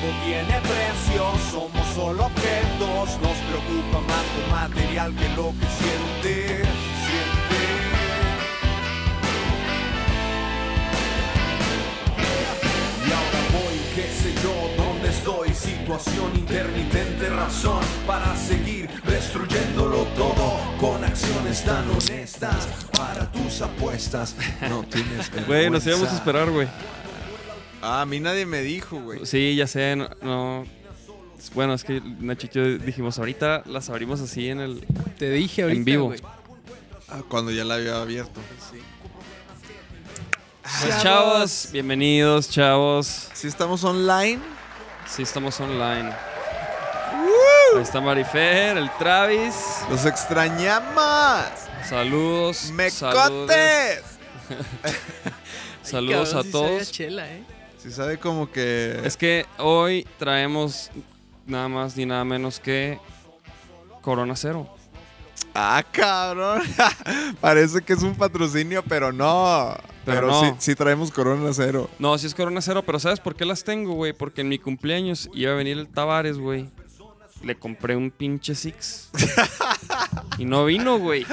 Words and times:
Todo 0.00 0.12
tiene 0.24 0.60
precio, 0.60 1.24
somos 1.50 1.86
solo 1.92 2.26
objetos, 2.26 3.18
nos 3.20 3.36
preocupa 3.48 4.00
más 4.06 4.24
lo 4.36 4.54
material 4.54 5.12
que 5.16 5.28
lo 5.30 5.50
que 5.58 5.66
siente, 5.78 6.62
siente. 7.04 7.58
Y 13.06 13.10
ahora 13.10 13.40
voy, 13.52 13.76
qué 13.96 14.08
sé 14.12 14.34
yo, 14.40 14.84
dónde 14.84 15.08
estoy, 15.08 15.52
situación 15.52 16.30
intermitente, 16.36 17.28
razón 17.30 17.80
para 18.06 18.36
seguir 18.36 18.88
destruyéndolo 19.02 20.04
todo 20.16 20.60
con 20.78 21.02
acciones 21.02 21.64
tan 21.64 21.90
honestas 21.90 22.68
para 22.96 23.28
tus 23.32 23.62
apuestas. 23.62 24.36
No 24.68 24.84
tienes 24.84 25.28
Güey, 25.44 25.70
nos 25.70 25.84
íbamos 25.84 26.08
a 26.08 26.14
esperar, 26.14 26.50
güey. 26.50 26.68
Ah, 27.82 28.02
a 28.02 28.06
mí 28.06 28.18
nadie 28.20 28.44
me 28.46 28.60
dijo, 28.62 29.00
güey. 29.00 29.24
Sí, 29.26 29.54
ya 29.56 29.66
sé, 29.66 29.94
no, 29.96 30.08
no- 30.22 30.66
Bueno, 31.54 31.74
es 31.74 31.84
que 31.84 32.00
Nachito 32.20 32.58
y 32.60 32.78
yo 32.78 32.84
dijimos, 32.84 33.18
ahorita 33.18 33.62
las 33.66 33.88
abrimos 33.90 34.20
así 34.20 34.48
en 34.48 34.60
el... 34.60 34.84
Te 35.18 35.30
dije 35.30 35.62
ahorita, 35.62 35.78
En 35.78 35.84
vivo. 35.84 36.06
güey. 36.06 36.20
Ah, 37.08 37.22
cuando 37.28 37.50
ya 37.52 37.64
la 37.64 37.74
había 37.74 38.00
abierto. 38.00 38.40
Pues 40.82 41.02
chavos, 41.02 41.68
bienvenidos, 41.72 42.50
chavos. 42.50 43.28
Si 43.32 43.46
estamos 43.48 43.82
online. 43.84 44.38
Sí, 45.06 45.22
estamos 45.22 45.58
online. 45.60 46.12
Ahí 47.74 47.82
está 47.82 48.00
Marifer, 48.00 48.76
el 48.76 48.90
Travis. 48.98 49.54
Los 49.88 50.04
extrañamos. 50.04 51.44
Saludos. 51.88 52.56
Saludos, 52.68 52.72
¡Mecotes! 52.72 54.02
saludos 55.82 56.28
Cabrón, 56.30 56.40
a 56.40 56.42
sí 56.42 56.50
todos. 56.52 56.92
chela, 56.92 57.30
¿eh? 57.32 57.42
Si 57.88 57.94
sabe 57.94 58.18
como 58.18 58.52
que. 58.52 59.00
Es 59.02 59.16
que 59.16 59.46
hoy 59.56 60.06
traemos 60.18 60.90
nada 61.46 61.68
más 61.68 61.96
ni 61.96 62.04
nada 62.04 62.22
menos 62.22 62.60
que 62.60 62.98
Corona 64.02 64.36
Cero. 64.36 64.68
Ah, 65.54 65.82
cabrón. 65.90 66.60
Parece 67.40 67.80
que 67.80 67.94
es 67.94 68.02
un 68.02 68.14
patrocinio, 68.14 68.84
pero 68.86 69.10
no. 69.10 69.74
Pero 70.04 70.20
Pero, 70.20 70.26
no. 70.26 70.40
Sí, 70.42 70.52
sí 70.58 70.74
traemos 70.74 71.10
Corona 71.10 71.50
Cero. 71.54 71.88
No, 71.98 72.18
sí 72.18 72.26
es 72.26 72.34
Corona 72.34 72.60
Cero, 72.60 72.82
pero 72.84 73.00
¿sabes 73.00 73.20
por 73.20 73.34
qué 73.34 73.46
las 73.46 73.64
tengo, 73.64 73.94
güey? 73.94 74.12
Porque 74.12 74.42
en 74.42 74.50
mi 74.50 74.58
cumpleaños 74.58 75.30
iba 75.32 75.52
a 75.52 75.54
venir 75.54 75.78
el 75.78 75.88
Tavares, 75.88 76.36
güey. 76.36 76.68
Le 77.42 77.58
compré 77.58 77.96
un 77.96 78.10
pinche 78.10 78.54
Six. 78.54 79.08
y 80.38 80.44
no 80.44 80.66
vino, 80.66 80.98
güey. 80.98 81.24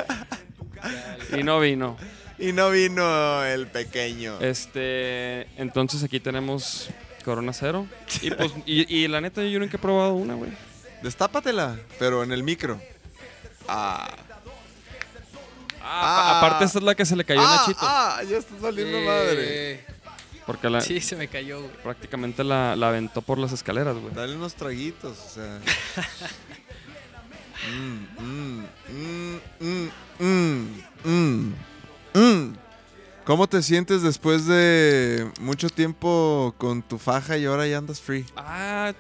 Y 1.37 1.43
no 1.43 1.59
vino. 1.59 1.97
Y 2.37 2.51
no 2.51 2.69
vino 2.69 3.43
el 3.45 3.67
pequeño. 3.67 4.39
Este, 4.41 5.47
entonces 5.57 6.03
aquí 6.03 6.19
tenemos 6.19 6.89
Corona 7.23 7.53
Cero. 7.53 7.87
Y 8.21 8.31
pues, 8.31 8.51
y, 8.65 8.93
y 9.03 9.07
la 9.07 9.21
neta, 9.21 9.43
yo 9.43 9.59
nunca 9.59 9.77
he 9.77 9.79
probado 9.79 10.13
una, 10.15 10.33
güey. 10.35 10.51
Destápatela, 11.01 11.77
pero 11.99 12.23
en 12.23 12.31
el 12.31 12.43
micro. 12.43 12.81
Ah. 13.67 14.07
Ah, 15.81 15.85
Ah. 15.87 16.37
aparte, 16.39 16.65
esta 16.65 16.79
es 16.79 16.83
la 16.83 16.95
que 16.95 17.05
se 17.05 17.15
le 17.15 17.23
cayó 17.23 17.41
a 17.41 17.43
ah, 17.53 17.57
Nachito. 17.57 17.79
ah, 17.81 18.21
ya 18.27 18.37
está 18.37 18.59
saliendo 18.59 18.99
madre. 19.01 19.73
Eh, 19.73 19.85
Porque 20.47 20.67
la- 20.69 20.81
Sí, 20.81 20.99
se 20.99 21.15
me 21.15 21.27
cayó, 21.27 21.59
güey. 21.61 21.71
prácticamente 21.83 22.43
la, 22.43 22.75
la 22.75 22.87
aventó 22.89 23.21
por 23.21 23.37
las 23.37 23.51
escaleras, 23.51 23.95
güey. 23.95 24.13
Dale 24.13 24.35
unos 24.35 24.55
traguitos, 24.55 25.17
o 25.17 25.29
sea. 25.29 25.59
Mm, 27.71 28.05
mm, 28.21 28.65
mm, 28.89 29.39
mm, 29.59 29.89
mm, 30.19 30.67
mm, 31.05 31.09
mm. 31.09 31.53
¿Cómo 33.25 33.47
te 33.47 33.61
sientes 33.63 34.01
después 34.03 34.45
de 34.45 35.31
mucho 35.41 35.69
tiempo 35.69 36.53
con 36.57 36.81
tu 36.83 36.97
faja 36.97 37.37
y 37.37 37.45
ahora 37.45 37.67
ya 37.67 37.77
andas 37.79 37.99
free? 37.99 38.25
Ah, 38.35 38.93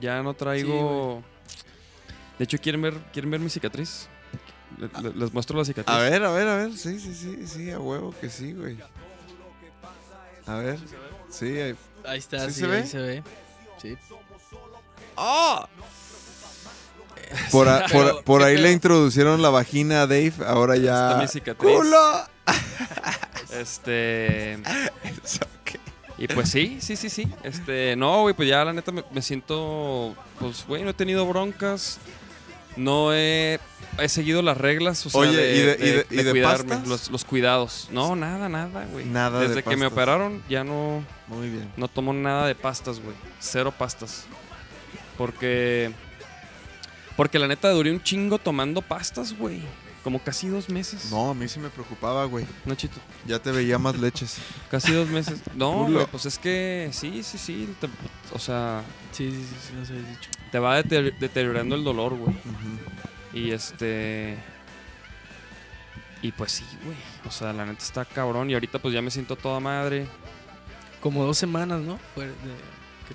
ya 0.00 0.22
no 0.22 0.34
traigo. 0.34 1.22
de 2.38 2.44
hecho, 2.44 2.58
¿quieren 2.58 2.82
ver, 2.82 2.94
¿quieren 3.12 3.30
ver 3.30 3.40
mi 3.40 3.50
cicatriz? 3.50 4.08
Le- 4.78 4.88
le- 5.02 5.14
les 5.14 5.32
muestro 5.32 5.56
la 5.58 5.64
cicatriz. 5.64 5.94
A 5.94 5.98
ver, 6.00 6.24
a 6.24 6.32
ver, 6.32 6.48
a 6.48 6.56
ver. 6.56 6.72
Sí, 6.76 6.98
sí, 6.98 7.14
sí, 7.14 7.46
sí, 7.46 7.70
a 7.70 7.78
huevo 7.78 8.12
que 8.20 8.28
sí, 8.30 8.52
güey. 8.52 8.78
A 10.46 10.56
ver. 10.56 10.78
Sí, 11.30 11.46
ahí. 11.60 11.76
Ahí 12.04 12.18
está, 12.18 12.46
¿Sí 12.48 12.54
sí, 12.54 12.60
se 12.60 12.66
ahí 12.66 12.70
ve? 12.72 12.86
se 12.86 12.98
ve. 12.98 13.22
Sí. 13.80 13.96
¡Ah! 15.16 15.68
Por, 17.52 17.68
a- 17.68 17.80
por, 17.86 17.90
Pero, 17.90 18.22
por 18.22 18.40
¿qué 18.40 18.46
ahí 18.48 18.56
le 18.58 18.72
introducieron 18.72 19.40
la 19.42 19.50
vagina 19.50 20.02
a 20.02 20.06
Dave, 20.06 20.32
ahora 20.46 20.74
Está 20.76 21.12
ya. 21.14 21.18
mi 21.20 21.28
cicatriz. 21.28 21.76
¡Culo! 21.76 22.24
Este. 23.52 24.58
Okay. 25.62 25.80
Y 26.18 26.28
pues 26.28 26.50
sí, 26.50 26.78
sí, 26.80 26.96
sí, 26.96 27.08
sí. 27.08 27.26
Este, 27.42 27.96
no, 27.96 28.20
güey, 28.22 28.34
pues 28.34 28.48
ya 28.48 28.64
la 28.64 28.72
neta 28.72 28.92
me, 28.92 29.02
me 29.10 29.22
siento. 29.22 30.14
Pues, 30.38 30.64
güey, 30.66 30.82
no 30.82 30.90
he 30.90 30.94
tenido 30.94 31.26
broncas. 31.26 31.98
No 32.76 33.14
he. 33.14 33.58
He 33.98 34.08
seguido 34.08 34.42
las 34.42 34.58
reglas, 34.58 35.06
o 35.06 35.10
sea, 35.10 35.20
Oye, 35.20 35.36
de, 35.36 35.56
¿y 35.56 35.60
de- 35.62 35.76
y 35.78 35.90
de- 35.92 36.06
y 36.10 36.24
de 36.24 36.30
cuidarme, 36.32 36.80
los, 36.86 37.10
los 37.10 37.24
cuidados. 37.24 37.88
No, 37.92 38.16
nada, 38.16 38.48
nada, 38.48 38.84
güey. 38.92 39.04
Nada 39.06 39.40
de 39.40 39.48
Desde 39.48 39.62
que 39.62 39.76
me 39.76 39.86
operaron, 39.86 40.42
ya 40.48 40.64
no. 40.64 41.04
Muy 41.28 41.48
bien. 41.48 41.72
No 41.76 41.86
tomo 41.88 42.12
nada 42.12 42.46
de 42.46 42.54
pastas, 42.56 43.00
güey. 43.00 43.16
Cero 43.40 43.72
pastas. 43.76 44.24
Porque. 45.16 45.92
Porque 47.16 47.38
la 47.38 47.46
neta 47.46 47.70
duré 47.70 47.90
un 47.92 48.02
chingo 48.02 48.38
tomando 48.38 48.82
pastas, 48.82 49.36
güey. 49.36 49.60
Como 50.02 50.18
casi 50.22 50.48
dos 50.48 50.68
meses. 50.68 51.10
No, 51.10 51.30
a 51.30 51.34
mí 51.34 51.48
sí 51.48 51.58
me 51.58 51.70
preocupaba, 51.70 52.24
güey. 52.26 52.44
No, 52.66 52.74
chito. 52.74 52.98
Ya 53.26 53.38
te 53.38 53.50
veía 53.52 53.78
más 53.78 53.96
leches. 53.98 54.36
Casi 54.70 54.92
dos 54.92 55.08
meses. 55.08 55.40
No, 55.54 55.86
güey, 55.86 56.04
pues 56.10 56.26
es 56.26 56.38
que 56.38 56.90
sí, 56.92 57.22
sí, 57.22 57.38
sí. 57.38 57.74
te- 57.80 57.88
o 58.34 58.38
sea, 58.38 58.82
Sí, 59.12 59.30
sí, 59.30 59.36
sí, 59.48 59.56
sí, 59.68 59.74
nos 59.74 59.88
habías 59.88 60.08
dicho. 60.10 60.30
te 60.52 60.58
va 60.58 60.78
deter- 60.78 61.16
deteriorando 61.18 61.74
el 61.74 61.84
dolor, 61.84 62.14
güey. 62.16 62.34
Ujú. 62.34 63.38
Y 63.38 63.52
este. 63.52 64.36
Y 66.20 66.32
pues 66.32 66.52
sí, 66.52 66.64
güey. 66.84 66.96
O 67.26 67.30
sea, 67.30 67.52
la 67.54 67.64
neta 67.64 67.82
está 67.82 68.04
cabrón. 68.04 68.50
Y 68.50 68.54
ahorita 68.54 68.78
pues 68.80 68.92
ya 68.92 69.00
me 69.00 69.10
siento 69.10 69.36
toda 69.36 69.58
madre. 69.60 70.06
Como 71.00 71.24
dos 71.24 71.38
semanas, 71.38 71.80
¿no? 71.80 71.98
Fue 72.14 72.26
de, 72.26 72.32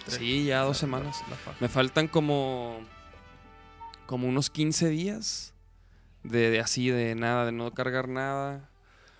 que. 0.05 0.11
Sí, 0.11 0.45
ya 0.45 0.61
dos 0.61 0.77
semanas. 0.77 1.17
Me 1.59 1.67
faltan 1.67 2.07
como. 2.07 2.79
Como 4.09 4.27
unos 4.27 4.49
15 4.49 4.89
días. 4.89 5.53
De, 6.23 6.49
de 6.49 6.59
así, 6.59 6.89
de 6.89 7.13
nada, 7.13 7.45
de 7.45 7.51
no 7.51 7.71
cargar 7.75 8.07
nada. 8.09 8.67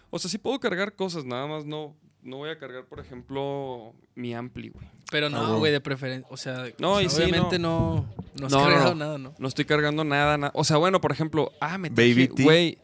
O 0.09 0.17
sea, 0.17 0.31
sí 0.31 0.39
puedo 0.39 0.59
cargar 0.59 0.95
cosas, 0.95 1.25
nada 1.25 1.45
más 1.45 1.63
no. 1.65 1.95
No 2.23 2.37
voy 2.37 2.49
a 2.49 2.57
cargar, 2.57 2.85
por 2.85 2.99
ejemplo, 2.99 3.93
mi 4.15 4.33
ampli, 4.33 4.69
güey. 4.69 4.87
Pero 5.11 5.27
Ah, 5.27 5.29
no, 5.29 5.39
bueno. 5.41 5.57
güey, 5.59 5.71
de 5.71 5.79
preferencia. 5.79 6.27
O 6.31 6.37
sea, 6.37 6.65
No, 6.79 6.93
o 6.93 6.95
sea, 6.97 7.05
y 7.05 7.09
sí, 7.09 7.21
obviamente 7.21 7.59
no. 7.59 8.07
No, 8.39 8.47
has 8.47 8.51
No, 8.51 8.59
no, 8.61 8.65
cargado 8.65 8.89
no. 8.95 9.05
nada, 9.05 9.17
¿no? 9.19 9.35
No 9.37 9.47
estoy 9.47 9.65
cargando 9.65 10.03
nada, 10.03 10.37
nada. 10.39 10.51
O 10.55 10.63
sea, 10.63 10.77
bueno, 10.77 10.99
por 10.99 11.11
ejemplo, 11.11 11.51
ah, 11.61 11.77
me 11.77 11.89
Baby 11.89 12.13
traje, 12.25 12.27
tea. 12.35 12.45
güey. 12.45 12.77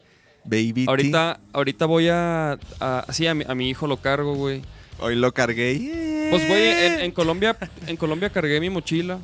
Baby 0.44 0.84
Ahorita, 0.88 1.40
ahorita 1.52 1.86
voy 1.86 2.08
a, 2.08 2.52
a 2.78 3.06
sí, 3.12 3.26
a 3.26 3.34
mi, 3.34 3.44
a 3.48 3.54
mi 3.56 3.68
hijo 3.68 3.88
lo 3.88 3.96
cargo, 3.96 4.34
güey. 4.36 4.60
tea. 4.60 4.70
Hoy 5.06 5.16
lo 5.16 5.34
cargué. 5.34 6.28
Pues, 6.30 6.46
güey, 6.46 6.68
en, 6.86 7.00
en 7.00 7.10
Colombia, 7.10 7.58
en 7.88 7.96
Colombia 7.96 8.30
cargué 8.30 8.60
mi 8.60 8.70
mochila 8.70 9.18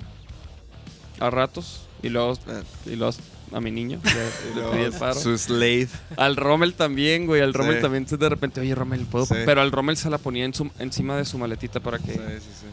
a 1.21 1.31
ratos 1.31 1.89
y 2.03 2.09
luego, 2.09 2.39
y 2.87 2.97
luego 2.97 3.13
a 3.53 3.61
mi 3.61 3.71
niño 3.71 4.01
le, 4.05 4.63
le 4.63 4.69
pedí 4.71 4.83
el 4.85 4.93
paro. 4.93 5.15
Su 5.15 5.37
slave. 5.37 5.89
Al 6.17 6.37
Rommel 6.37 6.75
también, 6.75 7.27
güey. 7.27 7.41
Al 7.43 7.53
Rommel 7.55 7.77
Sí. 7.77 7.83
también 7.83 8.07
de 8.07 8.29
repente, 8.29 8.61
oye, 8.61 8.75
Rommel, 8.75 9.05
¿puedo? 9.07 9.27
Sí. 9.27 9.35
Pero 9.45 9.61
al 9.61 9.71
Rommel 9.73 9.97
se 9.97 10.09
la 10.11 10.19
ponía 10.19 10.45
en 10.45 10.55
su- 10.55 10.71
encima 10.79 11.17
de 11.17 11.25
su 11.25 11.37
maletita 11.39 11.81
para 11.81 11.99
que. 11.99 12.13
Sí, 12.13 12.19
sí, 12.41 12.51
sí. 12.61 12.67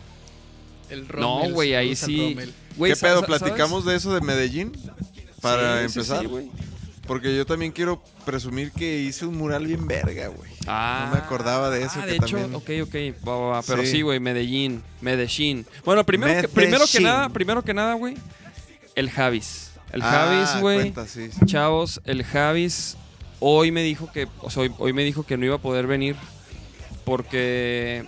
El 0.94 1.02
No, 1.08 1.12
Rommel, 1.12 1.54
güey, 1.54 1.76
ahí 1.76 1.96
sí. 1.96 2.36
¿Qué 2.82 2.96
pedo? 2.96 3.22
¿Platicamos 3.24 3.86
de 3.86 3.96
eso 3.96 4.14
de 4.14 4.22
Medellín? 4.22 4.72
Para 5.42 5.80
Sí, 5.80 5.86
empezar. 6.00 6.22
sí, 6.22 6.26
güey. 6.28 6.50
Porque 7.08 7.36
yo 7.36 7.46
también 7.46 7.72
quiero 7.72 8.04
presumir 8.24 8.72
que 8.72 9.00
hice 9.02 9.26
un 9.26 9.36
mural 9.38 9.66
bien 9.66 9.88
verga, 9.88 10.28
güey. 10.28 10.52
Ah, 10.68 11.06
No 11.08 11.16
me 11.16 11.20
acordaba 11.20 11.70
de 11.72 11.82
eso, 11.84 11.96
Ah, 11.98 12.02
que 12.06 12.12
de 12.12 12.16
hecho, 12.18 12.38
también- 12.38 12.54
ok, 12.56 12.70
ok. 12.88 13.28
va, 13.28 13.36
va, 13.36 13.48
va, 13.48 13.62
Pero 13.64 13.82
Sí. 13.84 13.88
sí, 13.92 14.02
güey, 14.04 14.20
Medellín. 14.20 14.84
Medellín. 15.02 15.66
Bueno, 15.84 16.06
primero 16.06 16.40
que, 16.42 16.48
primero 16.48 16.86
que 16.92 17.00
nada, 17.00 17.30
primero 17.30 17.64
que 17.64 17.74
nada, 17.74 17.96
güey, 17.96 18.16
el 18.96 19.10
Javis. 19.10 19.72
El 19.92 20.02
Ah, 20.04 20.10
Javis, 20.12 20.62
güey. 20.62 20.78
cuenta, 20.78 21.08
sí, 21.08 21.30
sí. 21.32 21.40
Chavos, 21.46 22.00
el 22.06 22.24
Javis 22.24 22.96
hoy 23.40 23.72
me 23.72 23.82
dijo 23.84 24.12
que, 24.12 24.28
o 24.42 24.50
sea, 24.50 24.64
hoy, 24.64 24.72
hoy 24.78 24.94
me 24.94 25.04
dijo 25.04 25.24
que 25.24 25.38
no 25.38 25.46
iba 25.46 25.56
a 25.56 25.60
poder 25.60 25.88
venir 25.88 26.16
porque, 27.06 28.06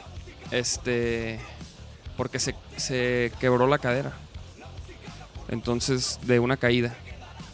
este, 0.52 1.40
porque 2.18 2.40
se, 2.40 2.56
se 2.78 3.32
quebró 3.40 3.68
la 3.68 3.80
cadera. 3.80 4.14
Entonces, 5.50 6.20
de 6.24 6.40
una 6.40 6.58
caída. 6.58 6.96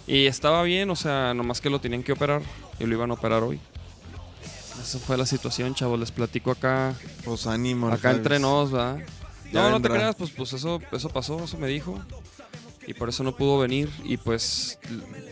Y 0.06 0.28
estaba 0.28 0.64
bien, 0.64 0.90
o 0.90 0.96
sea, 0.96 1.34
nomás 1.34 1.62
que 1.62 1.70
lo 1.70 1.80
tenían 1.82 2.04
que 2.04 2.12
operar 2.12 2.42
y 2.80 2.86
lo 2.86 2.94
iban 2.96 3.12
a 3.12 3.16
operar 3.16 3.44
hoy. 3.44 3.60
Esa 4.82 5.00
fue 5.00 5.18
la 5.18 5.26
situación, 5.26 5.74
chavos. 5.74 6.00
Les 6.00 6.12
platico 6.12 6.52
acá, 6.52 6.94
Pues 7.26 7.48
ánimo. 7.48 7.90
acá 7.90 8.12
entre 8.12 8.40
nos, 8.40 8.72
¿verdad? 8.72 9.00
Ya 9.52 9.62
No, 9.64 9.70
no 9.72 9.82
te 9.82 9.90
creas, 9.90 10.16
pues, 10.16 10.30
pues 10.32 10.54
eso, 10.54 10.80
eso 10.92 11.10
pasó, 11.10 11.44
eso 11.44 11.58
me 11.58 11.68
dijo. 11.68 12.00
Y 12.88 12.94
por 12.94 13.10
eso 13.10 13.24
no 13.24 13.36
pudo 13.36 13.60
venir. 13.60 13.90
Y 14.06 14.18
pues, 14.18 14.80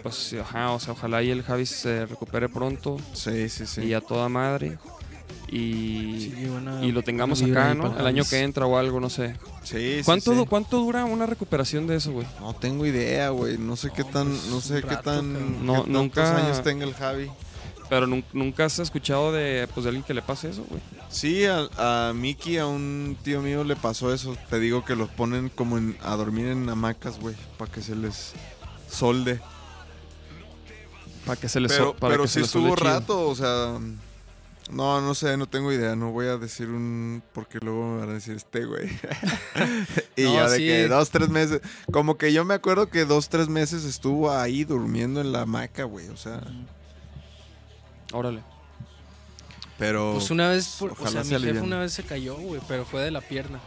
pues, 0.04 0.36
ajá, 0.40 0.72
o 0.72 0.80
sea, 0.80 0.92
ojalá 0.94 1.24
y 1.24 1.32
el 1.32 1.42
Javi 1.42 1.66
se 1.66 2.06
recupere 2.06 2.50
pronto. 2.50 2.98
Sí, 3.14 3.48
sí, 3.50 3.66
sí. 3.66 3.82
Y 3.86 3.94
a 3.94 4.02
toda 4.02 4.28
madre. 4.30 4.78
Y, 5.48 6.32
Sí, 6.36 6.46
buena- 6.48 6.84
y 6.84 6.92
lo 6.92 7.02
tengamos 7.04 7.42
acá, 7.42 7.74
¿no? 7.74 7.98
El 7.98 8.06
año 8.06 8.24
que 8.30 8.40
entra 8.42 8.66
o 8.66 8.78
algo, 8.78 9.00
no 9.00 9.10
sé. 9.10 9.36
Sí, 9.64 9.98
sí, 10.00 10.02
¿Cuánto, 10.04 10.34
sí. 10.34 10.46
¿Cuánto 10.50 10.80
dura 10.80 11.06
una 11.06 11.26
recuperación 11.26 11.88
de 11.88 11.96
eso, 11.98 12.12
güey? 12.12 12.28
No 12.42 12.54
tengo 12.56 12.86
idea, 12.86 13.30
güey. 13.30 13.58
No 13.58 13.76
sé 13.76 13.90
qué 13.96 14.04
tan, 14.04 14.28
pues, 14.30 14.46
no 14.48 14.60
sé 14.60 14.82
qué 14.82 14.96
tan, 14.98 15.34
qué 15.34 15.64
No, 15.64 15.86
nunca- 15.88 16.36
años 16.46 16.62
tenga 16.64 16.84
el 16.86 16.94
Javi. 16.94 17.30
Pero 17.90 18.08
nun- 18.08 18.26
nunca 18.34 18.66
has 18.66 18.80
escuchado 18.80 19.32
de, 19.32 19.68
pues, 19.74 19.84
de 19.84 19.90
alguien 19.90 20.04
que 20.04 20.16
le 20.16 20.24
pase 20.24 20.50
eso, 20.50 20.66
güey. 20.68 20.82
Sí, 21.10 21.46
a, 21.46 22.10
a 22.10 22.14
Mickey, 22.14 22.58
a 22.58 22.68
un 22.68 23.18
tío 23.24 23.42
mío 23.42 23.64
le 23.64 23.76
pasó 23.76 24.14
eso. 24.14 24.36
Te 24.50 24.60
digo 24.60 24.84
que 24.84 24.96
los 24.96 25.10
ponen 25.10 25.50
como 25.50 25.78
en- 25.78 25.98
a 26.04 26.16
dormir 26.16 26.48
en 26.48 26.68
hamacas, 26.70 27.20
güey, 27.20 27.36
para 27.58 27.72
que 27.72 27.82
se 27.82 27.96
les 27.96 28.34
solde. 28.90 29.40
Para 31.26 31.40
que 31.40 31.50
se 31.50 31.60
les 31.60 31.72
Pero, 31.72 31.96
para 31.96 32.14
pero 32.14 32.24
que 32.24 32.28
sí 32.28 32.34
se 32.36 32.40
les 32.42 32.48
estuvo 32.50 32.76
chido. 32.76 32.90
rato, 32.90 33.28
o 33.28 33.36
sea... 33.36 33.80
No, 34.72 35.00
no 35.00 35.14
sé, 35.14 35.38
no 35.38 35.46
tengo 35.48 35.72
idea. 35.72 35.96
No 35.96 36.12
voy 36.12 36.26
a 36.26 36.38
decir 36.38 36.70
un... 36.70 37.22
Porque 37.34 37.60
luego 37.60 37.86
me 37.94 38.00
van 38.00 38.10
a 38.10 38.14
decir 38.14 38.36
este, 38.36 38.66
güey. 38.66 38.90
y 40.16 40.24
No, 40.24 40.34
ya 40.34 40.50
de 40.50 40.58
sí. 40.58 40.66
que 40.66 40.88
dos, 40.88 41.12
tres 41.12 41.30
meses... 41.30 41.62
Como 41.92 42.18
que 42.18 42.34
yo 42.34 42.46
me 42.46 42.56
acuerdo 42.56 42.90
que 42.90 43.06
dos, 43.06 43.30
tres 43.30 43.48
meses 43.48 43.84
estuvo 43.86 44.32
ahí 44.32 44.64
durmiendo 44.64 45.22
en 45.22 45.32
la 45.32 45.42
hamaca, 45.42 45.84
güey. 45.84 46.08
O 46.10 46.18
sea... 46.18 46.42
Órale. 48.12 48.42
Pero... 49.78 50.14
Pues 50.14 50.32
una 50.32 50.50
vez, 50.50 50.76
por- 50.80 50.92
o 50.92 50.94
ojalá 50.94 51.12
sea, 51.12 51.24
se 51.24 51.40
mi 51.40 51.46
jefe 51.46 51.60
una 51.62 51.80
vez 51.80 51.94
se 51.94 52.04
cayó, 52.04 52.36
güey, 52.38 52.62
pero 52.68 52.86
fue 52.86 53.02
de 53.02 53.12
la 53.12 53.22
pierna. 53.22 53.60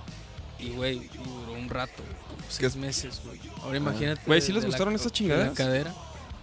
Y, 0.58 0.70
güey, 0.70 1.08
duró 1.24 1.52
un 1.52 1.68
rato, 1.68 2.02
seis 2.48 2.70
es? 2.70 2.76
meses, 2.76 3.20
güey. 3.24 3.38
Ahora 3.62 3.76
imagínate. 3.76 4.22
Güey, 4.26 4.40
de- 4.40 4.46
¿sí 4.46 4.52
les 4.52 4.62
de 4.62 4.68
gustaron 4.68 4.94
esas 4.94 5.06
de 5.06 5.12
chingaderas? 5.12 5.48
La 5.50 5.54
cadera. 5.54 5.94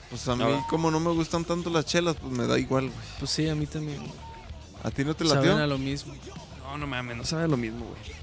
Pues 0.10 0.28
a 0.28 0.36
mí, 0.36 0.44
Ahora. 0.44 0.64
como 0.70 0.92
no 0.92 1.00
me 1.00 1.12
gustan 1.12 1.44
tanto 1.44 1.70
las 1.70 1.86
chelas, 1.86 2.16
pues 2.22 2.32
me 2.32 2.46
da 2.46 2.60
igual, 2.60 2.86
güey. 2.90 3.00
Pues 3.20 3.32
sí, 3.32 3.50
a 3.50 3.56
mí 3.56 3.66
también. 3.66 3.98
güey. 4.00 4.12
¿A 4.84 4.92
ti 4.92 5.04
no 5.04 5.16
te 5.16 5.26
Saben 5.26 5.50
latió? 5.50 5.64
a 5.64 5.68
lo 5.68 5.78
mismo. 5.80 6.14
No, 6.62 6.78
no 6.78 6.86
mames, 6.88 7.18
no 7.18 7.24
sabe 7.26 7.48
lo 7.48 7.58
mismo, 7.58 7.86
güey. 7.86 8.16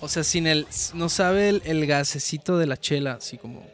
O 0.00 0.08
sea, 0.08 0.24
sin 0.24 0.46
el. 0.46 0.66
No 0.94 1.08
sabe 1.08 1.48
el, 1.50 1.62
el 1.64 1.86
gasecito 1.86 2.58
de 2.58 2.66
la 2.66 2.76
chela, 2.78 3.12
así 3.12 3.38
como. 3.38 3.64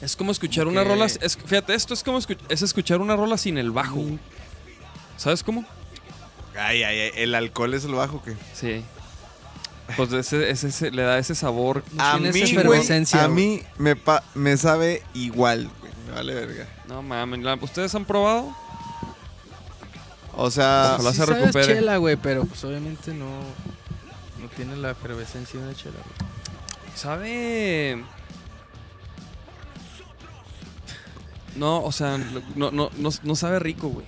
Es 0.00 0.16
como 0.16 0.32
escuchar 0.32 0.64
Como 0.64 0.72
una 0.72 0.82
que- 0.84 0.88
rola. 0.88 1.04
es- 1.04 1.36
fíjate, 1.44 1.74
esto 1.74 1.92
es 1.94 2.02
como 2.02 2.18
escu- 2.18 2.38
es 2.48 2.62
escuchar 2.62 3.00
una 3.00 3.14
rola 3.14 3.36
sin 3.36 3.58
el 3.58 3.70
bajo. 3.70 3.96
güey. 3.96 4.18
¿Sabes 5.18 5.42
cómo? 5.44 5.64
Ay, 6.58 6.82
ay, 6.82 7.00
ay, 7.00 7.10
¿el 7.16 7.34
alcohol 7.34 7.74
es 7.74 7.84
el 7.84 7.94
bajo 7.94 8.22
que 8.22 8.34
Sí. 8.54 8.84
Pues 9.96 10.12
ese, 10.12 10.50
ese- 10.50 10.68
ese- 10.68 10.90
le 10.90 11.02
da 11.02 11.18
ese 11.18 11.34
sabor. 11.34 11.84
A 11.98 12.12
tiene 12.12 12.28
esa 12.30 12.38
mí, 12.38 12.40
güey, 12.40 12.52
efervescencia, 12.52 13.24
a 13.24 13.28
mí 13.28 13.62
me, 13.78 13.96
pa- 13.96 14.22
me 14.34 14.56
sabe 14.56 15.02
igual, 15.12 15.68
güey. 15.80 15.92
Me 16.06 16.12
vale 16.12 16.34
verga. 16.34 16.66
No 16.88 17.02
mames. 17.02 17.40
¿Ustedes 17.62 17.94
han 17.94 18.04
probado? 18.04 18.54
O 20.34 20.50
sea, 20.50 20.92
Ojalá 20.94 21.10
Sí 21.10 21.16
se 21.18 21.26
recupere. 21.26 21.66
chela, 21.74 21.96
güey, 21.98 22.16
pero 22.16 22.44
pues 22.46 22.64
obviamente 22.64 23.12
no. 23.12 23.26
No 24.40 24.48
tiene 24.56 24.76
la 24.76 24.92
efervescencia 24.92 25.60
de 25.60 25.66
una 25.66 25.74
chela, 25.76 25.96
güey. 25.96 26.30
Sabe. 26.96 28.02
No, 31.56 31.82
o 31.82 31.92
sea, 31.92 32.18
no, 32.56 32.70
no, 32.70 32.90
no, 32.96 33.10
no 33.22 33.36
sabe 33.36 33.58
rico, 33.58 33.88
güey. 33.88 34.06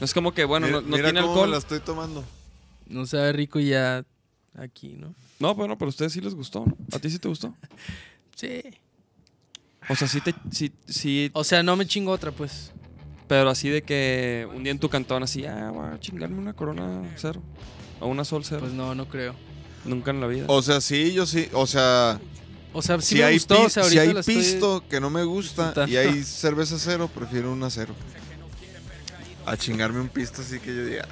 No 0.00 0.04
es 0.04 0.14
como 0.14 0.32
que, 0.32 0.44
bueno, 0.44 0.66
mira, 0.66 0.80
no, 0.80 0.86
no 0.86 0.96
mira 0.96 1.04
tiene 1.08 1.20
cómo 1.20 1.32
alcohol. 1.32 1.48
me 1.48 1.52
la 1.52 1.58
estoy 1.58 1.80
tomando. 1.80 2.24
No 2.88 3.06
sabe 3.06 3.32
rico 3.32 3.58
ya 3.60 4.04
aquí, 4.56 4.96
¿no? 4.98 5.14
No, 5.40 5.54
bueno, 5.54 5.76
pero 5.78 5.88
a 5.88 5.90
ustedes 5.90 6.12
sí 6.12 6.20
les 6.20 6.34
gustó, 6.34 6.64
¿no? 6.66 6.76
¿A 6.92 6.98
ti 6.98 7.10
sí 7.10 7.18
te 7.18 7.28
gustó? 7.28 7.54
Sí. 8.36 8.62
O 9.88 9.96
sea, 9.96 10.06
sí 10.06 10.20
te. 10.20 10.32
Sí, 10.52 10.70
sí, 10.86 11.30
O 11.32 11.42
sea, 11.42 11.62
no 11.64 11.74
me 11.74 11.86
chingo 11.86 12.12
otra, 12.12 12.30
pues. 12.30 12.70
pero 13.26 13.50
así 13.50 13.68
de 13.68 13.82
que 13.82 14.46
un 14.54 14.62
día 14.62 14.70
en 14.70 14.78
tu 14.78 14.88
cantón 14.88 15.22
así, 15.24 15.44
ah, 15.44 15.70
voy 15.74 15.86
a 15.88 15.98
chingarme 15.98 16.38
una 16.38 16.52
corona 16.52 17.02
cero. 17.16 17.42
O 17.98 18.06
una 18.06 18.24
sol 18.24 18.44
cero. 18.44 18.60
Pues 18.60 18.72
no, 18.74 18.94
no 18.94 19.08
creo. 19.08 19.34
Nunca 19.84 20.12
en 20.12 20.20
la 20.20 20.28
vida. 20.28 20.44
O 20.48 20.62
sea, 20.62 20.80
sí, 20.80 21.12
yo 21.12 21.26
sí. 21.26 21.48
O 21.52 21.66
sea, 21.66 22.20
O 22.72 22.80
sea, 22.80 23.00
sí 23.00 23.06
si, 23.08 23.14
me 23.16 23.24
hay, 23.24 23.34
gustó, 23.34 23.62
o 23.64 23.68
sea, 23.68 23.82
si 23.84 23.98
hay 23.98 24.12
la 24.12 24.20
estoy- 24.20 24.36
pisto 24.36 24.84
que 24.88 25.00
no 25.00 25.10
me 25.10 25.24
gusta 25.24 25.74
y 25.88 25.96
hay 25.96 26.22
cerveza 26.22 26.78
cero, 26.78 27.10
prefiero 27.12 27.52
una 27.52 27.68
cero. 27.70 27.94
A 29.50 29.56
chingarme 29.56 30.00
un 30.00 30.08
pisto 30.08 30.42
así 30.42 30.58
que 30.60 30.74
yo 30.74 30.84
diga. 30.86 31.08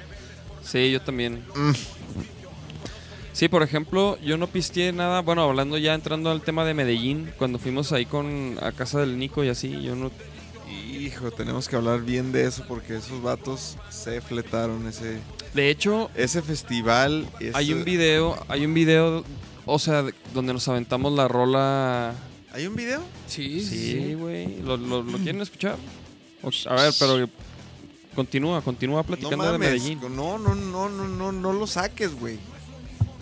Sí, 0.63 0.91
yo 0.91 1.01
también. 1.01 1.43
Mm. 1.55 1.71
Sí, 3.33 3.47
por 3.49 3.61
ejemplo, 3.61 4.17
yo 4.23 4.37
no 4.37 4.47
pisteé 4.47 4.91
nada. 4.91 5.21
Bueno, 5.21 5.43
hablando 5.43 5.77
ya 5.77 5.93
entrando 5.93 6.31
al 6.31 6.41
tema 6.41 6.65
de 6.65 6.73
Medellín, 6.73 7.31
cuando 7.37 7.59
fuimos 7.59 7.91
ahí 7.91 8.05
con 8.05 8.57
a 8.61 8.71
casa 8.71 8.99
del 8.99 9.17
Nico 9.19 9.43
y 9.43 9.49
así, 9.49 9.81
yo 9.81 9.95
no. 9.95 10.11
Hijo, 10.91 11.31
tenemos 11.31 11.69
que 11.69 11.75
hablar 11.75 12.01
bien 12.01 12.31
de 12.31 12.45
eso 12.45 12.65
porque 12.67 12.97
esos 12.97 13.21
vatos 13.21 13.77
se 13.89 14.19
fletaron 14.21 14.87
ese, 14.87 15.19
De 15.53 15.69
hecho, 15.69 16.09
ese 16.15 16.41
festival. 16.41 17.27
hay 17.53 17.71
un 17.73 17.85
video, 17.85 18.35
hay 18.49 18.65
un 18.65 18.73
video, 18.73 19.23
o 19.65 19.79
sea, 19.79 20.03
de- 20.03 20.13
donde 20.33 20.51
nos 20.53 20.67
aventamos 20.67 21.13
la 21.13 21.27
rola. 21.27 22.13
¿Hay 22.51 22.65
un 22.65 22.75
video? 22.75 23.01
Sí, 23.27 23.61
sí. 23.63 23.91
Sí, 23.93 24.13
güey. 24.15 24.61
¿Lo, 24.61 24.75
lo, 24.77 25.03
lo 25.03 25.17
quieren 25.19 25.39
escuchar? 25.41 25.77
O- 26.41 26.49
a 26.69 26.75
ver, 26.81 26.93
pero 26.99 27.29
continúa, 28.17 28.61
continúa 28.61 28.97
No 28.97 29.03
platicando 29.05 29.51
de. 29.53 29.57
Medellín. 29.59 29.99
No, 30.15 30.37
no, 30.39 30.55
no, 30.55 30.89
no, 30.89 31.07
no, 31.07 31.31
no 31.31 31.53
lo 31.53 31.67
saques, 31.67 32.13
güey. 32.19 32.39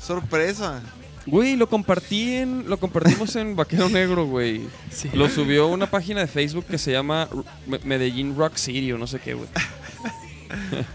Sorpresa. 0.01 0.81
Güey, 1.27 1.55
lo 1.57 1.67
compartí 1.67 2.35
en, 2.35 2.69
lo 2.69 2.77
compartimos 2.79 3.35
en 3.35 3.55
Vaquero 3.55 3.89
Negro, 3.89 4.25
güey. 4.25 4.61
Sí. 4.91 5.09
Lo 5.13 5.27
subió 5.27 5.67
una 5.67 5.89
página 5.91 6.21
de 6.21 6.27
Facebook 6.27 6.65
que 6.65 6.77
se 6.77 6.91
llama 6.91 7.27
Me- 7.67 7.79
Medellín 7.83 8.35
Rock 8.37 8.55
City 8.55 8.91
o 8.93 8.97
no 8.97 9.05
sé 9.07 9.19
qué, 9.19 9.33
güey. 9.33 9.49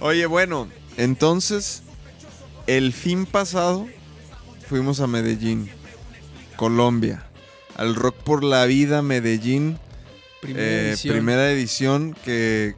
Oye, 0.00 0.26
bueno, 0.26 0.68
entonces, 0.96 1.82
el 2.66 2.92
fin 2.92 3.26
pasado 3.26 3.86
fuimos 4.68 5.00
a 5.00 5.06
Medellín, 5.06 5.70
Colombia, 6.56 7.24
al 7.76 7.94
Rock 7.94 8.16
por 8.16 8.44
la 8.44 8.64
Vida 8.66 9.02
Medellín, 9.02 9.78
Primera 10.42 10.64
eh, 10.66 10.88
edición. 10.90 11.14
primera 11.16 11.50
edición 11.50 12.16
que 12.24 12.74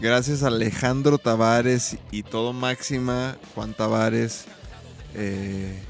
gracias 0.00 0.42
a 0.42 0.48
Alejandro 0.48 1.18
Tavares 1.18 1.96
y 2.10 2.22
todo 2.22 2.52
Máxima, 2.52 3.36
Juan 3.54 3.74
Tavares 3.74 4.44
eh, 5.14 5.80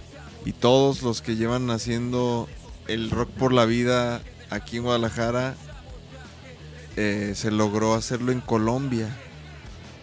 y 0.44 0.52
todos 0.52 1.02
los 1.02 1.22
que 1.22 1.36
llevan 1.36 1.70
haciendo 1.70 2.48
el 2.88 3.10
Rock 3.10 3.30
por 3.30 3.52
la 3.52 3.64
Vida 3.64 4.22
aquí 4.50 4.76
en 4.76 4.84
Guadalajara, 4.84 5.56
eh, 6.96 7.32
se 7.34 7.50
logró 7.50 7.94
hacerlo 7.94 8.30
en 8.32 8.40
Colombia 8.40 9.08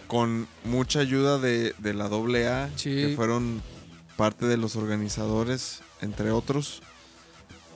con 0.06 0.46
mucha 0.64 1.00
ayuda 1.00 1.38
de, 1.38 1.74
de 1.78 1.94
la 1.94 2.04
AA, 2.06 2.68
Sí. 2.76 2.90
que 2.90 3.12
fueron 3.16 3.62
parte 4.16 4.46
de 4.46 4.56
los 4.58 4.76
organizadores, 4.76 5.80
entre 6.02 6.30
otros. 6.30 6.82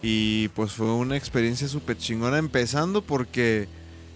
Y 0.03 0.49
pues 0.49 0.73
fue 0.73 0.87
una 0.93 1.17
experiencia 1.17 1.67
súper 1.67 1.97
chingona, 1.99 2.39
empezando 2.39 3.03
porque 3.03 3.67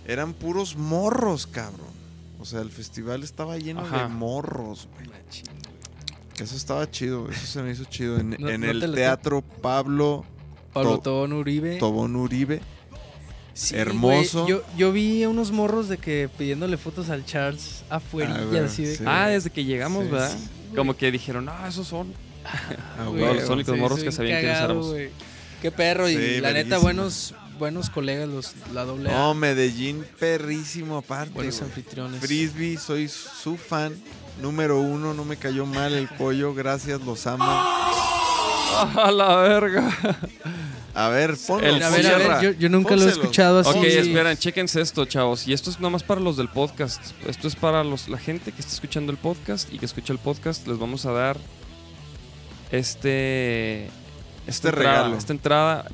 eran 0.07 0.35
puros 0.35 0.77
morros, 0.77 1.47
cabrón. 1.49 1.91
O 2.43 2.45
sea, 2.45 2.61
el 2.61 2.71
festival 2.71 3.23
estaba 3.23 3.57
lleno 3.57 3.81
Ajá. 3.83 4.03
de 4.03 4.09
morros, 4.09 4.89
güey. 4.97 5.09
Eso 6.41 6.57
estaba 6.57 6.91
chido, 6.91 7.31
eso 7.31 7.47
se 7.47 7.63
me 7.63 7.71
hizo 7.71 7.85
chido. 7.85 8.19
En, 8.19 8.31
No- 8.31 8.49
en 8.51 8.61
no 8.63 8.67
te 8.81 8.85
el? 8.87 8.95
Teatro 8.95 9.43
Pablo 9.43 10.25
Pablo 10.73 10.97
To- 10.97 11.03
Tobón 11.03 11.33
Uribe. 11.35 11.77
Tobón 11.79 12.17
Uribe. 12.17 12.61
Sí, 13.55 13.77
hermoso. 13.77 14.49
Yo, 14.49 14.63
yo 14.77 14.91
vi 14.93 15.25
unos 15.27 15.53
morros 15.53 15.89
de 15.89 15.99
que 15.99 16.29
pidiéndole 16.37 16.79
fotos 16.79 17.11
al 17.11 17.25
Charles 17.27 17.85
afuera, 17.91 18.35
Ah, 18.41 18.45
güey, 18.45 18.59
así 18.61 18.85
de 18.85 18.97
sí. 18.97 19.05
Ah, 19.07 19.29
desde 19.29 19.51
que 19.51 19.65
llegamos, 19.65 20.05
Sí, 20.07 20.11
¿verdad? 20.11 20.31
sí. 20.37 20.75
Como 20.75 20.97
que 20.97 21.13
dijeron, 21.13 21.49
ah, 21.49 21.67
esos 21.69 21.87
son. 21.87 22.13
Ah, 22.45 23.05
Güey, 23.07 23.21
Todos 23.23 23.37
los 23.37 23.51
únicos 23.51 23.75
sí, 23.77 23.81
morros 23.81 24.03
que 24.03 24.11
sabían 24.11 24.41
quiénes 24.41 24.57
cagado, 24.57 24.73
éramos. 24.73 24.91
güey. 24.91 25.11
Qué 25.61 25.71
perro, 25.71 26.09
y 26.09 26.17
Sí, 26.17 26.41
la 26.41 26.53
neta, 26.53 26.79
buenos, 26.79 27.35
buenos 27.63 27.91
colegas, 27.91 28.29
los, 28.29 28.55
la 28.73 28.85
doble 28.85 29.09
A, 29.09 29.13
No, 29.13 29.35
Medellín 29.35 30.05
perrísimo 30.19 30.97
aparte. 30.97 31.33
buenos 31.33 31.63
anfitriones. 31.63 32.21
Frisbee, 32.21 32.77
soy 32.77 33.07
su 33.07 33.57
fan. 33.57 33.95
Número 34.41 34.81
uno, 34.81 35.15
no 35.15 35.25
me 35.25 35.37
cayó 35.37 35.65
mal 35.65 35.93
el 35.95 36.09
pollo. 36.09 36.55
Gracias, 36.55 37.01
los 37.03 37.25
amo. 37.29 37.45
¡A 37.45 39.13
la 39.17 39.37
verga! 39.37 39.97
A 40.93 41.09
ver, 41.11 41.37
ponlo. 41.47 41.65
El 41.65 41.81
a 41.81 41.89
ver, 41.91 42.05
a 42.05 42.11
ver, 42.11 42.17
Sierra. 42.19 42.43
yo, 42.43 42.51
yo 42.51 42.69
nunca 42.69 42.97
lo 42.97 43.05
he 43.05 43.11
escuchado 43.11 43.61
así. 43.61 43.79
Ok, 43.79 43.85
esperen, 43.85 44.37
chéquense 44.37 44.81
esto, 44.81 45.05
chavos. 45.05 45.47
Y 45.47 45.53
esto 45.53 45.71
es 45.71 45.79
nada 45.79 45.91
más 45.91 46.03
para 46.03 46.21
los 46.21 46.37
del 46.37 46.49
podcast. 46.49 47.01
Esto 47.29 47.47
es 47.47 47.55
para 47.55 47.85
los, 47.85 48.09
la 48.09 48.19
gente 48.19 48.51
que 48.51 48.61
está 48.61 48.73
escuchando 48.73 49.13
el 49.13 49.19
podcast 49.19 49.73
y 49.73 49.79
que 49.79 49.87
escucha 49.87 50.13
el 50.13 50.19
podcast. 50.19 50.67
Les 50.67 50.79
vamos 50.81 51.07
a 51.07 51.13
dar 51.13 51.37
este. 52.73 53.89
Este 54.49 54.69
entrada, 54.69 54.95
regalo. 54.97 55.17
Esta 55.17 55.33
entrada. 55.33 55.85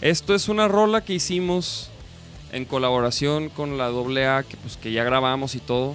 Esto 0.00 0.34
es 0.34 0.48
una 0.48 0.66
rola 0.68 1.04
que 1.04 1.12
hicimos 1.14 1.90
en 2.52 2.64
colaboración 2.64 3.48
con 3.50 3.76
la 3.78 3.86
AA, 3.86 4.42
que 4.44 4.56
pues 4.56 4.76
que 4.76 4.92
ya 4.92 5.04
grabamos 5.04 5.54
y 5.54 5.60
todo. 5.60 5.94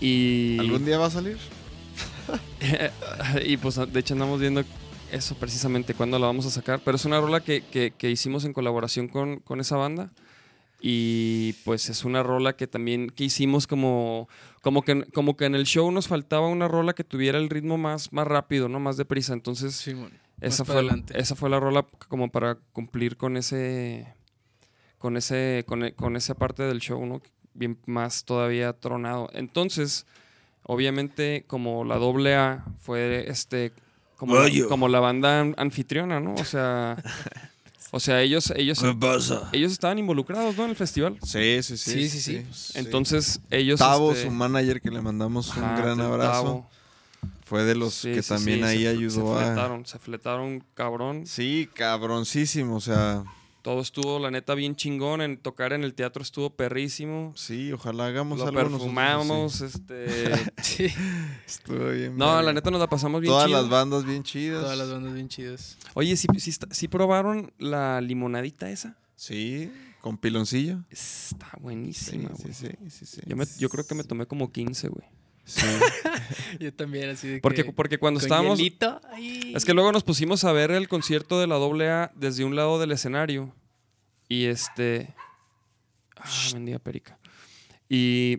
Y 0.00 0.58
¿Algún 0.60 0.84
día 0.84 0.98
va 0.98 1.06
a 1.06 1.10
salir? 1.10 1.36
y 3.44 3.56
pues 3.56 3.76
de 3.92 4.00
hecho 4.00 4.14
andamos 4.14 4.40
viendo 4.40 4.62
eso 5.10 5.34
precisamente 5.34 5.94
cuándo 5.94 6.18
la 6.18 6.26
vamos 6.26 6.46
a 6.46 6.50
sacar. 6.50 6.80
Pero 6.84 6.96
es 6.96 7.04
una 7.04 7.20
rola 7.20 7.40
que, 7.40 7.62
que- 7.62 7.92
que 7.96 8.10
hicimos 8.10 8.44
en 8.44 8.52
colaboración 8.52 9.08
con, 9.08 9.40
con 9.40 9.60
esa 9.60 9.76
banda. 9.76 10.10
Y 10.80 11.52
pues 11.64 11.88
es 11.90 12.04
una 12.04 12.24
rola 12.24 12.54
que 12.54 12.66
también 12.66 13.10
que 13.10 13.22
hicimos 13.24 13.68
como, 13.68 14.28
como, 14.62 14.82
que, 14.82 15.04
como 15.12 15.36
que 15.36 15.44
en 15.44 15.54
el 15.54 15.64
show 15.64 15.90
nos 15.92 16.08
faltaba 16.08 16.48
una 16.48 16.66
rola 16.66 16.92
que 16.92 17.04
tuviera 17.04 17.38
el 17.38 17.50
ritmo 17.50 17.78
más, 17.78 18.12
más 18.12 18.26
rápido, 18.26 18.68
¿no? 18.68 18.80
Más 18.80 18.96
deprisa. 18.96 19.32
Entonces 19.32 19.74
Simón. 19.76 20.10
Esa 20.48 20.64
fue, 20.64 20.74
la- 20.76 20.80
adelante. 20.80 21.18
esa 21.18 21.34
fue 21.36 21.50
la 21.50 21.60
rola 21.60 21.86
como 22.08 22.30
para 22.30 22.56
cumplir 22.72 23.16
con 23.16 23.36
ese 23.36 24.06
con 24.98 25.16
ese 25.16 25.64
con, 25.66 25.84
e- 25.84 25.94
con 25.94 26.16
esa 26.16 26.34
parte 26.34 26.62
del 26.62 26.80
show, 26.80 27.04
¿no? 27.06 27.20
Bien 27.54 27.78
más 27.86 28.24
todavía 28.24 28.72
tronado. 28.72 29.28
Entonces, 29.32 30.06
obviamente 30.64 31.44
como 31.46 31.84
la 31.84 31.96
doble 31.96 32.34
A 32.36 32.64
fue 32.80 33.24
este 33.28 33.72
como, 34.16 34.34
la, 34.36 34.68
como 34.68 34.88
la 34.88 35.00
banda 35.00 35.40
an- 35.40 35.54
anfitriona, 35.58 36.20
¿no? 36.20 36.34
O 36.34 36.44
sea, 36.44 36.96
o 37.90 37.98
sea, 38.00 38.22
ellos 38.22 38.52
ellos 38.56 38.82
pasa? 39.00 39.48
ellos 39.52 39.72
estaban 39.72 39.98
involucrados, 39.98 40.56
¿no? 40.56 40.64
En 40.64 40.70
el 40.70 40.76
festival. 40.76 41.18
Sí, 41.22 41.62
sí, 41.62 41.76
sí. 41.76 42.08
Sí, 42.08 42.20
sí, 42.20 42.20
sí. 42.20 42.78
Entonces, 42.78 43.40
ellos 43.50 43.78
Tavo, 43.80 44.12
este, 44.12 44.26
su 44.26 44.30
manager, 44.30 44.80
que 44.80 44.90
le 44.90 45.00
mandamos 45.02 45.54
un 45.56 45.74
gran 45.74 46.00
abrazo. 46.00 46.32
Tavo. 46.32 46.70
Fue 47.52 47.64
de 47.64 47.74
los 47.74 47.92
Sí, 47.92 48.12
que 48.14 48.22
sí, 48.22 48.28
también 48.30 48.60
sí, 48.60 48.64
ahí 48.64 48.78
se- 48.84 48.88
ayudó 48.88 49.36
se 49.36 49.42
a. 49.42 49.46
fletaron, 49.46 49.84
se 49.84 49.98
fletaron 49.98 50.64
cabrón. 50.72 51.26
Sí, 51.26 51.68
cabroncísimo. 51.74 52.76
O 52.76 52.80
sea, 52.80 53.24
Todo 53.60 53.82
estuvo, 53.82 54.18
la 54.18 54.30
neta, 54.30 54.54
bien 54.54 54.74
chingón. 54.74 55.20
En 55.20 55.36
tocar 55.36 55.74
en 55.74 55.84
el 55.84 55.92
teatro 55.92 56.22
estuvo 56.22 56.48
perrísimo. 56.48 57.34
sí, 57.36 57.70
ojalá 57.70 58.06
hagamos 58.06 58.38
Lo 58.38 58.46
algo 58.46 58.56
nosotros 58.62 58.80
perfumamos, 58.80 59.60
este... 59.60 60.06
Sí. 60.62 60.86
Estuvo 61.46 61.90
bien. 61.90 62.16
no, 62.16 62.40
la 62.40 62.54
neta 62.54 62.70
nos 62.70 62.80
la 62.80 62.88
pasamos 62.88 63.20
bien 63.20 63.30
Todas 63.30 63.48
chido. 63.48 63.60
las 63.60 63.68
bandas 63.70 64.04
bien 64.06 64.22
chidas. 64.22 64.62
todas 64.62 64.78
las 64.78 64.90
bandas 64.90 65.12
bien 65.12 65.28
chidas. 65.28 65.76
Oye, 65.92 66.16
¿sí, 66.16 66.26
sí, 66.38 66.48
está- 66.50 66.68
sí 66.72 66.88
probaron 66.88 67.52
la 67.58 68.00
limonadita 68.00 68.70
esa? 68.70 68.96
Sí, 69.14 69.70
con 70.00 70.16
piloncillo. 70.16 70.78
Está 70.90 71.50
Sí, 71.54 71.60
buenísima, 71.60 72.30
sí, 72.34 72.42
güey. 72.44 72.54
sí, 72.54 72.68
sí, 72.90 73.06
sí. 73.06 73.20
Yo, 73.26 73.36
me- 73.36 73.44
yo 73.58 73.68
creo 73.68 73.86
que 73.86 73.94
me 73.94 74.04
tomé 74.04 74.24
como 74.26 74.50
15, 74.50 74.88
güey. 74.88 75.06
Sí. 75.44 75.66
Yo 76.60 76.72
también, 76.72 77.10
así 77.10 77.26
de 77.28 77.40
Porque, 77.40 77.64
que... 77.64 77.72
porque 77.72 77.98
cuando 77.98 78.20
con 78.20 78.24
estábamos... 78.26 78.58
hielito. 78.58 79.00
Es 79.54 79.64
que 79.64 79.74
luego 79.74 79.90
nos 79.92 80.04
pusimos 80.04 80.44
a 80.44 80.52
ver 80.52 80.70
el 80.70 80.88
concierto 80.88 81.40
de 81.40 81.46
la 81.46 81.56
AA 81.56 82.12
desde 82.14 82.44
un 82.44 82.54
lado 82.56 82.78
del 82.78 82.92
escenario. 82.92 83.52
Y 84.28 84.46
este. 84.46 85.14
Ah, 86.16 86.28
mendiga 86.54 86.78
perica. 86.78 87.18
Y. 87.88 88.38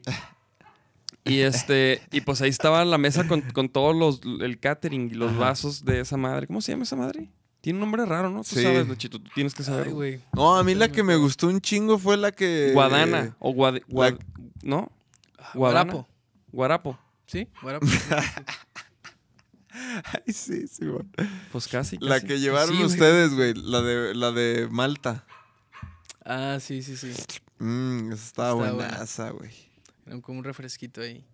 Y 1.25 1.39
este. 1.39 2.01
Y 2.12 2.22
pues 2.22 2.41
ahí 2.41 2.50
estaba 2.50 2.83
la 2.86 2.98
mesa 2.98 3.27
con, 3.27 3.41
con 3.41 3.69
todos 3.69 3.95
los. 3.95 4.22
El 4.41 4.60
catering 4.60 5.10
y 5.12 5.13
los 5.13 5.38
vasos 5.38 5.86
de 5.86 6.00
esa 6.00 6.17
madre. 6.17 6.48
¿Cómo 6.48 6.62
se 6.62 6.72
llama 6.72 6.83
esa 6.83 6.95
madre? 6.95 7.29
Tiene 7.62 7.77
un 7.77 7.81
nombre 7.81 8.05
raro, 8.05 8.29
¿no? 8.29 8.39
Tú 8.43 8.55
Sí. 8.55 8.63
sabes, 8.63 8.88
Luchito, 8.88 9.19
tú 9.19 9.29
tienes 9.36 9.53
que 9.53 9.63
saber. 9.63 9.89
Ay. 10.01 10.22
No, 10.33 10.55
a 10.57 10.63
mí 10.63 10.74
la 10.75 10.91
que 10.91 11.03
me 11.03 11.15
gustó 11.15 11.48
un 11.48 11.62
chingo 11.62 11.98
fue 12.00 12.17
la 12.17 12.31
que. 12.31 12.72
Guadana. 12.74 13.36
O 13.39 13.53
Guad, 13.53 13.75
Guad- 13.88 14.17
la- 14.17 14.25
¿No? 14.63 14.91
Guadana. 15.53 15.91
Guarapo. 15.91 16.07
Guarapo. 16.53 16.98
¿Sí? 17.27 17.50
Guarapo. 17.62 17.86
Ay, 19.75 20.31
sí, 20.33 20.67
sí, 20.67 20.86
güey. 20.86 21.03
Pues 21.51 21.67
casi. 21.67 21.98
La 22.00 22.15
casi. 22.15 22.27
que 22.27 22.39
llevaron 22.39 22.75
Sí, 22.77 22.83
ustedes, 22.83 23.33
güey. 23.33 23.53
La 23.55 23.81
de, 23.81 24.13
la 24.13 24.31
de 24.31 24.67
Malta. 24.69 25.25
ah, 26.24 26.57
sí, 26.62 26.83
sí, 26.83 26.95
sí. 26.95 27.12
Mmm, 27.57 28.12
esa 28.12 28.24
estaba 28.25 28.63
Está 28.63 28.74
buenaza, 28.75 29.29
güey. 29.31 29.51
Era 30.05 30.22
Como 30.22 30.39
un 30.39 30.43
refresquito 30.45 31.01
ahí. 31.01 31.25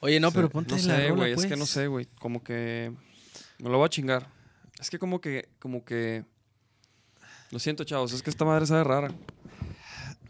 Oye, 0.00 0.20
no, 0.20 0.28
Sí. 0.30 0.34
pero 0.36 0.50
ponte 0.50 0.72
No 0.76 0.76
la 0.76 0.96
sé, 0.96 1.10
güey, 1.10 1.32
es 1.32 1.42
que 1.42 1.48
pues. 1.48 1.58
no 1.58 1.66
sé, 1.66 1.86
güey. 1.88 2.06
Como 2.20 2.44
que. 2.44 2.92
Me 3.58 3.68
lo 3.70 3.78
voy 3.78 3.86
a 3.86 3.90
chingar. 3.90 4.28
Es 4.78 4.88
que 4.90 4.98
como 4.98 5.20
que. 5.20 5.48
Como 5.58 5.84
que. 5.84 6.24
Lo 7.50 7.58
siento, 7.58 7.82
chavos. 7.84 8.12
Es 8.12 8.22
que 8.22 8.30
esta 8.30 8.44
madre 8.44 8.66
sabe 8.66 8.84
rara. 8.84 9.08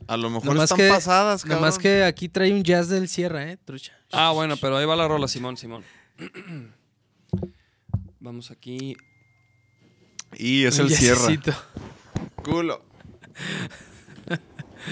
A 0.07 0.17
lo 0.17 0.29
mejor 0.31 0.47
Nomás 0.49 0.65
están 0.71 0.79
que- 0.79 0.89
pasadas, 0.89 1.43
cabrón. 1.43 1.61
Nomás 1.61 1.79
que 1.79 2.05
aquí 2.05 2.29
trae 2.29 2.53
un 2.53 2.63
jazz 2.63 2.89
del 2.89 3.09
Sierra, 3.09 3.51
¿eh? 3.51 3.59
Trucha. 3.65 3.93
Ah, 4.13 4.31
bueno, 4.33 4.57
pero 4.61 4.77
ahí 4.77 4.85
va 4.87 4.97
la 4.97 5.09
rola, 5.09 5.29
Simón, 5.29 5.57
Simón. 5.57 5.83
Vamos 8.21 8.51
aquí. 8.51 8.97
Y 10.37 10.65
es 10.65 10.79
Un 10.79 10.87
el 10.87 10.93
jazzcito. 10.97 11.53
Culo. 12.43 12.83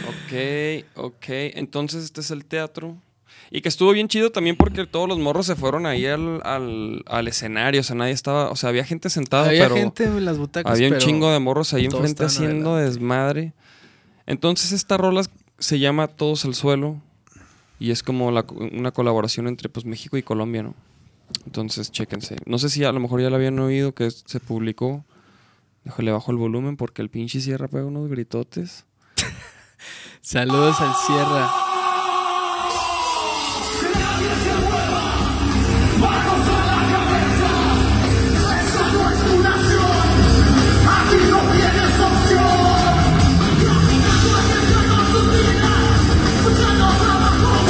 Ok, 0.09 0.85
ok. 0.97 1.25
Entonces 1.29 2.05
este 2.05 2.23
es 2.23 2.31
el 2.31 2.47
teatro. 2.47 2.97
Y 3.51 3.61
que 3.61 3.69
estuvo 3.69 3.93
bien 3.93 4.09
chido 4.09 4.33
también 4.33 4.57
porque 4.57 4.87
todos 4.87 5.07
los 5.07 5.19
morros 5.19 5.45
se 5.45 5.55
fueron 5.55 5.85
ahí 5.85 6.07
al, 6.07 6.41
al, 6.45 7.03
al 7.07 7.29
escenario. 7.29 7.83
O 7.83 7.85
sea, 7.85 7.95
nadie 7.95 8.13
estaba. 8.13 8.51
O 8.51 8.57
sea, 8.57 8.71
había 8.71 8.85
gente 8.87 9.11
sentada, 9.11 9.49
Había 9.49 9.65
pero. 9.65 9.75
gente 9.77 10.05
en 10.05 10.25
las 10.25 10.39
butacas, 10.39 10.73
Había 10.73 10.87
un 10.89 10.95
pero 10.95 11.05
chingo 11.05 11.31
de 11.31 11.39
morros 11.41 11.75
ahí 11.75 11.85
enfrente 11.85 12.25
haciendo 12.25 12.71
adelante. 12.77 12.99
desmadre. 12.99 13.53
Entonces 14.27 14.73
esta 14.73 14.97
rola 14.97 15.23
se 15.59 15.79
llama 15.79 16.09
Todos 16.09 16.45
al 16.45 16.55
suelo 16.55 17.01
y 17.79 17.91
es 17.91 18.03
como 18.03 18.31
la- 18.31 18.45
una 18.73 18.93
colaboración 18.93 19.49
entre 19.49 19.69
pues 19.69 19.85
México 19.87 20.17
y 20.17 20.23
Colombia, 20.23 20.63
¿no? 20.63 20.75
Entonces, 21.47 21.91
chéquense. 21.91 22.37
No 22.47 22.59
sé 22.59 22.69
si 22.69 22.85
a 22.85 22.93
lo 22.93 23.01
mejor 23.01 23.21
ya 23.23 23.31
la 23.31 23.37
habían 23.37 23.59
oído 23.59 23.93
que 23.95 24.11
se 24.11 24.39
publicó. 24.39 25.05
Déjale 25.85 26.13
bajo 26.13 26.31
el 26.31 26.37
volumen 26.37 26.77
porque 26.77 27.01
el 27.03 27.09
pinche 27.09 27.41
Sierra 27.41 27.69
pega 27.69 27.87
unos 27.87 28.09
gritotes. 28.11 28.85
Saludos 30.21 30.81
al 30.81 30.95
Sierra. 31.07 31.51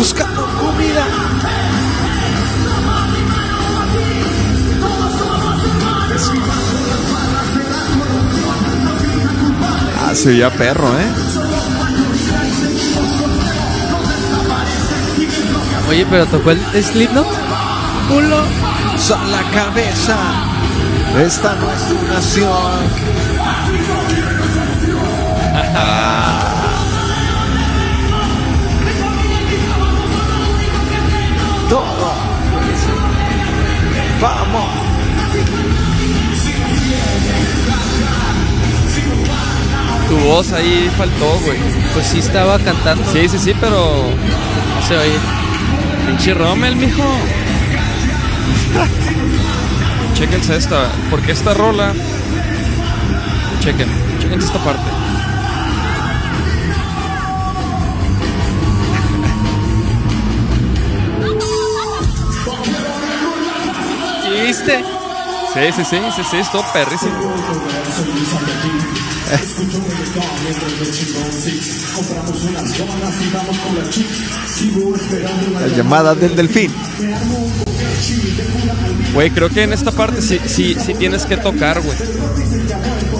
Buscando 0.02 0.44
comida. 0.58 1.04
Ah, 10.00 10.12
se 10.12 10.30
oía 10.30 10.50
perro, 10.50 10.88
¿eh? 10.98 11.06
Oye, 15.88 16.04
pero 16.10 16.26
tocó 16.26 16.50
el 16.50 16.82
Slipknot. 16.82 17.28
Culo. 18.08 18.42
Son 18.98 19.30
la 19.30 19.42
cabeza. 19.52 20.16
Esta 21.16 21.54
no 21.54 21.70
es 21.70 21.88
tu 21.88 22.02
nación. 22.08 22.80
Todo. 25.72 26.31
Tu 40.22 40.28
voz 40.28 40.52
ahí 40.52 40.88
faltó, 40.96 41.36
güey. 41.44 41.58
Pues 41.94 42.06
sí 42.06 42.20
estaba 42.20 42.56
cantando. 42.60 43.02
Sí, 43.12 43.28
sí, 43.28 43.40
sí, 43.40 43.52
pero. 43.60 43.74
No 43.74 44.82
se 44.86 44.96
oye. 44.96 45.18
Pinche 46.06 46.32
Rommel, 46.32 46.76
mijo. 46.76 47.02
Chéquense 50.14 50.56
esta, 50.56 50.86
porque 51.10 51.32
esta 51.32 51.54
rola. 51.54 51.92
Chequen, 53.60 53.88
chequense 54.20 54.46
esta 54.46 54.62
parte. 54.62 54.88
¿Y 64.28 64.30
viste? 64.46 65.01
Sí, 65.54 65.60
sí, 65.76 65.84
sí, 65.84 65.96
sí, 66.16 66.22
sí, 66.30 66.36
esto 66.38 66.64
perrísimo. 66.72 67.12
La 75.60 75.66
llamada 75.68 76.14
del 76.14 76.34
delfín. 76.36 76.72
Güey, 79.14 79.30
creo 79.30 79.48
que 79.50 79.62
en 79.64 79.72
esta 79.72 79.90
parte 79.90 80.22
sí, 80.22 80.40
sí, 80.46 80.74
sí 80.84 80.94
tienes 80.94 81.26
que 81.26 81.36
tocar, 81.36 81.80
güey. 81.82 81.96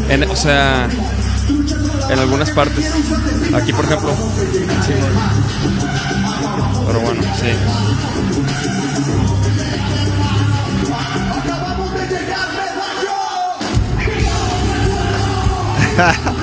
En- 0.08 0.24
o 0.24 0.36
sea, 0.36 0.88
en 2.10 2.18
algunas 2.18 2.50
partes. 2.50 2.86
Aquí, 3.54 3.72
por 3.72 3.84
ejemplo. 3.84 4.12
Pero 6.86 7.00
bueno, 7.00 7.22
sí. 7.40 7.48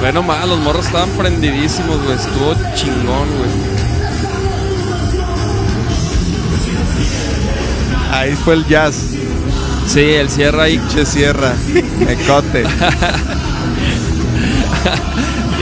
Bueno, 0.00 0.22
más, 0.22 0.48
los 0.48 0.58
morros 0.60 0.86
estaban 0.86 1.10
prendidísimos, 1.10 2.02
güey. 2.02 2.16
Estuvo 2.16 2.54
chingón, 2.74 3.28
güey. 3.36 3.50
Ahí 8.10 8.34
fue 8.34 8.54
el 8.54 8.66
jazz. 8.66 9.10
Sí, 9.86 10.00
el 10.00 10.30
cierre 10.30 10.62
ahí. 10.62 10.80
Che 10.90 11.04
sierra. 11.04 11.52
Mecote. 11.98 12.64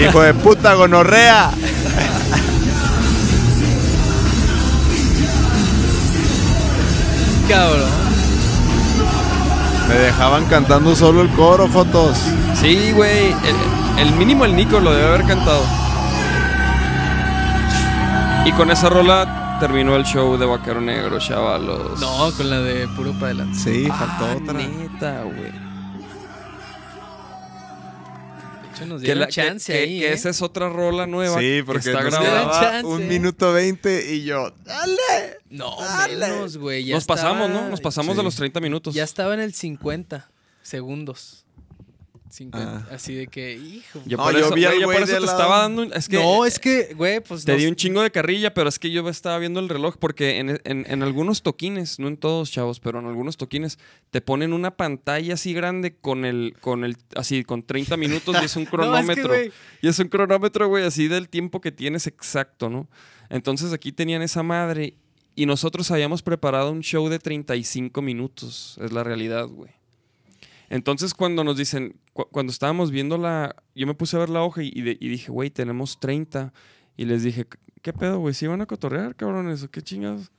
Hijo 0.00 0.22
de 0.22 0.34
puta 0.34 0.74
gonorrea. 0.74 1.50
Cabrón. 7.48 7.90
Me 9.88 9.94
dejaban 9.94 10.44
cantando 10.44 10.94
solo 10.94 11.22
el 11.22 11.28
coro, 11.30 11.66
fotos. 11.66 12.18
Sí, 12.60 12.92
güey. 12.92 13.28
El, 13.32 14.08
el 14.08 14.12
mínimo 14.16 14.44
el 14.44 14.54
Nico 14.56 14.80
lo 14.80 14.92
debe 14.92 15.06
haber 15.08 15.26
cantado. 15.26 15.62
Y 18.44 18.52
con 18.52 18.70
esa 18.70 18.88
rola 18.88 19.56
terminó 19.60 19.94
el 19.96 20.04
show 20.04 20.36
de 20.36 20.46
Vaquero 20.46 20.80
Negro, 20.80 21.18
chavalos. 21.18 22.00
No, 22.00 22.30
con 22.36 22.50
la 22.50 22.60
de 22.60 22.88
puro 22.88 23.12
para 23.12 23.26
adelante. 23.26 23.58
Sí, 23.58 23.86
faltó 23.88 24.24
Ah, 24.26 24.36
otra. 24.42 24.52
Neta, 24.54 25.22
güey. 25.24 25.52
De 28.62 28.68
hecho, 28.74 28.86
nos 28.86 29.00
Que, 29.00 29.04
dieron 29.06 29.20
la- 29.20 29.28
chance 29.28 29.72
que- 29.72 29.78
ahí, 29.78 30.00
que 30.00 30.08
¿eh? 30.08 30.12
esa 30.12 30.30
es 30.30 30.40
otra 30.42 30.68
rola 30.68 31.06
nueva. 31.06 31.38
Sí, 31.38 31.44
que 31.58 31.64
porque 31.64 31.90
está 31.90 32.02
nos 32.02 32.12
grabada. 32.12 32.84
un 32.86 33.06
minuto 33.08 33.52
veinte 33.52 34.14
y 34.14 34.24
yo, 34.24 34.52
¡dale! 34.64 35.38
No, 35.50 35.76
Dale. 35.80 36.16
menos, 36.16 36.56
güey. 36.56 36.90
Nos 36.90 37.04
pasamos, 37.04 37.50
¿no? 37.50 37.68
Nos 37.68 37.80
pasamos 37.80 38.16
de 38.16 38.22
los 38.22 38.34
30 38.36 38.60
minutos. 38.60 38.94
Ya 38.94 39.04
estaba 39.04 39.34
en 39.34 39.40
el 39.40 39.52
50 39.54 40.28
segundos. 40.62 41.44
50. 42.30 42.86
Ah. 42.90 42.94
Así 42.94 43.14
de 43.14 43.26
que, 43.26 43.54
hijo. 43.54 44.00
Yo 44.06 44.16
No, 44.16 44.24
por 44.24 44.32
yo 44.34 44.38
eso, 44.46 44.54
vi 44.54 44.64
al 44.64 44.70
güey, 44.72 44.80
yo 44.80 44.86
por 44.86 44.94
güey 44.94 45.04
eso 45.04 45.12
de 45.14 45.18
te 45.18 45.24
al 45.24 45.30
estaba 45.30 45.58
dando. 45.60 45.82
un- 45.82 45.92
Es 45.92 46.08
que, 46.08 46.16
no, 46.16 46.44
es 46.44 46.58
que, 46.58 46.94
güey, 46.94 47.20
pues 47.20 47.44
Te 47.44 47.56
di 47.56 47.66
un 47.66 47.74
chingo 47.76 48.02
de 48.02 48.10
carrilla, 48.10 48.52
pero 48.54 48.68
es 48.68 48.78
que 48.78 48.90
yo 48.90 49.08
estaba 49.08 49.38
viendo 49.38 49.60
el 49.60 49.68
reloj 49.68 49.96
porque 49.98 50.38
en, 50.38 50.60
en- 50.64 50.84
en 50.88 51.02
algunos 51.02 51.42
toquines, 51.42 51.98
no 51.98 52.08
en 52.08 52.16
todos, 52.16 52.50
chavos, 52.50 52.80
pero 52.80 52.98
en 52.98 53.06
algunos 53.06 53.36
toquines 53.36 53.78
te 54.10 54.20
ponen 54.20 54.52
una 54.52 54.76
pantalla 54.76 55.34
así 55.34 55.52
grande 55.54 55.96
con 55.96 56.24
el, 56.24 56.54
con 56.60 56.84
el, 56.84 56.96
así, 57.16 57.44
con 57.44 57.62
30 57.62 57.96
minutos 57.96 58.36
y 58.40 58.44
es 58.44 58.56
un 58.56 58.64
No, 58.72 58.96
es 58.96 59.06
que, 59.06 59.14
cronómetro. 59.22 59.34
y 59.82 59.88
es 59.88 59.98
un 59.98 60.08
cronómetro, 60.08 60.68
güey, 60.68 60.84
así 60.84 61.08
del 61.08 61.28
tiempo 61.28 61.60
que 61.60 61.72
tienes 61.72 62.06
exacto, 62.06 62.68
¿no? 62.68 62.88
Entonces 63.30 63.72
aquí 63.72 63.92
tenían 63.92 64.22
esa 64.22 64.42
madre 64.42 64.94
y 65.34 65.46
nosotros 65.46 65.90
habíamos 65.92 66.22
preparado 66.22 66.72
un 66.72 66.80
show 66.82 67.08
de 67.08 67.18
35 67.20 68.02
minutos, 68.02 68.76
es 68.82 68.90
la 68.92 69.04
realidad, 69.04 69.46
güey. 69.46 69.70
Entonces 70.70 71.14
cuando 71.14 71.44
nos 71.44 71.56
dicen, 71.56 71.98
cu- 72.12 72.28
cuando 72.30 72.52
estábamos 72.52 72.90
viendo 72.90 73.16
la, 73.18 73.56
yo 73.74 73.86
me 73.86 73.94
puse 73.94 74.16
a 74.16 74.20
ver 74.20 74.28
la 74.28 74.42
hoja 74.42 74.62
y, 74.62 74.70
y 74.74 74.82
de- 74.82 74.98
y 75.00 75.08
dije, 75.08 75.30
güey, 75.30 75.50
tenemos 75.50 75.98
30. 76.00 76.52
Y 76.96 77.04
les 77.06 77.22
dije, 77.22 77.46
¿qué 77.82 77.92
pedo, 77.92 78.18
güey? 78.18 78.34
¿Sí 78.34 78.46
van 78.46 78.60
a 78.60 78.66
cotorrear, 78.66 79.14
cabrones? 79.16 79.62
¿O 79.62 79.70
qué 79.70 79.80
chingados? 79.82 80.30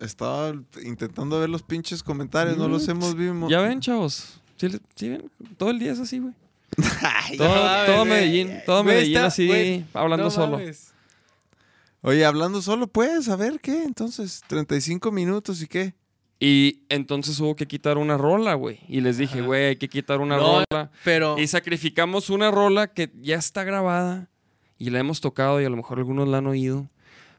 Estaba 0.00 0.52
intentando 0.84 1.38
ver 1.40 1.48
los 1.48 1.62
pinches 1.62 2.02
comentarios, 2.02 2.56
no 2.58 2.68
los 2.68 2.86
hemos 2.88 3.14
visto. 3.16 3.48
Ya 3.48 3.60
ven, 3.60 3.80
chavos. 3.80 4.40
¿Sí, 4.56 4.68
le- 4.68 4.80
sí 4.94 5.08
ven? 5.10 5.30
Todo 5.56 5.70
el 5.70 5.78
día 5.78 5.92
es 5.92 6.00
así, 6.00 6.18
güey. 6.18 6.34
Todo. 7.36 8.04
Medellín, 8.04 8.50
todo 8.66 8.82
Medellín 8.84 9.14
está- 9.16 9.26
así, 9.26 9.46
güey, 9.46 9.84
hablando 9.94 10.24
no 10.24 10.30
solo. 10.30 10.58
mames. 10.58 10.92
Oye, 12.02 12.24
hablando 12.24 12.60
solo, 12.62 12.86
pues, 12.86 13.28
a 13.28 13.36
ver 13.36 13.60
qué. 13.60 13.84
Entonces, 13.84 14.42
35 14.48 15.10
minutos 15.12 15.62
y 15.62 15.66
qué. 15.66 15.94
Y 16.38 16.82
entonces 16.90 17.40
hubo 17.40 17.56
que 17.56 17.66
quitar 17.66 17.96
una 17.96 18.18
rola, 18.18 18.54
güey. 18.54 18.80
Y 18.88 19.00
les 19.00 19.16
dije, 19.16 19.40
güey, 19.40 19.64
hay 19.66 19.76
que 19.76 19.88
quitar 19.88 20.20
una 20.20 20.36
No, 20.36 20.62
rola. 20.70 20.90
Pero, 21.02 21.38
Y 21.38 21.46
sacrificamos 21.46 22.28
una 22.28 22.50
rola 22.50 22.88
que 22.88 23.10
ya 23.20 23.36
está 23.36 23.64
grabada 23.64 24.28
y 24.78 24.90
la 24.90 24.98
hemos 24.98 25.20
tocado 25.22 25.60
y 25.60 25.64
a 25.64 25.70
lo 25.70 25.76
mejor 25.76 25.98
algunos 25.98 26.28
la 26.28 26.38
han 26.38 26.46
oído, 26.46 26.90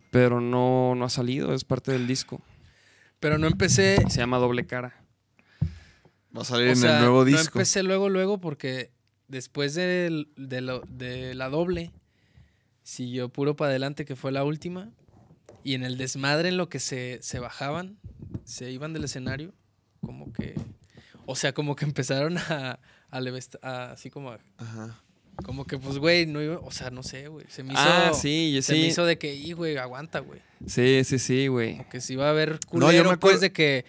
pero 0.09 0.41
no, 0.41 0.95
no 0.95 1.05
ha 1.05 1.09
salido, 1.09 1.53
es 1.53 1.63
parte 1.63 1.91
del 1.91 2.07
disco. 2.07 2.41
pero 3.19 3.37
no 3.37 3.45
empecé. 3.47 3.97
Se 4.09 4.19
llama 4.19 4.37
Doble 4.37 4.65
Cara. 4.65 4.95
Va 6.35 6.41
a 6.41 6.45
salir 6.45 6.67
o 6.67 6.71
en 6.71 6.75
sea, 6.77 6.95
el 6.97 7.01
nuevo 7.01 7.19
No 7.19 7.25
disco. 7.25 7.59
empecé 7.59 7.83
luego, 7.83 8.09
luego, 8.09 8.39
porque 8.39 8.91
después 9.27 9.75
del- 9.75 10.29
de, 10.37 10.61
lo- 10.61 10.81
de 10.87 11.35
la 11.35 11.49
doble, 11.49 11.91
siguió 12.83 13.29
puro 13.29 13.55
para 13.55 13.69
adelante, 13.69 14.05
que 14.05 14.15
fue 14.15 14.31
la 14.31 14.43
última. 14.43 14.89
Y 15.63 15.73
en 15.73 15.83
el 15.83 15.97
desmadre, 15.97 16.49
en 16.49 16.57
lo 16.57 16.69
que 16.69 16.79
se, 16.79 17.19
se 17.21 17.39
bajaban, 17.39 17.97
se 18.45 18.71
iban 18.71 18.93
del 18.93 19.03
escenario, 19.03 19.53
como 20.01 20.31
que. 20.33 20.55
O 21.25 21.35
sea, 21.35 21.53
como 21.53 21.75
que 21.75 21.85
empezaron 21.91 22.37
a. 22.37 22.79
a 23.11 23.19
a- 23.61 23.91
así 23.91 24.09
como 24.09 24.31
a- 24.31 24.39
Ajá. 24.57 25.01
Como 25.45 25.65
que, 25.65 25.77
pues, 25.77 25.99
güey, 25.99 26.25
no 26.25 26.41
iba. 26.41 26.57
O 26.59 26.71
sea, 26.71 26.89
no 26.89 27.03
sé, 27.03 27.27
güey. 27.27 27.45
Se 27.49 27.63
me 27.63 27.73
hizo. 27.73 27.81
Ah, 27.83 28.11
sí, 28.13 28.53
yo 28.53 28.61
Se 28.63 28.73
me 28.73 28.79
hizo 28.79 29.05
de 29.05 29.17
que, 29.19 29.35
y, 29.35 29.51
güey, 29.53 29.77
aguanta, 29.77 30.19
güey. 30.19 30.41
Sí, 30.65 31.03
sí, 31.03 31.19
sí, 31.19 31.47
güey. 31.47 31.87
Que 31.89 32.01
si 32.01 32.13
iba 32.13 32.25
a 32.25 32.31
haber 32.31 32.51
No, 32.53 32.57
yo 32.57 32.67
culero, 32.69 33.09
me 33.11 33.17
pues, 33.17 33.39
de 33.41 33.51
que 33.51 33.85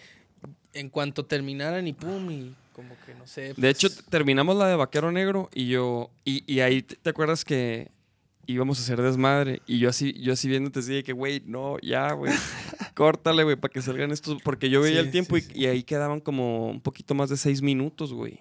en 0.74 0.90
cuanto 0.90 1.24
terminaran 1.24 1.86
y 1.88 1.94
pum, 1.94 2.30
y 2.30 2.54
como 2.74 2.94
que 3.06 3.14
no 3.14 3.26
sé. 3.26 3.40
De 3.42 3.54
pues, 3.54 3.64
hecho, 3.76 3.88
t- 3.90 4.02
terminamos 4.10 4.56
la 4.56 4.66
de 4.68 4.76
Vaquero 4.76 5.10
Negro 5.10 5.48
y 5.54 5.68
yo. 5.68 6.10
Y, 6.24 6.44
y 6.52 6.60
ahí 6.60 6.82
te 6.82 7.08
acuerdas 7.08 7.44
que 7.46 7.90
íbamos 8.48 8.80
a 8.80 8.82
hacer 8.82 9.00
desmadre. 9.00 9.62
Y 9.66 9.78
yo 9.78 9.88
así, 9.88 10.12
yo 10.14 10.32
así 10.32 10.48
viéndote 10.48 10.80
así 10.80 10.94
de 10.94 11.04
que, 11.04 11.12
güey, 11.12 11.42
no, 11.46 11.76
ya, 11.80 12.12
güey. 12.12 12.32
córtale, 12.94 13.44
güey, 13.44 13.54
para 13.54 13.70
que 13.72 13.80
salgan 13.82 14.10
estos. 14.10 14.42
Porque 14.42 14.70
yo 14.70 14.80
veía 14.80 15.00
Sí, 15.00 15.06
el 15.06 15.10
tiempo 15.12 15.36
sí, 15.36 15.46
y, 15.54 15.66
ahí 15.66 15.84
quedaban 15.84 16.20
como 16.20 16.68
un 16.68 16.80
poquito 16.80 17.14
más 17.14 17.30
de 17.30 17.36
seis 17.36 17.62
minutos, 17.62 18.12
güey. 18.12 18.40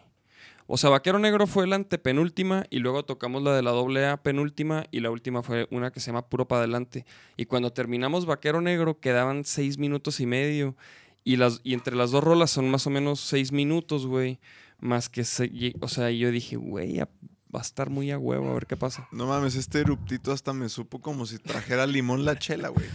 O 0.66 0.78
sea, 0.78 0.90
Vaquero 0.90 1.18
Negro 1.20 1.48
fue 1.48 1.66
la 1.68 1.78
antepenúltima 1.78 2.66
y 2.70 2.80
luego 2.80 3.06
tocamos 3.06 3.42
la 3.42 3.56
de 3.56 3.62
la 3.62 3.72
doble 3.72 4.06
A 4.06 4.18
penúltima 4.18 4.86
y 4.92 5.00
la 5.00 5.10
última 5.12 5.42
fue 5.42 5.68
una 5.72 5.92
que 5.92 6.00
se 6.02 6.08
llama 6.08 6.28
Puro 6.28 6.48
para 6.48 6.60
adelante. 6.60 7.06
Y 7.38 7.46
cuando 7.46 7.72
terminamos 7.72 8.26
Vaquero 8.26 8.60
Negro 8.60 9.00
quedaban 9.00 9.46
seis 9.46 9.78
minutos 9.78 10.20
y 10.20 10.26
medio. 10.26 10.76
Y, 11.24 11.36
las, 11.38 11.62
y 11.64 11.74
entre 11.74 11.96
las 11.96 12.12
dos 12.12 12.24
rolas 12.24 12.52
son 12.52 12.70
más 12.70 12.88
o 12.88 12.90
menos 12.90 13.20
seis 13.20 13.52
minutos, 13.52 14.08
güey. 14.08 14.40
Más 14.80 15.10
que, 15.10 15.24
se, 15.24 15.74
o 15.80 15.88
sea, 15.88 16.12
yo 16.12 16.32
dije, 16.32 16.56
güey, 16.56 17.00
a- 17.00 17.10
va 17.58 17.62
a 17.62 17.66
estar 17.66 17.90
muy 17.90 18.12
a 18.12 18.18
huevo, 18.18 18.50
a 18.50 18.54
ver 18.54 18.68
qué 18.68 18.78
pasa. 18.78 19.08
No 19.12 19.26
mames, 19.28 19.56
este 19.56 19.80
eruptito 19.80 20.32
hasta 20.32 20.54
me 20.54 20.70
supo 20.70 21.00
como 21.02 21.26
si 21.26 21.38
trajera 21.40 21.86
limón 21.88 22.24
la 22.24 22.38
chela, 22.40 22.70
güey. 22.70 22.86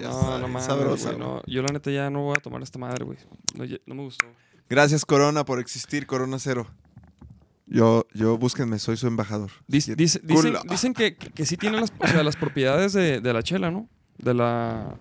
Ya 0.00 0.08
No, 0.08 0.20
está 0.20 0.38
no 0.38 0.48
mames, 0.48 0.64
sabrosa, 0.64 1.12
güey, 1.12 1.18
güey. 1.26 1.28
no. 1.36 1.42
Yo 1.46 1.62
la 1.62 1.68
neta 1.72 1.90
ya 1.90 2.08
no 2.10 2.22
voy 2.22 2.34
a 2.38 2.40
tomar 2.40 2.62
esta 2.62 2.78
madre, 2.78 3.04
güey. 3.04 3.18
No, 3.54 3.64
ya- 3.64 3.78
no 3.86 3.94
me 3.94 4.02
gustó. 4.02 4.26
Gracias, 4.70 5.04
Corona, 5.04 5.44
por 5.44 5.58
existir, 5.60 6.06
Corona 6.06 6.38
Cero. 6.38 6.66
Yo, 7.66 8.06
yo, 8.14 8.36
búsquenme, 8.38 8.78
soy 8.78 8.96
su 8.96 9.06
embajador. 9.06 9.50
Dice- 9.66 9.96
dicen, 9.96 10.22
dicen 10.68 10.94
que, 10.94 11.16
que, 11.16 11.30
que 11.30 11.46
sí 11.46 11.56
tiene 11.56 11.80
las, 11.80 11.92
o 11.98 12.06
sea, 12.06 12.22
las 12.22 12.36
propiedades 12.36 12.92
de, 12.92 13.20
de 13.20 13.32
la 13.32 13.42
chela, 13.42 13.70
¿no? 13.70 13.88
De 14.18 14.34
la, 14.34 14.96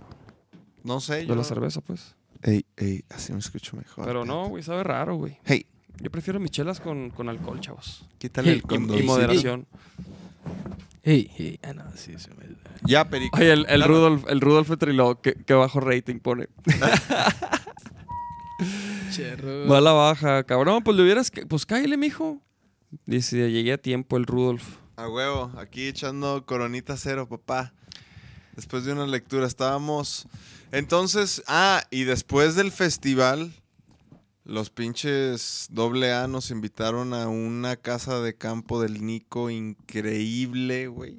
No 0.84 0.99
sé, 0.99 1.15
de 1.17 1.26
yo... 1.28 1.36
la 1.36 1.43
cerveza, 1.43 1.82
pues. 1.82 2.15
Ey, 2.41 2.65
ey, 2.78 3.04
así 3.10 3.32
me 3.34 3.39
escucho 3.39 3.76
mejor. 3.78 4.06
Pero 4.06 4.26
no, 4.26 4.47
güey, 4.49 4.63
sabe 4.63 4.84
raro, 4.84 5.15
güey. 5.15 5.38
Hey, 5.45 5.65
Yo 5.99 6.12
prefiero 6.12 6.39
mis 6.39 6.51
chelas 6.51 6.79
con, 6.79 7.10
con 7.12 7.29
alcohol, 7.29 7.60
chavos. 7.62 8.06
quítale 8.17 8.49
Hey, 8.51 8.56
el 8.58 8.63
condón. 8.63 8.97
y 8.99 9.03
moderación. 9.03 9.67
Hey, 11.03 11.29
hey, 11.36 11.60
ah, 11.63 11.73
no, 11.73 11.84
sí, 11.95 12.13
se 12.17 12.29
me... 12.34 12.43
Ya, 12.86 13.08
Perico. 13.10 13.38
Oye, 13.38 13.53
el, 13.53 13.60
el 13.62 13.65
Claro. 13.77 13.88
Rudolf, 13.93 14.25
el 14.29 14.41
Rudolf 14.41 14.69
Petriló, 14.69 15.21
que, 15.21 15.34
que 15.34 15.53
bajo 15.53 15.79
rating 15.79 16.19
pone. 16.19 16.47
Cherro. 19.12 19.67
Va 19.67 19.77
a 19.77 19.82
la 19.82 19.91
baja, 19.91 20.43
cabrón, 20.43 20.84
pues 20.84 20.97
le 20.97 21.03
hubieras... 21.03 21.32
que- 21.32 21.45
Pues 21.45 21.65
cállale, 21.65 21.97
mijo. 21.97 22.41
Dice, 23.06 23.51
llegué 23.51 23.73
a 23.73 23.77
tiempo 23.77 24.17
el 24.17 24.25
Rudolf. 24.25 24.77
A 24.95 25.08
huevo, 25.10 25.51
aquí 25.58 25.88
echando 25.88 26.45
coronita 26.45 26.95
cero, 26.97 27.27
papá. 27.27 27.73
Después 28.56 28.86
de 28.86 28.93
una 28.93 29.08
lectura 29.08 29.47
estábamos... 29.47 30.27
Entonces, 30.71 31.43
ah, 31.47 31.84
y 31.91 32.03
después 32.03 32.56
del 32.56 32.71
festival, 32.71 33.53
los 34.45 34.69
pinches 34.69 35.67
doble 35.71 36.12
A 36.13 36.27
nos 36.27 36.51
invitaron 36.51 37.13
a 37.13 37.27
una 37.29 37.75
casa 37.77 38.19
de 38.21 38.36
campo 38.36 38.82
del 38.82 39.06
Nico 39.06 39.49
increíble, 39.49 40.88
güey. 40.88 41.17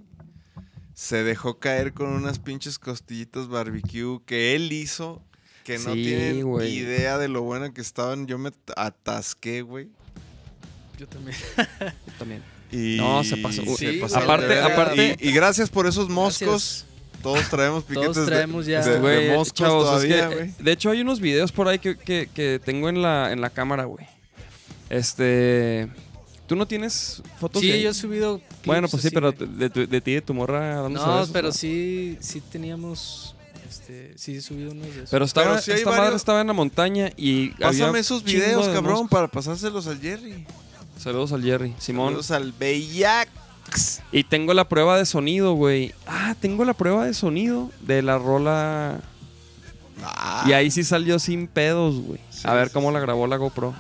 Se 0.95 1.25
dejó 1.25 1.59
caer 1.59 1.93
con 1.93 2.09
unas 2.09 2.39
pinches 2.39 2.79
costillitas 2.79 3.49
barbecue 3.49 4.21
que 4.27 4.55
él 4.55 4.71
hizo, 4.73 5.23
que 5.65 5.79
no 5.79 5.95
Sí, 5.95 6.03
tienen 6.05 6.43
güey. 6.47 6.73
idea 6.77 7.19
de 7.19 7.29
lo 7.29 7.43
buena 7.43 7.73
que 7.73 7.81
estaban. 7.81 8.27
Yo 8.27 8.39
me 8.39 8.51
atasqué, 8.77 9.63
güey. 9.63 9.89
Yo 10.99 11.09
también. 11.09 11.37
Yo 12.07 12.13
también. 12.19 12.43
Y 12.71 12.97
No, 12.99 13.25
se 13.25 13.37
pasó. 13.39 13.63
se 13.77 14.01
aparte- 14.03 14.61
aparte- 14.61 15.17
Y, 15.21 15.29
y 15.29 15.33
gracias 15.33 15.71
por 15.71 15.87
esos 15.87 16.09
moscos. 16.09 16.85
Gracias. 16.85 16.94
Todos 17.23 17.49
traemos 17.49 17.85
piquetes 17.85 18.13
Todos 18.13 18.27
traemos 18.27 18.67
de, 18.67 18.73
ya. 18.73 18.85
de- 18.85 18.93
de 18.95 18.99
Güey, 19.01 19.29
moscos 19.31 19.53
chavos, 19.55 20.03
es 20.03 20.09
que, 20.09 20.15
todavía, 20.17 20.37
güey. 20.37 20.55
de 20.59 20.73
hecho 20.73 20.91
hay 20.91 21.01
unos 21.01 21.21
videos 21.21 21.53
por 21.53 21.69
ahí 21.69 21.79
que, 21.79 21.97
que- 21.97 22.29
que 22.33 22.61
tengo 22.65 22.89
en 22.89 23.01
la, 23.03 23.33
en 23.33 23.41
la 23.41 23.51
cámara, 23.51 23.85
güey. 23.85 24.07
Este... 24.91 25.89
¿Tú 26.47 26.57
no 26.57 26.67
tienes 26.67 27.23
fotos 27.41 27.63
de 27.63 27.69
Sí, 27.69 27.73
ahí? 27.73 27.83
yo 27.85 27.91
he 27.91 27.95
subido. 27.95 28.39
clips 28.39 28.67
Bueno, 28.67 28.87
pues 28.89 29.03
sí, 29.03 29.09
pero 29.11 29.33
de, 29.33 29.71
tu- 29.71 29.87
de 29.87 30.01
ti 30.03 30.11
y 30.11 30.15
de 30.15 30.21
tu 30.21 30.35
morra 30.35 30.87
No, 30.91 31.27
pero 31.33 31.49
¿no? 31.49 31.53
sí, 31.55 32.19
sí 32.21 32.43
teníamos. 32.43 33.35
Este, 33.67 34.13
sí, 34.17 34.37
he 34.37 34.41
subido 34.43 34.73
unos 34.73 34.85
de 34.89 34.93
esos. 34.97 35.11
Pero 35.11 35.25
estaba, 35.25 35.59
Pero 35.65 35.77
esta 35.79 35.91
madre 35.91 36.17
estaba 36.17 36.43
en 36.43 36.47
la 36.49 36.53
montaña 36.53 37.11
y 37.17 37.49
Pásame 37.53 37.85
había 37.87 38.01
esos 38.03 38.23
videos, 38.23 38.67
de 38.67 38.75
cabrón, 38.75 38.93
moscos. 38.93 39.11
para 39.11 39.29
pasárselos 39.29 39.87
al 39.87 39.99
Jerry. 40.01 40.45
Saludos 40.99 41.33
al 41.33 41.43
Jerry. 41.43 41.75
Simón. 41.79 42.09
Saludos 42.09 42.31
al 42.31 42.53
Bellac. 42.53 43.31
Y 44.13 44.25
tengo 44.25 44.55
la 44.55 44.69
prueba 44.69 44.97
de 44.99 45.07
sonido, 45.07 45.55
güey. 45.55 45.93
Ah, 46.07 46.35
tengo 46.41 46.65
la 46.65 46.75
prueba 46.75 47.05
de 47.07 47.15
sonido 47.15 47.71
de 47.81 48.03
la 48.03 48.19
rola. 48.19 49.01
Ah, 50.03 50.45
Y 50.49 50.53
ahí 50.53 50.71
sí 50.71 50.85
salió 50.85 51.19
sin 51.19 51.47
pedos, 51.49 51.97
güey. 52.01 52.21
Sí, 52.31 52.43
A 52.45 52.55
ver 52.55 52.69
sí, 52.69 52.75
cómo 52.75 52.89
sí. 52.89 52.95
la 52.95 53.01
grabó 53.01 53.27
la 53.27 53.37
GoPro. 53.37 53.75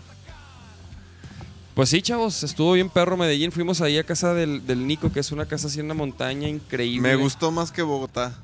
Pues 1.74 1.88
sí, 1.88 2.02
chavos, 2.02 2.42
estuvo 2.44 2.72
bien 2.72 2.88
perro 2.88 3.16
Medellín. 3.16 3.50
Fuimos 3.50 3.80
ahí 3.80 3.98
a 3.98 4.04
casa 4.04 4.32
del, 4.32 4.64
del 4.66 4.86
Nico, 4.86 5.10
que 5.12 5.20
es 5.20 5.32
una 5.32 5.46
casa 5.46 5.66
así 5.66 5.80
en 5.80 5.88
la 5.88 5.94
montaña 5.94 6.48
increíble. 6.48 7.08
Me 7.08 7.16
gustó 7.16 7.50
más 7.50 7.72
que 7.72 7.82
Bogotá. 7.82 8.38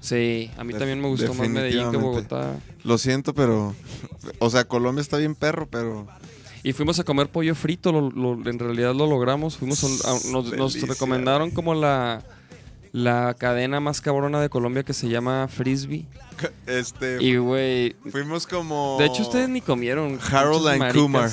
Sí, 0.00 0.50
a 0.58 0.64
mí 0.64 0.72
también 0.74 1.00
me 1.00 1.06
gustó 1.06 1.32
más 1.32 1.48
Medellín 1.48 1.92
que. 1.92 1.96
Bogotá. 1.96 2.56
Lo 2.82 2.98
siento, 2.98 3.34
pero. 3.34 3.74
O 4.40 4.50
sea, 4.50 4.64
Colombia 4.64 5.00
está 5.00 5.16
bien 5.16 5.36
perro, 5.36 5.68
pero. 5.70 6.08
Y 6.64 6.72
fuimos 6.72 6.98
a 7.00 7.04
comer 7.04 7.28
pollo 7.28 7.54
frito, 7.54 7.90
lo- 7.92 8.10
lo- 8.10 8.48
en 8.50 8.58
realidad 8.58 8.94
lo 8.94 9.06
logramos. 9.06 9.56
Fuimos 9.56 9.82
a 9.82 9.86
un- 9.86 9.98
a- 10.04 10.30
nos, 10.56 10.80
recomendaron 10.80 11.50
como 11.50 11.74
la, 11.74 12.22
la 12.92 13.34
cadena 13.38 13.80
más 13.80 14.00
cabrona 14.00 14.40
de 14.40 14.48
Colombia 14.48 14.82
que 14.84 14.92
se 14.92 15.08
llama 15.08 15.48
Frisbee. 15.48 16.06
Este. 16.66 17.22
Y, 17.22 17.36
güey, 17.36 17.96
fuimos 18.10 18.46
como. 18.46 18.96
de 18.98 19.06
hecho 19.06 19.22
ustedes 19.22 19.48
ni 19.48 19.60
comieron. 19.60 20.18
Harold 20.30 20.66
and. 20.68 20.92
Kumar. 20.94 21.30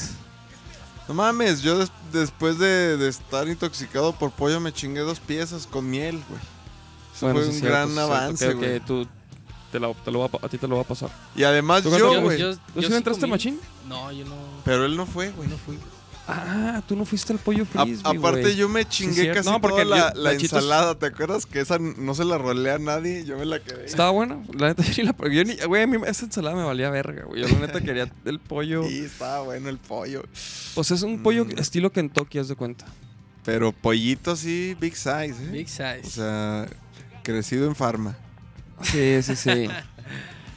No 1.08 1.14
mames, 1.16 1.62
yo 1.62 1.78
des- 1.80 1.92
después 2.14 2.58
de, 2.60 2.98
de 2.98 3.08
estar 3.10 3.48
intoxicado 3.48 4.14
por 4.14 4.32
pollo 4.32 4.60
me 4.60 4.72
chingué 4.72 5.02
dos 5.02 5.20
piezas 5.20 5.66
con 5.68 5.90
miel, 5.90 6.22
güey. 6.30 6.42
Eso 7.16 7.26
Bueno, 7.28 7.40
fue 7.42 7.50
un 7.50 7.62
gran 7.62 7.98
avance, 7.98 8.54
güey. 8.54 8.80
tú 8.80 9.08
te 9.72 9.80
la- 9.80 9.94
te 9.94 10.12
lo 10.12 10.20
va 10.20 10.30
a 10.42 10.50
ti 10.50 10.58
te 10.58 10.68
lo 10.68 10.76
va 10.76 10.82
a 10.82 10.86
pasar. 10.86 11.10
Y 11.36 11.44
además 11.44 11.84
¿Tú 11.84 11.96
yo, 11.98 12.22
güey. 12.22 12.40
yo- 12.40 12.56
¿Tú 12.74 12.82
sí 12.82 12.94
entraste 12.94 13.22
comí. 13.22 13.32
machín? 13.32 13.60
No, 13.88 14.12
yo 14.12 14.26
no, 14.26 14.36
Pero 14.66 14.86
él 14.86 14.96
no 14.96 15.06
fue, 15.06 15.32
güey. 15.32 15.48
no 15.50 15.58
fui. 15.58 15.78
Ah, 16.32 16.84
tú 16.88 16.96
no 16.96 17.06
fuiste 17.06 17.34
al 17.34 17.40
pollo 17.40 17.64
A- 17.74 17.84
frisbee, 17.86 18.18
aparte 18.20 18.56
yo 18.56 18.70
me 18.70 18.86
chingué 18.88 19.32
casi 19.34 19.50
No, 19.50 19.60
porque 19.60 19.82
toda 19.82 19.98
la, 19.98 20.14
yo- 20.14 20.22
la 20.22 20.34
Nachitos- 20.34 20.44
ensalada, 20.58 20.94
¿te 20.94 21.08
acuerdas? 21.08 21.48
Que 21.48 21.60
esa 21.60 21.80
no 21.80 22.14
se 22.14 22.24
la 22.24 22.38
rolé 22.38 22.70
a 22.70 22.78
nadie, 22.78 23.26
yo 23.26 23.36
me 23.36 23.46
la 23.46 23.60
quedé. 23.60 23.84
Estaba 23.86 24.12
buena. 24.12 24.38
La 24.54 24.68
neta, 24.68 24.84
yo 24.94 25.02
ni 25.04 25.10
la 25.10 25.16
yo 25.34 25.44
ni- 25.44 25.56
Güey, 25.66 25.82
a 25.84 25.88
mí 25.88 25.98
esa 26.06 26.26
ensalada 26.26 26.56
me 26.56 26.64
valía 26.64 26.92
verga, 26.92 27.24
güey. 27.26 27.42
Yo 27.42 27.48
la 27.48 27.60
neta 27.66 27.82
quería 27.82 28.12
el 28.26 28.40
pollo. 28.40 28.84
Sí, 28.88 29.00
estaba 29.00 29.42
bueno 29.42 29.70
el 29.70 29.80
pollo. 29.80 30.22
Pues 30.76 30.92
es 30.92 31.02
un 31.02 31.24
pollo 31.24 31.46
Mm. 31.46 31.58
estilo 31.58 31.92
Kentucky, 31.92 32.38
haz 32.38 32.48
de 32.48 32.56
cuenta. 32.56 32.86
Pero 33.44 33.72
pollito 33.72 34.36
sí, 34.36 34.78
big 34.80 34.96
size, 34.96 35.30
¿eh? 35.32 35.50
Big 35.52 35.68
size. 35.68 36.02
O 36.06 36.10
sea, 36.12 36.68
crecido 37.24 37.66
en 37.66 37.76
farma. 37.76 38.16
Sí, 38.84 39.22
sí, 39.24 39.36
sí. 39.36 39.68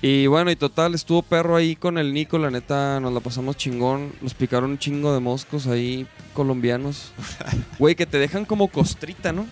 y 0.01 0.27
bueno, 0.27 0.51
y 0.51 0.57
total, 0.57 0.95
estuvo 0.95 1.23
perro 1.23 1.57
ahí 1.57 1.77
con 1.77 1.99
el 1.99 2.13
Nico, 2.13 2.39
la 2.39 2.51
neta, 2.51 3.01
nos 3.01 3.13
la 3.13 3.21
pasamos 3.21 3.57
chingón. 3.57 4.13
Nos 4.21 4.35
picaron 4.35 4.71
un 4.71 4.79
chingo 4.79 5.13
de 5.15 5.21
moscos 5.21 5.67
ahí 5.67 6.07
colombianos. 6.35 7.13
Güey, 7.79 7.95
que 7.95 8.07
te 8.07 8.19
dejan 8.19 8.45
como 8.45 8.69
costrita, 8.69 9.33
¿no? 9.33 9.47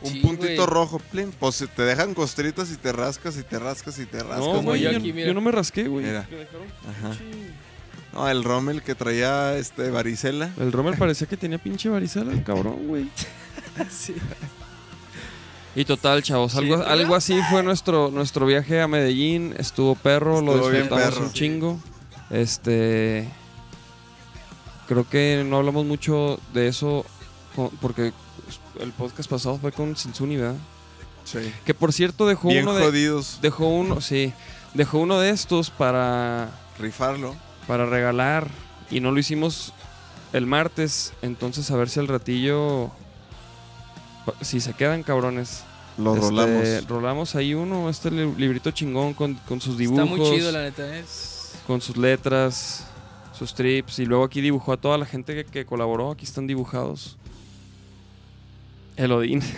Un 0.00 0.12
Sí, 0.12 0.20
puntito 0.20 0.46
güey. 0.54 0.66
rojo, 0.66 1.00
plin. 1.10 1.32
Pues 1.40 1.64
te 1.74 1.82
dejan 1.82 2.14
costritas 2.14 2.70
y 2.70 2.76
te 2.76 2.92
rascas 2.92 3.36
y 3.36 3.42
te 3.42 3.58
rascas 3.58 3.98
y 3.98 4.06
te 4.06 4.18
rascas. 4.18 4.38
No, 4.38 4.46
como 4.52 4.62
güey, 4.70 4.82
yo 4.82 4.90
aquí, 4.90 5.12
no 5.12 5.40
me 5.40 5.50
rasqué, 5.50 5.88
güey. 5.88 6.06
Mira. 6.06 6.20
Ajá. 6.88 7.16
No, 8.12 8.28
el 8.28 8.42
Rommel 8.44 8.82
que 8.82 8.94
traía 8.94 9.56
este 9.58 9.90
varicela. 9.90 10.50
El 10.58 10.70
Rommel 10.72 10.96
parecía 10.96 11.26
que 11.26 11.36
tenía 11.36 11.58
pinche 11.58 11.88
varicela, 11.88 12.32
el 12.32 12.42
cabrón, 12.44 12.86
güey. 12.86 13.08
sí. 13.90 14.14
Y 15.78 15.84
total, 15.84 16.24
chavos, 16.24 16.56
algo, 16.56 16.82
algo 16.82 17.14
así 17.14 17.40
fue 17.50 17.62
nuestro, 17.62 18.10
nuestro 18.10 18.46
viaje 18.46 18.80
a 18.80 18.88
Medellín. 18.88 19.54
Estuvo 19.58 19.94
perro, 19.94 20.40
lo 20.40 20.54
Estuvo 20.56 20.70
disfrutamos 20.70 21.04
perro. 21.04 21.26
un 21.26 21.32
chingo. 21.32 21.78
Este. 22.30 23.28
Creo 24.88 25.08
que 25.08 25.44
no 25.46 25.58
hablamos 25.58 25.86
mucho 25.86 26.40
de 26.52 26.66
eso 26.66 27.06
porque 27.80 28.12
el 28.80 28.90
podcast 28.90 29.30
pasado 29.30 29.56
fue 29.58 29.70
con 29.70 29.94
Sinsuni, 29.96 30.36
¿verdad? 30.36 30.56
Sí. 31.22 31.52
Que 31.64 31.74
por 31.74 31.92
cierto 31.92 32.26
dejó 32.26 32.48
Bien 32.48 32.64
uno 32.64 32.74
de. 32.74 32.84
jodidos. 32.84 33.38
Dejó 33.40 33.68
uno, 33.68 34.00
sí. 34.00 34.32
Dejó 34.74 34.98
uno 34.98 35.20
de 35.20 35.30
estos 35.30 35.70
para. 35.70 36.50
Rifarlo. 36.80 37.36
para 37.68 37.86
regalar. 37.86 38.48
Y 38.90 38.98
no 38.98 39.12
lo 39.12 39.20
hicimos 39.20 39.72
el 40.32 40.44
martes. 40.46 41.12
Entonces 41.22 41.70
a 41.70 41.76
ver 41.76 41.88
si 41.88 42.00
al 42.00 42.08
ratillo. 42.08 42.90
Si 44.40 44.58
se 44.60 44.72
quedan 44.74 45.04
cabrones. 45.04 45.62
Lo 45.98 46.14
Este, 46.14 46.28
rolamos. 46.28 46.88
rolamos 46.88 47.34
ahí 47.34 47.54
uno, 47.54 47.90
este 47.90 48.10
li- 48.10 48.34
librito 48.36 48.70
chingón 48.70 49.14
con, 49.14 49.34
con 49.34 49.60
sus 49.60 49.76
dibujos, 49.76 50.04
Está 50.04 50.16
muy 50.16 50.30
chido, 50.30 50.52
la 50.52 50.62
neta. 50.62 50.96
Es... 50.96 51.54
con 51.66 51.80
sus 51.80 51.96
letras, 51.96 52.86
sus 53.36 53.52
trips. 53.54 53.98
Y 53.98 54.06
luego 54.06 54.24
aquí 54.24 54.40
dibujó 54.40 54.72
a 54.72 54.76
toda 54.80 54.96
la 54.96 55.06
gente 55.06 55.34
que, 55.34 55.44
que 55.44 55.66
colaboró. 55.66 56.12
Aquí 56.12 56.24
están 56.24 56.46
dibujados. 56.46 57.18
El 58.96 59.12
Odín. 59.12 59.42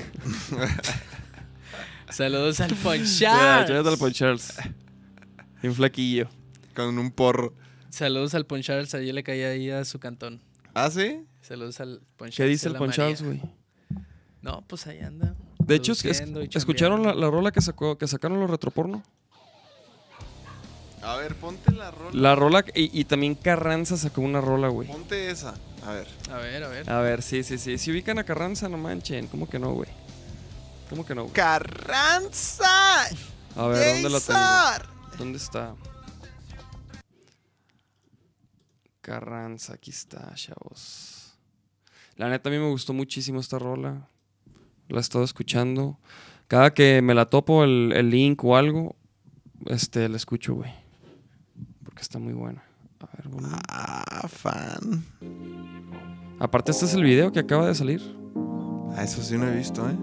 Saludos 2.11 2.61
al 2.61 2.71
Ya, 2.71 2.77
Ponchar. 2.83 3.65
échate 3.71 3.89
al 3.89 3.99
Poncharles. 3.99 4.55
Un 5.63 5.75
flaquillo. 5.75 6.29
Con 6.75 6.99
un 6.99 7.11
porro. 7.11 7.55
Saludos 7.91 8.35
al 8.35 8.47
Ponchars. 8.47 8.95
Ayer 8.95 9.15
le 9.15 9.23
caía 9.23 9.49
ahí 9.49 9.71
a 9.71 9.85
su 9.85 9.99
cantón. 9.99 10.41
¿Ah, 10.75 10.91
sí? 10.91 11.25
Saludos 11.43 11.81
al 11.81 12.01
Ponchars. 12.17 12.37
¿Qué 12.37 12.45
dice 12.47 12.69
el 12.69 12.79
María. 12.79 13.15
güey? 13.21 13.41
No, 14.43 14.65
pues 14.67 14.87
ahí 14.87 15.01
anda. 15.01 15.35
De 15.67 15.75
hecho, 15.77 15.93
es- 15.93 16.05
¿escucharon 16.55 17.03
la, 17.03 17.31
rola 17.31 17.51
que, 17.53 17.61
sacó, 17.61 17.97
que 17.99 18.07
sacaron 18.09 18.41
los 18.41 18.51
retroporno? 18.51 19.03
A 21.03 21.17
ver, 21.17 21.35
ponte 21.37 21.73
la 21.73 21.91
rola. 21.91 22.11
La 22.13 22.35
rola, 22.35 22.65
y, 22.75 22.99
y 23.01 23.05
también 23.05 23.35
Carranza 23.35 23.97
sacó 23.97 24.21
una 24.21 24.41
rola, 24.41 24.69
güey. 24.69 24.87
Ponte 24.89 25.31
esa. 25.31 25.55
A 25.87 25.93
ver. 25.93 26.07
A 26.31 26.37
ver, 26.37 26.63
a 26.65 26.69
ver. 26.69 26.91
A 26.91 27.01
ver, 27.01 27.23
sí, 27.23 27.43
sí, 27.43 27.57
sí. 27.57 27.79
Si 27.79 27.91
ubican 27.91 28.19
a 28.19 28.25
Carranza, 28.25 28.69
no 28.69 28.77
manchen. 28.77 29.27
¿Cómo 29.29 29.49
que 29.49 29.59
no, 29.59 29.73
güey? 29.73 29.89
¿Cómo 30.91 31.07
que 31.07 31.15
no? 31.15 31.23
güey? 31.23 31.33
¡Carranza! 31.33 33.05
A 33.57 33.67
ver, 33.69 33.95
¿dónde 34.03 34.11
la 34.11 34.21
tengo? 34.21 35.17
¿Dónde 35.17 35.39
está? 35.39 35.75
Carranza, 39.01 39.75
aquí 39.75 39.91
está, 39.91 40.33
chavos. 40.35 41.33
La 42.17 42.29
neta, 42.29 42.49
a 42.49 42.53
mí 42.53 42.59
me 42.59 42.69
gustó 42.69 42.93
muchísimo 42.93 43.41
esta 43.41 43.59
rola. 43.59 44.09
La 44.91 44.99
he 44.99 45.01
estado 45.01 45.25
escuchando. 45.25 45.99
Cada 46.49 46.75
que 46.75 47.01
me 47.01 47.15
la 47.15 47.27
topo 47.27 47.63
el, 47.63 47.93
el 47.95 48.11
link 48.11 48.45
o 48.45 48.57
algo, 48.57 48.97
este, 49.67 50.09
la 50.09 50.17
escucho, 50.17 50.55
güey. 50.55 50.73
Porque 51.85 52.03
está 52.03 52.19
muy 52.19 52.33
buena. 52.33 52.65
A 53.01 53.17
ver, 53.17 53.29
volumen. 53.29 53.59
Ah, 53.69 54.27
fan. 54.29 55.05
Aparte, 56.41 56.73
este 56.73 56.87
es 56.87 56.95
el 56.95 57.05
video 57.05 57.31
que 57.31 57.39
acaba 57.39 57.67
de 57.67 57.75
salir. 57.75 58.03
Ah, 58.97 59.05
eso 59.05 59.23
sí 59.23 59.39
no 59.39 59.47
he 59.47 59.57
visto, 59.57 59.89
¿eh? 59.89 59.97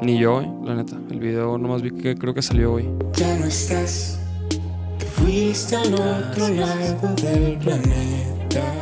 Ni 0.00 0.18
yo, 0.18 0.40
eh, 0.40 0.50
la 0.64 0.74
neta. 0.74 0.96
El 1.10 1.20
video 1.20 1.58
nomás 1.58 1.82
vi 1.82 1.90
que 1.90 2.16
creo 2.16 2.32
que 2.32 2.40
salió 2.40 2.72
hoy. 2.72 2.88
Ya 3.12 3.38
no 3.38 3.44
estás, 3.44 4.18
te 4.98 5.04
fuiste 5.04 5.76
al 5.76 5.94
otro 5.94 6.48
lado 6.48 7.14
del 7.16 7.58
planeta 7.58 8.74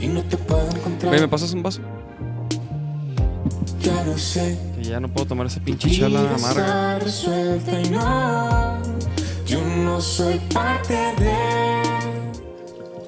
y 0.00 0.08
no 0.08 0.22
te 0.24 0.36
puedo 0.38 0.68
encontrar. 0.70 1.10
Güey, 1.10 1.20
¿me 1.20 1.28
pasas 1.28 1.52
un 1.52 1.62
vaso? 1.62 1.82
Ya 3.82 4.04
no 4.04 4.16
sé, 4.16 4.56
Que 4.76 4.84
ya 4.84 5.00
no 5.00 5.08
puedo 5.08 5.26
tomar 5.26 5.46
esa 5.46 5.60
pinche 5.60 5.90
chala 5.90 6.20
amarga. 6.34 6.98
resuelta 7.00 7.80
y 7.80 7.88
no, 7.90 8.78
yo 9.46 9.60
no 9.84 10.00
soy 10.00 10.38
parte 10.52 10.94
de, 11.18 11.36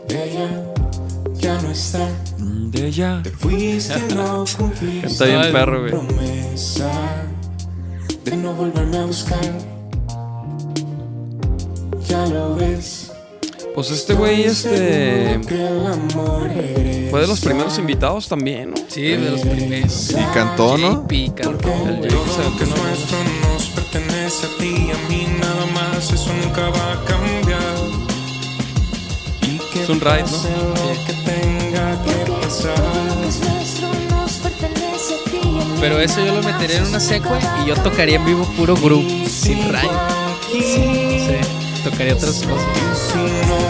de 0.09 0.25
ella. 0.33 0.49
Ya 1.35 1.61
no 1.63 1.71
está, 1.71 2.09
De 2.39 2.91
ya. 2.91 3.21
te 3.23 3.31
fuiste, 3.31 4.15
no 4.15 4.45
cumpliste 4.59 5.07
Está 5.07 5.25
bien 5.27 5.53
perro, 5.53 5.81
güey. 5.81 5.91
promesa 5.93 6.91
de 8.25 8.37
no 8.37 8.53
volverme 8.55 8.99
a 8.99 9.05
buscar. 9.05 9.41
Ya 12.09 12.27
lo 12.27 12.55
ves. 12.57 13.13
Pues 13.75 13.91
este 13.91 14.15
güey, 14.15 14.43
este. 14.45 15.41
Que 15.49 15.67
el 15.67 15.85
amor 15.87 16.49
Fue 17.11 17.21
de 17.21 17.27
los 17.27 17.41
primeros 17.41 17.77
invitados 17.79 18.29
también, 18.29 18.71
¿no? 18.71 18.77
Sí, 18.87 19.03
de 19.03 19.31
los 19.31 19.41
primeros. 19.41 20.11
Y 20.11 20.25
cantó, 20.33 20.79
¿no? 20.79 21.03
JP 21.03 21.35
cantó, 21.35 21.69
El. 21.89 22.03
Jake 22.03 22.57
que 22.57 22.65
es 22.65 22.71
nuestro 22.71 23.19
nos 23.43 23.67
pertenece 23.71 24.47
a 24.47 24.59
ti 24.59 24.75
y 24.87 24.91
a 24.93 25.09
mí 25.09 25.27
nada 25.41 25.67
más, 25.75 26.13
eso 26.13 26.33
nunca 26.45 26.69
va 26.69 26.93
a 26.93 27.05
cambiar. 27.05 27.61
Y 29.43 29.59
que 29.73 29.83
Es 29.83 29.89
un 29.89 30.01
ride, 30.01 30.23
¿no? 30.23 30.25
pase 30.25 30.51
lo 30.51 31.05
que 31.05 31.13
tenga 31.25 32.03
que 32.05 32.31
pasar. 32.31 32.95
Pero 35.81 36.01
eso 36.01 36.25
yo 36.25 36.35
lo 36.35 36.43
metería 36.43 36.79
en 36.79 36.87
una 36.87 37.01
secue 37.01 37.39
y 37.63 37.69
yo 37.69 37.75
tocaría 37.83 38.17
en 38.17 38.25
vivo 38.25 38.45
puro 38.57 38.75
groove, 38.77 39.29
sin 39.29 39.59
ride. 39.69 39.91
Sí, 40.51 41.81
tocaría 41.83 42.15
otras 42.15 42.43
cosas. 42.43 43.64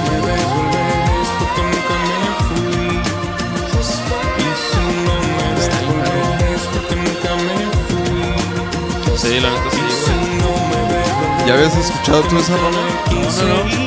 ¿Ya 11.46 11.52
habías 11.54 11.76
escuchado 11.76 12.22
tú 12.22 12.38
esa 12.38 12.56
rola? 12.56 12.78
quise 13.10 13.44
no, 13.44 13.64
no. 13.64 13.83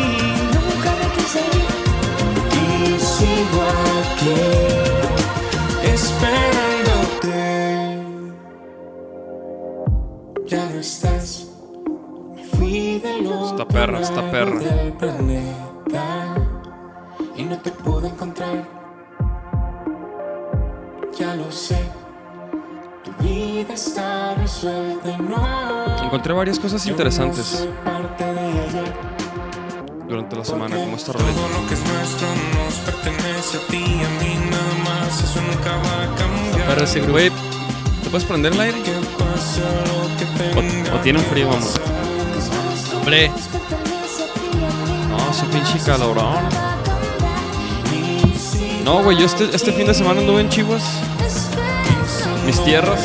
Varias 26.48 26.60
cosas 26.60 26.88
interesantes 26.88 27.68
durante 30.08 30.34
la 30.38 30.46
semana, 30.46 30.78
como 30.78 30.96
esta 30.96 31.12
rolita. 31.12 31.34
Todo 31.34 31.50
lo 31.50 31.68
que 31.68 31.74
es 31.74 31.82
nuestro 31.82 32.28
nos 32.54 32.74
pertenece 32.86 33.58
a 33.58 33.68
ti 33.68 33.84
a 33.84 34.24
mí 34.24 34.34
nada 34.50 34.76
más. 34.86 35.22
Eso 35.22 35.42
nunca 35.42 35.76
va 35.76 36.04
a 36.04 36.16
cambiar. 36.16 36.82
Ese. 36.82 37.02
Güey, 37.02 37.32
¿te 38.02 38.10
puedes 38.10 38.26
prender 38.26 38.54
el 38.54 38.62
aire? 38.62 38.78
O, 40.56 40.96
o 40.96 41.00
tiene 41.02 41.20
un 41.20 41.26
frío, 41.26 41.50
vamos. 41.50 41.76
Hombre, 42.96 43.30
No, 45.10 45.34
su 45.34 45.46
pinche 45.48 45.80
calorón. 45.86 46.34
No, 48.86 49.04
güey, 49.04 49.18
yo 49.18 49.26
este, 49.26 49.54
este 49.54 49.74
fin 49.74 49.86
de 49.88 49.94
semana 49.94 50.22
anduve 50.22 50.40
en 50.40 50.48
Chihuas, 50.48 51.02
mis 52.46 52.64
tierras. 52.64 53.02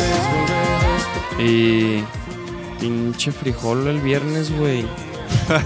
Y. 1.41 2.05
Pinche 2.83 3.31
frijol 3.33 3.87
el 3.87 4.01
viernes, 4.01 4.51
güey. 4.57 4.85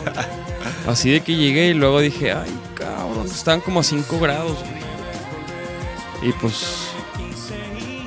Así 0.87 1.11
de 1.11 1.21
que 1.23 1.35
llegué 1.35 1.69
y 1.69 1.75
luego 1.75 2.01
dije, 2.01 2.33
ay, 2.33 2.51
cabrón, 2.75 3.27
estaban 3.27 3.61
como 3.61 3.81
a 3.81 3.83
5 3.83 4.19
grados, 4.21 4.59
güey. 4.61 6.31
Y 6.31 6.33
pues. 6.35 6.89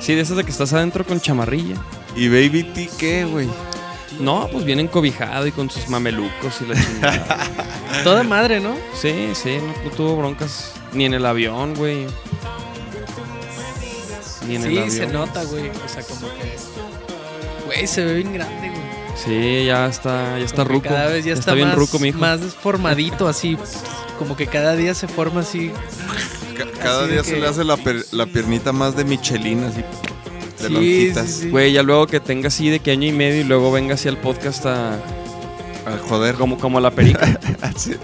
Sí, 0.00 0.14
de 0.14 0.20
esas 0.22 0.36
de 0.36 0.44
que 0.44 0.50
estás 0.50 0.72
adentro 0.72 1.04
con 1.04 1.20
chamarrilla. 1.20 1.76
¿Y 2.16 2.28
Baby 2.28 2.62
T 2.74 2.88
qué, 2.98 3.24
güey? 3.24 3.48
No, 4.18 4.48
pues 4.50 4.64
viene 4.64 4.82
encobijado 4.82 5.46
y 5.46 5.52
con 5.52 5.70
sus 5.70 5.88
mamelucos 5.88 6.60
y 6.62 6.66
la 6.66 6.74
chingada. 6.74 7.48
toda 8.04 8.22
madre, 8.24 8.60
¿no? 8.60 8.74
Sí, 8.94 9.30
sí, 9.34 9.58
no, 9.58 9.84
no 9.84 9.90
tuvo 9.96 10.16
broncas. 10.16 10.72
Ni 10.92 11.04
en 11.04 11.14
el 11.14 11.24
avión, 11.26 11.74
güey. 11.74 12.06
Ni 14.46 14.56
en 14.56 14.62
el 14.64 14.70
Sí, 14.72 14.78
avión. 14.78 14.90
se 14.90 15.06
nota, 15.06 15.44
güey. 15.44 15.68
O 15.68 15.88
sea, 15.88 16.02
como 16.02 16.28
que. 16.34 16.56
Güey, 17.66 17.86
se 17.86 18.04
ve 18.04 18.14
bien 18.14 18.32
grande, 18.32 18.68
güey. 18.70 18.89
Sí, 19.24 19.64
ya 19.66 19.86
está, 19.86 20.38
ya 20.38 20.44
está 20.44 20.64
ruco. 20.64 20.88
Cada 20.88 21.06
vez 21.08 21.24
ya 21.24 21.34
está, 21.34 21.54
bien 21.54 21.68
más, 21.68 21.76
ruco, 21.76 21.98
mijo. 21.98 22.18
más 22.18 22.40
formadito, 22.40 23.28
así. 23.28 23.56
Como 24.18 24.36
que 24.36 24.46
cada 24.46 24.76
día 24.76 24.94
se 24.94 25.08
forma 25.08 25.40
así. 25.40 25.70
Ca- 26.56 26.66
cada 26.82 27.04
Así 27.04 27.12
día 27.12 27.24
se 27.24 27.34
que- 27.34 27.40
le 27.40 27.48
hace 27.48 27.64
la, 27.64 27.76
per- 27.76 28.04
la 28.12 28.26
piernita 28.26 28.72
más 28.72 28.96
de 28.96 29.04
Michelin, 29.04 29.64
así. 29.64 29.82
De 30.60 30.66
Sí, 30.68 30.72
lonjitas. 30.72 31.26
sí, 31.26 31.40
sí. 31.42 31.50
Güey, 31.50 31.72
ya 31.72 31.82
luego 31.82 32.06
que 32.06 32.20
tenga 32.20 32.48
así 32.48 32.68
de 32.70 32.80
que 32.80 32.90
año 32.90 33.06
y 33.08 33.12
medio 33.12 33.40
y 33.40 33.44
luego 33.44 33.72
venga 33.72 33.94
así 33.94 34.08
al 34.08 34.16
podcast 34.18 34.66
a. 34.66 34.94
Al 35.86 35.98
joder. 36.08 36.34
Como, 36.36 36.58
como 36.58 36.80
la 36.80 36.90
perica. 36.90 37.38
Sí. 37.76 37.94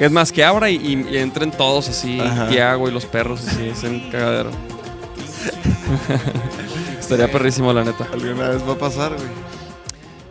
es 0.00 0.10
más, 0.10 0.32
que 0.32 0.44
abra 0.44 0.70
y, 0.70 0.76
y- 0.76 1.14
y 1.14 1.18
entren 1.18 1.50
todos 1.50 1.88
así. 1.88 2.20
Ajá. 2.20 2.48
Tiago 2.48 2.88
y 2.88 2.92
los 2.92 3.04
perros 3.06 3.40
así, 3.46 3.68
es 3.72 3.82
un 3.82 4.10
cagadero. 4.10 4.50
Estaría 6.98 7.30
perrísimo, 7.30 7.72
la 7.72 7.84
neta. 7.84 8.06
Alguna 8.12 8.48
vez 8.50 8.62
va 8.68 8.72
a 8.72 8.78
pasar, 8.78 9.12
güey. 9.14 9.28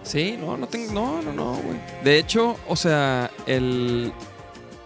Sí, 0.03 0.37
no, 0.39 0.57
no 0.57 0.67
tengo. 0.67 0.91
No, 0.93 1.21
no, 1.21 1.33
no, 1.33 1.53
güey. 1.55 1.77
De 2.03 2.17
hecho, 2.19 2.57
o 2.67 2.75
sea, 2.75 3.31
el. 3.45 4.11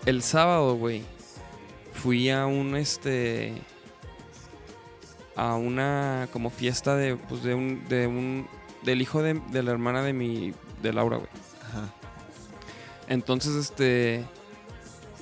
El 0.05 0.21
sábado, 0.21 0.75
güey. 0.75 1.03
Fui 1.93 2.29
a 2.29 2.45
un 2.45 2.75
este. 2.75 3.53
A 5.35 5.55
una 5.55 6.27
como 6.31 6.49
fiesta 6.49 6.95
de. 6.95 7.15
Pues 7.15 7.43
de 7.43 7.53
un. 7.55 7.83
De 7.89 8.07
un. 8.07 8.47
Del 8.83 9.01
hijo 9.01 9.21
de, 9.21 9.33
de 9.51 9.63
la 9.63 9.71
hermana 9.71 10.01
de 10.03 10.13
mi. 10.13 10.53
De 10.81 10.93
Laura, 10.93 11.17
güey. 11.17 11.29
Ajá. 11.67 11.93
Entonces, 13.07 13.55
este. 13.55 14.23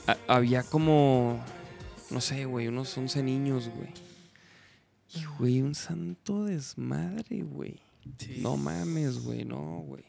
ha- 0.07 0.17
había 0.35 0.63
como. 0.63 1.43
No 2.11 2.21
sé, 2.21 2.45
güey, 2.45 2.67
unos 2.67 2.95
11 2.97 3.23
niños, 3.23 3.69
güey. 3.75 3.89
Y, 5.15 5.23
güey, 5.39 5.61
un 5.61 5.73
santo 5.73 6.43
desmadre, 6.43 7.41
güey. 7.41 7.79
Sí. 8.17 8.39
No 8.41 8.57
mames, 8.57 9.19
güey, 9.23 9.43
no, 9.45 9.79
güey. 9.85 10.03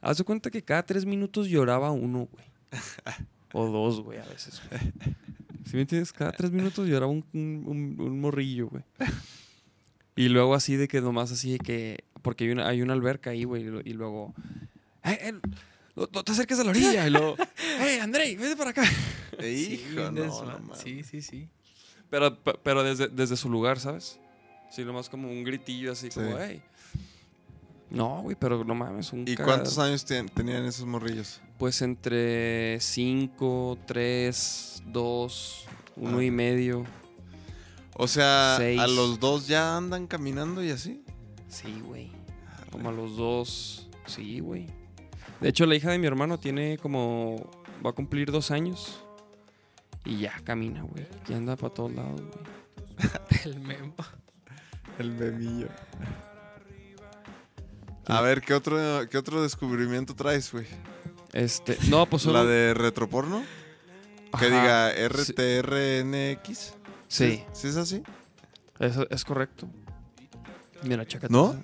Haz 0.00 0.18
de 0.18 0.24
cuenta 0.24 0.50
que 0.50 0.62
cada 0.62 0.84
tres 0.84 1.04
minutos 1.04 1.48
lloraba 1.48 1.90
uno, 1.90 2.28
güey. 2.30 2.44
o 3.52 3.66
dos, 3.70 4.00
güey, 4.00 4.18
a 4.18 4.24
veces, 4.24 4.60
güey. 4.68 4.80
¿Sí 5.64 5.74
me 5.74 5.82
entiendes? 5.82 6.12
Cada 6.12 6.32
tres 6.32 6.50
minutos 6.52 6.86
lloraba 6.88 7.10
un, 7.10 7.24
un- 7.32 7.64
un- 7.66 7.96
un 8.00 8.20
morrillo, 8.20 8.68
güey. 8.68 8.82
Y 10.14 10.28
luego 10.28 10.54
así 10.54 10.76
de 10.76 10.88
que 10.88 11.00
nomás 11.00 11.32
así 11.32 11.52
de 11.52 11.58
que... 11.58 12.04
Porque 12.22 12.44
hay 12.44 12.50
una, 12.50 12.68
hay 12.68 12.82
una 12.82 12.92
alberca 12.94 13.30
ahí, 13.30 13.44
güey. 13.44 13.62
y 13.84 13.92
luego... 13.92 14.34
"Eh, 15.04 15.18
eh, 15.20 15.32
no, 15.94 16.08
no 16.12 16.24
te 16.24 16.32
acerques 16.32 16.58
a 16.60 16.64
la 16.64 16.70
orilla! 16.70 17.06
Y 17.06 17.10
luego... 17.10 17.36
¡Hey, 17.78 17.98
Andrey, 18.00 18.36
vete 18.36 18.56
para 18.56 18.70
acá! 18.70 18.84
Sí, 19.40 19.80
hijo, 19.90 20.10
bien 20.10 20.14
no, 20.14 20.24
no 20.44 20.44
mames. 20.60 20.78
sí, 20.78 21.02
sí, 21.02 21.20
sí. 21.20 21.48
Pero, 22.08 22.42
pe- 22.42 22.58
pero 22.62 22.82
desde, 22.82 23.08
desde 23.08 23.36
su 23.36 23.50
lugar, 23.50 23.78
¿sabes? 23.80 24.18
Sí, 24.70 24.84
nomás 24.84 25.08
como 25.08 25.28
un 25.28 25.44
gritillo 25.44 25.92
así 25.92 26.10
Sí. 26.10 26.14
como... 26.20 26.38
¡Hey! 26.38 26.62
No, 27.90 28.22
güey, 28.22 28.36
pero 28.38 28.64
no 28.64 28.74
mames, 28.74 29.12
un 29.12 29.24
¿Y 29.26 29.36
cuántos 29.36 29.78
años 29.78 30.04
ten- 30.04 30.28
tenían 30.28 30.64
esos 30.64 30.86
morrillos? 30.86 31.40
Pues 31.58 31.80
entre 31.82 32.78
5, 32.80 33.78
3, 33.86 34.82
2, 34.86 35.64
1 35.96 36.18
Ah. 36.18 36.24
y 36.24 36.30
medio. 36.30 36.84
O 37.94 38.08
sea, 38.08 38.56
Seis. 38.58 38.78
a 38.80 38.86
los 38.88 39.20
dos 39.20 39.46
ya 39.46 39.76
andan 39.76 40.06
caminando 40.06 40.62
y 40.62 40.70
así. 40.70 41.02
Sí, 41.48 41.80
güey. 41.86 42.10
Como 42.70 42.90
a 42.90 42.92
los 42.92 43.16
dos. 43.16 43.88
Sí, 44.06 44.40
güey. 44.40 44.66
De 45.40 45.48
hecho, 45.48 45.64
la 45.64 45.76
hija 45.76 45.90
de 45.90 45.98
mi 45.98 46.06
hermano 46.06 46.38
tiene 46.38 46.76
como. 46.78 47.36
Va 47.84 47.90
a 47.90 47.92
cumplir 47.94 48.30
dos 48.32 48.50
años. 48.50 49.02
Y 50.04 50.18
ya 50.20 50.34
camina, 50.44 50.82
güey. 50.82 51.06
Y 51.28 51.32
anda 51.34 51.56
para 51.56 51.72
todos 51.72 51.92
lados, 51.92 52.20
güey. 52.20 52.44
El 53.44 53.60
memo. 53.60 53.94
El 54.98 55.12
memillo. 55.12 55.68
A 58.06 58.20
ver, 58.20 58.40
¿qué 58.40 58.54
otro, 58.54 58.78
qué 59.10 59.18
otro 59.18 59.42
descubrimiento 59.42 60.14
traes, 60.14 60.52
güey? 60.52 60.66
Este. 61.32 61.76
No, 61.88 62.06
pues 62.06 62.22
solo. 62.22 62.44
¿La 62.44 62.50
de 62.50 62.72
retroporno? 62.74 63.42
Que 64.38 64.46
diga 64.46 64.90
Sí. 64.92 65.32
RTRNX. 65.32 66.74
Sí, 67.08 67.44
¿Sí 67.52 67.68
es 67.68 67.76
así? 67.76 68.02
es, 68.80 68.96
es 69.10 69.24
correcto. 69.24 69.68
Mira, 70.82 71.06
chécate. 71.06 71.32
¿No? 71.32 71.60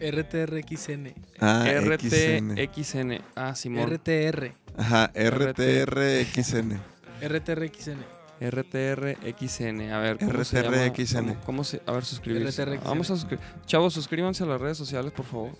RTRXN. 0.00 1.14
Ah, 1.40 1.64
XN. 1.98 2.56
RTXN. 2.56 3.22
Ah, 3.34 3.54
Simón. 3.54 3.88
RTR. 3.90 4.52
Ajá, 4.76 5.10
RTRXN. 5.14 6.80
RTRXN. 7.22 8.04
RTRXN. 8.40 9.90
A 9.92 9.98
ver, 10.00 10.18
¿cómo 10.18 10.44
se 10.44 10.62
llama? 10.62 10.76
RTRXN. 10.76 11.16
¿Cómo, 11.28 11.40
cómo 11.46 11.64
se...? 11.64 11.80
A 11.86 11.92
ver, 11.92 12.04
suscribirse. 12.04 12.64
RTRXN. 12.64 12.84
Vamos 12.84 13.10
a 13.10 13.16
suscribir. 13.16 13.44
Chavos, 13.64 13.94
suscríbanse 13.94 14.42
a 14.44 14.46
las 14.46 14.60
redes 14.60 14.76
sociales, 14.76 15.12
por 15.12 15.24
favor. 15.24 15.52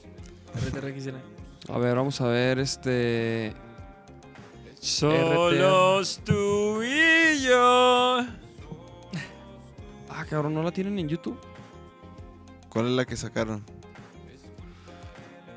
A 1.68 1.78
ver, 1.78 1.96
vamos 1.96 2.20
a 2.20 2.26
ver 2.28 2.58
este... 2.58 3.52
Solos 4.80 6.20
tú 6.24 6.82
y 6.82 7.42
yo. 7.42 8.18
Ah, 10.08 10.24
cabrón, 10.24 10.54
¿no 10.54 10.62
la 10.62 10.70
tienen 10.72 10.98
en 10.98 11.08
YouTube? 11.10 11.38
¿Cuál 12.70 12.86
es 12.86 12.92
la 12.92 13.04
que 13.04 13.16
sacaron? 13.18 13.62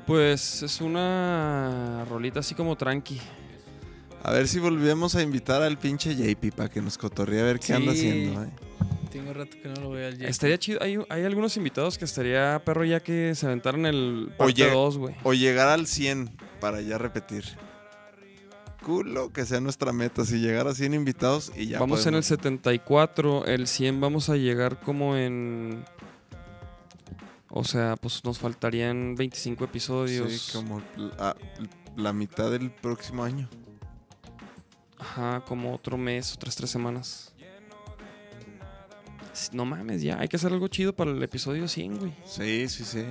Pues 0.06 0.62
es 0.62 0.82
una 0.82 2.04
rolita 2.10 2.40
así 2.40 2.54
como 2.54 2.76
tranqui. 2.76 3.18
A 4.22 4.32
ver 4.32 4.46
si 4.48 4.58
volvemos 4.58 5.14
a 5.14 5.22
invitar 5.22 5.62
al 5.62 5.78
pinche 5.78 6.14
JP 6.14 6.54
para 6.54 6.68
que 6.68 6.82
nos 6.82 6.98
cotorree 6.98 7.40
a 7.40 7.44
ver 7.44 7.58
qué 7.58 7.72
anda 7.72 7.92
Sí. 7.94 7.98
haciendo, 8.10 8.42
eh. 8.44 8.50
Tengo 9.10 9.32
rato 9.32 9.56
que 9.60 9.68
no 9.68 9.74
lo 9.80 9.90
veo 9.90 10.06
al 10.08 10.14
Jake. 10.18 10.30
Estaría 10.30 10.58
chido. 10.58 10.78
Hay, 10.82 10.96
hay 11.08 11.24
algunos 11.24 11.56
invitados 11.56 11.98
que 11.98 12.04
estaría 12.04 12.62
perro 12.64 12.84
ya 12.84 13.00
que 13.00 13.34
se 13.34 13.46
aventaron 13.46 13.84
el 13.86 14.32
parte 14.38 14.70
2, 14.70 14.98
güey. 14.98 15.14
O 15.24 15.32
llegar 15.34 15.68
al 15.68 15.86
100 15.86 16.30
para 16.60 16.80
ya 16.80 16.96
repetir. 16.98 17.44
Culo 18.84 19.32
que 19.32 19.44
sea 19.44 19.60
nuestra 19.60 19.92
meta. 19.92 20.24
Si 20.24 20.38
llegar 20.38 20.66
a 20.68 20.74
100 20.74 20.94
invitados 20.94 21.52
y 21.56 21.66
ya. 21.66 21.80
vamos 21.80 22.06
en 22.06 22.14
el 22.14 22.22
podemos- 22.22 22.26
74, 22.26 23.46
el 23.46 23.66
100 23.66 24.00
vamos 24.00 24.30
a 24.30 24.36
llegar 24.36 24.80
como 24.80 25.16
en... 25.16 25.84
O 27.50 27.64
sea, 27.64 27.96
pues 27.96 28.24
nos 28.24 28.38
faltarían 28.38 29.16
25 29.16 29.64
episodios. 29.64 30.32
Sí, 30.32 30.52
como 30.56 30.80
la, 30.96 31.36
la 31.96 32.12
mitad 32.12 32.48
del 32.50 32.70
próximo 32.70 33.24
año. 33.24 33.48
Ajá, 34.98 35.42
como 35.46 35.74
otro 35.74 35.98
mes, 35.98 36.32
otras 36.34 36.54
tres 36.54 36.70
semanas. 36.70 37.29
No 39.52 39.64
mames, 39.64 40.02
ya, 40.02 40.18
hay 40.20 40.28
que 40.28 40.36
hacer 40.36 40.52
algo 40.52 40.68
chido 40.68 40.94
para 40.94 41.10
el 41.10 41.22
episodio 41.22 41.66
100, 41.68 41.98
güey. 41.98 42.12
Sí, 42.26 42.68
sí, 42.68 42.84
sí. 42.84 43.04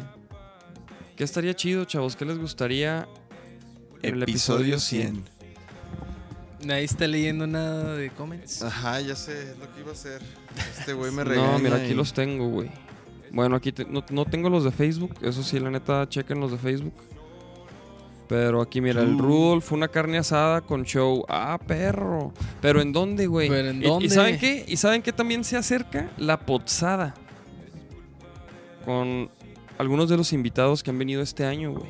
¿Qué 1.16 1.24
estaría 1.24 1.54
chido, 1.56 1.86
chavos? 1.86 2.16
¿Qué 2.16 2.26
les 2.26 2.38
gustaría 2.38 3.08
en 4.02 4.16
el 4.16 4.24
Episodio 4.24 4.76
episodio 4.76 4.80
100. 4.80 5.14
100? 6.60 6.68
Nadie 6.68 6.84
está 6.84 7.08
leyendo 7.08 7.48
nada 7.48 7.96
de 7.96 8.10
comments. 8.12 8.62
Ajá, 8.62 9.00
ya 9.02 9.16
sé, 9.16 9.52
es 9.52 9.58
lo 9.58 9.74
que 9.74 9.80
iba 9.82 9.90
a 9.90 9.94
hacer. 9.94 10.22
Este 10.78 10.94
güey 10.94 11.12
me 11.12 11.24
regaña. 11.26 11.52
No, 11.54 11.60
mira, 11.60 11.78
aquí 11.78 11.92
y- 11.92 11.94
los 11.94 12.14
tengo, 12.14 12.48
güey. 12.50 12.70
Bueno, 13.32 13.56
aquí 13.56 13.72
te- 13.72 13.86
no, 13.86 14.04
no 14.10 14.26
tengo 14.26 14.50
los 14.50 14.64
de 14.64 14.72
Facebook. 14.72 15.16
Eso 15.22 15.44
sí, 15.44 15.60
la 15.60 15.70
neta, 15.70 16.08
chequen 16.10 16.40
los 16.40 16.52
de 16.52 16.58
Facebook. 16.58 16.94
Pero 18.30 18.62
aquí, 18.62 18.80
mira, 18.80 19.02
el. 19.02 19.18
Rudolf 19.18 19.66
fue 19.66 19.78
una 19.78 19.88
carne 19.88 20.20
asada 20.20 20.62
con 20.62 20.84
show. 20.86 21.26
Ah, 21.28 21.60
perro. 21.66 22.32
¿Pero 22.62 22.80
en 22.80 22.94
dónde, 22.94 23.26
güey? 23.28 23.50
¿Pero 23.50 23.70
en 23.70 23.84
Y- 23.84 24.06
¿Y, 24.06 24.10
saben 24.12 24.38
qué? 24.40 24.64
¿Y 24.68 24.78
saben 24.78 25.02
qué 25.02 25.12
también 25.12 25.44
se 25.44 25.58
acerca? 25.58 26.12
La 26.18 26.40
Potsada. 26.40 27.16
Con 28.86 29.30
algunos 29.78 30.10
de 30.10 30.18
los 30.18 30.32
invitados 30.34 30.84
que 30.84 30.92
han 30.92 30.98
venido 31.00 31.22
este 31.22 31.46
año, 31.46 31.72
güey. 31.74 31.90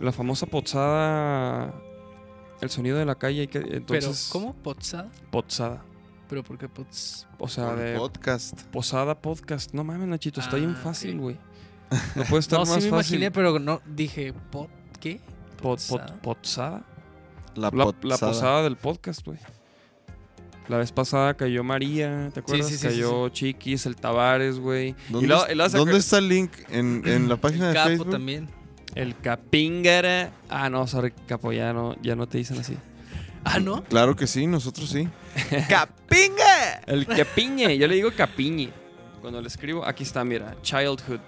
La 0.00 0.12
famosa 0.12 0.46
Potsada. 0.46 1.74
El 2.60 2.70
sonido 2.70 2.96
de 2.96 3.04
la 3.04 3.16
calle. 3.16 3.42
y 3.44 3.48
que- 3.48 3.58
Entonces, 3.58 4.30
Pero, 4.32 4.44
¿cómo? 4.46 4.54
¿Potsada? 4.62 5.10
Potsada. 5.30 5.82
¿Pero 6.28 6.42
por 6.42 6.58
qué 6.58 6.68
Pots? 6.68 7.26
O 7.38 7.46
sea, 7.48 7.68
Por 7.68 7.78
de 7.78 7.96
podcast. 7.98 8.62
Posada 8.72 9.20
Podcast. 9.20 9.72
No 9.74 9.84
mames, 9.84 10.08
Nachito, 10.08 10.40
está 10.40 10.56
bien 10.56 10.74
Ah, 10.76 10.80
fácil, 10.82 11.18
güey. 11.20 11.36
No 12.16 12.24
puede 12.24 12.40
estar 12.40 12.58
No, 12.58 12.64
más 12.66 12.82
sí 12.82 12.90
me 12.90 12.96
fácil. 12.96 13.14
imaginé, 13.16 13.30
pero 13.30 13.58
no 13.60 13.80
dije, 13.86 14.32
¿pot 14.50 14.68
qué? 14.98 15.20
Pot- 15.62 15.78
pot- 15.80 15.98
Posada. 16.00 16.20
Potsada. 16.22 16.82
La, 17.54 17.70
La, 17.72 17.84
la 17.84 17.84
potsada. 17.92 18.32
posada 18.32 18.62
del 18.62 18.76
podcast, 18.76 19.24
güey. 19.24 19.38
La 20.68 20.78
vez 20.78 20.90
pasada 20.90 21.34
cayó 21.34 21.62
María, 21.62 22.30
¿te 22.34 22.40
acuerdas? 22.40 22.66
sí, 22.66 22.72
sí, 22.74 22.78
sí, 22.80 22.86
cayó 22.88 23.28
Chiquis, 23.28 23.86
el 23.86 23.94
Tavares, 23.96 24.58
güey. 24.58 24.96
¿Dónde, 25.08 25.32
es- 25.92 26.04
está 26.04 26.18
el 26.18 26.28
link? 26.28 26.50
¿En, 26.70 27.02
en 27.06 27.28
la 27.28 27.36
página 27.40 27.68
de 27.68 27.74
Capo 27.74 27.88
Facebook? 27.88 28.10
también. 28.10 28.48
El 28.96 29.16
Capíngara. 29.16 30.32
Ah, 30.48 30.68
no, 30.68 30.86
sorry, 30.86 31.12
Capo, 31.26 31.52
ya 31.52 31.72
no, 31.72 31.94
ya 32.02 32.16
no 32.16 32.26
te 32.26 32.38
dicen 32.38 32.58
así. 32.58 32.76
Ah, 33.48 33.60
¿no? 33.60 33.84
Claro 33.84 34.16
que 34.16 34.26
sí, 34.26 34.44
nosotros 34.48 34.88
sí. 34.90 35.08
¡Capinga! 35.68 36.80
El 36.86 37.06
Capiñe, 37.06 37.78
yo 37.78 37.86
le 37.86 37.94
digo 37.94 38.10
Capiñe. 38.16 38.70
Cuando 39.20 39.40
le 39.40 39.46
escribo, 39.46 39.86
aquí 39.86 40.02
está, 40.02 40.24
mira, 40.24 40.56
Childhood. 40.62 41.20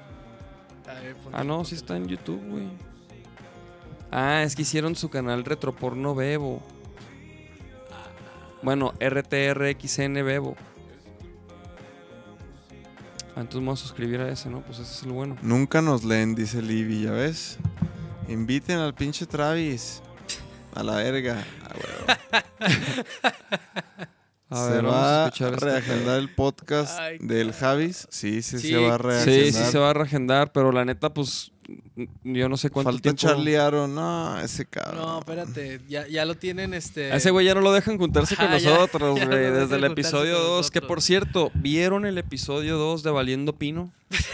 Ver, 0.84 1.14
Ah, 1.32 1.44
no, 1.44 1.64
sí 1.64 1.76
está 1.76 1.96
en 1.96 2.08
YouTube, 2.08 2.42
güey. 2.48 2.66
Ah, 4.10 4.42
es 4.42 4.56
que 4.56 4.62
hicieron 4.62 4.96
su 4.96 5.10
canal 5.10 5.44
Retroporno 5.44 6.14
Bebo. 6.14 6.62
Bueno, 8.62 8.92
RTRXN 9.00 10.14
Bebo. 10.24 10.56
Ah, 13.36 13.40
entonces 13.42 13.60
me 13.60 13.66
voy 13.66 13.74
a 13.74 13.76
suscribir 13.76 14.20
a 14.20 14.30
ese, 14.30 14.50
¿no? 14.50 14.62
Pues 14.62 14.78
ese 14.78 14.92
es 14.92 15.02
el 15.04 15.12
bueno. 15.12 15.36
Nunca 15.42 15.80
nos 15.82 16.04
leen, 16.04 16.34
dice 16.34 16.60
Libby, 16.60 17.02
¿ya 17.04 17.12
ves? 17.12 17.58
Inviten 18.28 18.78
al 18.78 18.94
pinche 18.94 19.26
Travis. 19.26 20.02
A 20.74 20.82
la 20.82 20.96
verga. 20.96 21.44
Ah. 21.62 22.18
A 24.50 24.64
¿Se 24.64 24.70
ver, 24.70 24.82
vamos 24.82 24.96
va 24.98 25.24
a 25.26 25.28
este 25.28 25.50
reagendar 25.50 26.18
el 26.18 26.34
podcast 26.34 26.98
Ay, 26.98 27.18
del 27.20 27.52
Javis? 27.52 28.08
Sí, 28.10 28.40
sí, 28.40 28.58
Sí, 28.58 28.68
se 28.68 28.76
va 28.78 28.94
a 28.94 28.98
reagendar. 28.98 29.44
Sí, 29.44 29.52
sí 29.52 29.64
se 29.70 29.78
va 29.78 29.90
a 29.90 29.92
reagendar, 29.92 30.52
pero 30.52 30.72
la 30.72 30.86
neta, 30.86 31.12
pues, 31.12 31.52
yo 32.24 32.48
no 32.48 32.56
sé 32.56 32.70
cuánto 32.70 32.90
Falta 32.90 33.02
tiempo... 33.02 33.20
Charlie 33.20 33.56
Aaron. 33.56 33.94
No, 33.94 34.40
ese 34.40 34.64
cabrón. 34.66 34.96
No, 35.02 35.18
espérate, 35.18 35.80
ya, 35.88 36.06
ya 36.06 36.24
lo 36.24 36.34
tienen 36.36 36.74
este... 36.74 37.12
A 37.12 37.16
ese 37.16 37.30
güey 37.30 37.46
ya 37.46 37.54
no 37.54 37.60
lo 37.60 37.72
dejan 37.72 37.98
juntarse 37.98 38.36
con 38.36 38.46
Ajá, 38.46 38.58
ya- 38.58 38.70
nosotros, 38.70 39.18
no 39.20 39.26
güey. 39.26 39.50
Desde 39.50 39.76
el 39.76 39.84
episodio 39.84 40.34
con 40.36 40.46
2. 40.46 40.70
Que 40.70 40.80
por 40.82 41.02
cierto, 41.02 41.50
¿vieron 41.54 42.06
el 42.06 42.18
episodio 42.18 42.76
2 42.78 43.02
de 43.02 43.10
Valiendo 43.10 43.52
Pino? 43.54 43.92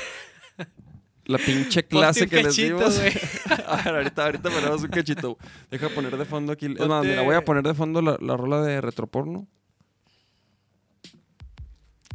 La 1.26 1.38
pinche 1.38 1.82
clase 1.84 2.28
que 2.28 2.42
les 2.42 2.54
dimos. 2.54 2.98
A 3.66 3.76
ver, 3.76 3.94
ahorita, 3.94 4.24
ahorita 4.26 4.50
ponemos 4.50 4.82
un 4.82 4.90
cachito. 4.90 5.38
Deja 5.70 5.88
poner 5.88 6.16
de 6.18 6.24
fondo 6.26 6.52
aquí. 6.52 6.66
Es 6.66 6.86
más, 6.86 7.04
mira, 7.04 7.22
voy 7.22 7.34
a 7.34 7.42
poner 7.42 7.62
de 7.62 7.72
fondo 7.72 8.02
la, 8.02 8.18
la 8.20 8.36
rola 8.36 8.60
de 8.60 8.82
retroporno. 8.82 9.46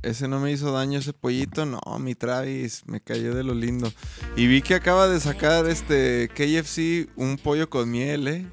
Ese 0.02 0.28
no 0.30 0.40
me 0.40 0.52
hizo 0.52 0.72
daño 0.72 1.00
ese 1.00 1.12
pollito. 1.14 1.66
No, 1.66 1.80
mi 2.00 2.16
Travis. 2.16 2.84
Me 2.88 3.02
cayó 3.02 3.36
de 3.36 3.44
lo 3.44 3.54
lindo. 3.54 3.92
Y 4.38 4.48
vi 4.48 4.62
que 4.62 4.76
acaba 4.76 5.08
de 5.10 5.20
sacar 5.20 5.66
este 5.68 6.30
KFC 6.34 7.10
un 7.18 7.38
pollo 7.38 7.70
con 7.70 7.92
miel, 7.92 8.28
¿eh? 8.28 8.46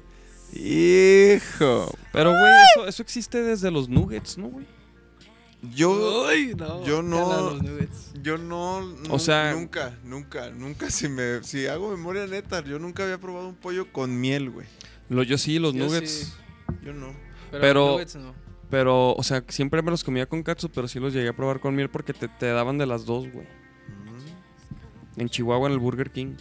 Hijo. 0.53 1.89
Pero, 2.11 2.31
güey, 2.31 2.51
eso, 2.75 2.87
eso 2.87 3.01
existe 3.03 3.41
desde 3.43 3.71
los 3.71 3.89
nuggets, 3.89 4.37
¿no, 4.37 4.47
güey? 4.49 4.65
Yo, 5.73 6.25
Uy, 6.29 6.53
no. 6.55 6.85
yo 6.85 7.01
no- 7.01 7.57
yo 8.21 8.37
no, 8.37 8.77
O 9.09 9.17
sea- 9.19 9.53
nunca, 9.53 9.97
nunca, 10.03 10.51
nunca 10.51 10.91
si 10.91 11.09
me, 11.09 11.43
si 11.43 11.65
hago 11.65 11.89
memoria 11.89 12.27
neta, 12.27 12.63
yo 12.63 12.77
nunca 12.77 13.03
había 13.03 13.17
probado 13.17 13.47
un 13.49 13.55
pollo 13.55 13.91
con 13.91 14.19
miel, 14.21 14.51
güey. 14.51 14.67
Lo, 15.09 15.23
yo 15.23 15.37
sí, 15.37 15.57
los 15.57 15.73
Yo 15.73 15.85
nuggets. 15.85 16.11
sí. 16.11 16.33
Yo 16.85 16.93
no. 16.93 17.07
Pero, 17.49 17.61
Pero- 17.61 17.79
los 17.85 17.91
nuggets 17.93 18.15
no. 18.17 18.46
Pero, 18.69 19.13
o 19.13 19.23
sea, 19.23 19.43
siempre 19.47 19.81
me 19.81 19.91
los 19.91 20.03
comía 20.03 20.25
con 20.27 20.43
katsu, 20.43 20.69
pero 20.69 20.87
sí 20.87 20.99
los 20.99 21.13
llegué 21.13 21.29
a 21.29 21.35
probar 21.35 21.59
con 21.59 21.75
miel 21.75 21.89
porque 21.89 22.13
te, 22.13 22.27
te 22.27 22.47
daban 22.47 22.77
de 22.77 22.85
las 22.85 23.05
dos, 23.05 23.31
güey. 23.31 23.47
Mm. 25.15 25.21
En 25.21 25.29
Chihuahua, 25.29 25.67
en 25.67 25.73
el 25.73 25.79
Burger 25.79 26.11
King. 26.11 26.35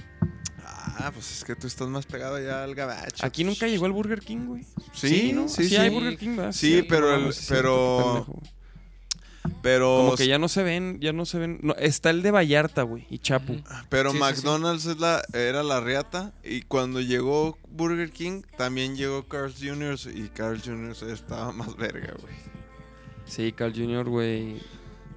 Ah, 0.98 1.10
pues 1.12 1.30
es 1.30 1.44
que 1.44 1.54
tú 1.54 1.66
estás 1.66 1.88
más 1.88 2.06
pegado 2.06 2.40
ya 2.40 2.64
al 2.64 2.74
gabacho. 2.74 3.24
Aquí 3.24 3.44
nunca 3.44 3.66
llegó 3.66 3.86
el 3.86 3.92
Burger 3.92 4.20
King, 4.20 4.46
güey. 4.46 4.64
Sí, 4.92 5.32
¿no? 5.32 5.48
sí, 5.48 5.68
sí. 5.68 5.76
hay 5.76 5.88
sí. 5.90 5.94
Burger 5.94 6.16
King, 6.18 6.36
¿verdad? 6.36 6.52
Sí, 6.52 6.84
pero 6.88 7.14
el- 7.14 7.32
sí, 7.32 7.46
pero-. 7.48 8.26
Pero, 9.66 9.96
Como 9.96 10.16
que 10.16 10.28
ya 10.28 10.38
no 10.38 10.46
se 10.48 10.62
ven, 10.62 10.98
ya 11.00 11.12
no 11.12 11.26
se 11.26 11.38
ven. 11.38 11.58
no, 11.60 11.74
está 11.74 12.10
el 12.10 12.22
de 12.22 12.30
Vallarta, 12.30 12.82
güey, 12.82 13.04
y 13.10 13.18
Chapu. 13.18 13.54
Ujú. 13.54 13.62
pero 13.88 14.10
Sí, 14.12 14.16
sí, 14.18 14.22
sí. 14.24 14.30
McDonald's 14.30 14.86
Es 14.86 14.98
la, 15.00 15.22
era 15.34 15.62
la 15.64 15.80
riata 15.80 16.32
y 16.44 16.62
cuando 16.62 17.00
llegó 17.00 17.58
Burger 17.70 18.10
King 18.10 18.42
también 18.56 18.96
llegó 18.96 19.24
Carl's 19.26 19.56
Jr. 19.60 19.98
y 20.14 20.28
Carl's 20.28 20.62
Jr. 20.64 20.94
estaba 21.10 21.50
más 21.52 21.76
verga, 21.76 22.14
güey. 22.20 22.34
Sí, 23.24 23.50
Carl 23.50 23.72
Jr., 23.74 24.08
güey. 24.08 24.56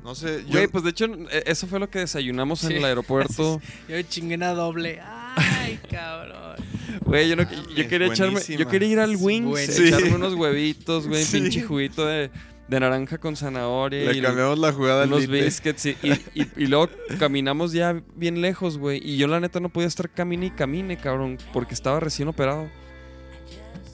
No 0.03 0.15
sé, 0.15 0.43
yo 0.47 0.53
Güey, 0.53 0.67
pues 0.67 0.83
de 0.83 0.89
hecho, 0.91 1.05
eh, 1.29 1.43
eso 1.45 1.67
fue 1.67 1.79
lo 1.79 1.89
que 1.89 1.99
desayunamos 1.99 2.63
en 2.63 2.69
Sí. 2.71 2.75
el 2.77 2.85
aeropuerto. 2.85 3.61
Yo 3.87 4.01
chingué 4.01 4.35
una 4.35 4.53
doble. 4.53 4.99
Ay, 5.03 5.79
cabrón. 5.91 6.55
Güey, 7.05 7.29
yo, 7.29 7.35
no- 7.35 7.43
Mames, 7.43 7.67
yo 7.75 7.87
quería 7.87 8.07
echarme, 8.07 8.41
yo 8.57 8.67
quería 8.67 8.87
ir 8.87 8.99
al 8.99 9.15
Wings, 9.15 9.45
Buenísima. 9.47 9.87
echarme 9.89 10.07
Sí. 10.09 10.13
unos 10.15 10.33
huevitos, 10.33 11.07
güey, 11.07 11.23
Sí. 11.23 11.39
pinche 11.41 11.61
juguito 11.61 12.05
de, 12.05 12.31
de 12.69 12.79
naranja 12.79 13.17
con 13.17 13.35
zanahoria 13.35 14.11
le 14.11 14.17
y 14.17 14.21
cambiamos 14.21 14.59
la 14.59 14.71
jugada 14.71 15.03
al 15.03 15.09
Lite. 15.09 15.43
biscuits 15.43 15.85
y, 15.87 15.97
y, 16.03 16.11
y- 16.35 16.51
y 16.55 16.67
luego 16.67 16.87
caminamos 17.17 17.71
ya 17.71 18.01
bien 18.15 18.41
lejos, 18.41 18.77
güey. 18.77 19.01
Y 19.03 19.17
yo 19.17 19.27
la 19.27 19.39
neta 19.39 19.59
no 19.59 19.69
podía 19.69 19.87
estar 19.87 20.09
camine 20.09 20.45
y 20.47 20.51
camine, 20.51 20.97
cabrón, 20.97 21.37
porque 21.51 21.73
estaba 21.73 21.99
recién 21.99 22.27
operado. 22.27 22.69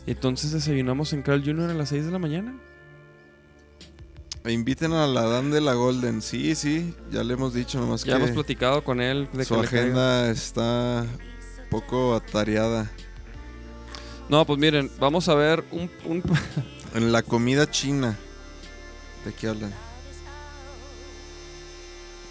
Entonces 0.08 0.52
desayunamos 0.52 1.14
en 1.14 1.22
Carl 1.22 1.42
Jr. 1.44 1.70
a 1.72 1.74
las 1.74 1.90
6 1.90 2.06
de 2.06 2.12
la 2.12 2.20
mañana. 2.20 2.54
E 4.44 4.52
Inviten 4.52 4.92
a 4.94 5.08
la 5.08 5.24
Dan 5.24 5.50
de 5.52 5.62
la 5.62 5.74
Golden. 5.74 6.22
Sí, 6.22 6.54
sí, 6.54 6.94
ya 7.12 7.24
le 7.24 7.34
hemos 7.34 7.54
dicho 7.54 7.80
nomás 7.80 8.04
Ya 8.04 8.18
hemos 8.18 8.28
que 8.30 8.34
platicado 8.36 8.84
con 8.84 9.02
él 9.02 9.28
de 9.34 9.44
su 9.46 9.56
que 9.60 9.66
agenda 9.66 10.30
está 10.30 11.06
poco 11.72 12.14
atareada. 12.14 12.92
No, 14.30 14.46
pues 14.46 14.60
miren, 14.60 14.92
vamos 15.00 15.30
a 15.30 15.36
ver 15.36 15.64
un, 15.72 15.90
un- 16.06 16.22
En 16.94 17.12
la 17.12 17.24
comida 17.24 17.70
china. 17.72 18.18
¿De 19.26 19.34
qué 19.34 19.48
hablan? 19.48 19.74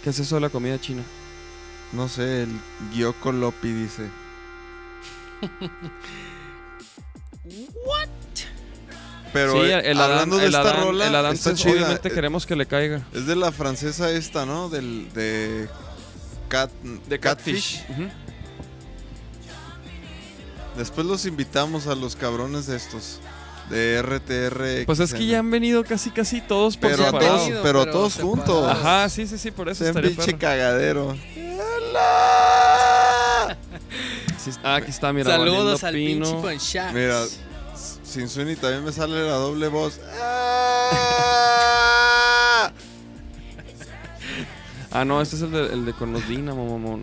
¿Qué 0.03 0.11
es 0.11 0.19
eso 0.19 0.37
de 0.37 0.41
la 0.43 0.49
comida 0.49 0.81
china? 0.81 1.03
No 1.93 2.09
sé, 2.09 2.43
el 2.45 2.61
Gyoko 2.93 3.33
Lopi 3.33 3.73
dice. 3.73 4.09
Pero 9.33 9.53
sí, 9.53 9.59
eh, 9.71 9.91
el 9.91 9.99
Adán, 9.99 10.11
hablando 10.13 10.37
de 10.37 10.47
el 10.47 10.55
esta 10.55 10.61
Adán- 10.71 10.85
rola, 10.85 11.07
el 11.09 11.15
Adán, 11.15 11.35
está 11.35 11.51
pues, 11.51 11.63
chida. 11.63 11.73
obviamente 11.73 12.09
Eh, 12.09 12.13
queremos 12.13 12.47
que 12.47 12.55
le 12.55 12.67
caiga. 12.67 13.03
Es 13.13 13.27
de 13.27 13.35
la 13.35 13.51
francesa 13.51 14.11
esta, 14.11 14.47
¿no? 14.47 14.69
Del 14.69 15.13
de 15.13 15.69
Cat 16.49 16.71
De 17.09 17.19
Catfish. 17.19 17.85
Después 20.77 21.07
los 21.07 21.25
invitamos 21.27 21.87
a 21.89 21.95
los 21.95 22.15
cabrones 22.17 22.67
de 22.67 22.77
estos 22.77 23.21
de 23.71 24.03
RTR. 24.03 24.87
Pues 24.87 25.01
es 25.01 25.15
que 25.15 25.27
ya 25.27 25.39
han 25.41 25.51
venido 25.51 25.85
casi 25.85 26.11
casi 26.11 26.41
todos 26.41 26.77
por 26.77 26.91
pero 26.91 27.03
a 27.03 27.07
separado. 27.07 27.37
todos, 27.37 27.49
pero 27.49 27.63
pero 27.63 27.87
todos 27.87 28.13
separados. 28.13 28.37
juntos. 28.39 28.69
Ajá, 28.71 29.09
sí, 29.09 29.27
sí, 29.27 29.39
sí, 29.39 29.51
por 29.51 29.69
eso 29.69 29.85
estaría 29.87 30.11
pinche 30.11 30.27
perro. 30.27 30.39
cagadero. 30.39 31.17
Sí, 34.39 34.51
ah, 34.63 34.75
aquí 34.77 34.91
está, 34.91 35.13
mira. 35.13 35.31
Saludos 35.31 35.85
al 35.85 35.95
pinche 35.95 36.31
Pino. 36.31 36.43
Ponchax. 36.43 36.93
Mira, 36.93 37.23
sin 38.03 38.29
Sunny 38.29 38.57
también 38.57 38.85
me 38.85 38.93
sale 38.93 39.23
la 39.27 39.35
doble 39.35 39.69
voz. 39.69 40.01
Ah, 44.97 45.05
no, 45.05 45.21
este 45.21 45.35
es 45.35 45.43
el 45.43 45.51
de, 45.51 45.67
el 45.73 45.85
de 45.87 45.93
con 45.93 46.13
los 46.13 46.29
Dinamo, 46.29 46.67
mamón. 46.71 47.03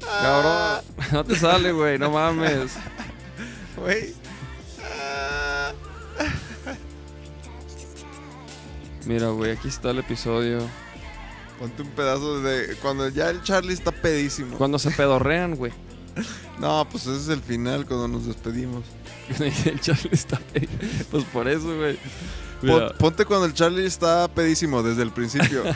Cabrón, 0.00 0.82
no 1.12 1.24
te 1.24 1.36
sale, 1.36 1.72
güey, 1.72 1.98
no 1.98 2.10
mames. 2.10 2.72
Güey. 3.78 4.14
Mira, 9.06 9.28
güey, 9.28 9.52
aquí 9.52 9.68
está 9.68 9.90
el 9.90 9.98
episodio. 10.00 10.58
Ponte 11.58 11.82
un 11.82 11.88
pedazo 11.90 12.40
de 12.40 12.76
cuando 12.80 13.08
ya 13.08 13.30
el 13.30 13.42
Charlie 13.42 13.72
está 13.74 13.92
pedísimo. 13.92 14.56
Cuando 14.56 14.78
se 14.78 14.90
pedorrean, 14.90 15.56
güey. 15.56 15.72
No, 16.60 16.86
pues 16.90 17.06
ese 17.06 17.16
es 17.22 17.28
el 17.28 17.40
final 17.40 17.86
cuando 17.86 18.06
nos 18.06 18.26
despedimos. 18.26 18.84
el 19.38 19.80
Charlie 19.80 20.10
está 20.12 20.38
pe- 20.52 20.68
Pues 21.10 21.24
por 21.24 21.48
eso, 21.48 21.74
güey. 21.74 21.98
Mira, 22.60 22.92
ponte 22.98 23.24
cuando 23.24 23.46
el 23.46 23.54
Charlie 23.54 23.86
está 23.86 24.28
pedísimo 24.28 24.82
desde 24.82 25.02
el 25.02 25.10
principio. 25.10 25.62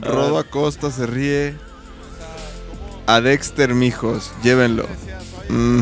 Rodo 0.00 0.38
Acosta 0.38 0.90
se 0.90 1.06
ríe. 1.06 1.54
A 3.06 3.20
Dexter, 3.20 3.74
mijos, 3.74 4.30
llévenlo. 4.42 4.86
Mm, 5.50 5.80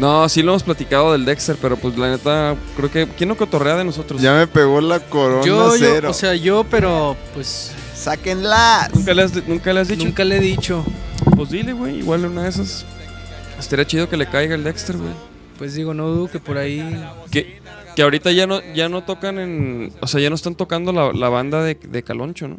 No, 0.00 0.28
sí 0.30 0.42
lo 0.42 0.52
hemos 0.52 0.62
platicado 0.62 1.12
del 1.12 1.24
Dexter, 1.26 1.56
pero 1.60 1.76
pues 1.76 1.96
la 1.98 2.10
neta, 2.10 2.56
creo 2.74 2.90
que. 2.90 3.06
¿Quién 3.06 3.28
no 3.28 3.36
cotorrea 3.36 3.76
de 3.76 3.84
nosotros? 3.84 4.20
ya 4.22 4.34
me 4.34 4.46
pegó 4.46 4.80
la 4.80 4.98
corona 5.00 5.44
Yo, 5.44 5.76
yo, 5.76 5.78
cero. 5.78 6.10
o 6.10 6.14
sea, 6.14 6.34
yo, 6.34 6.64
pero 6.64 7.16
pues 7.34 7.72
¡Sáquenla! 7.94 8.88
¿Nunca 8.94 9.12
le 9.12 9.22
has, 9.22 9.46
nunca 9.46 9.72
le 9.74 9.80
has 9.80 9.88
dicho? 9.88 10.04
nunca 10.04 10.24
le 10.24 10.36
he 10.38 10.40
dicho. 10.40 10.82
Pues 11.36 11.50
dile, 11.50 11.74
güey. 11.74 11.98
Igual 11.98 12.24
una 12.24 12.44
de 12.44 12.48
esas. 12.48 12.86
Estaría 13.58 13.86
chido 13.86 14.08
que 14.08 14.16
le 14.16 14.26
caiga 14.26 14.54
el 14.54 14.64
Dexter, 14.64 14.96
güey. 14.96 15.12
Pues 15.58 15.74
digo, 15.74 15.92
no 15.92 16.08
dudo 16.08 16.30
que 16.30 16.40
por 16.40 16.56
ahí. 16.56 16.80
Que, 17.30 17.60
que 17.94 18.02
ahorita 18.02 18.32
ya 18.32 18.46
no, 18.46 18.60
ya 18.74 18.88
no 18.88 19.04
tocan 19.04 19.38
en. 19.38 19.92
O 20.00 20.06
sea, 20.06 20.18
ya 20.18 20.30
no 20.30 20.34
están 20.34 20.54
tocando 20.54 20.92
la, 20.92 21.12
la 21.12 21.28
banda 21.28 21.62
de, 21.62 21.74
de 21.74 22.02
Caloncho, 22.02 22.48
¿no? 22.48 22.56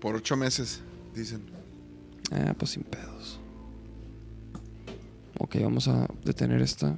Por 0.00 0.16
ocho 0.16 0.36
meses, 0.36 0.80
dicen. 1.14 1.42
Ah, 2.32 2.52
pues 2.58 2.72
sin 2.72 2.82
pedos. 2.82 3.19
Ok, 5.42 5.56
vamos 5.62 5.88
a 5.88 6.06
detener 6.22 6.60
esta. 6.60 6.96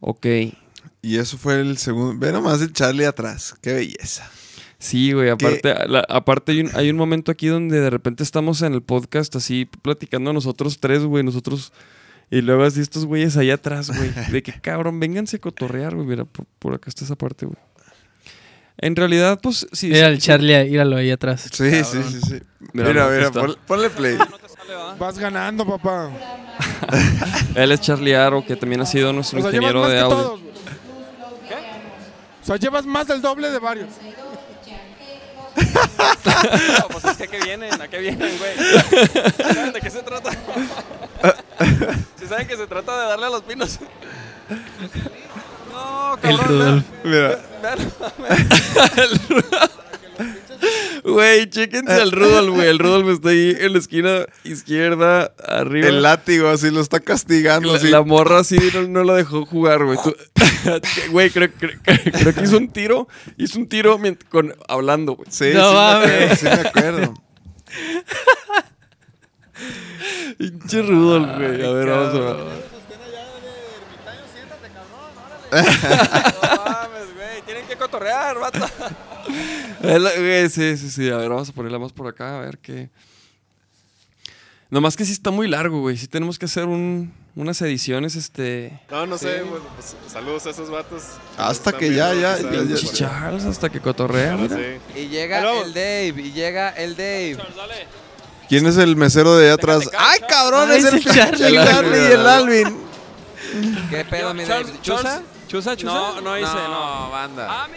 Ok. 0.00 0.26
Y 1.02 1.18
eso 1.18 1.36
fue 1.38 1.60
el 1.60 1.76
segundo. 1.76 2.14
Ve 2.18 2.32
nomás 2.32 2.62
el 2.62 2.72
Charlie 2.72 3.04
atrás. 3.04 3.54
¡Qué 3.60 3.72
belleza! 3.72 4.30
Sí, 4.78 5.12
güey, 5.12 5.30
aparte, 5.30 5.74
la- 5.88 6.04
aparte 6.08 6.52
hay 6.52 6.60
un, 6.60 6.70
hay 6.74 6.90
un 6.90 6.96
momento 6.96 7.32
aquí 7.32 7.46
donde 7.48 7.80
de 7.80 7.88
repente 7.90 8.22
estamos 8.22 8.60
en 8.62 8.74
el 8.74 8.82
podcast 8.82 9.34
así 9.34 9.64
platicando 9.82 10.32
nosotros 10.32 10.78
tres, 10.78 11.02
güey, 11.04 11.24
nosotros... 11.24 11.72
Y 12.30 12.40
luego 12.42 12.64
así 12.64 12.80
estos 12.80 13.06
güeyes 13.06 13.36
allá 13.36 13.54
atrás, 13.54 13.90
güey. 13.96 14.10
De 14.30 14.42
que 14.42 14.52
cabrón, 14.60 15.00
vénganse 15.00 15.36
a 15.36 15.40
cotorrear, 15.40 15.94
güey. 15.94 16.06
Mira, 16.06 16.24
por, 16.24 16.46
por 16.58 16.74
acá 16.74 16.88
está 16.90 17.04
esa 17.04 17.16
parte, 17.16 17.46
güey. 17.46 17.58
En 18.78 18.96
realidad, 18.96 19.40
pues 19.42 19.66
sí. 19.72 19.88
Mira 19.88 20.08
sí, 20.08 20.12
el 20.14 20.18
Charlie, 20.20 20.66
íralo 20.68 20.96
ahí 20.96 21.10
atrás. 21.10 21.48
Sí, 21.52 21.70
sí, 21.84 22.02
sí, 22.10 22.20
sí. 22.28 22.40
Mira, 22.72 23.08
Mira, 23.08 23.30
pon- 23.30 23.56
ponle 23.66 23.90
play. 23.90 24.16
Vas 24.98 25.18
ganando, 25.18 25.66
papá. 25.66 26.10
Él 27.54 27.72
es 27.72 27.80
Charlie 27.80 28.14
Aro, 28.14 28.44
que 28.44 28.56
también 28.56 28.80
ha 28.80 28.86
sido 28.86 29.12
nuestro 29.12 29.38
O 29.38 29.42
sea, 29.42 29.50
ingeniero 29.50 29.86
de 29.88 30.00
audio. 30.00 30.16
todos. 30.16 30.40
güey. 30.40 30.54
O 32.42 32.46
sea, 32.46 32.56
llevas 32.56 32.84
más 32.86 33.06
del 33.06 33.20
doble 33.22 33.50
de 33.50 33.58
varios. 33.58 33.88
No, 35.56 36.88
pues 36.88 37.04
es 37.04 37.16
que 37.16 37.24
a 37.24 37.26
qué 37.26 37.40
vienen, 37.40 37.80
a 37.80 37.88
qué 37.88 37.98
vienen, 37.98 38.38
güey. 38.38 39.54
¿Saben 39.54 39.72
de 39.72 39.80
qué 39.80 39.90
se 39.90 40.02
trata? 40.02 40.30
Si 42.18 42.26
saben 42.26 42.46
que 42.48 42.56
se 42.56 42.66
trata 42.66 43.00
de 43.02 43.08
darle 43.08 43.26
a 43.26 43.30
los 43.30 43.42
pinos. 43.42 43.78
No, 45.72 46.14
El 46.22 46.36
cabrón. 46.38 46.48
Rudolf. 46.48 46.84
Mira, 47.04 47.38
Güey, 51.04 51.48
chéquense 51.50 51.92
al 51.92 52.12
Rudolf, 52.12 52.54
güey. 52.54 52.68
El 52.68 52.78
Rudolf 52.78 53.08
está 53.08 53.30
ahí 53.30 53.56
en 53.58 53.72
la 53.72 53.78
esquina 53.78 54.26
izquierda, 54.44 55.32
arriba. 55.46 55.88
el 55.88 56.02
látigo 56.02 56.48
así 56.48 56.70
lo 56.70 56.80
está 56.80 57.00
castigando. 57.00 57.72
la, 57.72 57.78
así. 57.78 57.88
la 57.88 58.02
morra 58.02 58.38
así 58.40 58.56
no, 58.72 58.82
no 58.82 59.04
la 59.04 59.14
dejó 59.14 59.44
jugar, 59.46 59.84
güey. 59.84 59.98
Güey, 61.10 61.28
creo, 61.30 61.50
creo- 61.58 61.78
creo 61.84 62.34
que 62.34 62.40
hizo 62.42 62.56
un 62.56 62.68
tiro. 62.72 63.06
Hizo 63.36 63.58
un 63.58 63.68
tiro 63.68 64.00
con, 64.30 64.54
hablando, 64.66 65.12
güey. 65.14 65.28
Sí, 65.30 65.50
No 65.52 65.60
sí, 65.60 65.66
me 65.68 65.74
mames. 65.74 66.10
acuerdo, 66.10 66.36
sí 66.36 66.44
me 66.44 66.52
acuerdo. 66.68 67.14
Pinche 70.38 70.82
Rudolf, 70.82 71.36
güey. 71.36 71.64
A 71.66 71.70
ver, 71.70 71.86
vamos 71.88 72.14
a 72.14 72.18
ver. 72.20 72.36
Tienen 77.54 77.70
que 77.70 77.76
cotorrear, 77.76 78.36
vato. 78.36 78.58
Güey, 79.80 80.50
sí, 80.50 80.76
sí, 80.76 80.90
sí. 80.90 81.08
A 81.08 81.16
ver, 81.18 81.28
vamos 81.28 81.48
a 81.48 81.52
ponerla 81.52 81.78
más 81.78 81.92
por 81.92 82.08
acá, 82.08 82.36
a 82.36 82.40
ver 82.40 82.58
qué. 82.58 82.90
Nomás 84.70 84.96
que 84.96 85.04
sí 85.04 85.12
está 85.12 85.30
muy 85.30 85.46
largo, 85.46 85.80
güey. 85.80 85.96
Sí 85.96 86.08
tenemos 86.08 86.36
que 86.36 86.46
hacer 86.46 86.64
un, 86.64 87.14
unas 87.36 87.62
ediciones, 87.62 88.16
este. 88.16 88.80
No, 88.90 89.06
no 89.06 89.16
sé, 89.16 89.42
bueno, 89.42 89.64
pues, 89.76 89.94
saludos 90.12 90.46
a 90.46 90.50
esos 90.50 90.68
vatos. 90.68 91.04
Hasta 91.38 91.72
que 91.72 91.94
ya, 91.94 92.12
ya, 92.12 92.38
ya. 92.38 92.92
Charles 92.92 93.44
hasta 93.44 93.70
que 93.70 93.80
cotorrea, 93.80 94.36
mira. 94.36 94.56
sé. 94.56 94.80
Y 94.96 95.06
llega 95.06 95.38
Hello. 95.38 95.62
el 95.62 95.74
Dave, 95.74 96.14
y 96.16 96.32
llega 96.32 96.70
el 96.70 96.96
Dave. 96.96 97.38
¿Quién 98.48 98.66
es 98.66 98.76
el 98.78 98.96
mesero 98.96 99.36
de 99.36 99.46
allá 99.46 99.54
atrás? 99.54 99.88
¡Ay, 99.96 100.18
cabrón! 100.28 100.70
Ay, 100.72 100.78
es 100.78 100.84
el 100.86 101.04
Charlie, 101.04 101.46
el. 101.46 101.54
Charlie 101.68 101.98
y 101.98 102.12
el 102.12 102.26
Alvin. 102.26 102.76
¿Qué 103.90 104.04
pedo, 104.06 104.34
mi 104.34 104.44
Dave? 104.44 104.72
¿Chusa? 104.82 105.22
¿Chusa, 105.48 105.76
chusa? 105.76 105.92
No, 105.94 106.20
no 106.20 106.38
hice, 106.38 106.46
no. 106.68 107.10
banda. 107.10 107.68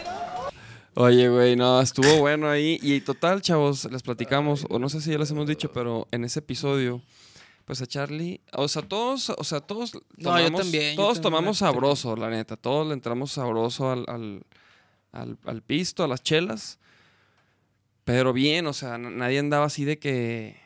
Oye, 0.94 1.28
güey, 1.28 1.54
no, 1.54 1.80
estuvo 1.80 2.16
bueno 2.18 2.48
ahí. 2.48 2.78
Y 2.82 3.00
total, 3.02 3.40
chavos, 3.40 3.84
les 3.90 4.02
platicamos, 4.02 4.66
o 4.68 4.78
no 4.78 4.88
sé 4.88 5.00
si 5.00 5.10
ya 5.12 5.18
les 5.18 5.30
hemos 5.30 5.46
dicho, 5.46 5.70
pero 5.72 6.08
en 6.10 6.24
ese 6.24 6.40
episodio, 6.40 7.00
pues 7.66 7.80
a 7.82 7.86
Charlie, 7.86 8.40
o 8.52 8.66
sea, 8.66 8.82
todos, 8.82 9.30
o 9.30 9.44
sea, 9.44 9.60
todos 9.60 9.92
No, 10.16 10.40
yo 10.40 10.50
también, 10.52 10.96
yo 10.96 11.02
todos 11.02 11.14
también 11.20 11.22
tomamos 11.22 11.58
sabroso, 11.58 12.16
la 12.16 12.30
neta. 12.30 12.56
Todos 12.56 12.86
le 12.88 12.94
entramos 12.94 13.30
sabroso 13.32 13.92
al, 13.92 14.04
al, 14.08 14.42
al, 15.12 15.38
al 15.44 15.62
pisto, 15.62 16.02
a 16.02 16.08
las 16.08 16.22
chelas. 16.22 16.78
Pero 18.04 18.32
bien, 18.32 18.66
o 18.66 18.72
sea, 18.72 18.96
nadie 18.98 19.38
andaba 19.38 19.66
así 19.66 19.84
de 19.84 19.98
que. 19.98 20.56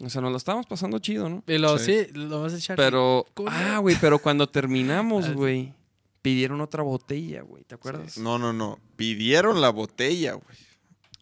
O 0.00 0.10
sea, 0.10 0.20
nos 0.20 0.30
lo 0.30 0.36
estábamos 0.36 0.66
pasando 0.66 0.98
chido, 0.98 1.28
¿no? 1.28 1.42
Y 1.46 1.58
lo, 1.58 1.78
Sí. 1.78 2.04
sí, 2.06 2.12
lo 2.14 2.42
vas 2.42 2.54
a 2.54 2.56
echar. 2.56 2.76
Pero. 2.76 3.26
Ah, 3.46 3.78
güey, 3.78 3.96
pero 4.00 4.18
cuando 4.18 4.48
terminamos, 4.48 5.26
Ah, 5.26 5.32
güey, 5.32 5.72
pidieron 6.26 6.60
otra 6.60 6.82
botella, 6.82 7.42
güey, 7.42 7.62
¿te 7.62 7.76
acuerdas? 7.76 8.18
No, 8.18 8.36
no, 8.36 8.52
no. 8.52 8.80
Pidieron 8.96 9.60
la 9.60 9.70
botella, 9.70 10.32
güey. 10.32 10.58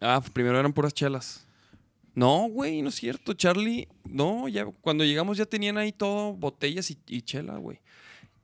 Ah, 0.00 0.22
primero 0.32 0.58
eran 0.58 0.72
puras 0.72 0.94
chelas. 0.94 1.46
No, 2.14 2.48
güey, 2.48 2.80
no 2.80 2.88
es 2.88 2.94
cierto. 2.94 3.34
Charlie, 3.34 3.86
no, 4.04 4.48
ya 4.48 4.64
cuando 4.64 5.04
llegamos 5.04 5.36
ya 5.36 5.44
tenían 5.44 5.76
ahí 5.76 5.92
todo, 5.92 6.32
botellas 6.32 6.90
y, 6.90 6.96
y 7.06 7.20
chela, 7.20 7.58
güey. 7.58 7.80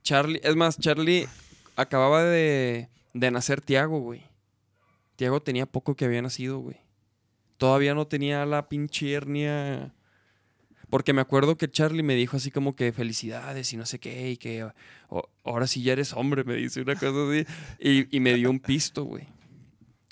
Charlie, 0.03 0.39
es 0.43 0.55
más, 0.55 0.77
Charlie 0.77 1.27
acababa 1.75 2.23
de, 2.25 2.89
de 3.15 3.31
nacer 3.31 3.61
Tiago, 3.61 3.99
güey. 3.99 4.21
Tiago 5.15 5.41
tenía 5.41 5.65
poco 5.65 5.95
que 5.95 6.05
había 6.05 6.21
nacido, 6.21 6.59
güey. 6.59 6.77
Todavía 7.57 7.95
no 7.95 8.05
tenía 8.05 8.45
la 8.45 8.69
pinche 8.69 9.11
hernia. 9.13 9.95
Porque 10.91 11.13
me 11.13 11.21
acuerdo 11.21 11.57
que 11.57 11.67
Charlie 11.71 12.03
me 12.03 12.13
dijo 12.13 12.37
así 12.37 12.51
como 12.51 12.75
que 12.75 12.91
felicidades 12.91 13.73
y 13.73 13.77
no 13.77 13.85
sé 13.87 13.97
qué, 13.99 14.29
y 14.31 14.37
que 14.37 14.63
"O- 15.09 15.27
ahora 15.43 15.65
sí 15.65 15.81
ya 15.81 15.93
eres 15.93 16.13
hombre, 16.13 16.43
me 16.43 16.53
dice 16.55 16.81
una 16.81 16.93
cosa 16.95 17.27
así. 17.29 17.45
Y, 17.79 18.15
y 18.15 18.19
me 18.19 18.35
dio 18.35 18.51
un 18.51 18.59
pisto, 18.59 19.05
güey. 19.05 19.27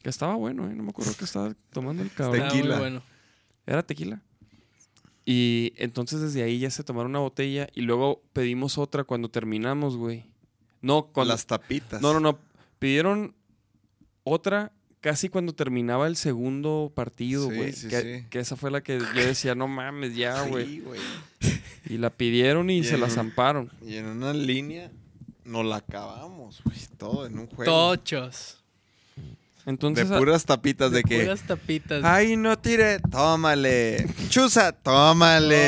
Que 0.01 0.09
estaba 0.09 0.36
bueno, 0.36 0.67
¿eh? 0.69 0.73
No 0.73 0.82
me 0.82 0.89
acuerdo 0.89 1.13
que 1.15 1.25
estaba 1.25 1.53
tomando 1.71 2.01
el 2.01 2.09
cabrón. 2.11 2.39
Muy 2.39 2.49
tequila. 2.49 2.80
bueno. 2.80 3.03
Era 3.67 3.84
tequila. 3.84 4.21
Y 5.25 5.73
entonces 5.75 6.21
desde 6.21 6.41
ahí 6.41 6.57
ya 6.59 6.71
se 6.71 6.84
tomaron 6.84 7.11
una 7.11 7.19
botella 7.19 7.67
y 7.75 7.82
luego 7.82 8.23
pedimos 8.34 8.77
otra 8.80 9.03
cuando 9.03 9.30
terminamos, 9.30 9.95
güey. 9.97 10.25
No, 10.82 11.07
cuando... 11.07 11.34
Las 11.34 11.45
tapitas. 11.45 12.01
No, 12.01 12.13
no, 12.13 12.19
no. 12.19 12.39
Pidieron 12.80 13.36
otra 14.23 14.71
casi 15.02 15.30
cuando 15.30 15.54
terminaba 15.54 16.08
el 16.08 16.16
segundo 16.16 16.91
partido, 16.93 17.50
Sí, 17.50 17.56
güey. 17.56 17.74
sí, 17.74 17.88
que, 17.88 18.02
sí. 18.02 18.26
que 18.30 18.39
esa 18.39 18.56
fue 18.56 18.70
la 18.72 18.82
que 18.82 19.00
yo 19.00 19.26
decía, 19.26 19.56
no 19.56 19.68
mames, 19.68 20.16
ya, 20.16 20.41
güey. 20.43 20.66
Sí, 20.66 20.80
güey. 20.82 21.00
Y 21.89 21.97
la 21.97 22.10
pidieron 22.10 22.70
y 22.70 22.80
Y 22.80 22.84
se 22.84 22.97
la 22.97 23.06
un- 23.06 23.12
zamparon. 23.12 23.72
Y 23.86 23.95
en 23.95 24.06
una 24.08 24.34
línea 24.34 24.91
nos 25.45 25.66
la 25.66 25.78
acabamos, 25.78 26.62
güey. 26.64 26.78
Todo 26.97 27.26
en 27.26 27.39
un 27.39 27.47
juego. 27.47 27.72
Tochos. 27.95 28.58
De 29.66 29.72
Entonces, 29.72 30.10
a- 30.12 30.18
puras 30.18 30.45
tapitas 30.45 30.91
de 30.91 31.04
que. 31.04 31.20
Puras 31.22 31.41
tapitas. 31.43 32.04
Ay, 32.04 32.36
no 32.38 32.58
tire. 32.60 33.00
Tómale. 33.12 34.08
Chusa, 34.30 34.72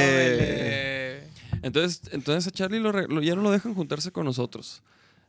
tómale. 0.01 1.21
Entonces, 1.63 2.01
entonces 2.11 2.47
a 2.47 2.51
Charlie 2.51 2.79
lo 2.79 2.91
lo- 2.91 3.21
ya 3.21 3.35
no 3.35 3.41
lo 3.43 3.51
dejan 3.51 3.73
juntarse 3.75 4.11
con 4.11 4.25
nosotros. 4.25 4.81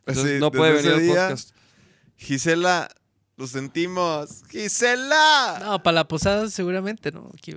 Entonces 0.05 0.33
Sí, 0.35 0.39
no 0.39 0.51
puede 0.51 0.73
venir 0.73 0.91
al 0.91 1.01
día, 1.01 1.13
podcast. 1.27 1.51
Gisela, 2.17 2.89
lo 3.37 3.47
sentimos. 3.47 4.43
¡Gisela! 4.49 5.59
No, 5.63 5.83
para 5.83 5.95
la 5.95 6.07
posada 6.07 6.49
seguramente, 6.49 7.11
¿no? 7.11 7.29
Aquí, 7.37 7.55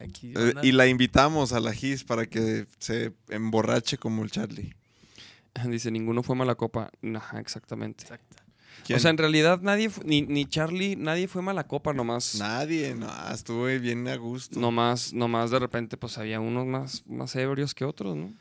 aquí 0.00 0.32
Eh, 0.36 0.54
y 0.62 0.72
la 0.72 0.86
invitamos 0.86 1.52
a 1.52 1.60
la 1.60 1.72
Gis 1.72 2.04
para 2.04 2.26
que 2.26 2.66
se 2.78 3.12
emborrache 3.28 3.98
como 3.98 4.22
el 4.24 4.30
Charlie. 4.30 4.74
Dice, 5.68 5.90
ninguno 5.90 6.22
fue 6.22 6.36
mala 6.36 6.54
copa. 6.54 6.90
Ajá, 7.16 7.40
exactamente. 7.40 8.04
Exacto. 8.04 8.36
¿Quién? 8.84 8.96
O 8.96 9.00
sea, 9.00 9.10
en 9.10 9.18
realidad 9.18 9.60
nadie, 9.62 9.90
ni, 10.04 10.22
ni 10.22 10.46
Charlie, 10.46 10.96
nadie 10.96 11.28
fue 11.28 11.40
mala 11.42 11.64
copa, 11.66 11.94
nomás. 11.94 12.34
Nadie, 12.34 12.94
no, 12.94 13.08
estuvo 13.32 13.64
bien 13.66 14.06
a 14.08 14.16
gusto. 14.16 14.58
Nomás, 14.60 15.14
nomás 15.14 15.50
de 15.50 15.58
repente, 15.58 15.96
pues 15.96 16.18
había 16.18 16.40
unos 16.40 16.66
más, 16.66 17.02
más 17.06 17.34
ebrios 17.36 17.74
que 17.74 17.84
otros, 17.84 18.16
¿no? 18.16 18.34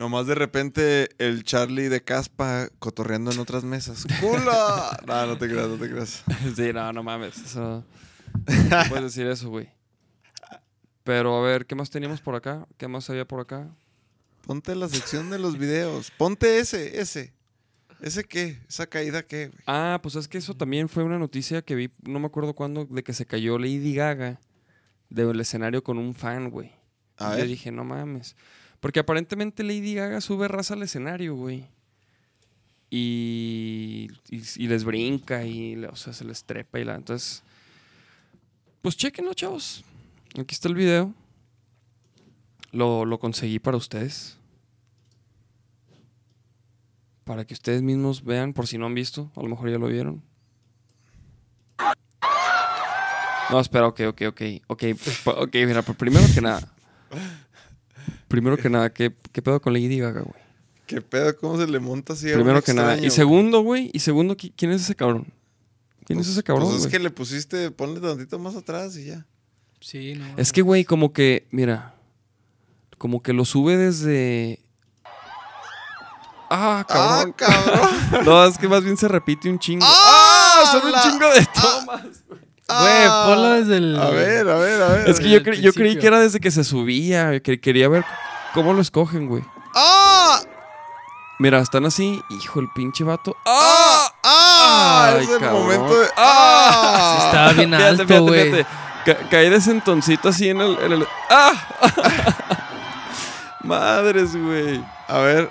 Nomás 0.00 0.26
de 0.26 0.34
repente 0.34 1.10
el 1.18 1.44
Charlie 1.44 1.90
de 1.90 2.02
Caspa 2.02 2.70
cotorreando 2.78 3.32
en 3.32 3.38
otras 3.38 3.64
mesas. 3.64 4.06
¡Culo! 4.22 4.50
no, 5.06 5.26
no 5.26 5.36
te 5.36 5.46
creas, 5.46 5.68
no 5.68 5.76
te 5.76 5.90
creas. 5.90 6.24
sí, 6.56 6.72
no, 6.72 6.90
no 6.90 7.02
mames. 7.02 7.36
Eso, 7.36 7.84
no 8.46 8.88
puedes 8.88 9.04
decir 9.14 9.26
eso, 9.26 9.50
güey. 9.50 9.68
Pero 11.04 11.36
a 11.36 11.42
ver, 11.42 11.66
¿qué 11.66 11.74
más 11.74 11.90
teníamos 11.90 12.22
por 12.22 12.34
acá? 12.34 12.66
¿Qué 12.78 12.88
más 12.88 13.10
había 13.10 13.28
por 13.28 13.40
acá? 13.40 13.68
Ponte 14.46 14.74
la 14.74 14.88
sección 14.88 15.28
de 15.28 15.38
los 15.38 15.58
videos. 15.58 16.10
Ponte 16.12 16.60
ese, 16.60 16.98
ese. 16.98 17.34
¿Ese 18.00 18.24
qué? 18.24 18.58
¿Esa 18.66 18.86
caída 18.86 19.22
qué? 19.22 19.48
güey? 19.48 19.62
Ah, 19.66 20.00
pues 20.02 20.14
es 20.14 20.28
que 20.28 20.38
eso 20.38 20.56
también 20.56 20.88
fue 20.88 21.04
una 21.04 21.18
noticia 21.18 21.60
que 21.60 21.74
vi, 21.74 21.90
no 22.04 22.20
me 22.20 22.26
acuerdo 22.26 22.54
cuándo, 22.54 22.86
de 22.86 23.02
que 23.02 23.12
se 23.12 23.26
cayó 23.26 23.58
Lady 23.58 23.92
Gaga 23.92 24.40
del 25.10 25.38
escenario 25.40 25.84
con 25.84 25.98
un 25.98 26.14
fan, 26.14 26.48
güey. 26.48 26.72
Y 27.18 27.38
yo 27.38 27.44
dije, 27.44 27.70
no 27.70 27.84
mames. 27.84 28.34
Porque 28.80 29.00
aparentemente 29.00 29.62
Lady 29.62 29.94
Gaga 29.94 30.20
sube 30.20 30.48
raza 30.48 30.74
al 30.74 30.82
escenario, 30.82 31.36
güey. 31.36 31.66
Y, 32.88 34.08
y, 34.30 34.66
les 34.66 34.84
brinca 34.84 35.44
y, 35.46 35.76
o 35.84 35.94
sea, 35.94 36.12
se 36.12 36.24
les 36.24 36.42
trepa 36.42 36.80
y 36.80 36.84
la... 36.84 36.96
Entonces, 36.96 37.44
pues 38.82 38.96
chequenlo, 38.96 39.32
chavos. 39.34 39.84
Aquí 40.38 40.54
está 40.54 40.68
el 40.68 40.74
video. 40.74 41.14
Lo, 42.72 43.04
lo 43.04 43.20
conseguí 43.20 43.58
para 43.58 43.76
ustedes. 43.76 44.38
Para 47.24 47.44
que 47.44 47.54
ustedes 47.54 47.82
mismos 47.82 48.24
vean, 48.24 48.52
por 48.54 48.66
si 48.66 48.78
no 48.78 48.86
han 48.86 48.94
visto. 48.94 49.30
A 49.36 49.42
lo 49.42 49.48
mejor 49.48 49.70
ya 49.70 49.78
lo 49.78 49.86
vieron. 49.86 50.22
No, 53.50 53.60
espera, 53.60 53.88
ok, 53.88 54.00
ok, 54.08 54.22
ok. 54.28 54.42
Ok, 54.68 54.82
ok, 55.26 55.54
mira, 55.66 55.82
primero 55.82 56.24
que 56.34 56.40
nada. 56.40 56.60
Primero 58.30 58.56
que 58.56 58.70
nada, 58.70 58.90
¿qué, 58.92 59.12
qué 59.32 59.42
pedo 59.42 59.60
con 59.60 59.72
Lady 59.72 59.98
Gaga, 59.98 60.20
güey? 60.20 60.40
¿Qué 60.86 61.02
pedo? 61.02 61.36
¿Cómo 61.36 61.58
se 61.58 61.66
le 61.66 61.80
monta 61.80 62.12
así 62.12 62.30
a 62.30 62.34
Primero 62.36 62.62
que 62.62 62.72
nada. 62.72 62.96
Y 62.96 63.10
segundo, 63.10 63.60
güey. 63.62 63.90
Y 63.92 63.98
segundo, 63.98 64.36
¿qui- 64.36 64.52
¿quién 64.56 64.70
es 64.70 64.82
ese 64.82 64.94
cabrón? 64.94 65.26
¿Quién 66.06 66.20
es 66.20 66.26
Pues- 66.26 66.36
ese 66.36 66.42
cabrón? 66.44 66.66
Pues 66.66 66.76
es 66.76 66.82
güey? 66.82 66.92
que 66.92 66.98
le 67.00 67.10
pusiste, 67.10 67.72
ponle 67.72 67.98
tantito 68.00 68.38
más 68.38 68.54
atrás 68.54 68.96
y 68.96 69.06
ya. 69.06 69.26
Sí, 69.80 70.14
no. 70.14 70.24
Es 70.36 70.52
que, 70.52 70.62
güey, 70.62 70.84
como 70.84 71.12
que, 71.12 71.48
mira, 71.50 71.96
como 72.98 73.20
que 73.20 73.32
lo 73.32 73.44
sube 73.44 73.76
desde... 73.76 74.60
Ah, 76.50 76.84
cabrón. 76.88 77.34
¡Ah, 77.36 77.36
cabrón! 77.36 78.24
No, 78.24 78.44
es 78.44 78.58
que 78.58 78.68
más 78.68 78.84
bien 78.84 78.96
se 78.96 79.08
repite 79.08 79.48
un 79.50 79.58
chingo. 79.58 79.84
¡Ah! 79.88 80.68
Son 80.70 80.84
un 80.86 80.92
la- 80.92 81.02
chingo 81.02 81.28
de 81.34 81.46
tomas. 81.54 82.24
Güey, 82.28 82.40
Ah, 82.72 83.24
ponlo 83.26 83.50
desde 83.50 83.76
el. 83.78 84.00
A 84.00 84.10
ver, 84.10 84.48
a 84.48 84.54
ver, 84.56 84.82
a 84.82 84.88
ver. 84.88 85.08
Es 85.10 85.18
que 85.20 85.28
yo, 85.30 85.40
cre- 85.40 85.60
yo 85.60 85.72
creí 85.72 85.98
que 85.98 86.06
era 86.06 86.20
desde 86.20 86.40
que 86.40 86.50
se 86.50 86.64
subía. 86.64 87.40
Que 87.40 87.60
quería 87.60 87.88
ver 87.88 88.04
cómo 88.54 88.72
lo 88.72 88.80
escogen, 88.80 89.26
güey. 89.28 89.44
¡Ah! 89.74 90.40
Mira, 91.38 91.58
están 91.60 91.86
así. 91.86 92.22
Hijo, 92.30 92.60
el 92.60 92.68
pinche 92.74 93.02
vato. 93.04 93.36
¡Ah! 93.46 94.12
¡Ah! 94.22 94.22
¡Ah! 94.24 95.12
Ay, 95.16 95.24
es 95.24 95.30
el 95.30 95.38
cabrón. 95.40 95.62
momento 95.62 95.98
de. 96.00 96.06
¡Ah! 96.16 96.70
¡Ah! 97.16 97.22
Estaba 97.26 97.52
bien 97.52 97.70
Fíjate, 97.70 97.84
alto, 97.88 98.02
fíjate, 98.06 98.20
güey. 98.20 98.50
fíjate. 98.52 98.66
Ca- 99.06 99.28
caí 99.30 99.48
de 99.48 99.60
sentoncito 99.60 100.28
así 100.28 100.48
en 100.50 100.60
el, 100.60 100.78
en 100.80 100.92
el- 100.92 101.08
¡Ah! 101.30 101.52
Madres, 103.62 104.36
güey. 104.36 104.84
A 105.08 105.18
ver. 105.18 105.50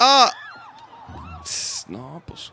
¡Ah! 0.00 0.30
No, 1.88 2.22
pues. 2.26 2.52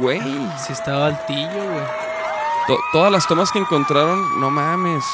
Güey. 0.00 0.20
Sí, 0.58 0.72
estaba 0.72 1.06
altillo, 1.06 1.48
güey. 1.48 1.84
To- 2.66 2.80
todas 2.92 3.12
las 3.12 3.26
tomas 3.28 3.52
que 3.52 3.58
encontraron, 3.60 4.40
no 4.40 4.50
mames. 4.50 5.04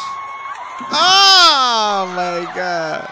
¡Ah! 0.90 2.07
my 2.09 2.46
God. 2.55 3.05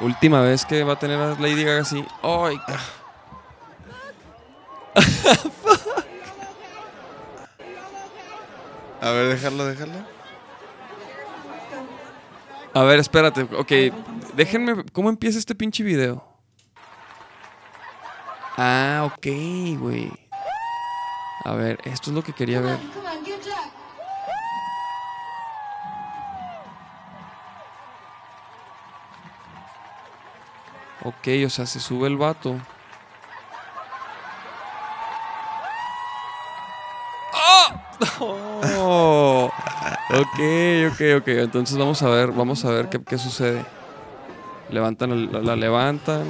Última 0.00 0.40
vez 0.40 0.64
que 0.64 0.84
va 0.84 0.92
a 0.94 0.98
tener 0.98 1.18
a 1.20 1.34
Lady 1.40 1.64
Gaga 1.64 1.82
así. 1.82 2.04
¡Ay! 2.22 2.60
A 9.00 9.10
ver, 9.10 9.28
déjalo, 9.28 9.64
déjalo. 9.64 9.92
A 12.74 12.82
ver, 12.82 12.98
espérate. 12.98 13.42
Ok, 13.56 13.72
déjenme. 14.34 14.84
¿Cómo 14.92 15.08
empieza 15.08 15.38
este 15.38 15.54
pinche 15.54 15.82
video? 15.82 16.24
Ah, 18.56 19.02
ok, 19.04 19.26
güey. 19.78 20.12
A 21.44 21.52
ver, 21.52 21.78
esto 21.84 22.10
es 22.10 22.16
lo 22.16 22.22
que 22.22 22.32
quería 22.32 22.60
ver. 22.60 22.78
Ok, 31.04 31.28
o 31.46 31.50
sea, 31.50 31.66
se 31.66 31.80
sube 31.80 32.08
el 32.08 32.16
vato. 32.16 32.56
¡Oh! 38.20 39.50
Ok, 40.10 40.40
ok, 40.92 41.00
ok. 41.18 41.28
Entonces 41.28 41.76
vamos 41.76 42.02
a 42.02 42.08
ver, 42.08 42.32
vamos 42.32 42.64
a 42.64 42.70
ver 42.70 42.88
qué, 42.88 43.00
qué 43.02 43.18
sucede. 43.18 43.64
Levantan, 44.70 45.32
la, 45.32 45.40
la 45.40 45.56
levantan. 45.56 46.24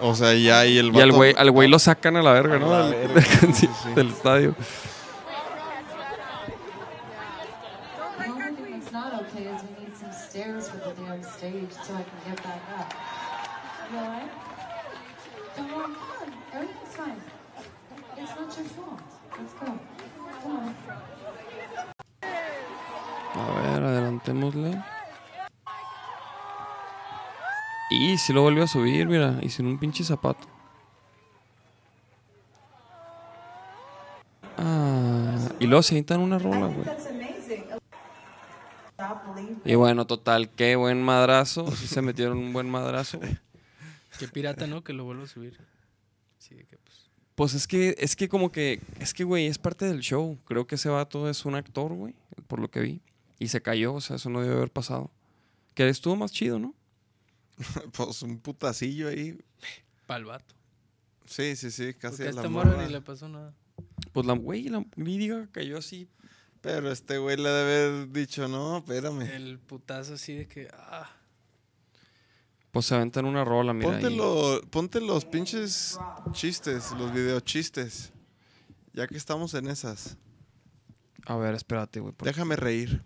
O 0.00 0.14
sea, 0.14 0.32
ya 0.34 0.64
y 0.66 0.78
el 0.78 0.94
Y 0.94 1.00
al 1.00 1.08
vato- 1.10 1.16
güey, 1.16 1.34
al 1.36 1.50
güey 1.50 1.68
lo 1.68 1.78
sacan 1.78 2.16
a 2.16 2.22
la 2.22 2.32
verga, 2.32 2.58
¿no? 2.58 2.70
La 2.70 2.88
Del, 2.88 3.08
verga, 3.08 3.30
del- 3.42 3.54
sí, 3.54 3.68
sí. 3.82 3.92
del 3.94 4.08
estadio. 4.08 4.54
Y 27.90 28.18
si 28.18 28.32
lo 28.32 28.42
volvió 28.42 28.64
a 28.64 28.66
subir, 28.66 29.06
mira, 29.06 29.38
y 29.42 29.48
sin 29.48 29.66
un 29.66 29.78
pinche 29.78 30.04
zapato. 30.04 30.46
Ah, 34.58 35.36
y 35.58 35.66
luego 35.66 35.82
se 35.82 35.94
editan 35.94 36.20
una 36.20 36.38
rola, 36.38 36.66
güey. 36.66 36.86
Y 39.64 39.74
bueno, 39.74 40.06
total, 40.06 40.50
qué 40.50 40.76
buen 40.76 41.02
madrazo. 41.02 41.70
Sí 41.70 41.86
se 41.86 42.02
metieron 42.02 42.38
un 42.38 42.52
buen 42.52 42.68
madrazo. 42.68 43.20
Qué 44.18 44.28
pirata, 44.28 44.66
¿no? 44.66 44.82
Que 44.82 44.92
lo 44.92 45.04
vuelvo 45.04 45.24
a 45.24 45.28
subir. 45.28 45.58
Sí, 46.38 46.56
que 46.68 46.76
pues. 46.78 47.10
Pues 47.34 47.54
es 47.54 47.68
que, 47.68 47.94
es 47.98 48.16
que 48.16 48.28
como 48.28 48.50
que, 48.50 48.80
es 48.98 49.14
que, 49.14 49.22
güey, 49.22 49.46
es 49.46 49.58
parte 49.58 49.84
del 49.84 50.00
show. 50.00 50.38
Creo 50.44 50.66
que 50.66 50.74
ese 50.74 50.88
vato 50.88 51.28
es 51.28 51.44
un 51.44 51.54
actor, 51.54 51.92
güey, 51.92 52.14
por 52.48 52.58
lo 52.58 52.68
que 52.68 52.80
vi. 52.80 53.00
Y 53.38 53.48
se 53.48 53.62
cayó, 53.62 53.94
o 53.94 54.00
sea, 54.00 54.16
eso 54.16 54.30
no 54.30 54.40
debe 54.40 54.54
haber 54.56 54.70
pasado. 54.72 55.10
Que 55.74 55.88
estuvo 55.88 56.16
más 56.16 56.32
chido, 56.32 56.58
¿no? 56.58 56.74
Pues 57.92 58.22
un 58.22 58.38
putacillo 58.38 59.08
ahí. 59.08 59.38
Pa'l 60.06 60.24
vato. 60.24 60.54
Sí, 61.26 61.56
sí, 61.56 61.70
sí, 61.70 61.94
casi 61.94 62.16
Porque 62.16 62.28
a 62.28 62.32
la 62.32 62.40
esta 62.40 62.48
morra 62.48 62.82
ni 62.84 62.90
le 62.92 63.00
pasó 63.00 63.28
nada. 63.28 63.54
Pues 64.12 64.26
la, 64.26 64.32
güey, 64.32 64.68
la 64.68 64.84
Gaga 64.96 65.48
cayó 65.52 65.78
así. 65.78 66.08
Pero 66.60 66.90
este 66.90 67.18
güey 67.18 67.36
le 67.36 67.48
debe 67.48 67.84
haber 67.96 68.10
dicho, 68.12 68.48
no, 68.48 68.78
espérame. 68.78 69.22
El 69.22 69.58
putazo 69.58 70.14
así 70.14 70.34
de 70.34 70.48
que. 70.48 70.68
Ah, 70.72 71.08
Pues 72.72 72.86
se 72.86 72.94
aventan 72.94 73.26
una 73.26 73.44
rola, 73.44 73.72
mira. 73.72 73.90
Ponte, 73.90 74.06
ahí. 74.08 74.16
lo- 74.16 74.60
ponte 74.70 75.00
los 75.00 75.24
pinches 75.24 75.98
chistes, 76.32 76.92
los 76.92 77.12
videochistes. 77.12 78.12
Ya 78.94 79.06
que 79.06 79.16
estamos 79.16 79.54
en 79.54 79.68
esas. 79.68 80.16
A 81.26 81.36
ver, 81.36 81.54
espérate, 81.54 82.00
güey. 82.00 82.14
Déjame 82.22 82.56
reír. 82.56 83.04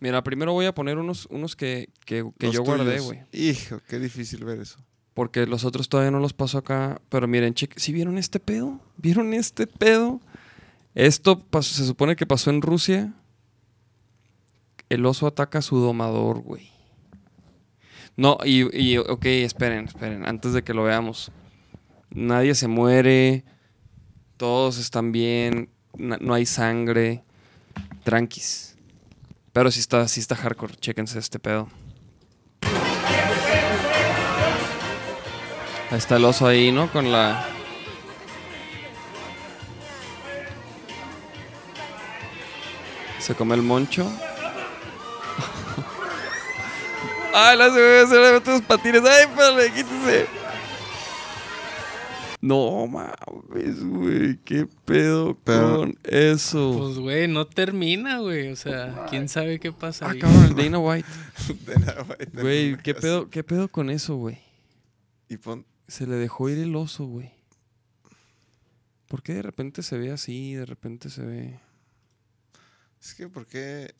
Mira, 0.00 0.22
primero 0.22 0.52
voy 0.52 0.66
a 0.66 0.74
poner 0.74 0.98
unos, 0.98 1.26
unos 1.30 1.56
que, 1.56 1.88
que, 2.04 2.24
yo 2.52 2.62
guardé, 2.62 2.92
tuyos. 2.98 3.04
güey. 3.06 3.20
Hijo, 3.32 3.80
qué 3.88 3.98
difícil 3.98 4.44
ver 4.44 4.60
eso. 4.60 4.78
Porque 5.14 5.46
los 5.46 5.64
otros 5.64 5.88
todavía 5.88 6.12
no 6.12 6.20
los 6.20 6.32
paso 6.32 6.58
acá. 6.58 7.00
Pero 7.08 7.26
miren, 7.26 7.54
cheque, 7.54 7.80
¿sí 7.80 7.92
vieron 7.92 8.16
este 8.18 8.38
pedo? 8.38 8.80
¿Vieron 8.96 9.34
este 9.34 9.66
pedo? 9.66 10.20
Esto 10.94 11.40
pasó- 11.40 11.74
se 11.74 11.84
supone 11.86 12.14
que 12.14 12.26
pasó 12.26 12.50
en 12.50 12.62
Rusia. 12.62 13.12
El 14.88 15.04
oso 15.04 15.26
ataca 15.26 15.58
a 15.58 15.62
su 15.62 15.78
domador, 15.78 16.40
güey. 16.40 16.70
No, 18.16 18.38
y, 18.44 18.66
y, 18.76 18.98
ok, 18.98 19.24
esperen, 19.26 19.84
esperen, 19.86 20.26
antes 20.26 20.52
de 20.52 20.62
que 20.62 20.74
lo 20.74 20.84
veamos. 20.84 21.30
Nadie 22.10 22.54
se 22.54 22.66
muere, 22.68 23.44
todos 24.36 24.78
están 24.78 25.12
bien, 25.12 25.68
no 25.96 26.34
hay 26.34 26.46
sangre, 26.46 27.22
tranquis. 28.02 28.67
Pero 29.58 29.72
sí 29.72 29.80
está, 29.80 30.06
sí 30.06 30.20
está 30.20 30.36
hardcore, 30.36 30.76
chéquense 30.76 31.18
este 31.18 31.40
pedo. 31.40 31.68
Ahí 35.90 35.98
está 35.98 36.14
el 36.14 36.24
oso 36.24 36.46
ahí, 36.46 36.70
¿no? 36.70 36.92
Con 36.92 37.10
la... 37.10 37.44
Se 43.18 43.34
come 43.34 43.56
el 43.56 43.62
moncho. 43.62 44.08
¡Ay, 47.34 47.58
la 47.58 47.70
se, 47.70 48.06
le 48.14 48.32
mete 48.34 48.52
los 48.52 48.62
patines! 48.62 49.02
¡Ay, 49.04 49.24
espérale, 49.24 49.72
quítese! 49.72 50.37
No 52.40 52.86
mames, 52.86 53.82
güey. 53.84 54.36
¿Qué 54.44 54.66
pedo 54.84 55.36
Pero- 55.42 55.78
con 55.80 55.98
eso? 56.04 56.74
pues, 56.78 56.98
güey, 56.98 57.26
no 57.26 57.46
termina, 57.46 58.18
güey. 58.20 58.52
O 58.52 58.56
sea, 58.56 59.06
quién 59.10 59.28
sabe 59.28 59.58
qué 59.58 59.72
pasa 59.72 60.06
ah, 60.06 60.10
ahí. 60.12 60.18
cabrón, 60.20 60.54
Dana 60.56 60.78
White. 60.78 61.08
De 61.66 61.76
nada, 61.80 62.06
güey, 62.34 62.76
¿qué 62.78 62.94
pedo, 62.94 63.28
¿qué 63.28 63.42
pedo 63.42 63.68
con 63.68 63.90
eso, 63.90 64.16
güey? 64.16 64.38
Y 65.28 65.36
pon- 65.38 65.66
Se 65.88 66.06
le 66.06 66.14
dejó 66.16 66.48
ir 66.48 66.58
el 66.58 66.76
oso, 66.76 67.06
güey. 67.06 67.32
¿Por 69.08 69.22
qué 69.22 69.34
de 69.34 69.42
repente 69.42 69.82
se 69.82 69.98
ve 69.98 70.12
así? 70.12 70.54
De 70.54 70.64
repente 70.66 71.10
se 71.10 71.22
ve. 71.24 71.60
Es 73.00 73.14
que, 73.14 73.28
¿por 73.28 73.46
qué? 73.46 73.94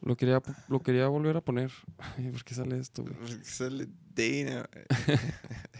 Lo 0.00 0.16
quería, 0.16 0.40
lo 0.68 0.80
quería 0.80 1.08
volver 1.08 1.36
a 1.36 1.40
poner. 1.40 1.72
Ay, 1.98 2.30
¿Por 2.30 2.44
qué 2.44 2.54
sale 2.54 2.78
esto, 2.78 3.02
güey? 3.02 3.14
Porque 3.14 3.44
sale 3.44 3.88
Dana. 4.14 4.68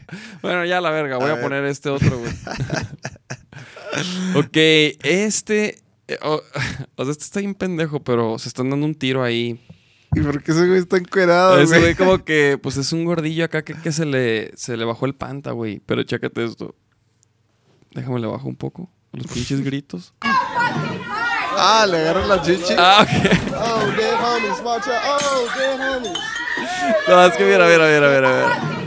Bueno, 0.42 0.64
ya 0.64 0.80
la 0.80 0.90
verga, 0.90 1.18
voy 1.18 1.30
A 1.30 1.40
poner 1.40 1.64
este 1.64 1.90
otro, 1.90 2.18
güey. 2.18 2.32
ok, 4.36 4.56
este. 5.02 5.78
eh, 6.08 6.18
o, 6.22 6.40
sea, 7.04 7.12
este 7.12 7.24
está 7.24 7.40
bien 7.40 7.54
pendejo, 7.54 8.00
pero 8.00 8.38
se 8.38 8.48
están 8.48 8.70
dando 8.70 8.86
un 8.86 8.94
tiro 8.94 9.22
ahí. 9.22 9.60
¿Y 10.14 10.20
por 10.20 10.42
qué 10.42 10.52
ese 10.52 10.66
güey 10.66 10.78
está 10.78 10.96
encuerado, 10.96 11.60
Ese 11.60 11.78
güey? 11.78 11.94
como 11.94 12.24
que, 12.24 12.58
pues 12.62 12.78
es 12.78 12.92
un 12.92 13.04
gordillo 13.04 13.44
acá 13.44 13.62
que, 13.62 13.74
que 13.74 13.92
se, 13.92 14.06
le, 14.06 14.52
se 14.56 14.74
le 14.76 14.86
bajó 14.86 15.04
el 15.04 15.14
panta, 15.14 15.50
güey. 15.52 15.80
Pero 15.84 16.02
chécate 16.02 16.44
esto. 16.44 16.74
Déjame 17.90 18.18
le 18.20 18.26
bajo 18.26 18.48
un 18.48 18.56
poco. 18.56 18.90
Los 19.12 19.26
pinches 19.26 19.60
gritos. 19.62 20.14
Ah, 20.22 21.84
le 21.90 21.98
agarra 21.98 22.26
la 22.26 22.40
chichi. 22.40 22.72
Ah, 22.78 23.00
ok. 23.02 23.08
Oh, 23.54 23.86
dead 23.96 24.14
homies, 24.14 24.60
watch 24.64 24.86
out. 24.86 25.20
Oh, 25.20 25.46
dead 25.58 25.78
homies. 25.96 26.18
No, 27.08 27.26
es 27.26 27.36
que 27.36 27.44
mira, 27.44 27.66
mira, 27.66 27.86
mira, 27.86 28.08
mira, 28.08 28.20
mira. 28.20 28.77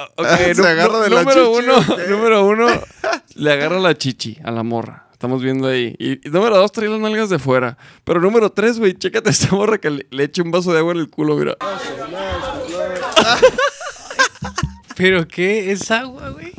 Ah, 0.00 0.08
ok, 0.16 0.26
Se 0.54 0.66
agarra 0.66 1.00
de 1.00 1.10
la 1.10 1.24
número 1.24 1.52
chichi, 1.52 1.68
uno, 1.68 2.06
número 2.08 2.46
uno, 2.46 2.66
le 3.34 3.52
agarra 3.52 3.78
la 3.78 3.94
chichi 3.94 4.38
a 4.42 4.50
la 4.50 4.62
morra. 4.62 5.08
Estamos 5.12 5.42
viendo 5.42 5.68
ahí. 5.68 5.94
Y, 5.98 6.26
y 6.26 6.30
número 6.30 6.56
dos, 6.56 6.72
trae 6.72 6.88
las 6.88 7.00
nalgas 7.00 7.28
de 7.28 7.38
fuera. 7.38 7.76
Pero 8.04 8.18
número 8.22 8.50
tres, 8.50 8.78
güey, 8.78 8.94
chécate 8.94 9.28
a 9.28 9.32
esta 9.32 9.54
morra 9.54 9.76
que 9.76 9.90
le, 9.90 10.06
le 10.10 10.24
echa 10.24 10.42
un 10.42 10.50
vaso 10.50 10.72
de 10.72 10.78
agua 10.78 10.94
en 10.94 11.00
el 11.00 11.10
culo, 11.10 11.36
mira. 11.36 11.54
¿Pero 14.96 15.28
qué? 15.28 15.70
¿Es 15.70 15.90
agua, 15.90 16.30
güey? 16.30 16.54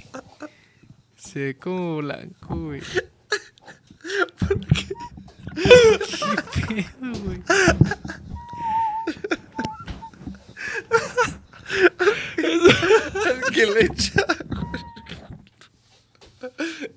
Se 1.18 1.40
ve 1.40 1.58
como 1.58 1.98
blanco, 1.98 2.56
güey. 2.56 2.82
¿Qué 6.54 6.68
pedo, 6.68 7.12
güey? 7.24 7.42
Que 13.54 13.66
le 13.66 13.86
echa. 13.86 14.26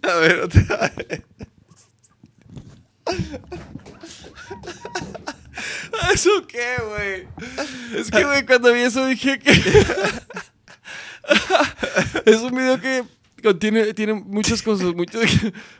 A 0.02 0.14
ver, 0.16 0.40
otra 0.40 0.92
vez. 0.96 1.22
¿Eso 6.12 6.30
qué, 6.46 6.76
güey? 6.88 7.28
Es 7.98 8.10
que, 8.10 8.24
güey, 8.24 8.44
cuando 8.46 8.72
vi 8.72 8.80
eso 8.80 9.04
dije 9.06 9.38
que... 9.38 9.50
es 12.26 12.36
un 12.40 12.50
video 12.54 12.80
que 12.80 13.04
contiene 13.42 13.92
tiene 13.94 14.14
muchas 14.14 14.62
cosas, 14.62 14.94
muchas, 14.94 15.22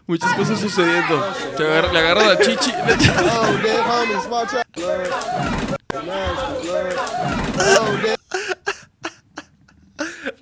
muchas 0.06 0.32
cosas 0.34 0.60
sucediendo. 0.60 1.34
Le 1.58 1.64
agarra, 1.66 1.92
le 1.92 1.98
agarra 1.98 2.26
la 2.28 2.38
chichi. 2.38 2.70
le 2.86 2.94
echa- 2.94 3.14
Oh, 3.20 3.52
dead 3.62 3.80
homies, 3.86 4.26
watch 4.30 4.54
out. 4.54 4.64
Blood. 4.74 5.08
Nasty 6.06 6.66
blood. 6.66 6.94
Oh, 7.80 7.96
dead. 8.02 8.18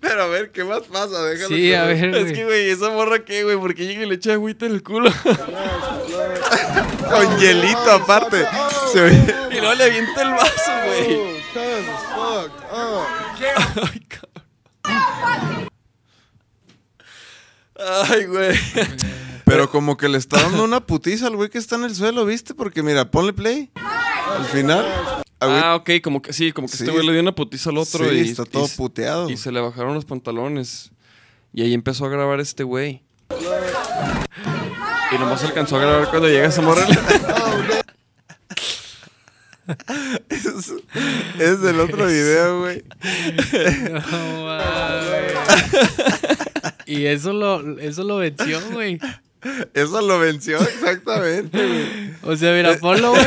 Pero 0.00 0.22
a 0.22 0.26
ver, 0.26 0.50
¿qué 0.52 0.64
más 0.64 0.80
pasa? 0.82 1.22
Déjalo. 1.24 1.48
Sí, 1.48 1.62
que- 1.62 1.76
a 1.76 1.84
ver, 1.84 2.14
Es 2.14 2.22
güey. 2.22 2.32
que, 2.34 2.44
güey, 2.44 2.70
esa 2.70 2.90
morra 2.90 3.24
qué, 3.24 3.44
güey, 3.44 3.56
porque 3.56 3.86
llega 3.86 4.02
y 4.02 4.06
le 4.08 4.14
echa 4.16 4.32
agüita 4.34 4.66
en 4.66 4.72
el 4.72 4.82
culo. 4.82 5.10
Con 7.10 7.38
hielito 7.38 7.90
aparte. 7.92 8.46
Se 8.92 9.00
ve. 9.00 9.34
y 9.50 9.56
luego 9.60 9.74
le 9.74 9.84
avienta 9.84 10.22
el 10.22 10.30
vaso, 10.30 10.72
güey. 10.86 11.20
Oh, 12.16 12.46
up. 12.72 13.06
Ay, 13.82 14.00
cabrón. 14.08 15.68
Ay, 18.10 18.24
güey. 18.26 18.58
Pero 19.44 19.70
como 19.70 19.96
que 19.96 20.08
le 20.08 20.18
está 20.18 20.40
dando 20.40 20.64
una 20.64 20.80
putiza 20.86 21.26
al 21.26 21.36
güey 21.36 21.50
que 21.50 21.58
está 21.58 21.76
en 21.76 21.84
el 21.84 21.94
suelo, 21.94 22.24
¿viste? 22.24 22.54
Porque 22.54 22.82
mira, 22.82 23.10
ponle 23.10 23.32
play. 23.32 23.70
Al 23.74 24.44
final. 24.46 25.21
Güey- 25.46 25.60
Ah, 25.62 25.74
ok, 25.76 25.90
como 26.02 26.20
que 26.22 26.32
sí, 26.32 26.52
como 26.52 26.66
que 26.68 26.76
Sí. 26.76 26.84
este 26.84 26.92
güey 26.92 27.06
le 27.06 27.12
dio 27.12 27.20
una 27.22 27.34
putiza 27.34 27.70
al 27.70 27.78
otro 27.78 28.08
Sí, 28.08 28.14
y 28.16 28.20
está 28.30 28.44
todo 28.44 28.66
y- 28.66 28.76
puteado. 28.76 29.28
Y 29.30 29.36
se 29.36 29.50
le 29.52 29.60
bajaron 29.60 29.94
los 29.94 30.04
pantalones. 30.04 30.90
Y 31.52 31.62
ahí 31.62 31.74
empezó 31.74 32.04
a 32.06 32.08
grabar 32.08 32.40
este 32.40 32.62
güey. 32.64 33.02
Y 35.12 35.18
nomás 35.18 35.42
alcanzó 35.44 35.76
a 35.76 35.80
grabar 35.80 36.08
cuando 36.10 36.28
llega 36.28 36.46
esa 36.48 36.62
morra. 36.62 36.86
es, 40.28 40.72
es 41.38 41.60
del 41.62 41.80
otro 41.80 42.06
video, 42.06 42.60
güey. 42.60 42.82
No. 43.90 44.58
Y 46.86 47.06
eso 47.06 47.32
lo, 47.32 47.78
eso 47.78 48.04
lo 48.04 48.16
venció, 48.16 48.60
güey. 48.72 48.98
Eso 49.74 50.00
lo 50.02 50.18
venció 50.18 50.60
exactamente, 50.60 51.58
güey. 51.66 52.12
O 52.22 52.36
sea, 52.36 52.52
mira, 52.54 52.76
ponlo, 52.78 53.10
güey. 53.10 53.26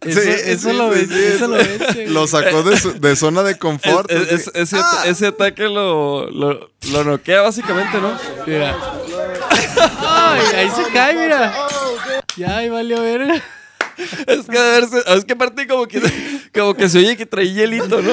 Eso, 0.00 0.20
Sí, 0.20 0.28
eso 0.28 0.70
sí, 0.70 0.76
lo, 0.76 0.94
sí, 0.94 1.00
ven- 1.00 1.08
sí, 1.08 1.24
eso 1.24 1.48
lo 1.48 1.56
vence, 1.56 1.92
güey. 1.94 2.06
Lo 2.08 2.26
sacó 2.28 2.62
de, 2.62 2.78
su- 2.78 3.00
de 3.00 3.16
zona 3.16 3.42
de 3.42 3.58
confort. 3.58 4.08
Es- 4.10 4.30
es- 4.46 4.50
ese, 4.54 4.76
at- 4.76 5.06
ese 5.06 5.26
ataque 5.26 5.64
lo, 5.64 6.30
lo, 6.30 6.70
lo 6.92 7.04
noquea 7.04 7.42
básicamente, 7.42 8.00
¿no? 8.00 8.16
Mira. 8.46 8.76
Ay, 10.06 10.40
ahí 10.56 10.70
se 10.70 10.84
cae, 10.92 11.14
mira. 11.14 11.52
Ya, 12.36 12.58
ahí 12.58 12.68
valió 12.68 13.02
verga. 13.02 13.42
Es 14.28 14.46
que 14.46 14.56
de 14.58 14.70
verse, 14.80 15.02
es 15.08 15.24
que 15.24 15.32
aparte 15.32 15.66
como 15.66 15.86
que, 15.88 16.00
como 16.54 16.74
que 16.74 16.88
se 16.88 16.98
oye 16.98 17.16
que 17.16 17.26
trae 17.26 17.52
hielito, 17.52 18.00
¿no? 18.00 18.12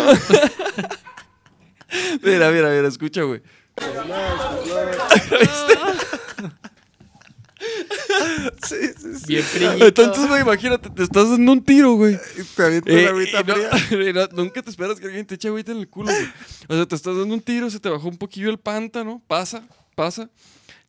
mira, 2.24 2.50
mira, 2.50 2.70
mira, 2.70 2.88
escucha, 2.88 3.22
güey. 3.22 3.42
Sí, 8.68 8.76
sí, 9.00 9.16
sí. 9.20 9.24
Bien 9.28 9.44
frillito. 9.44 9.86
Entonces, 9.88 10.28
güey, 10.28 10.42
imagínate, 10.42 10.90
te 10.90 11.04
estás 11.04 11.30
dando 11.30 11.52
un 11.52 11.64
tiro, 11.64 11.94
güey. 11.94 12.18
Te 12.56 12.64
avienta 12.64 12.92
Eh, 12.92 13.08
agüita 13.08 13.42
y 13.42 13.44
no- 13.44 13.54
fría. 13.56 14.10
y 14.10 14.14
no- 14.14 14.28
nunca 14.32 14.62
te 14.62 14.70
esperas 14.70 15.00
que 15.00 15.06
alguien 15.08 15.26
te 15.26 15.36
eche 15.36 15.48
agüita 15.48 15.72
en 15.72 15.80
el 15.80 15.88
culo, 15.90 16.12
güey. 16.12 16.28
O 16.68 16.76
sea, 16.76 16.86
te 16.86 16.96
estás 16.96 17.16
dando 17.18 17.34
un 17.34 17.42
tiro, 17.42 17.70
se 17.70 17.80
te 17.80 17.90
bajó 17.90 18.08
un 18.08 18.18
poquillo 18.18 18.50
el 18.50 18.58
pántano, 18.60 19.22
pasa, 19.28 19.64
pasa. 19.96 20.30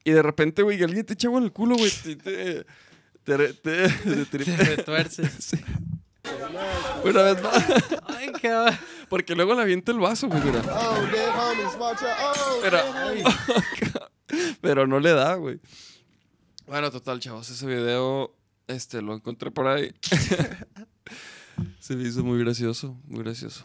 Y 0.04 0.12
de 0.12 0.22
repente, 0.22 0.62
güey, 0.62 0.82
alguien 0.82 1.04
te 1.04 1.14
echa 1.14 1.28
agua 1.28 1.38
en 1.40 1.44
el 1.46 1.52
culo, 1.52 1.76
güey. 1.76 1.90
Te, 1.90 2.16
te, 2.16 2.64
te, 3.24 3.52
te- 3.54 4.24
te- 4.30 4.44
Se 4.44 4.56
retuerce. 4.56 5.30
Sí. 5.38 5.56
Una 7.04 7.22
vez 7.22 7.40
más. 7.40 7.64
Ay, 8.08 8.32
qué 8.40 8.52
Porque 9.08 9.36
luego 9.36 9.54
le 9.54 9.62
avienta 9.62 9.92
el 9.92 10.00
vaso, 10.00 10.26
güey, 10.26 10.42
mira. 10.42 10.60
Oh, 10.72 10.96
dead 11.12 11.28
homies, 11.38 11.76
watch 11.78 12.02
out. 12.02 12.36
Oh, 12.36 12.58
Pero, 12.62 12.78
pero 14.60 14.86
no 14.88 14.98
le 14.98 15.12
da, 15.12 15.34
güey. 15.34 15.60
Bueno, 16.66 16.90
total, 16.90 17.20
chavos, 17.20 17.48
ese 17.48 17.66
video 17.66 18.34
este, 18.66 19.00
lo 19.00 19.14
encontré 19.14 19.50
por 19.50 19.66
ahí. 19.68 19.94
Se 21.80 21.94
me 21.96 22.02
hizo 22.08 22.24
muy 22.24 22.38
gracioso, 22.40 23.00
muy 23.04 23.22
gracioso. 23.22 23.64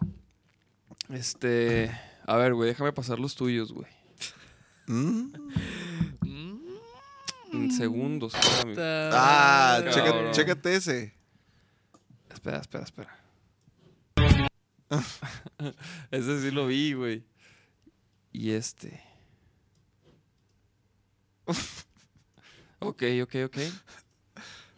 Este, 1.09 1.91
a 2.25 2.37
ver, 2.37 2.53
güey, 2.53 2.69
déjame 2.69 2.93
pasar 2.93 3.19
los 3.19 3.35
tuyos, 3.35 3.73
güey. 3.73 3.89
Mm. 4.87 5.33
En 7.53 7.71
segundos. 7.71 8.33
Ah, 8.77 9.81
checa- 9.91 10.31
chécate 10.31 10.75
ese. 10.75 11.13
Espera, 12.29 12.59
espera, 12.59 12.83
espera. 12.83 13.17
Ese 16.11 16.41
sí 16.41 16.51
lo 16.51 16.67
vi, 16.67 16.93
güey. 16.93 17.25
Y 18.31 18.51
este. 18.51 19.01
ok, 22.81 23.03
ok, 23.23 23.35
ok. 23.45 23.57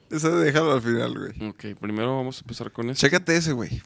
Ese 0.10 0.30
déjalo 0.30 0.74
al 0.74 0.82
final, 0.82 1.18
güey. 1.18 1.50
Ok, 1.50 1.80
primero 1.80 2.16
vamos 2.16 2.38
a 2.38 2.42
empezar 2.42 2.72
con 2.72 2.90
eso. 2.90 3.00
Chécate 3.00 3.36
ese, 3.36 3.54
güey. 3.54 3.82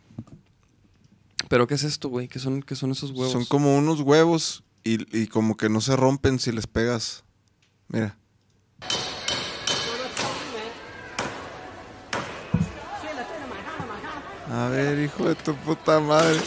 ¿Pero 1.47 1.67
qué 1.67 1.75
es 1.75 1.83
esto, 1.83 2.09
güey? 2.09 2.27
¿Qué 2.27 2.39
son, 2.39 2.61
¿Qué 2.61 2.75
son 2.75 2.91
esos 2.91 3.11
huevos? 3.11 3.31
Son 3.31 3.45
como 3.45 3.77
unos 3.77 4.01
huevos 4.01 4.63
y, 4.83 5.17
y 5.17 5.27
como 5.27 5.55
que 5.55 5.69
no 5.69 5.79
se 5.79 5.95
rompen 5.95 6.39
si 6.39 6.51
les 6.51 6.67
pegas. 6.67 7.23
Mira. 7.87 8.17
A 14.51 14.69
ver, 14.69 14.99
hijo 14.99 15.27
de 15.27 15.35
tu 15.35 15.55
puta 15.55 15.99
madre. 15.99 16.39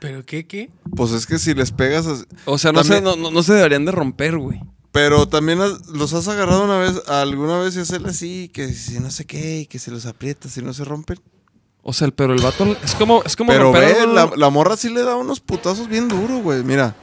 ¿Pero 0.00 0.24
qué, 0.24 0.46
qué? 0.46 0.70
Pues 0.94 1.10
es 1.12 1.26
que 1.26 1.38
si 1.38 1.54
les 1.54 1.72
pegas. 1.72 2.06
as- 2.06 2.26
O 2.44 2.56
sea, 2.58 2.72
no, 2.72 2.82
se, 2.84 2.90
También- 3.00 3.04
no, 3.04 3.16
no- 3.16 3.30
no 3.34 3.42
se 3.42 3.52
deberían 3.54 3.84
de 3.84 3.92
romper, 3.92 4.38
güey. 4.38 4.60
Pero 4.92 5.26
también 5.28 5.60
has- 5.60 5.86
los 5.88 6.12
has 6.14 6.28
agarrado 6.28 6.64
una 6.64 6.78
vez, 6.78 7.02
alguna 7.08 7.58
vez 7.58 7.76
y 7.76 7.80
hacerle 7.80 8.10
así, 8.10 8.48
que 8.52 8.72
si 8.72 9.00
no 9.00 9.10
sé 9.10 9.24
qué, 9.26 9.60
y 9.60 9.66
que 9.66 9.78
si 9.78 9.90
los 9.90 10.06
aprietas 10.06 10.56
y 10.56 10.62
no 10.62 10.72
se 10.72 10.84
rompen. 10.84 11.18
O 11.82 11.92
sea, 11.92 12.06
el- 12.06 12.12
pero 12.12 12.32
el 12.32 12.40
vato 12.42 12.76
es 12.82 12.94
como, 12.94 13.22
es 13.24 13.34
como 13.36 13.50
Pero 13.52 13.64
romper 13.72 13.94
ve, 13.94 14.06
la, 14.06 14.30
la 14.36 14.50
morra 14.50 14.76
sí 14.76 14.88
le 14.88 15.02
da 15.02 15.16
unos 15.16 15.40
putazos 15.40 15.88
bien 15.88 16.08
duros, 16.08 16.42
güey. 16.42 16.62
Mira. 16.62 16.94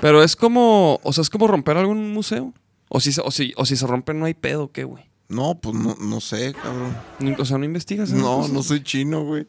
Pero 0.00 0.22
es 0.22 0.36
como, 0.36 1.00
o 1.02 1.12
sea, 1.12 1.22
es 1.22 1.30
como 1.30 1.46
romper 1.48 1.76
un 1.78 2.12
museo. 2.12 2.52
O 2.88 3.00
si, 3.00 3.12
se- 3.12 3.20
o 3.22 3.30
si, 3.30 3.52
o 3.56 3.66
si 3.66 3.76
se 3.76 3.86
rompe 3.86 4.14
no 4.14 4.24
hay 4.26 4.34
pedo, 4.34 4.70
¿qué, 4.72 4.84
güey? 4.84 5.04
No, 5.28 5.58
pues 5.60 5.74
no, 5.74 5.94
no 6.00 6.20
sé, 6.20 6.54
cabrón. 6.54 6.96
O 7.38 7.44
sea, 7.44 7.58
no 7.58 7.64
investigas. 7.64 8.10
No, 8.10 8.38
cosas? 8.38 8.52
no 8.52 8.62
soy 8.62 8.82
chino, 8.82 9.24
güey. 9.24 9.46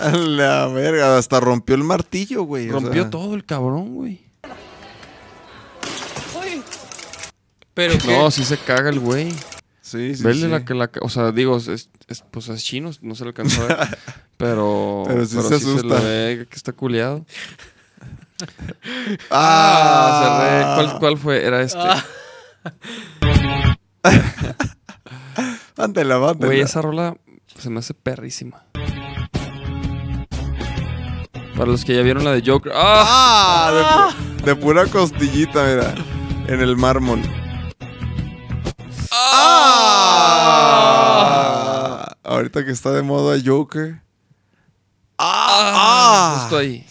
A 0.00 0.10
la 0.10 0.66
verga, 0.68 1.16
hasta 1.18 1.40
rompió 1.40 1.74
el 1.74 1.84
martillo, 1.84 2.42
güey. 2.44 2.68
o 2.70 2.72
Rompió 2.74 3.02
sea. 3.02 3.10
todo 3.10 3.34
el 3.34 3.44
cabrón, 3.44 3.94
güey. 3.94 4.20
Pero 7.74 7.94
No, 8.06 8.30
sí 8.30 8.44
se 8.44 8.58
caga 8.58 8.90
el 8.90 9.00
güey. 9.00 9.30
Sí, 9.80 10.14
sí, 10.14 10.22
Vele 10.22 10.42
sí. 10.42 10.48
la 10.48 10.64
que 10.64 10.74
la. 10.74 10.90
O 11.00 11.08
sea, 11.08 11.32
digo, 11.32 11.56
es, 11.56 11.68
es- 11.68 11.88
pues 12.30 12.48
es 12.48 12.62
chino, 12.62 12.90
no 13.00 13.14
se 13.14 13.24
le 13.24 13.28
alcanzó 13.28 13.62
a 13.62 13.66
ver. 13.66 13.98
Pero. 14.36 15.04
Pero 15.06 15.24
sí 15.26 15.40
se 15.40 15.54
asusta. 15.54 15.98
le 16.00 16.04
ve 16.36 16.46
que 16.48 16.56
está 16.56 16.72
culiado. 16.72 17.24
Ah, 19.30 19.30
Ah, 19.30 20.34
se 20.34 20.48
re- 20.48 20.64
¿Cuál, 20.88 20.98
cuál 20.98 21.18
fue? 21.18 21.44
Era 21.46 21.62
este. 21.62 21.78
Ah. 24.04 24.16
Mándela. 25.76 26.16
Güey, 26.34 26.60
esa 26.60 26.82
rola 26.82 27.16
se 27.56 27.70
me 27.70 27.78
hace 27.78 27.94
perrísima. 27.94 28.64
Para 31.56 31.66
los 31.70 31.84
que 31.84 31.94
ya 31.94 32.02
vieron 32.02 32.24
la 32.24 32.32
de 32.32 32.42
Joker. 32.44 32.72
¡Ah! 32.74 33.04
Ah, 33.06 33.72
de, 33.72 33.82
pu- 33.84 34.44
de 34.46 34.56
pura 34.56 34.86
costillita, 34.86 35.62
mira. 35.64 35.94
En 36.48 36.60
el 36.60 36.76
mármol. 36.76 37.20
Ah. 40.82 42.16
Ahorita 42.24 42.64
que 42.64 42.70
está 42.72 42.90
de 42.92 43.02
moda 43.02 43.38
Joker. 43.44 44.00
Ah, 45.18 46.38
Justo 46.40 46.56
ahí. 46.58 46.84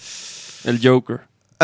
El 0.64 0.80
Joker. 0.86 1.22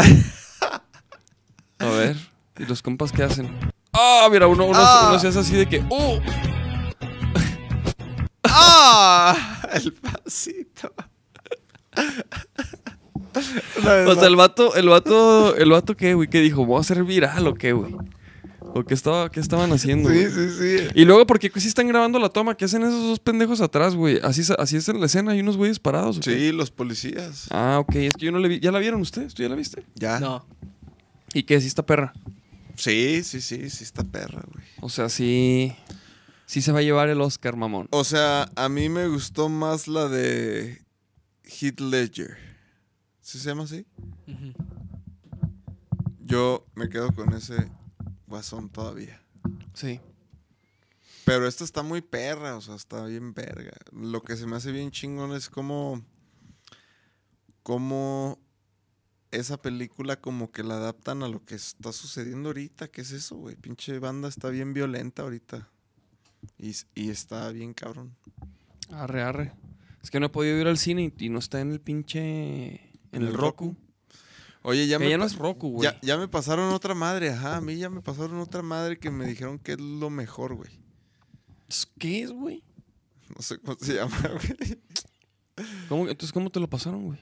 A 1.79 1.85
ver. 1.85 2.17
¿Y 2.57 2.65
los 2.65 2.81
compas 2.81 3.11
qué 3.11 3.21
hacen? 3.23 3.55
Ah, 3.93 4.27
mira, 4.31 4.47
uno, 4.47 4.65
uno, 4.65 4.79
Ah. 4.81 5.07
uno 5.09 5.19
se 5.19 5.27
hace 5.27 5.39
así 5.39 5.55
de 5.55 5.67
que. 5.67 5.79
¡Uh! 5.89 6.19
¡Ah! 8.43 9.35
El 9.73 9.93
pasito. 9.93 10.91
O 14.07 14.15
sea, 14.15 14.27
el 14.27 14.35
vato, 14.35 14.75
el 14.75 14.87
vato, 14.89 15.55
el 15.55 15.69
vato 15.71 15.95
qué, 15.95 16.13
güey, 16.13 16.29
¿qué 16.29 16.39
dijo? 16.41 16.65
¿Voy 16.65 16.77
a 16.77 16.81
hacer 16.81 17.03
viral 17.03 17.47
o 17.47 17.53
qué, 17.53 17.73
güey? 17.73 17.95
¿O 18.73 18.83
qué, 18.83 18.93
estaba, 18.93 19.31
qué 19.31 19.39
estaban 19.39 19.71
haciendo? 19.71 20.09
Sí, 20.09 20.15
güey? 20.15 20.29
sí, 20.31 20.49
sí. 20.79 20.87
Y 20.93 21.05
luego, 21.05 21.25
porque 21.25 21.49
sí 21.55 21.67
están 21.67 21.87
grabando 21.87 22.19
la 22.19 22.29
toma? 22.29 22.55
¿Qué 22.55 22.65
hacen 22.65 22.83
esos 22.83 23.01
dos 23.01 23.19
pendejos 23.19 23.61
atrás, 23.61 23.95
güey? 23.95 24.19
Así, 24.21 24.41
es- 24.41 24.51
así 24.51 24.75
es 24.77 24.87
en 24.89 24.99
la 24.99 25.05
escena, 25.07 25.31
hay 25.31 25.39
unos 25.39 25.57
güeyes 25.57 25.79
parados. 25.79 26.19
Sí, 26.21 26.51
los 26.51 26.69
policías. 26.69 27.47
Ah, 27.49 27.77
ok, 27.79 27.95
es 27.95 28.13
que 28.13 28.25
yo 28.25 28.31
no 28.31 28.39
le 28.39 28.47
vi. 28.49 28.59
¿Ya 28.59 28.71
la 28.71 28.79
vieron 28.79 29.01
ustedes? 29.01 29.33
¿Tú 29.33 29.41
ya 29.43 29.49
la 29.49 29.55
viste? 29.55 29.83
Ya. 29.95 30.19
no. 30.19 30.45
¿Y 31.33 31.43
qué? 31.43 31.59
¿Sí 31.61 31.67
está 31.67 31.85
perra? 31.85 32.13
Sí, 32.75 33.21
sí, 33.23 33.41
sí, 33.41 33.69
sí 33.69 33.83
está 33.83 34.03
perra, 34.03 34.43
güey. 34.53 34.65
O 34.81 34.89
sea, 34.89 35.09
sí. 35.09 35.75
Sí 36.45 36.61
se 36.61 36.71
va 36.71 36.79
a 36.79 36.83
llevar 36.83 37.09
el 37.09 37.19
Oscar, 37.21 37.55
mamón. 37.57 37.87
O 37.91 38.03
sea, 38.03 38.49
a 38.55 38.69
mí 38.69 38.87
me 38.89 39.07
gustó 39.07 39.49
más 39.49 39.87
la 39.87 40.07
de 40.07 40.81
Heath 41.43 41.79
Ledger. 41.81 42.37
¿Sí 43.27 43.39
se 43.39 43.49
llama 43.49 43.63
así? 43.63 43.85
Yo 46.21 46.65
me 46.75 46.87
quedo 46.87 47.13
con 47.13 47.33
ese 47.33 47.69
guasón 48.25 48.69
todavía. 48.69 49.21
Sí. 49.73 49.99
Pero 51.25 51.45
esta 51.45 51.65
está 51.65 51.83
muy 51.83 51.99
perra, 51.99 52.55
o 52.55 52.61
sea, 52.61 52.75
está 52.75 53.03
bien 53.03 53.33
verga. 53.33 53.73
Lo 53.91 54.21
que 54.21 54.37
se 54.37 54.47
me 54.47 54.55
hace 54.55 54.71
bien 54.71 54.91
chingón 54.91 55.35
es 55.35 55.49
como. 55.49 56.05
Cómo 57.63 58.39
esa 59.31 59.61
película 59.61 60.21
como 60.21 60.49
que 60.53 60.63
la 60.63 60.75
adaptan 60.75 61.21
a 61.21 61.27
lo 61.27 61.43
que 61.43 61.55
está 61.55 61.91
sucediendo 61.91 62.47
ahorita. 62.47 62.87
¿Qué 62.87 63.01
es 63.01 63.11
eso, 63.11 63.35
güey? 63.35 63.57
Pinche 63.57 63.99
banda 63.99 64.29
está 64.29 64.47
bien 64.47 64.71
violenta 64.71 65.23
ahorita. 65.23 65.67
Y, 66.57 66.73
y 66.95 67.09
está 67.09 67.51
bien 67.51 67.73
cabrón. 67.73 68.15
Arre, 68.89 69.21
arre. 69.21 69.53
Es 70.01 70.11
que 70.11 70.21
no 70.21 70.27
he 70.27 70.29
podido 70.29 70.57
ir 70.57 70.67
al 70.67 70.77
cine 70.77 71.13
y 71.17 71.27
no 71.27 71.39
está 71.39 71.59
en 71.59 71.73
el 71.73 71.81
pinche. 71.81 72.86
En 73.17 73.27
el, 73.27 73.33
Roku. 73.33 73.75
Oye, 74.63 74.87
ya 74.87 74.97
Que 74.97 75.05
me, 75.05 75.09
ya 75.11 75.17
no 75.17 75.25
es 75.25 75.35
Roku, 75.35 75.69
güey. 75.69 75.83
ya, 75.83 75.99
ya 76.01 76.17
me 76.17 76.27
pasaron 76.27 76.73
otra 76.73 76.93
madre, 76.93 77.29
ajá. 77.29 77.57
A 77.57 77.61
mí 77.61 77.77
ya 77.77 77.89
me 77.89 78.01
pasaron 78.01 78.39
otra 78.39 78.61
madre 78.61 78.97
que 78.99 79.09
me 79.11 79.25
dijeron 79.25 79.59
que 79.59 79.73
es 79.73 79.79
lo 79.79 80.09
mejor, 80.09 80.55
güey. 80.55 80.71
¿Qué 81.99 82.23
es, 82.23 82.31
güey? 82.31 82.63
No 83.35 83.41
sé 83.41 83.57
cómo 83.59 83.77
se 83.79 83.95
llama, 83.95 84.17
güey. 84.27 84.79
¿Cómo- 85.89 86.07
entonces, 86.09 86.31
¿cómo 86.31 86.49
te 86.49 86.59
lo 86.59 86.69
pasaron, 86.69 87.05
güey? 87.05 87.19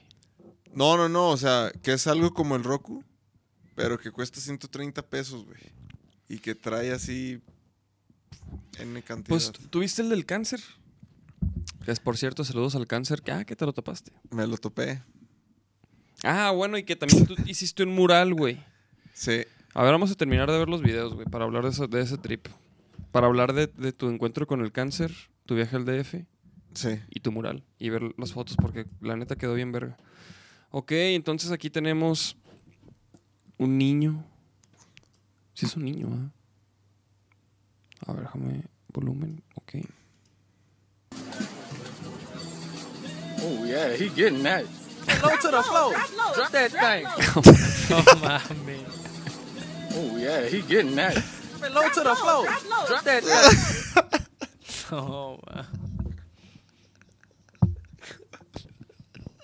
No, 0.74 0.96
no, 0.96 1.08
no, 1.08 1.30
o 1.30 1.36
sea, 1.36 1.72
que 1.82 1.92
es 1.92 2.06
algo 2.06 2.34
como 2.34 2.54
el 2.56 2.62
Roku, 2.64 3.02
pero 3.74 3.98
que 3.98 4.10
cuesta 4.10 4.40
130 4.40 5.02
pesos, 5.02 5.44
güey. 5.44 5.58
Y 6.28 6.38
que 6.38 6.54
trae 6.54 6.92
así 6.92 7.40
N 8.78 9.02
cantidad. 9.02 9.28
Pues, 9.28 9.52
¿tuviste 9.70 10.02
el 10.02 10.10
del 10.10 10.26
cáncer? 10.26 10.60
Que 11.84 11.92
es, 11.92 12.00
por 12.00 12.16
cierto, 12.16 12.44
saludos 12.44 12.74
al 12.74 12.86
cáncer. 12.86 13.22
Que, 13.22 13.32
ah, 13.32 13.44
que 13.44 13.56
te 13.56 13.64
lo 13.64 13.72
tapaste. 13.72 14.12
Me 14.30 14.46
lo 14.46 14.58
topé. 14.58 15.02
Ah, 16.26 16.50
bueno, 16.50 16.76
y 16.76 16.82
que 16.82 16.96
también 16.96 17.26
tú 17.26 17.34
hiciste 17.46 17.82
un 17.84 17.94
mural, 17.94 18.34
güey. 18.34 18.58
Sí. 19.12 19.42
A 19.74 19.82
ver, 19.82 19.92
vamos 19.92 20.10
a 20.10 20.14
terminar 20.14 20.50
de 20.50 20.58
ver 20.58 20.68
los 20.68 20.82
videos, 20.82 21.14
güey, 21.14 21.26
para 21.26 21.44
hablar 21.44 21.62
de, 21.64 21.70
eso- 21.70 21.86
de 21.86 22.00
ese 22.00 22.18
trip. 22.18 22.46
Para 23.12 23.26
hablar 23.28 23.52
de, 23.52 23.66
de 23.68 23.92
tu 23.92 24.08
encuentro 24.08 24.46
con 24.46 24.60
el 24.60 24.72
cáncer, 24.72 25.12
tu 25.46 25.54
viaje 25.54 25.76
al 25.76 25.84
DF 25.84 26.24
Sí. 26.74 27.00
y 27.10 27.20
tu 27.20 27.32
mural. 27.32 27.62
Y 27.78 27.88
ver 27.90 28.02
las 28.18 28.32
fotos 28.32 28.56
porque 28.56 28.86
la 29.00 29.16
neta 29.16 29.36
quedó 29.36 29.54
bien 29.54 29.72
verga. 29.72 29.96
Ok, 30.70 30.92
entonces 30.92 31.52
aquí 31.52 31.70
tenemos 31.70 32.36
un 33.58 33.78
niño. 33.78 34.24
Sí 35.54 35.64
es 35.66 35.76
un 35.76 35.84
niño, 35.84 36.08
¿ah? 36.10 36.30
A 38.06 38.12
ver, 38.12 38.22
déjame 38.24 38.62
volumen. 38.92 39.42
Ok. 39.54 39.76
Oh 43.42 43.64
yeah, 43.66 43.94
he 43.94 44.08
getting 44.10 44.42
that. 44.42 44.64
Low 45.22 45.36
to 45.36 45.48
the 45.50 45.62
floor. 45.62 45.92
Drop 46.34 46.50
that 46.52 46.70
thing. 46.72 47.06
No 47.88 48.02
mames. 48.02 48.94
Oh 49.94 50.16
yeah, 50.16 50.42
he 50.46 50.60
getting 50.62 50.96
that. 50.96 51.14
Low 51.72 51.88
to 51.88 52.00
the 52.02 52.14
floor. 52.16 52.44
Drop 52.88 53.04
that 53.04 53.22
thing. 53.22 54.20
No, 54.90 55.40
ma. 55.46 55.62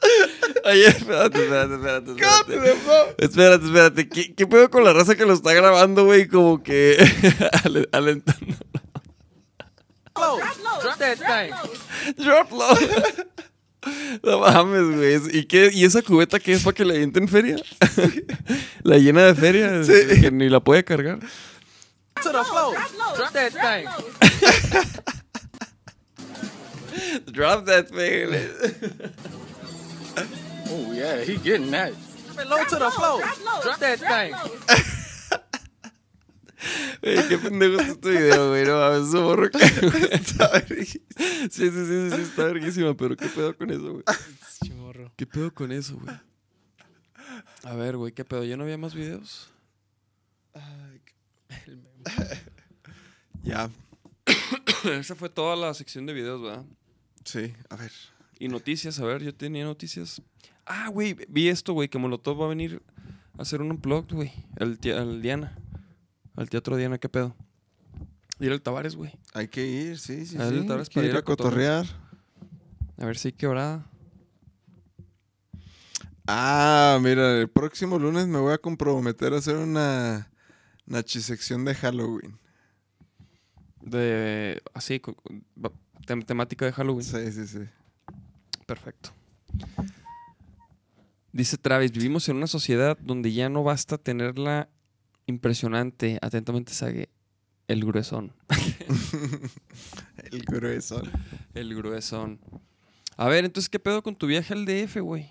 Oye, 0.64 0.86
espérate, 0.86 1.38
espérate, 1.42 1.74
espérate, 1.74 2.10
espérate. 2.12 3.14
Espérate, 3.18 3.64
espérate. 3.66 4.08
¿Qué, 4.08 4.34
qué 4.34 4.46
pedo 4.46 4.70
con 4.70 4.84
la 4.84 4.92
raza 4.92 5.14
que 5.16 5.24
lo 5.26 5.32
está 5.32 5.52
grabando, 5.52 6.04
güey? 6.04 6.26
Como 6.28 6.62
que 6.62 6.96
ale- 7.64 7.88
alentando. 7.92 8.56
Drop 10.14 10.98
that 10.98 11.18
thing. 11.18 11.52
Drop 12.24 12.50
low. 12.52 12.74
No 14.22 14.40
mames, 14.40 14.96
güey. 14.96 15.38
¿Y, 15.38 15.44
qué, 15.44 15.70
¿Y 15.72 15.84
esa 15.84 16.02
cubeta 16.02 16.38
qué 16.38 16.52
es 16.52 16.62
para 16.62 16.74
que 16.74 16.84
le 16.84 16.94
avienten 16.94 17.28
feria? 17.28 17.56
la 18.82 18.98
llena 18.98 19.24
de 19.24 19.34
feria. 19.34 19.82
Que 20.20 20.30
ni 20.30 20.48
la 20.48 20.60
puede 20.60 20.84
cargar. 20.84 21.18
To 22.22 22.30
the 22.30 22.44
floor. 22.44 22.76
Drop 23.16 23.32
that 23.32 23.52
thing. 23.52 23.88
Drop 27.32 27.64
that 27.66 27.88
thing. 27.88 28.28
Oh 30.70 30.92
yeah, 30.92 31.22
he 31.24 31.36
getting 31.36 31.70
that. 31.72 31.92
Low 32.48 32.64
to 32.64 32.76
the 32.76 32.90
floor. 32.90 33.20
Drop 33.62 33.78
that 33.78 33.98
thing. 33.98 34.34
Qué 37.02 37.38
pendejo 37.38 37.80
está 37.80 37.92
este 37.92 38.10
video, 38.10 38.48
güey. 38.50 38.64
No 38.64 38.78
mames, 38.78 39.08
ese 39.08 39.18
morro 39.18 39.50
que- 39.50 39.58
Está 40.14 40.48
verguísima. 40.52 41.04
Sí, 41.18 41.48
sí, 41.50 41.70
sí, 41.70 41.84
sí, 42.10 42.10
sí, 42.16 42.22
está 42.22 42.44
verguísima, 42.44 42.94
pero 42.96 43.16
qué 43.16 43.26
pedo 43.26 43.56
con 43.56 43.70
eso, 43.70 43.92
güey. 43.92 44.04
Chimorro. 44.64 45.12
¿Qué 45.16 45.26
pedo 45.26 45.52
con 45.52 45.72
eso, 45.72 45.98
güey? 45.98 46.14
A 47.64 47.74
ver, 47.74 47.96
güey, 47.96 48.12
¿qué 48.12 48.24
pedo? 48.24 48.44
¿Ya 48.44 48.56
no 48.56 48.62
había 48.64 48.78
más 48.78 48.94
videos? 48.94 49.50
Ya. 53.42 53.68
Esa 54.84 55.14
fue 55.14 55.28
toda 55.28 55.56
la 55.56 55.74
sección 55.74 56.06
de 56.06 56.12
videos, 56.12 56.40
¿verdad? 56.42 56.64
Sí, 57.24 57.52
a 57.70 57.76
ver. 57.76 57.92
Y 58.38 58.48
noticias, 58.48 58.98
a 59.00 59.04
ver, 59.04 59.22
yo 59.22 59.34
tenía 59.34 59.64
noticias. 59.64 60.22
Ah, 60.66 60.88
güey, 60.88 61.16
vi 61.28 61.48
esto, 61.48 61.72
güey, 61.72 61.88
que 61.88 61.98
Molotov 61.98 62.40
va 62.40 62.46
a 62.46 62.48
venir 62.48 62.82
a 63.38 63.42
hacer 63.42 63.60
un 63.60 63.70
unplugged, 63.72 64.14
güey. 64.14 64.32
Al, 64.58 64.78
al 64.96 65.22
Diana. 65.22 65.58
Al 66.36 66.48
Teatro 66.48 66.76
Diana, 66.76 66.98
¿qué 66.98 67.08
pedo? 67.08 67.34
Ir 68.40 68.52
al 68.52 68.62
Tavares, 68.62 68.96
güey. 68.96 69.12
Hay 69.34 69.48
que 69.48 69.66
ir, 69.66 69.98
sí, 69.98 70.26
sí, 70.26 70.36
A 70.38 70.48
sí. 70.48 70.60
que 70.60 70.90
para 70.94 71.06
ir 71.06 71.16
a 71.16 71.22
cotorrear. 71.22 71.86
A 72.98 73.04
ver 73.04 73.16
si 73.16 73.28
hay 73.28 73.32
quebrada. 73.32 73.86
Ah, 76.26 76.98
mira, 77.02 77.38
el 77.40 77.48
próximo 77.48 77.98
lunes 77.98 78.26
me 78.26 78.38
voy 78.38 78.52
a 78.52 78.58
comprometer 78.58 79.32
a 79.32 79.38
hacer 79.38 79.56
una 79.56 80.30
nachisección 80.86 81.64
de 81.64 81.74
Halloween. 81.74 82.38
De. 83.80 84.62
Así, 84.72 85.00
tem- 86.06 86.24
temática 86.24 86.64
de 86.64 86.72
Halloween. 86.72 87.04
Sí, 87.04 87.32
sí, 87.32 87.46
sí. 87.46 87.58
Perfecto. 88.66 89.10
Dice 91.32 91.56
Travis, 91.58 91.92
vivimos 91.92 92.28
en 92.28 92.36
una 92.36 92.46
sociedad 92.46 92.96
donde 93.00 93.32
ya 93.32 93.48
no 93.48 93.64
basta 93.64 93.98
tenerla 93.98 94.68
impresionante, 95.32 96.18
atentamente 96.22 96.72
Sage, 96.72 97.08
El 97.68 97.84
gruesón. 97.84 98.32
El 100.30 100.42
grueso. 100.44 101.02
El 101.54 101.74
gruesón. 101.74 102.40
A 103.16 103.28
ver, 103.28 103.44
entonces, 103.44 103.68
¿qué 103.68 103.78
pedo 103.78 104.02
con 104.02 104.16
tu 104.16 104.26
viaje 104.26 104.54
al 104.54 104.64
DF, 104.64 104.96
güey? 105.00 105.30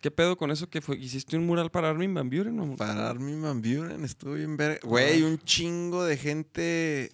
¿Qué 0.00 0.10
pedo 0.10 0.36
con 0.36 0.50
eso 0.50 0.68
que 0.68 0.80
fue? 0.80 0.96
¿Hiciste 0.98 1.36
un 1.36 1.46
mural 1.46 1.70
para 1.70 1.88
Armin 1.90 2.12
Van 2.12 2.28
Buren? 2.28 2.60
o- 2.60 2.76
Para 2.76 3.08
Armin 3.08 3.40
Van 3.42 3.62
Buren 3.62 4.04
estuvo 4.04 4.34
bien 4.34 4.56
ver. 4.56 4.78
Güey, 4.84 5.22
un 5.22 5.38
chingo 5.38 6.04
de 6.04 6.16
gente. 6.18 7.12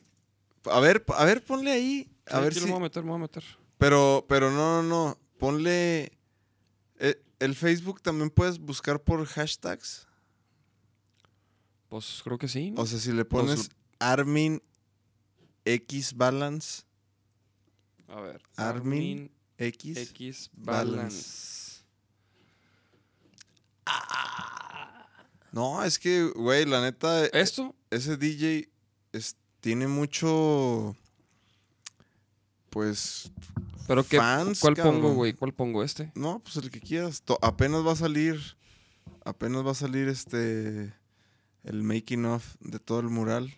A 0.64 0.80
ver, 0.80 1.04
a 1.16 1.24
ver, 1.24 1.42
ponle 1.44 1.70
ahí. 1.70 2.10
A 2.26 2.38
Sí, 2.38 2.42
ver 2.42 2.54
si. 2.54 2.60
lo 2.60 2.66
voy 2.66 2.76
a 2.76 2.80
meter, 2.80 3.02
me 3.04 3.10
voy 3.10 3.18
a 3.18 3.22
meter. 3.22 3.44
Pero, 3.78 4.26
pero 4.28 4.50
no, 4.50 4.82
no, 4.82 4.88
no. 4.88 5.18
Ponle. 5.38 6.12
eh, 6.98 7.22
El 7.38 7.54
Facebook 7.54 8.02
también 8.02 8.28
puedes 8.30 8.58
buscar 8.58 9.00
por 9.00 9.24
hashtags. 9.24 10.06
Pues 11.90 12.20
creo 12.24 12.38
que 12.38 12.48
sí. 12.48 12.70
¿no? 12.70 12.80
O 12.82 12.86
sea, 12.86 12.98
si 12.98 13.12
le 13.12 13.24
Pues, 13.26 13.44
pones 13.44 13.70
Armin 13.98 14.62
X 15.66 16.14
Balance. 16.16 16.84
a 18.08 18.20
ver. 18.20 18.40
Armin 18.56 19.30
X. 19.58 19.96
X 19.98 20.50
Balance. 20.54 20.86
Balance. 20.96 21.60
No, 25.52 25.82
es 25.84 25.98
que, 25.98 26.24
güey, 26.34 26.64
la 26.64 26.80
neta. 26.80 27.26
¿Esto? 27.26 27.74
Ese 27.90 28.16
DJ 28.16 28.68
es- 29.12 29.36
tiene 29.60 29.88
mucho. 29.88 30.96
Pues. 32.70 33.32
¿Pero 33.88 34.04
qué? 34.04 34.16
fans, 34.18 34.60
¿Cuál 34.60 34.74
cabrón. 34.76 35.00
pongo, 35.02 35.14
güey? 35.14 35.32
¿Cuál 35.32 35.52
pongo? 35.52 35.82
¿Este? 35.82 36.12
No, 36.14 36.38
pues 36.38 36.54
el 36.56 36.70
que 36.70 36.80
quieras. 36.80 37.22
To- 37.22 37.38
apenas 37.42 37.84
va 37.84 37.92
a 37.92 37.96
salir. 37.96 38.40
Apenas 39.24 39.66
va 39.66 39.72
a 39.72 39.74
salir 39.74 40.06
este. 40.08 40.94
El 41.64 41.82
making 41.82 42.24
of 42.24 42.56
de 42.60 42.78
todo 42.78 43.00
el 43.00 43.08
mural. 43.08 43.54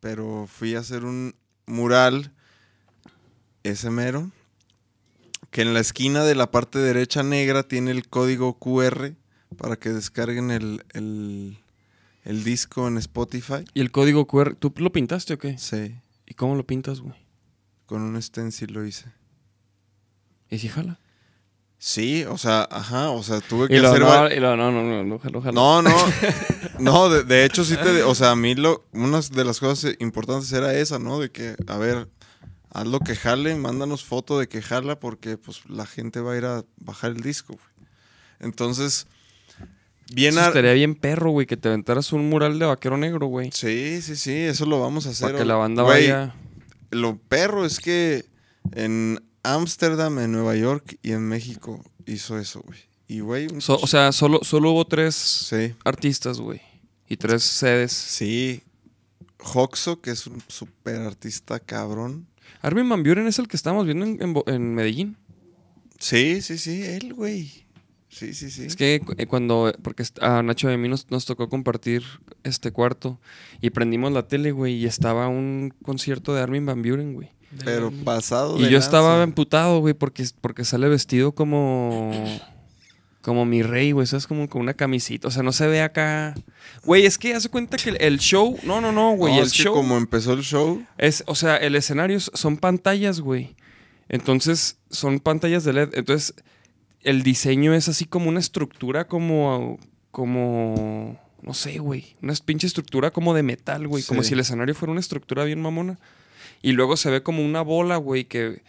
Pero 0.00 0.46
fui 0.46 0.74
a 0.74 0.80
hacer 0.80 1.04
un 1.04 1.34
mural. 1.66 2.32
Ese 3.62 3.90
mero. 3.90 4.30
Que 5.50 5.62
en 5.62 5.74
la 5.74 5.80
esquina 5.80 6.24
de 6.24 6.34
la 6.34 6.50
parte 6.50 6.78
derecha 6.78 7.22
negra 7.22 7.62
tiene 7.62 7.90
el 7.90 8.08
código 8.08 8.58
QR. 8.58 9.12
Para 9.56 9.76
que 9.76 9.90
descarguen 9.90 10.50
el, 10.50 10.84
el, 10.94 11.58
el 12.24 12.44
disco 12.44 12.88
en 12.88 12.98
Spotify. 12.98 13.64
¿Y 13.74 13.80
el 13.80 13.90
código 13.90 14.26
QR? 14.26 14.54
¿Tú 14.54 14.72
lo 14.76 14.92
pintaste 14.92 15.34
o 15.34 15.38
qué? 15.38 15.58
Sí. 15.58 15.94
¿Y 16.26 16.34
cómo 16.34 16.54
lo 16.54 16.66
pintas, 16.66 17.00
güey? 17.00 17.14
Con 17.86 18.02
un 18.02 18.20
stencil 18.20 18.72
lo 18.72 18.86
hice. 18.86 19.12
¿Y 20.48 20.58
si 20.58 20.68
jala? 20.68 20.98
Sí, 21.84 22.22
o 22.22 22.38
sea, 22.38 22.68
ajá, 22.70 23.10
o 23.10 23.24
sea, 23.24 23.40
tuve 23.40 23.66
que 23.66 23.74
Y 23.74 23.80
lo, 23.80 23.88
hacer... 23.88 24.02
no, 24.02 24.30
y 24.30 24.38
lo- 24.38 24.56
no, 24.56 24.70
no, 24.70 24.84
no, 24.84 25.02
no. 25.02 25.52
No, 25.52 25.82
no, 25.82 25.90
no, 26.78 27.08
de, 27.08 27.24
de 27.24 27.44
hecho 27.44 27.64
sí 27.64 27.76
te... 27.76 28.04
O 28.04 28.14
sea, 28.14 28.30
a 28.30 28.36
mí 28.36 28.54
lo, 28.54 28.84
una 28.92 29.20
de 29.20 29.44
las 29.44 29.58
cosas 29.58 29.96
importantes 29.98 30.52
era 30.52 30.72
esa, 30.74 31.00
¿no? 31.00 31.18
De 31.18 31.32
que, 31.32 31.56
a 31.66 31.78
ver, 31.78 32.06
haz 32.70 32.86
lo 32.86 33.00
que 33.00 33.16
jale, 33.16 33.56
mándanos 33.56 34.04
foto 34.04 34.38
de 34.38 34.46
que 34.46 34.62
jala 34.62 35.00
porque 35.00 35.36
pues 35.38 35.68
la 35.68 35.84
gente 35.84 36.20
va 36.20 36.34
a 36.34 36.36
ir 36.36 36.44
a 36.44 36.64
bajar 36.76 37.10
el 37.10 37.20
disco, 37.20 37.54
güey. 37.54 37.88
Entonces, 38.38 39.08
bien... 40.14 40.34
Eso 40.38 40.46
estaría 40.46 40.74
bien 40.74 40.94
perro, 40.94 41.32
güey, 41.32 41.48
que 41.48 41.56
te 41.56 41.66
aventaras 41.66 42.12
un 42.12 42.30
mural 42.30 42.60
de 42.60 42.66
vaquero 42.66 42.96
negro, 42.96 43.26
güey. 43.26 43.50
Sí, 43.52 44.00
sí, 44.02 44.14
sí, 44.14 44.32
eso 44.36 44.66
lo 44.66 44.80
vamos 44.80 45.08
a 45.08 45.10
hacer. 45.10 45.30
Para 45.32 45.38
que 45.40 45.44
la 45.44 45.56
banda 45.56 45.82
Güey, 45.82 46.02
vaya... 46.12 46.32
Lo 46.92 47.16
perro 47.18 47.66
es 47.66 47.80
que 47.80 48.24
en 48.70 49.20
Ámsterdam, 49.42 50.18
en 50.20 50.32
Nueva 50.32 50.54
York 50.56 50.98
y 51.02 51.12
en 51.12 51.22
México 51.28 51.84
hizo 52.06 52.38
eso, 52.38 52.60
güey. 52.62 52.78
Y, 53.08 53.20
güey... 53.20 53.48
So- 53.60 53.78
o 53.80 53.86
sea, 53.86 54.12
solo, 54.12 54.40
solo 54.42 54.70
hubo 54.72 54.86
tres 54.86 55.14
Sí. 55.14 55.74
artistas, 55.84 56.40
güey. 56.40 56.60
Y 57.08 57.16
tres 57.16 57.42
sedes. 57.42 57.92
Sí. 57.92 58.62
Hoxo, 59.54 60.00
que 60.00 60.10
es 60.12 60.26
un 60.26 60.40
super 60.48 61.00
artista 61.02 61.58
cabrón. 61.60 62.26
Armin 62.62 62.88
Van 62.88 63.02
Buren 63.02 63.26
es 63.26 63.38
el 63.38 63.48
que 63.48 63.56
estábamos 63.56 63.86
viendo 63.86 64.04
en, 64.06 64.34
en 64.46 64.74
Medellín. 64.74 65.16
Sí, 65.98 66.40
sí, 66.42 66.58
sí, 66.58 66.82
él, 66.84 67.12
güey. 67.12 67.66
Sí, 68.08 68.34
sí, 68.34 68.50
sí. 68.50 68.64
Es 68.64 68.76
que 68.76 69.00
cu- 69.04 69.14
eh, 69.18 69.26
cuando, 69.26 69.72
porque 69.82 70.02
est- 70.04 70.22
a 70.22 70.42
Nacho 70.42 70.70
y 70.70 70.74
a 70.74 70.78
mí 70.78 70.88
nos, 70.88 71.10
nos 71.10 71.24
tocó 71.24 71.48
compartir 71.48 72.02
este 72.44 72.70
cuarto 72.70 73.18
y 73.60 73.70
prendimos 73.70 74.12
la 74.12 74.28
tele, 74.28 74.52
güey, 74.52 74.74
y 74.76 74.86
estaba 74.86 75.28
un 75.28 75.72
concierto 75.82 76.34
de 76.34 76.42
Armin 76.42 76.64
Van 76.66 76.82
Buren, 76.82 77.14
güey. 77.14 77.30
Pero 77.64 77.92
pasado 78.04 78.58
Y 78.58 78.64
de 78.64 78.70
yo 78.70 78.78
estaba 78.78 79.22
emputado, 79.22 79.80
güey, 79.80 79.94
porque, 79.94 80.24
porque 80.40 80.64
sale 80.64 80.88
vestido 80.88 81.32
como. 81.32 82.12
Como 83.20 83.44
mi 83.44 83.62
rey, 83.62 83.92
güey. 83.92 84.02
Eso 84.02 84.16
es 84.16 84.26
como 84.26 84.48
con 84.48 84.62
una 84.62 84.74
camisita. 84.74 85.28
O 85.28 85.30
sea, 85.30 85.44
no 85.44 85.52
se 85.52 85.68
ve 85.68 85.80
acá. 85.80 86.34
Güey, 86.84 87.06
es 87.06 87.18
que 87.18 87.34
hace 87.34 87.48
cuenta 87.48 87.76
que 87.76 87.90
el, 87.90 88.18
show. 88.18 88.58
No, 88.64 88.80
no, 88.80 88.90
no, 88.90 89.12
güey. 89.12 89.34
No, 89.34 89.40
el 89.40 89.46
es 89.46 89.52
que 89.52 89.62
show. 89.62 89.74
como 89.74 89.96
empezó 89.96 90.32
el 90.32 90.42
show, 90.42 90.84
Es, 90.98 91.22
o 91.26 91.36
sea, 91.36 91.56
el 91.56 91.76
escenario 91.76 92.18
son 92.18 92.56
pantallas, 92.56 93.20
güey. 93.20 93.54
Entonces, 94.08 94.78
son 94.90 95.20
pantallas 95.20 95.62
de 95.62 95.72
LED. 95.72 95.90
Entonces, 95.92 96.34
el 97.02 97.22
diseño 97.22 97.74
es 97.74 97.88
así 97.88 98.06
como 98.06 98.28
una 98.28 98.40
estructura 98.40 99.06
como. 99.06 99.78
como. 100.10 101.20
No 101.42 101.54
sé, 101.54 101.78
güey. 101.78 102.16
Una 102.22 102.34
pinche 102.44 102.66
estructura 102.66 103.12
como 103.12 103.34
de 103.34 103.44
metal, 103.44 103.86
güey. 103.86 104.02
Como 104.02 104.24
si 104.24 104.34
el 104.34 104.40
escenario 104.40 104.74
fuera 104.74 104.90
una 104.90 105.00
estructura 105.00 105.44
bien 105.44 105.60
mamona. 105.60 105.98
Y 106.62 106.72
luego 106.72 106.96
se 106.96 107.10
ve 107.10 107.22
como 107.22 107.44
una 107.44 107.60
bola, 107.60 107.96
güey, 107.96 108.24
que, 108.24 108.62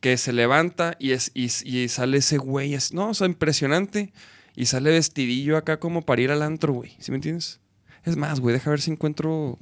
que 0.00 0.16
se 0.18 0.32
levanta 0.32 0.96
y, 1.00 1.12
es, 1.12 1.30
y, 1.34 1.46
y 1.64 1.88
sale 1.88 2.18
ese 2.18 2.36
güey. 2.38 2.74
así- 2.74 2.94
No, 2.94 3.08
o 3.10 3.14
sea, 3.14 3.26
impresionante. 3.26 4.12
Y 4.54 4.66
sale 4.66 4.90
vestidillo 4.90 5.56
acá 5.56 5.78
como 5.80 6.02
para 6.02 6.22
ir 6.22 6.30
al 6.30 6.42
antro, 6.42 6.72
güey. 6.74 6.94
¿Sí 6.98 7.10
me 7.10 7.16
entiendes? 7.16 7.60
Es 8.04 8.16
más, 8.16 8.40
güey, 8.40 8.52
deja 8.54 8.70
ver 8.70 8.80
si 8.80 8.90
encuentro 8.90 9.58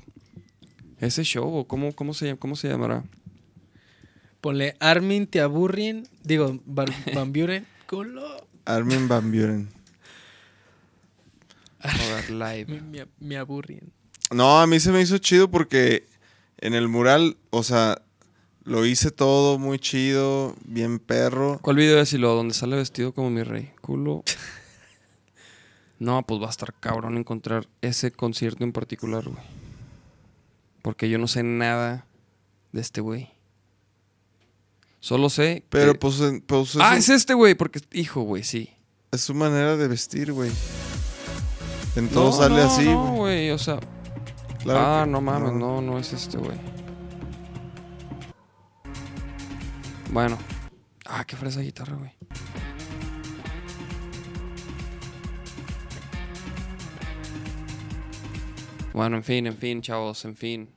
ese 0.98 1.22
show 1.24 1.52
o 1.52 1.66
cómo, 1.66 1.92
cómo, 1.94 2.12
se, 2.14 2.36
cómo 2.36 2.55
se 2.57 2.68
llamará. 2.68 3.05
Ponle 4.40 4.76
Armin 4.80 5.26
te 5.26 5.40
aburrien. 5.40 6.07
Digo, 6.22 6.61
Van, 6.66 6.86
Van 7.14 7.32
Buren. 7.32 7.66
Culo. 7.88 8.46
Armin 8.66 9.09
Van 9.09 9.30
Buren. 9.30 9.68
Joder, 11.82 12.30
live. 12.30 12.66
Me, 12.66 12.80
me- 12.80 13.07
me 13.20 13.36
aburrien. 13.36 13.92
No, 14.30 14.61
a 14.61 14.66
mí 14.66 14.80
se 14.80 14.90
me 14.90 15.00
hizo 15.00 15.18
chido 15.18 15.50
porque 15.50 16.07
en 16.64 16.74
el 16.74 16.88
mural, 16.88 17.36
o 17.50 17.62
sea, 17.62 18.00
lo 18.64 18.86
hice 18.86 19.10
todo 19.10 19.58
muy 19.58 19.78
chido, 19.78 20.56
bien 20.64 20.98
perro. 20.98 21.58
¿Cuál 21.62 21.76
video 21.76 22.00
es 22.00 22.12
y 22.14 22.18
lo 22.18 22.34
donde 22.34 22.54
sale 22.54 22.74
vestido 22.76 23.12
como 23.12 23.28
mi 23.30 23.42
rey? 23.42 23.70
Culo. 23.82 24.24
No, 25.98 26.22
pues 26.26 26.40
va 26.40 26.46
a 26.46 26.50
estar 26.50 26.72
cabrón 26.80 27.16
encontrar 27.18 27.68
ese 27.82 28.10
concierto 28.10 28.64
en 28.64 28.72
particular, 28.72 29.24
güey. 29.24 29.44
Porque 30.82 31.08
yo 31.08 31.18
no 31.18 31.28
sé 31.28 31.42
nada 31.42 32.06
de 32.72 32.80
este 32.80 33.00
güey. 33.00 33.30
Solo 35.00 35.28
sé. 35.28 35.64
Pero 35.68 35.92
que- 35.92 35.98
pues, 35.98 36.20
pues 36.46 36.76
ah, 36.80 36.96
es, 36.96 37.10
es 37.10 37.16
este 37.16 37.34
güey, 37.34 37.54
porque. 37.54 37.80
Hijo, 37.92 38.22
güey, 38.22 38.42
sí. 38.42 38.70
es 39.12 39.20
su 39.20 39.34
manera 39.34 39.76
de 39.76 39.86
vestir, 39.86 40.32
güey. 40.32 40.50
En 41.96 42.08
todo 42.08 42.30
No, 42.30 42.32
sale 42.32 42.56
no, 42.56 42.62
así, 42.70 42.84
No, 42.86 43.02
güey. 43.04 43.16
güey, 43.18 43.50
o 43.50 43.58
sea. 43.58 43.78
Claro 44.64 44.80
ah, 44.80 45.04
que 45.04 45.10
no 45.10 45.20
mames, 45.20 45.52
no, 45.52 45.82
no 45.82 45.98
es 45.98 46.12
este, 46.14 46.38
güey. 46.38 46.56
Bueno. 50.10 50.38
Ah, 51.04 51.22
qué 51.26 51.36
fresa 51.36 51.60
guitarra, 51.60 51.96
güey. 51.96 52.12
Bueno, 58.94 59.16
en 59.16 59.24
fin, 59.24 59.46
en 59.46 59.56
fin, 59.58 59.82
chavos, 59.82 60.24
en 60.24 60.34
fin. 60.34 60.70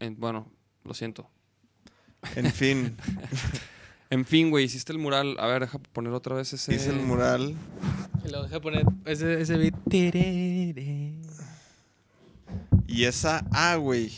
En- 0.00 0.18
bueno, 0.18 0.50
lo 0.82 0.92
siento. 0.92 1.30
En 2.34 2.50
fin, 2.52 2.96
En 4.10 4.24
fin, 4.24 4.50
güey, 4.50 4.64
hiciste 4.64 4.92
el 4.92 4.98
mural. 4.98 5.36
A 5.38 5.46
ver, 5.46 5.60
deja 5.62 5.78
poner 5.78 6.12
otra 6.12 6.34
vez 6.34 6.52
ese. 6.52 6.74
hice 6.74 6.90
el 6.90 6.96
mural. 6.96 7.54
Y 8.24 8.28
lo 8.28 8.42
dejé 8.42 8.60
poner 8.60 8.84
ese, 9.04 9.40
ese 9.40 9.56
beat. 9.56 9.76
Y 12.90 13.04
esa 13.04 13.44
A, 13.52 13.76
güey, 13.76 14.12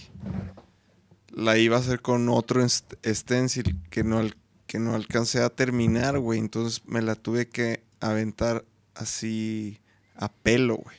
la 1.30 1.58
iba 1.58 1.76
a 1.76 1.80
hacer 1.80 2.00
con 2.00 2.28
otro 2.28 2.66
stencil 2.68 3.78
que 3.90 4.02
no, 4.02 4.22
que 4.66 4.78
no 4.78 4.94
alcancé 4.94 5.42
a 5.42 5.50
terminar, 5.50 6.18
güey. 6.18 6.38
Entonces 6.38 6.82
me 6.86 7.02
la 7.02 7.14
tuve 7.14 7.48
que 7.48 7.82
aventar 8.00 8.64
así 8.94 9.80
a 10.16 10.30
pelo, 10.32 10.76
güey. 10.76 10.96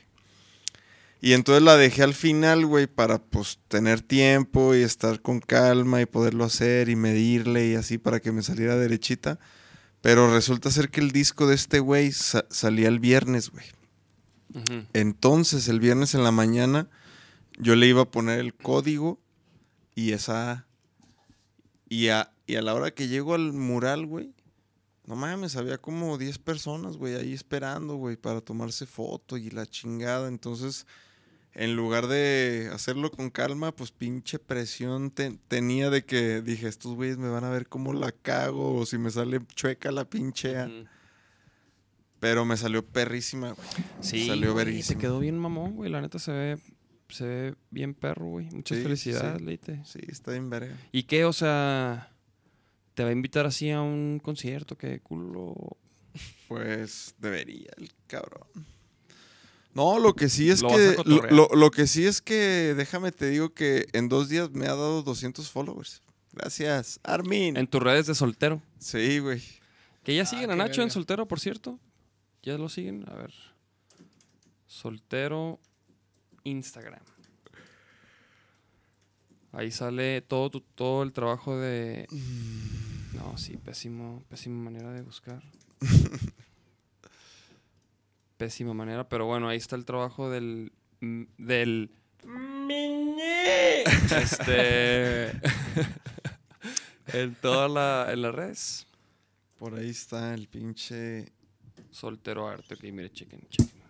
Y 1.20 1.32
entonces 1.32 1.62
la 1.62 1.76
dejé 1.76 2.02
al 2.02 2.12
final, 2.14 2.66
güey, 2.66 2.86
para 2.86 3.18
pues 3.18 3.58
tener 3.68 4.02
tiempo 4.02 4.74
y 4.74 4.82
estar 4.82 5.20
con 5.22 5.40
calma 5.40 6.02
y 6.02 6.06
poderlo 6.06 6.44
hacer 6.44 6.90
y 6.90 6.96
medirle 6.96 7.68
y 7.68 7.74
así 7.76 7.96
para 7.96 8.20
que 8.20 8.30
me 8.30 8.42
saliera 8.42 8.76
derechita. 8.76 9.38
Pero 10.02 10.32
resulta 10.32 10.70
ser 10.70 10.90
que 10.90 11.00
el 11.00 11.12
disco 11.12 11.46
de 11.46 11.54
este 11.54 11.80
güey 11.80 12.12
sa- 12.12 12.44
salía 12.50 12.88
el 12.88 13.00
viernes, 13.00 13.50
güey. 13.50 13.64
Entonces, 14.92 15.66
el 15.68 15.80
viernes 15.80 16.14
en 16.14 16.22
la 16.22 16.30
mañana, 16.30 16.88
yo 17.58 17.76
le 17.76 17.86
iba 17.86 18.02
a 18.02 18.10
poner 18.10 18.40
el 18.40 18.54
código 18.54 19.20
y 19.94 20.12
esa. 20.12 20.66
Y 21.88 22.08
a, 22.08 22.32
y 22.46 22.56
a 22.56 22.62
la 22.62 22.74
hora 22.74 22.90
que 22.92 23.08
llego 23.08 23.34
al 23.34 23.52
mural, 23.52 24.06
güey, 24.06 24.32
no 25.06 25.16
mames, 25.16 25.56
había 25.56 25.78
como 25.78 26.16
10 26.18 26.38
personas, 26.38 26.96
güey, 26.96 27.14
ahí 27.14 27.32
esperando, 27.32 27.96
güey, 27.96 28.16
para 28.16 28.40
tomarse 28.40 28.86
foto 28.86 29.36
y 29.36 29.50
la 29.50 29.66
chingada. 29.66 30.28
Entonces, 30.28 30.86
en 31.52 31.76
lugar 31.76 32.06
de 32.08 32.70
hacerlo 32.72 33.10
con 33.10 33.30
calma, 33.30 33.70
pues 33.70 33.92
pinche 33.92 34.38
presión 34.38 35.10
te- 35.10 35.38
tenía 35.46 35.90
de 35.90 36.04
que 36.04 36.40
dije, 36.40 36.66
estos 36.68 36.94
güeyes 36.94 37.18
me 37.18 37.28
van 37.28 37.44
a 37.44 37.50
ver 37.50 37.68
cómo 37.68 37.92
la 37.92 38.12
cago 38.12 38.74
o 38.76 38.86
si 38.86 38.98
me 38.98 39.10
sale 39.10 39.40
chueca 39.54 39.92
la 39.92 40.04
pinchea. 40.08 40.68
Pero 42.18 42.44
me 42.46 42.56
salió 42.56 42.84
perrísima, 42.84 43.52
güey. 43.52 43.68
Sí, 44.00 44.26
Salió 44.26 44.54
te 44.56 44.96
quedó 44.96 45.18
bien 45.20 45.38
mamón, 45.38 45.74
güey. 45.76 45.90
La 45.90 46.00
neta 46.00 46.18
se 46.18 46.32
ve, 46.32 46.58
se 47.14 47.24
ve 47.24 47.54
bien 47.70 47.94
perro, 47.94 48.26
güey. 48.26 48.46
Muchas 48.50 48.78
Sí, 48.78 48.82
felicidades, 48.84 49.38
sí. 49.38 49.44
Leite. 49.44 49.80
Sí, 49.84 50.00
está 50.08 50.32
bien 50.32 50.50
verga. 50.50 50.76
¿Y 50.92 51.04
qué? 51.04 51.24
O 51.24 51.32
sea, 51.32 52.10
¿te 52.94 53.02
va 53.04 53.08
a 53.10 53.12
invitar 53.12 53.46
así 53.46 53.70
a 53.70 53.80
un 53.80 54.20
concierto? 54.22 54.76
¿Qué 54.76 55.00
culo? 55.00 55.54
Pues 56.48 57.14
debería 57.18 57.70
el 57.78 57.90
cabrón. 58.06 58.46
No, 59.72 59.98
lo 59.98 60.14
que 60.14 60.28
sí 60.28 60.50
es 60.50 60.62
Lo 60.62 60.68
que. 60.68 60.96
Lo, 61.04 61.22
lo- 61.30 61.48
lo 61.54 61.70
que 61.72 61.86
sí 61.88 62.06
es 62.06 62.20
que, 62.22 62.74
déjame 62.76 63.10
te 63.10 63.28
digo 63.30 63.52
que 63.54 63.86
en 63.92 64.08
dos 64.08 64.28
días 64.28 64.50
me 64.52 64.66
ha 64.66 64.74
dado 64.76 65.02
200 65.02 65.50
followers. 65.50 66.00
Gracias, 66.32 67.00
Armin. 67.02 67.56
En 67.56 67.66
tus 67.66 67.82
redes 67.82 68.06
de 68.06 68.14
soltero. 68.14 68.62
Sí, 68.78 69.18
güey. 69.18 69.42
Que 70.04 70.14
ya 70.14 70.22
Ah, 70.22 70.26
siguen 70.26 70.50
a 70.52 70.56
Nacho 70.56 70.82
en 70.82 70.90
soltero, 70.90 71.26
por 71.26 71.40
cierto. 71.40 71.78
¿Ya 72.42 72.56
lo 72.58 72.68
siguen? 72.68 73.04
A 73.08 73.14
ver. 73.14 73.32
Soltero 74.66 75.60
Instagram. 76.44 77.00
Ahí 79.52 79.70
sale 79.70 80.20
todo, 80.22 80.50
tu- 80.50 80.60
todo 80.60 81.02
el 81.02 81.12
trabajo 81.12 81.56
de... 81.56 82.06
No, 83.14 83.38
sí, 83.38 83.56
pésimo, 83.56 84.22
pésima 84.28 84.62
manera 84.64 84.90
de 84.92 85.02
buscar. 85.02 85.42
Pésima 88.36 88.74
manera, 88.74 89.08
pero 89.08 89.26
bueno, 89.26 89.48
ahí 89.48 89.56
está 89.58 89.76
el 89.76 89.84
trabajo 89.84 90.28
del... 90.28 90.72
mm, 91.00 91.22
del... 91.38 91.90
Este... 94.10 95.30
en 97.12 97.34
todas 97.40 97.70
la, 97.70 98.12
en 98.12 98.22
las 98.22 98.34
redes. 98.34 98.86
Por 99.58 99.74
ahí 99.76 99.90
está 99.90 100.34
el 100.34 100.48
pinche. 100.48 101.26
Soltero 101.92 102.48
Arte, 102.48 102.74
ok, 102.74 102.82
mire, 102.92 103.12
chequen, 103.12 103.40
chequen. 103.48 103.83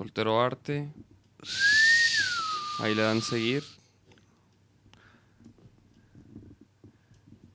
Soltero 0.00 0.42
Arte. 0.42 0.92
Ahí 2.80 2.94
le 2.94 3.00
dan 3.00 3.22
seguir. 3.22 3.64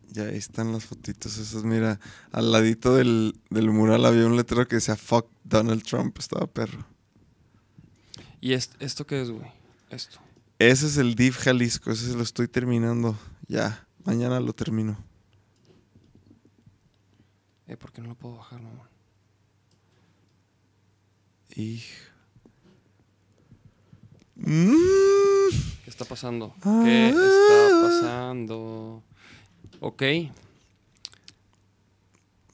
Ya 0.10 0.24
ahí 0.24 0.38
están 0.38 0.72
las 0.74 0.86
fotitos 0.86 1.38
esas. 1.38 1.64
Mira, 1.64 2.00
al 2.32 2.52
ladito 2.52 2.96
del, 2.96 3.40
del 3.52 3.70
mural 3.70 4.06
había 4.06 4.26
un 4.26 4.36
letrero 4.36 4.68
que 4.68 4.78
decía 4.78 4.96
Fuck 4.96 5.28
Donald 5.44 5.84
Trump. 5.84 6.18
Estaba 6.18 6.48
perro. 6.48 6.84
¿Y 8.42 8.54
es- 8.54 8.72
esto 8.80 9.06
qué 9.06 9.22
es, 9.22 9.30
güey? 9.30 9.46
Esto. 9.92 10.20
Ese 10.58 10.88
es 10.88 10.98
el 10.98 11.14
Div 11.14 11.36
Jalisco. 11.36 11.92
Ese 11.92 12.16
lo 12.16 12.24
estoy 12.24 12.48
terminando. 12.48 13.16
Ya. 13.48 13.88
Mañana 14.04 14.40
lo 14.40 14.54
termino. 14.54 14.98
Eh, 17.68 17.78
¿Por 17.78 17.92
qué 17.92 18.02
no 18.02 18.08
lo 18.10 18.16
puedo 18.16 18.38
bajar, 18.38 18.60
mamá? 18.62 18.90
Hij- 21.56 21.84
Mm. 21.84 22.11
¿Qué 24.36 25.90
está 25.90 26.06
pasando? 26.06 26.54
Ah. 26.64 26.82
¿Qué 26.86 27.10
está 27.10 27.82
pasando? 27.82 29.04
Ok. 29.80 30.02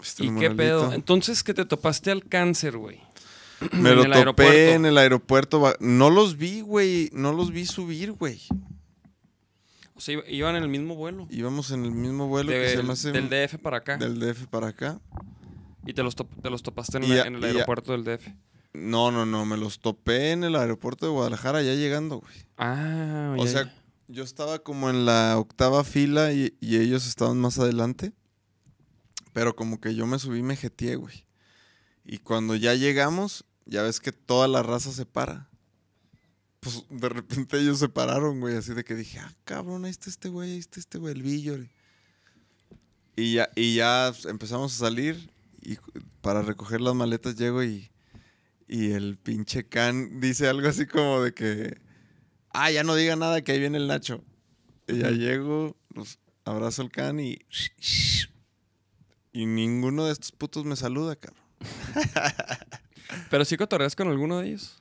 Este 0.02 0.26
¿Y 0.26 0.36
qué 0.36 0.52
pedo? 0.52 0.94
Entonces 0.94 1.44
que 1.44 1.54
te 1.54 1.66
topaste 1.66 2.12
al 2.12 2.24
cáncer, 2.26 2.78
güey. 2.78 3.00
Me 3.74 3.92
lo 3.96 4.04
topé 4.04 4.18
aeropuerto. 4.18 4.52
en 4.54 4.86
el 4.86 4.98
aeropuerto. 4.98 5.74
No 5.80 6.10
los 6.10 6.38
vi, 6.38 6.62
güey. 6.62 7.10
No 7.14 7.34
los 7.34 7.52
vi 7.52 7.66
subir, 7.66 8.12
güey. 8.14 8.42
O 9.96 10.00
sea, 10.00 10.14
iba- 10.14 10.30
iban 10.30 10.56
en 10.56 10.64
el 10.64 10.70
mismo 10.70 10.96
vuelo. 10.96 11.28
Íbamos 11.32 11.72
en 11.72 11.84
el 11.84 11.92
mismo 11.92 12.28
vuelo 12.28 12.52
que 12.52 12.70
se 12.70 12.78
Del, 12.78 12.86
me 12.86 12.94
hace 12.94 13.12
del 13.12 13.30
DF 13.30 13.58
para 13.58 13.78
acá. 13.78 13.98
del 13.98 14.20
DF 14.20 14.46
para 14.48 14.68
acá. 14.68 15.00
Y 15.88 15.94
te 15.94 16.04
los, 16.04 16.16
top- 16.16 16.30
te 16.42 16.50
los 16.52 16.62
topaste 16.62 16.98
en, 16.98 17.06
Y 17.06 17.12
el- 17.12 17.16
ya- 17.18 17.24
en 17.24 17.36
el 17.36 17.40
y 17.40 17.44
ya- 17.44 17.48
aeropuerto 17.50 17.94
del 17.94 18.04
DF. 18.04 18.28
No, 18.78 19.12
no, 19.12 19.26
no. 19.26 19.46
Me 19.46 19.58
los 19.58 19.80
topé 19.80 20.32
en 20.32 20.44
el 20.44 20.56
aeropuerto 20.56 21.06
de 21.06 21.12
Guadalajara 21.12 21.62
ya 21.64 21.74
llegando, 21.74 22.20
güey. 22.20 22.36
Ah, 22.58 23.36
O 23.38 23.46
ya, 23.46 23.52
sea, 23.52 23.64
ya. 23.66 23.74
yo 24.08 24.24
estaba 24.24 24.60
como 24.60 24.90
en 24.90 25.06
la 25.06 25.38
octava 25.38 25.84
fila 25.84 26.32
y, 26.34 26.56
y 26.62 26.78
ellos 26.78 27.08
estaban 27.08 27.38
más 27.40 27.58
adelante. 27.60 28.14
Pero 29.34 29.56
como 29.56 29.80
que 29.80 29.96
yo 29.96 30.06
me 30.08 30.20
subí 30.20 30.40
y 30.40 30.44
me 30.44 30.56
jeteé, 30.56 30.96
güey. 30.96 31.26
Y 32.06 32.20
cuando 32.20 32.56
ya 32.56 32.74
llegamos, 32.74 33.46
ya 33.66 33.84
ves 33.84 34.00
que 34.00 34.12
toda 34.12 34.48
la 34.48 34.64
raza 34.64 34.92
se 34.92 35.06
para. 35.06 35.50
Pues 36.60 36.84
de 36.90 37.10
repente 37.10 37.60
ellos 37.60 37.80
se 37.80 37.90
pararon, 37.90 38.40
güey. 38.40 38.56
Así 38.56 38.74
de 38.74 38.84
que 38.84 38.96
dije, 38.96 39.20
ah, 39.20 39.34
cabrón, 39.44 39.86
ahí 39.86 39.92
está 39.92 40.10
este 40.10 40.30
güey, 40.30 40.54
ahí 40.54 40.58
está 40.60 40.80
este 40.80 40.98
güey, 40.98 41.14
el 41.14 41.22
Villor. 41.24 41.68
Y 43.16 43.34
ya, 43.34 43.50
y 43.56 43.76
ya 43.76 44.14
empezamos 44.26 44.74
a 44.76 44.78
salir. 44.78 45.32
Y 45.62 45.78
para 46.22 46.42
recoger 46.42 46.82
las 46.82 46.96
maletas 46.96 47.36
llego 47.36 47.64
y, 47.64 47.90
y 48.68 48.92
el 48.92 49.18
pinche 49.18 49.68
Can 49.68 50.20
dice 50.20 50.48
algo 50.48 50.68
así 50.68 50.86
como 50.86 51.22
de 51.22 51.34
que, 51.34 51.80
ah, 52.50 52.70
ya 52.70 52.84
no 52.84 52.96
diga 52.96 53.16
nada 53.16 53.42
que 53.42 53.54
ahí 53.54 53.60
viene 53.60 53.78
el 53.78 53.88
Nacho. 53.88 54.24
Y 54.88 55.00
ya 55.00 55.12
llego, 55.12 55.78
los 55.94 56.20
abrazo 56.46 56.82
al 56.82 56.92
Can 56.92 57.20
y... 57.20 57.40
Y 59.32 59.46
ninguno 59.46 60.06
de 60.06 60.14
estos 60.14 60.32
putos 60.32 60.66
me 60.66 60.76
saluda, 60.76 61.16
cabrón. 61.16 61.44
Pero 63.30 63.46
sí 63.46 63.56
cotorreas 63.56 63.96
con 63.96 64.08
alguno 64.08 64.40
de 64.40 64.48
ellos. 64.48 64.78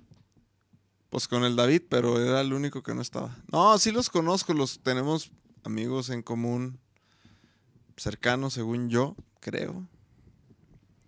Pues 1.11 1.29
con 1.29 1.45
el 1.45 1.57
David, 1.57 1.83
pero 1.89 2.21
era 2.21 2.41
el 2.41 2.53
único 2.53 2.83
que 2.83 2.95
no 2.95 3.01
estaba. 3.01 3.37
No, 3.53 3.79
sí 3.79 3.93
los 3.93 4.11
conozco, 4.11 4.53
los 4.55 4.81
tenemos 4.81 5.31
amigos 5.63 6.11
en 6.11 6.23
común, 6.23 6.81
cercanos 7.97 8.55
según 8.55 8.89
yo, 8.89 9.15
creo. 9.41 9.87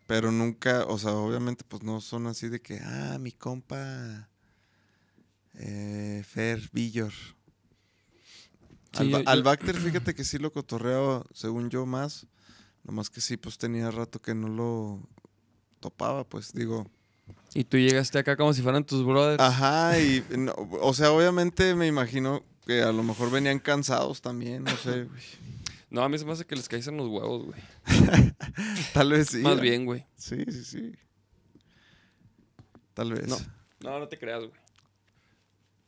Pero 0.08 0.32
nunca, 0.32 0.86
o 0.86 0.98
sea, 0.98 1.12
obviamente 1.12 1.64
pues 1.68 1.82
no 1.82 2.00
son 2.00 2.26
así 2.28 2.48
de 2.48 2.62
que, 2.62 2.80
ah, 2.82 3.18
mi 3.20 3.30
compa 3.30 4.30
eh, 5.54 6.22
Fer 6.26 6.62
Villor. 6.72 7.12
Sí, 7.12 9.00
al, 9.00 9.08
yo- 9.10 9.18
Ba- 9.18 9.22
yo- 9.24 9.28
al 9.30 9.42
Bacter, 9.42 9.76
fíjate 9.76 10.14
que 10.16 10.24
sí 10.24 10.38
lo 10.38 10.50
cotorreo, 10.50 11.26
según 11.34 11.68
yo, 11.68 11.84
más. 11.84 12.26
Nomás 12.84 13.10
que 13.10 13.20
sí, 13.20 13.36
pues 13.36 13.58
tenía 13.58 13.90
rato 13.90 14.18
que 14.18 14.34
no 14.34 14.48
lo 14.48 15.06
topaba, 15.78 16.24
pues 16.24 16.52
digo. 16.54 16.90
Y 17.52 17.64
tú 17.64 17.76
llegaste 17.76 18.18
acá 18.18 18.34
como 18.34 18.54
si 18.54 18.62
fueran 18.62 18.84
tus 18.84 19.04
brothers. 19.04 19.42
Ajá, 19.42 20.00
y 20.00 20.24
no, 20.38 20.54
o 20.80 20.94
sea, 20.94 21.12
obviamente 21.12 21.74
me 21.74 21.86
imagino 21.86 22.42
que 22.66 22.80
a 22.80 22.92
lo 22.92 23.02
mejor 23.02 23.30
venían 23.30 23.58
cansados 23.58 24.22
también, 24.22 24.64
no 24.64 24.74
sé, 24.78 25.04
güey. 25.04 25.20
No, 25.90 26.02
a 26.02 26.08
mí 26.08 26.18
se 26.18 26.24
me 26.24 26.32
hace 26.32 26.44
que 26.44 26.56
les 26.56 26.68
caísen 26.68 26.96
los 26.96 27.08
huevos, 27.08 27.46
güey. 27.46 27.60
Tal 28.92 29.10
vez 29.10 29.28
sí. 29.28 29.38
Más 29.38 29.58
¿eh? 29.58 29.60
bien, 29.60 29.86
güey. 29.86 30.04
Sí, 30.16 30.44
sí, 30.48 30.64
sí. 30.64 30.92
Tal 32.94 33.12
vez. 33.12 33.28
No. 33.28 33.36
No, 33.80 33.98
no 33.98 34.08
te 34.08 34.18
creas, 34.18 34.40
güey. 34.40 34.60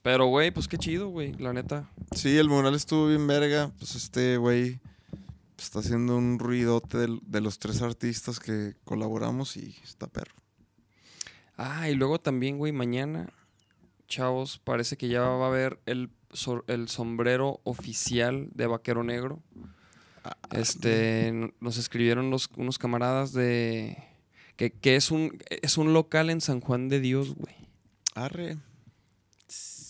Pero, 0.02 0.26
güey, 0.26 0.50
pues 0.50 0.66
qué 0.66 0.78
chido, 0.78 1.08
güey, 1.08 1.34
la 1.34 1.52
neta. 1.52 1.90
Sí, 2.14 2.38
el 2.38 2.48
mural 2.48 2.74
estuvo 2.74 3.08
bien 3.08 3.26
verga. 3.26 3.70
Pues 3.78 3.94
este 3.94 4.38
güey 4.38 4.80
está 5.58 5.80
haciendo 5.80 6.16
un 6.16 6.38
ruidote 6.38 6.98
de, 6.98 7.40
los 7.40 7.58
tres 7.58 7.82
artistas 7.82 8.40
que 8.40 8.74
colaboramos 8.84 9.56
y 9.56 9.76
está 9.84 10.06
perro. 10.06 10.34
Ah, 11.56 11.90
y 11.90 11.94
luego 11.94 12.18
también, 12.18 12.56
güey, 12.56 12.72
mañana, 12.72 13.28
chavos, 14.08 14.58
parece 14.58 14.96
que 14.96 15.08
ya 15.08 15.20
va 15.20 15.44
a 15.44 15.48
haber 15.48 15.78
el, 15.84 16.10
el 16.66 16.88
sombrero 16.88 17.60
oficial 17.64 18.48
de 18.54 18.66
Vaquero 18.66 19.04
Negro. 19.04 19.42
Este, 20.52 21.52
nos 21.60 21.76
escribieron 21.76 22.30
los, 22.30 22.48
unos 22.56 22.78
camaradas 22.78 23.32
de... 23.32 23.96
Que, 24.56 24.70
que 24.70 24.96
es, 24.96 25.10
un, 25.10 25.38
es 25.62 25.78
un 25.78 25.92
local 25.94 26.28
en 26.28 26.40
San 26.40 26.60
Juan 26.60 26.88
de 26.88 27.00
Dios, 27.00 27.34
güey. 27.34 27.54
Arre. 28.14 28.58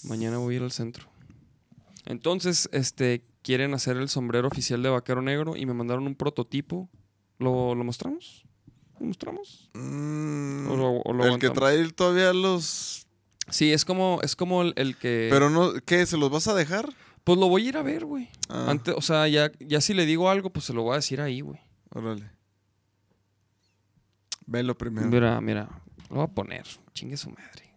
Mañana 0.05 0.39
voy 0.39 0.55
a 0.55 0.57
ir 0.59 0.63
al 0.63 0.71
centro. 0.73 1.07
Entonces, 2.07 2.69
este, 2.73 3.25
quieren 3.43 3.75
hacer 3.75 3.97
el 3.97 4.09
sombrero 4.09 4.49
oficial 4.49 4.83
de 4.83 4.89
Vaquero 4.89 5.23
Negro 5.23 5.57
y 5.57 5.67
me 5.67 5.75
mandaron 5.75 6.07
un 6.07 6.15
prototipo. 6.15 6.89
¿Lo, 7.39 7.75
lo 7.75 7.85
mostramos? 7.85 8.45
¿Lo 9.01 9.07
mostramos? 9.07 9.71
Mm, 9.75 10.69
O 10.71 10.77
lo- 10.77 11.01
o 11.01 11.13
lo 11.13 11.25
el 11.25 11.39
que 11.39 11.51
trae 11.51 11.89
todavía 11.91 12.33
los... 12.33 13.07
Sí, 13.49 13.73
es 13.73 13.85
como, 13.85 14.21
es 14.23 14.37
como 14.37 14.63
el, 14.63 14.73
el 14.77 14.97
que... 14.97 15.29
Pero 15.31 15.51
no, 15.51 15.73
¿qué? 15.85 16.07
¿Se 16.07 16.17
los 16.17 16.31
vas 16.31 16.47
a 16.47 16.55
dejar? 16.55 16.89
Pues 17.25 17.39
lo 17.39 17.49
voy 17.49 17.67
a 17.67 17.69
ir 17.69 17.77
a 17.77 17.83
ver, 17.83 18.05
güey. 18.05 18.29
Ah, 18.49 18.67
Antes, 18.71 18.95
o 18.97 19.01
sea, 19.03 19.29
ya, 19.29 19.51
ya 19.61 19.81
si 19.81 19.95
le 19.95 20.07
digo 20.07 20.31
algo, 20.31 20.51
pues 20.51 20.65
se 20.65 20.73
lo 20.73 20.83
voy 20.83 20.93
a 20.93 20.97
decir 20.97 21.21
ahí, 21.21 21.41
güey. 21.41 21.61
órale. 21.91 22.31
Velo 24.47 24.77
primero. 24.77 25.07
Mira, 25.09 25.41
mira, 25.41 25.69
lo 26.09 26.17
voy 26.17 26.25
a 26.25 26.29
poner. 26.29 26.65
Chingue 26.93 27.17
su 27.17 27.31
madre. 27.31 27.73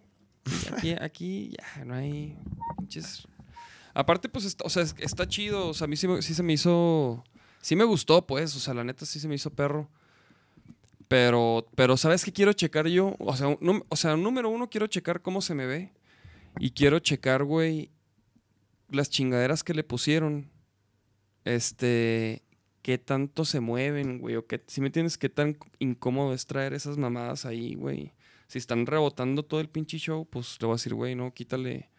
Aquí, 0.76 0.92
aquí 1.02 1.56
ya 1.78 1.86
no 1.86 1.94
hay 1.96 2.36
pinches- 2.78 3.28
Aparte, 3.94 4.28
pues, 4.28 4.46
está, 4.46 4.64
o 4.66 4.70
sea, 4.70 4.82
es- 4.84 4.96
está 4.98 5.28
chido. 5.28 5.68
O 5.70 5.74
sea, 5.74 5.86
a 5.86 5.88
mí 5.88 5.96
sí, 5.96 6.08
se 6.22 6.42
me 6.44 6.54
hizo. 6.54 7.24
Sí 7.62 7.76
me 7.76 7.84
gustó, 7.84 8.26
pues. 8.26 8.56
O 8.56 8.60
sea, 8.60 8.74
la 8.74 8.84
neta 8.84 9.06
sí 9.06 9.20
se 9.20 9.28
me 9.28 9.36
hizo 9.36 9.52
perro. 9.52 9.88
Pero, 11.08 11.68
pero 11.76 11.96
¿sabes 11.96 12.26
qué 12.26 12.34
quiero 12.34 12.54
checar 12.54 12.88
yo? 12.88 13.16
O 13.20 13.36
sea, 13.36 13.56
o 13.90 13.96
sea, 13.96 14.18
número 14.18 14.50
uno, 14.50 14.68
quiero 14.70 14.88
checar 14.88 15.22
cómo 15.22 15.42
se 15.42 15.54
me 15.54 15.68
ve. 15.68 15.94
Y 16.60 16.72
quiero 16.72 16.98
checar, 17.00 17.44
güey, 17.44 17.92
las 18.96 19.10
chingaderas 19.10 19.64
que 19.64 19.74
le 19.74 19.84
pusieron. 19.84 20.50
Este, 21.46 22.44
qué 22.82 22.98
tanto 22.98 23.46
se 23.46 23.60
mueven, 23.60 24.20
güey. 24.20 24.36
O 24.36 24.46
qué, 24.46 24.64
si 24.68 24.82
me 24.82 24.88
entiendes, 24.88 25.18
qué 25.18 25.30
tan 25.30 25.58
incómodo 25.80 26.34
es 26.34 26.46
traer 26.46 26.74
esas 26.74 26.98
mamadas 26.98 27.46
ahí, 27.46 27.76
güey. 27.76 28.14
Si 28.48 28.60
están 28.60 28.86
rebotando 28.86 29.44
todo 29.44 29.60
el 29.60 29.70
pinche 29.70 29.98
show, 29.98 30.28
pues 30.30 30.58
le 30.62 30.68
voy 30.68 30.74
a 30.74 30.76
decir, 30.76 30.94
güey, 30.94 31.16
no, 31.16 31.34
quítale. 31.34 31.90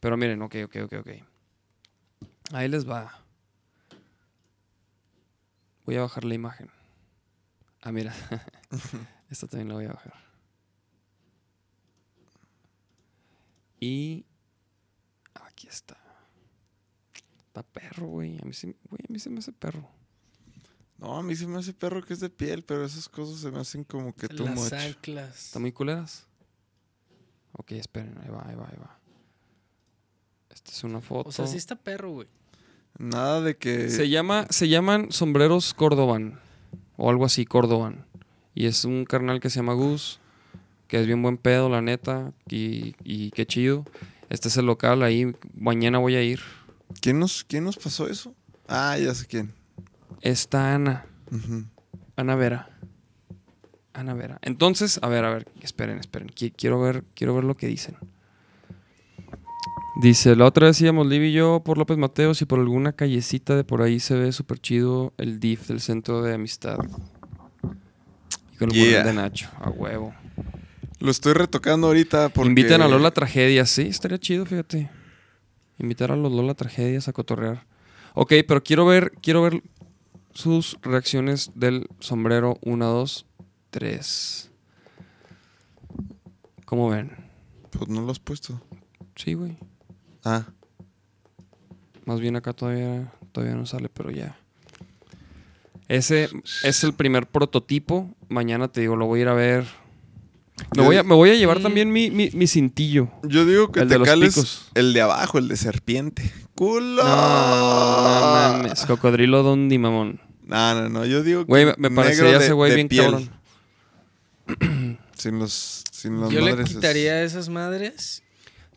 Pero 0.00 0.16
miren, 0.16 0.42
ok, 0.42 0.56
ok, 0.64 0.76
ok, 0.84 0.92
ok. 1.00 1.08
Ahí 2.52 2.68
les 2.68 2.88
va. 2.88 3.24
Voy 5.84 5.96
a 5.96 6.02
bajar 6.02 6.24
la 6.24 6.34
imagen. 6.34 6.70
Ah, 7.80 7.92
mira. 7.92 8.14
Esta 9.30 9.46
también 9.46 9.68
la 9.68 9.74
voy 9.74 9.84
a 9.86 9.92
bajar. 9.92 10.14
Y 13.78 14.26
aquí 15.34 15.68
está. 15.68 15.99
Está 17.50 17.64
perro, 17.64 18.06
güey. 18.06 18.38
A 18.40 18.44
mí, 18.44 18.52
sí- 18.52 18.76
güey, 18.88 19.00
a 19.08 19.12
mí 19.12 19.18
se 19.18 19.28
me 19.28 19.40
hace 19.40 19.50
perro. 19.52 19.84
No, 20.98 21.16
a 21.16 21.22
mí 21.24 21.34
se 21.34 21.48
me 21.48 21.58
hace 21.58 21.72
perro 21.72 22.00
que 22.00 22.12
es 22.12 22.20
de 22.20 22.30
piel, 22.30 22.62
pero 22.62 22.84
esas 22.84 23.08
cosas 23.08 23.40
se 23.40 23.50
me 23.50 23.58
hacen 23.58 23.82
como 23.82 24.14
que 24.14 24.28
too 24.28 24.44
Las 24.44 24.72
anclas. 24.72 25.46
¿Están 25.46 25.62
muy 25.62 25.72
culeras? 25.72 26.28
Ok, 27.52 27.72
esperen. 27.72 28.16
Ahí 28.22 28.28
va, 28.28 28.46
ahí 28.48 28.54
va, 28.54 28.68
ahí 28.68 28.78
va. 28.80 29.00
Esta 30.50 30.70
es 30.70 30.84
una 30.84 31.00
foto. 31.00 31.28
O 31.28 31.32
sea, 31.32 31.48
sí 31.48 31.56
está 31.56 31.74
perro, 31.74 32.12
güey. 32.12 32.28
Nada 32.98 33.40
de 33.40 33.56
que. 33.56 33.88
Se, 33.90 34.08
llama, 34.08 34.46
se 34.50 34.68
llaman 34.68 35.10
sombreros 35.10 35.74
Cordoban. 35.74 36.38
O 36.96 37.10
algo 37.10 37.24
así, 37.24 37.46
Cordoban. 37.46 38.06
Y 38.54 38.66
es 38.66 38.84
un 38.84 39.04
carnal 39.06 39.40
que 39.40 39.50
se 39.50 39.56
llama 39.56 39.72
Gus. 39.72 40.20
Que 40.86 41.00
es 41.00 41.06
bien 41.06 41.20
buen 41.20 41.36
pedo, 41.36 41.68
la 41.68 41.82
neta. 41.82 42.32
Y, 42.48 42.94
y 43.02 43.32
qué 43.32 43.44
chido. 43.44 43.84
Este 44.28 44.46
es 44.46 44.56
el 44.56 44.66
local, 44.66 45.02
ahí 45.02 45.34
mañana 45.54 45.98
voy 45.98 46.14
a 46.14 46.22
ir. 46.22 46.40
¿Quién 47.00 47.18
nos, 47.18 47.44
¿Quién 47.44 47.64
nos 47.64 47.76
pasó 47.76 48.08
eso? 48.08 48.34
Ah, 48.68 48.96
ya 48.98 49.14
sé 49.14 49.26
quién. 49.26 49.52
Está 50.20 50.74
Ana. 50.74 51.06
Ana 52.16 52.34
Vera. 52.34 52.70
Ana 53.92 54.14
Vera. 54.14 54.38
Entonces, 54.42 54.98
a 55.02 55.08
ver, 55.08 55.24
a 55.24 55.30
ver, 55.30 55.46
esperen, 55.62 55.98
esperen. 55.98 56.28
Qui- 56.28 56.52
Quiero 56.56 56.80
ver, 56.80 57.04
quiero 57.14 57.34
ver 57.34 57.44
lo 57.44 57.56
que 57.56 57.66
dicen. 57.66 57.96
Dice, 60.00 60.34
la 60.36 60.46
otra 60.46 60.66
vez 60.68 60.80
íbamos 60.80 61.06
Liv 61.06 61.22
y 61.24 61.32
yo 61.32 61.62
por 61.64 61.76
López 61.76 61.98
Mateos 61.98 62.40
y 62.40 62.46
por 62.46 62.58
alguna 62.58 62.92
callecita 62.92 63.54
de 63.56 63.64
por 63.64 63.82
ahí 63.82 64.00
se 64.00 64.14
ve 64.14 64.32
súper 64.32 64.58
chido 64.58 65.12
el 65.18 65.40
DIF 65.40 65.68
del 65.68 65.80
Centro 65.80 66.22
de 66.22 66.34
Amistad. 66.34 66.78
Y 68.52 68.56
con 68.56 68.70
el 68.70 68.76
Yeah. 68.76 69.04
de 69.04 69.12
Nacho, 69.12 69.50
a 69.58 69.68
huevo. 69.70 70.14
Lo 71.00 71.10
estoy 71.10 71.32
retocando 71.34 71.88
ahorita 71.88 72.28
porque. 72.30 72.48
Inviten 72.48 72.82
a 72.82 72.88
Lola 72.88 73.10
Tragedias, 73.10 73.68
sí, 73.70 73.82
estaría 73.82 74.18
chido, 74.18 74.46
fíjate. 74.46 74.90
Invitar 75.80 76.12
a 76.12 76.16
los 76.16 76.30
Lola 76.30 76.54
Tragedias 76.54 77.08
a 77.08 77.12
cotorrear. 77.14 77.64
Ok, 78.14 78.34
pero 78.46 78.62
quiero 78.62 78.84
ver, 78.84 79.12
quiero 79.22 79.42
ver 79.42 79.62
sus 80.34 80.78
reacciones 80.82 81.52
del 81.54 81.88
sombrero 82.00 82.58
1, 82.60 82.86
2, 82.86 83.26
3. 83.70 84.50
¿Cómo 86.66 86.90
ven? 86.90 87.16
Pues 87.70 87.88
no 87.88 88.02
lo 88.02 88.12
has 88.12 88.18
puesto. 88.18 88.60
Sí, 89.16 89.34
güey. 89.34 89.56
Ah, 90.22 90.44
Más 92.04 92.20
bien 92.20 92.36
acá 92.36 92.52
todavía, 92.52 93.10
todavía 93.32 93.56
no 93.56 93.64
sale, 93.64 93.88
pero 93.88 94.10
ya. 94.10 94.36
Ese 95.88 96.28
es 96.62 96.84
el 96.84 96.92
primer 96.92 97.26
prototipo. 97.26 98.10
Mañana 98.28 98.68
te 98.68 98.82
digo, 98.82 98.96
lo 98.96 99.06
voy 99.06 99.20
a 99.20 99.22
ir 99.22 99.28
a 99.28 99.34
ver. 99.34 99.64
Me 100.76 100.82
voy 100.82 100.96
a, 100.96 101.02
di- 101.02 101.08
me 101.08 101.14
voy 101.14 101.30
a 101.30 101.34
llevar 101.34 101.58
Mm. 101.58 101.62
también 101.62 101.92
mi, 101.92 102.10
mi, 102.10 102.30
mi 102.30 102.46
cintillo. 102.46 103.08
yo 103.22 103.44
digo 103.46 103.70
que 103.72 103.80
El 103.80 103.88
de 103.88 103.94
te 103.94 103.98
los 103.98 104.08
cales 104.08 104.34
picos. 104.34 104.68
el 104.74 104.92
de 104.92 105.00
abajo, 105.00 105.38
el 105.38 105.48
de 105.48 105.56
serpiente. 105.56 106.32
¡Culo! 106.54 107.02
No, 107.02 107.10
no 107.10 108.32
mames. 108.62 108.84
Cocodrilo 108.86 109.42
Dondi, 109.42 109.78
mamón. 109.78 110.20
No, 110.44 110.74
no, 110.74 110.88
no. 110.88 111.04
Yo 111.06 111.22
digo 111.22 111.40
que. 111.42 111.46
Güey, 111.46 111.66
me- 111.76 111.90
parecería 111.90 112.38
de- 112.38 112.44
ese 112.44 112.52
güey 112.52 112.70
de 112.70 112.76
bien 112.76 112.88
piel, 112.88 113.04
cabrón. 113.04 113.30
Sin 115.16 115.38
los. 115.38 115.84
Sin 115.90 116.20
las 116.20 116.30
Yo 116.30 116.40
le 116.40 116.52
madres 116.52 116.68
quitaría 116.70 117.22
esas 117.22 117.48
madres. 117.48 118.22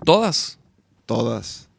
Todas. 0.05 0.59
Todas. 1.05 1.69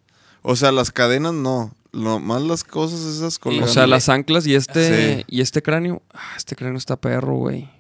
O 0.43 0.57
sea, 0.57 0.73
las 0.73 0.91
cadenas 0.91 1.33
no. 1.35 1.75
Lo 1.93 2.19
más 2.19 2.43
las 2.43 2.65
cosas 2.65 3.01
esas 3.01 3.37
O 3.37 3.41
colgando. 3.41 3.69
sea, 3.69 3.87
las 3.87 4.09
anclas 4.09 4.47
y 4.47 4.55
este, 4.57 5.19
Sí. 5.19 5.25
y 5.29 5.41
este 5.43 5.63
cráneo. 5.63 6.03
Ah, 6.13 6.33
este 6.37 6.57
cráneo 6.57 6.77
está 6.79 6.97
perro, 6.97 7.35
güey. 7.37 7.71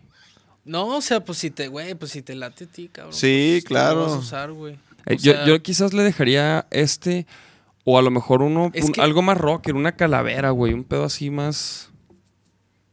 No, 0.65 0.87
o 0.97 1.01
sea, 1.01 1.25
pues 1.25 1.39
si 1.39 1.51
te, 1.51 1.69
güey, 1.69 1.95
pues 1.95 2.12
si 2.12 2.23
te 2.23 2.35
late 2.35 2.65
a 2.65 2.67
ti, 2.67 2.89
cabrón. 2.89 3.12
Sí, 3.12 3.61
pues, 3.67 3.71
lo 3.71 3.77
vas 3.77 3.87
a 3.87 3.95
claro. 3.95 4.19
usar, 4.19 4.53
güey. 4.53 4.79
Eh, 5.07 5.17
yo, 5.19 5.33
sea- 5.33 5.47
yo 5.47 5.62
quizás 5.62 5.93
le 5.93 6.03
dejaría 6.03 6.67
este. 6.71 7.27
O 7.85 7.99
a 7.99 8.03
lo 8.03 8.11
mejor 8.11 8.41
uno. 8.43 8.71
Es 8.73 8.87
un- 8.87 8.93
que- 8.93 9.03
algo 9.03 9.21
más 9.21 9.37
rocker, 9.37 9.75
una 9.75 9.93
calavera, 9.97 10.51
güey. 10.51 10.73
Un 10.73 10.85
pedo 10.85 11.05
así 11.05 11.29
más. 11.31 11.91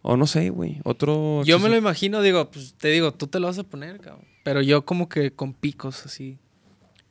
O 0.02 0.18
no 0.18 0.28
sé, 0.28 0.50
güey. 0.50 0.82
Otro. 0.84 1.44
Yo 1.46 1.60
me 1.60 1.70
lo 1.70 1.78
imagino, 1.78 2.22
digo, 2.22 2.50
pues 2.52 2.74
te 2.74 2.90
digo, 2.90 3.14
tú 3.14 3.28
te 3.28 3.40
lo 3.40 3.48
vas 3.48 3.58
a 3.60 3.64
poner, 3.64 4.00
cabrón. 4.02 4.26
Pero 4.44 4.62
yo 4.62 4.84
como 4.84 5.08
que 5.08 5.32
con 5.32 5.54
picos 5.54 6.06
así, 6.06 6.40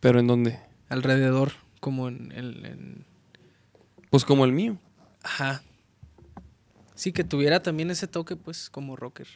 Pero 0.01 0.19
en 0.21 0.27
dónde? 0.27 0.59
alrededor, 0.89 1.53
como 1.79 2.09
en 2.09 2.33
el... 2.33 2.67
en- 2.67 3.05
Pues 4.11 4.25
como 4.25 4.45
el 4.45 4.53
mío. 4.53 4.77
Ajá. 5.23 5.63
Sí, 6.97 7.13
que 7.13 7.23
tuviera 7.25 7.63
también 7.63 7.91
ese 7.91 8.09
toque, 8.09 8.35
pues, 8.37 8.69
como 8.69 8.97
rocker. 8.97 9.29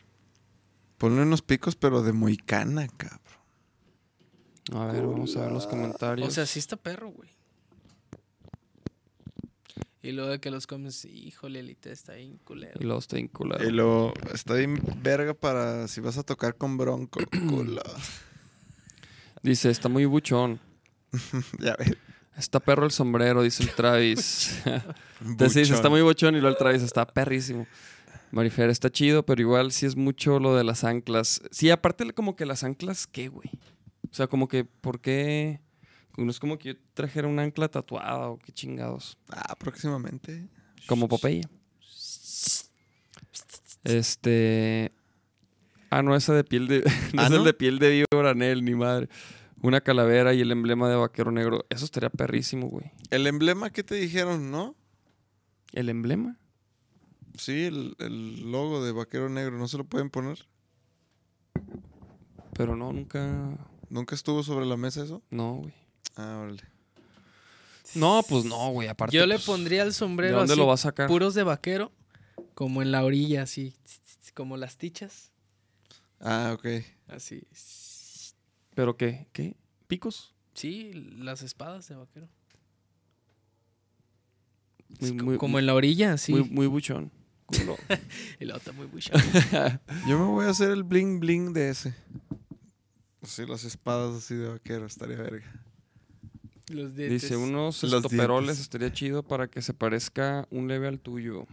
Ponle 1.04 1.20
unos 1.20 1.42
picos, 1.42 1.76
pero 1.76 2.00
de 2.00 2.14
moicana, 2.14 2.88
cabrón. 2.96 3.20
A 4.72 4.86
ver, 4.86 5.02
vamos 5.02 5.36
a 5.36 5.42
ver 5.42 5.52
los 5.52 5.66
comentarios. 5.66 6.26
O 6.26 6.30
sea, 6.30 6.46
sí 6.46 6.58
está 6.58 6.78
perro, 6.78 7.10
güey. 7.10 7.28
Y 10.00 10.12
luego 10.12 10.30
de 10.30 10.40
que 10.40 10.50
los 10.50 10.66
comes, 10.66 11.04
híjole, 11.04 11.60
Elite 11.60 11.92
está 11.92 12.14
bien 12.14 12.38
culero. 12.38 12.80
Y 12.80 12.84
luego 12.84 13.00
está 13.00 13.16
vinculado. 13.16 13.62
Y 13.62 13.70
lo 13.70 14.14
está 14.32 14.54
bien 14.54 14.80
verga 15.02 15.34
para 15.34 15.88
si 15.88 16.00
vas 16.00 16.16
a 16.16 16.22
tocar 16.22 16.56
con 16.56 16.78
bronco. 16.78 17.20
culo. 17.50 17.82
Dice, 19.42 19.68
está 19.68 19.90
muy 19.90 20.06
buchón. 20.06 20.58
ya 21.58 21.76
ves. 21.76 21.98
Está 22.34 22.60
perro 22.60 22.86
el 22.86 22.92
sombrero, 22.92 23.42
dice 23.42 23.62
el 23.62 23.70
Travis. 23.76 24.58
Entonces 25.20 25.54
dice, 25.68 25.74
está 25.74 25.90
muy 25.90 26.00
buchón 26.00 26.34
y 26.34 26.40
luego 26.40 26.56
el 26.56 26.58
Travis 26.58 26.80
está 26.80 27.06
perrísimo. 27.06 27.66
Marifer, 28.34 28.68
está 28.68 28.90
chido, 28.90 29.24
pero 29.24 29.40
igual 29.40 29.70
sí 29.70 29.86
es 29.86 29.94
mucho 29.94 30.40
lo 30.40 30.56
de 30.56 30.64
las 30.64 30.82
anclas. 30.82 31.40
Sí, 31.52 31.70
aparte 31.70 32.12
como 32.12 32.34
que 32.34 32.46
las 32.46 32.64
anclas, 32.64 33.06
¿qué, 33.06 33.28
güey? 33.28 33.48
O 34.10 34.14
sea, 34.14 34.26
como 34.26 34.48
que, 34.48 34.64
¿por 34.64 35.00
qué? 35.00 35.60
No 36.16 36.28
es 36.30 36.40
como 36.40 36.58
que 36.58 36.70
yo 36.70 36.80
trajera 36.94 37.28
una 37.28 37.42
ancla 37.42 37.68
tatuada 37.68 38.28
o 38.28 38.38
qué 38.38 38.50
chingados. 38.50 39.18
Ah, 39.30 39.54
próximamente. 39.56 40.48
Como 40.86 41.06
Popeye. 41.06 41.42
Este. 43.84 44.90
Ah, 45.90 46.02
no, 46.02 46.16
esa 46.16 46.34
de 46.34 46.42
piel 46.42 46.66
de. 46.66 46.82
no 47.12 47.22
¿Ah, 47.22 47.26
es 47.26 47.30
el 47.30 47.38
no? 47.38 47.44
de 47.44 47.54
piel 47.54 47.78
de 47.78 48.04
víbora, 48.10 48.34
Nel, 48.34 48.64
ni 48.64 48.74
madre. 48.74 49.08
Una 49.62 49.80
calavera 49.80 50.34
y 50.34 50.40
el 50.40 50.50
emblema 50.50 50.88
de 50.88 50.96
vaquero 50.96 51.30
negro. 51.30 51.66
Eso 51.70 51.84
estaría 51.84 52.10
perrísimo, 52.10 52.66
güey. 52.68 52.90
El 53.10 53.28
emblema 53.28 53.70
que 53.70 53.84
te 53.84 53.94
dijeron, 53.94 54.50
¿no? 54.50 54.74
¿El 55.72 55.88
emblema? 55.88 56.36
Sí, 57.36 57.64
el, 57.64 57.96
el 57.98 58.50
logo 58.52 58.84
de 58.84 58.92
vaquero 58.92 59.28
negro, 59.28 59.58
¿no 59.58 59.66
se 59.68 59.76
lo 59.76 59.84
pueden 59.84 60.10
poner? 60.10 60.46
Pero 62.54 62.76
no, 62.76 62.92
nunca. 62.92 63.58
¿Nunca 63.90 64.14
estuvo 64.14 64.42
sobre 64.42 64.66
la 64.66 64.76
mesa 64.76 65.02
eso? 65.04 65.22
No, 65.30 65.56
güey. 65.56 65.74
Ah, 66.16 66.40
órale. 66.42 66.62
No, 67.94 68.22
pues 68.28 68.44
no, 68.44 68.70
güey. 68.70 68.88
Aparte. 68.88 69.16
Yo 69.16 69.26
le 69.26 69.34
pues, 69.36 69.46
pondría 69.46 69.82
el 69.82 69.88
¿De 69.88 69.94
sombrero 69.94 70.38
dónde 70.38 70.52
así, 70.52 70.60
lo 70.60 70.66
va 70.66 70.74
a 70.74 70.78
sacar? 70.78 71.08
puros 71.08 71.34
de 71.34 71.42
vaquero, 71.42 71.92
como 72.54 72.82
en 72.82 72.92
la 72.92 73.04
orilla, 73.04 73.42
así, 73.42 73.74
como 74.34 74.56
las 74.56 74.76
tichas. 74.78 75.30
Ah, 76.20 76.52
ok. 76.56 76.66
Así. 77.08 77.42
¿Pero 78.74 78.96
qué? 78.96 79.26
¿Qué? 79.32 79.56
¿Picos? 79.86 80.34
Sí, 80.54 80.92
las 81.18 81.42
espadas 81.42 81.88
de 81.88 81.96
vaquero. 81.96 82.28
Muy, 85.00 85.08
Sí, 85.08 85.14
muy- 85.14 85.38
como 85.38 85.58
en 85.58 85.66
la 85.66 85.74
orilla, 85.74 86.12
así. 86.14 86.32
Muy, 86.32 86.44
muy 86.48 86.66
buchón. 86.68 87.10
Culo. 87.58 87.76
La 88.40 88.56
otra 88.56 88.72
muy 88.72 88.86
bucha. 88.86 89.12
Yo 90.08 90.18
me 90.18 90.24
voy 90.24 90.46
a 90.46 90.50
hacer 90.50 90.70
el 90.70 90.82
bling 90.82 91.20
bling 91.20 91.52
de 91.52 91.70
ese. 91.70 91.94
Así 93.22 93.46
las 93.46 93.64
espadas 93.64 94.14
así 94.16 94.34
de 94.34 94.48
vaquero, 94.48 94.86
estaría 94.86 95.16
verga. 95.16 95.50
Los 96.68 96.94
dientes. 96.94 97.22
Dice, 97.22 97.36
unos 97.36 97.82
Los 97.82 97.92
estoperoles 97.92 98.46
dientes. 98.48 98.60
estaría 98.60 98.92
chido 98.92 99.22
para 99.22 99.48
que 99.48 99.62
se 99.62 99.74
parezca 99.74 100.46
un 100.50 100.68
leve 100.68 100.88
al 100.88 101.00
tuyo. 101.00 101.46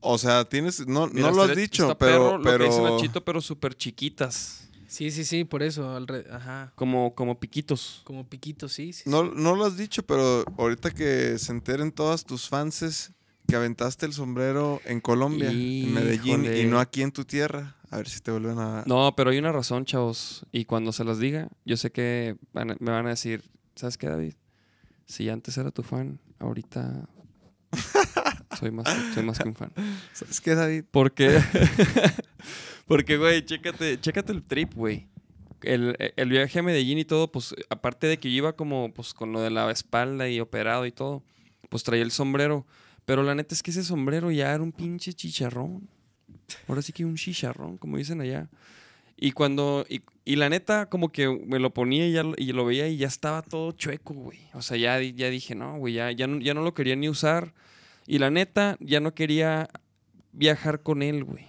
O 0.00 0.18
sea, 0.18 0.44
tienes. 0.44 0.86
No, 0.86 1.06
Mira, 1.06 1.30
no 1.30 1.36
lo 1.36 1.42
has 1.44 1.56
dicho, 1.56 1.84
está 1.84 1.98
pero. 1.98 2.40
perro 2.42 2.58
lo 2.58 2.58
que 2.58 2.64
dice 2.66 2.78
pero 2.82 2.94
Nachito, 2.94 3.24
pero 3.24 3.40
súper 3.40 3.74
chiquitas. 3.74 4.68
Sí, 4.86 5.10
sí, 5.10 5.24
sí, 5.24 5.44
por 5.44 5.62
eso. 5.62 5.98
Ajá. 6.30 6.72
Como, 6.76 7.14
como 7.14 7.40
piquitos. 7.40 8.02
Como 8.04 8.28
piquitos, 8.28 8.72
sí, 8.72 8.92
sí. 8.92 9.08
no, 9.10 9.24
no 9.24 9.56
lo 9.56 9.64
has 9.64 9.76
dicho, 9.76 10.04
pero 10.04 10.44
ahorita 10.58 10.90
que 10.92 11.36
se 11.38 11.50
enteren 11.52 11.90
todas 11.90 12.24
tus 12.24 12.48
fanses 12.48 13.12
que 13.46 13.56
aventaste 13.56 14.06
el 14.06 14.12
sombrero 14.12 14.80
en 14.84 15.00
Colombia, 15.00 15.50
en 15.50 15.92
Medellín, 15.92 16.46
y 16.46 16.64
no 16.64 16.80
aquí 16.80 17.02
en 17.02 17.12
tu 17.12 17.24
tierra. 17.24 17.76
A 17.90 17.98
ver 17.98 18.08
si 18.08 18.20
te 18.20 18.30
vuelven 18.32 18.58
a... 18.58 18.82
No, 18.86 19.14
pero 19.16 19.30
hay 19.30 19.38
una 19.38 19.52
razón, 19.52 19.84
chavos. 19.84 20.44
Y 20.50 20.64
cuando 20.64 20.90
se 20.92 21.04
las 21.04 21.18
diga, 21.20 21.48
yo 21.64 21.76
sé 21.76 21.92
que 21.92 22.36
van 22.52 22.72
a- 22.72 22.76
me 22.80 22.90
van 22.90 23.06
a 23.06 23.10
decir, 23.10 23.44
¿sabes 23.76 23.96
qué, 23.98 24.08
David? 24.08 24.34
Si 25.06 25.28
antes 25.28 25.56
era 25.58 25.70
tu 25.70 25.82
fan, 25.82 26.18
ahorita 26.40 27.06
soy 28.58 28.70
más, 28.72 28.86
soy 29.14 29.22
más 29.22 29.38
que 29.38 29.48
un 29.48 29.54
fan. 29.54 29.72
¿Sabes 30.12 30.40
qué, 30.40 30.54
David? 30.54 30.84
Porque, 30.90 31.38
porque, 32.86 33.16
güey, 33.16 33.44
chécate, 33.44 34.00
chécate 34.00 34.32
el 34.32 34.42
trip, 34.42 34.74
güey. 34.74 35.08
El, 35.62 35.96
el 36.16 36.28
viaje 36.28 36.58
a 36.58 36.62
Medellín 36.62 36.98
y 36.98 37.04
todo, 37.04 37.30
pues, 37.32 37.54
aparte 37.70 38.06
de 38.06 38.18
que 38.18 38.30
yo 38.30 38.36
iba 38.38 38.54
como, 38.54 38.92
pues, 38.92 39.14
con 39.14 39.32
lo 39.32 39.40
de 39.40 39.50
la 39.50 39.70
espalda 39.70 40.28
y 40.28 40.40
operado 40.40 40.84
y 40.84 40.92
todo, 40.92 41.22
pues 41.70 41.82
traía 41.84 42.02
el 42.02 42.10
sombrero. 42.10 42.66
Pero 43.04 43.22
la 43.22 43.34
neta 43.34 43.54
es 43.54 43.62
que 43.62 43.70
ese 43.70 43.84
sombrero 43.84 44.30
ya 44.30 44.52
era 44.54 44.62
un 44.62 44.72
pinche 44.72 45.12
chicharrón. 45.12 45.88
Ahora 46.68 46.82
sí 46.82 46.92
que 46.92 47.04
un 47.04 47.16
chicharrón, 47.16 47.76
como 47.78 47.96
dicen 47.98 48.20
allá. 48.20 48.48
Y 49.16 49.32
cuando, 49.32 49.86
y, 49.88 50.02
y 50.24 50.36
la 50.36 50.48
neta, 50.48 50.86
como 50.86 51.10
que 51.12 51.28
me 51.28 51.58
lo 51.58 51.72
ponía 51.72 52.06
y, 52.08 52.12
ya, 52.12 52.22
lo- 52.24 52.34
y 52.36 52.52
lo 52.52 52.64
veía 52.64 52.88
y 52.88 52.96
ya 52.96 53.06
estaba 53.06 53.42
todo 53.42 53.72
chueco, 53.72 54.12
güey. 54.14 54.40
O 54.54 54.60
sea, 54.62 54.76
ya, 54.76 55.00
ya 55.00 55.30
dije, 55.30 55.54
no, 55.54 55.78
güey, 55.78 55.94
ya, 55.94 56.10
ya, 56.10 56.26
no, 56.26 56.40
ya 56.40 56.52
no 56.54 56.62
lo 56.62 56.74
quería 56.74 56.96
ni 56.96 57.08
usar. 57.08 57.54
Y 58.06 58.18
la 58.18 58.30
neta, 58.30 58.76
ya 58.80 59.00
no 59.00 59.14
quería 59.14 59.68
viajar 60.32 60.82
con 60.82 61.02
él, 61.02 61.24
güey. 61.24 61.46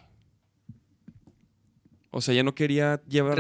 O 2.11 2.21
sea, 2.21 2.33
ya 2.33 2.43
no 2.43 2.55
quería 2.55 3.01
llevar, 3.09 3.37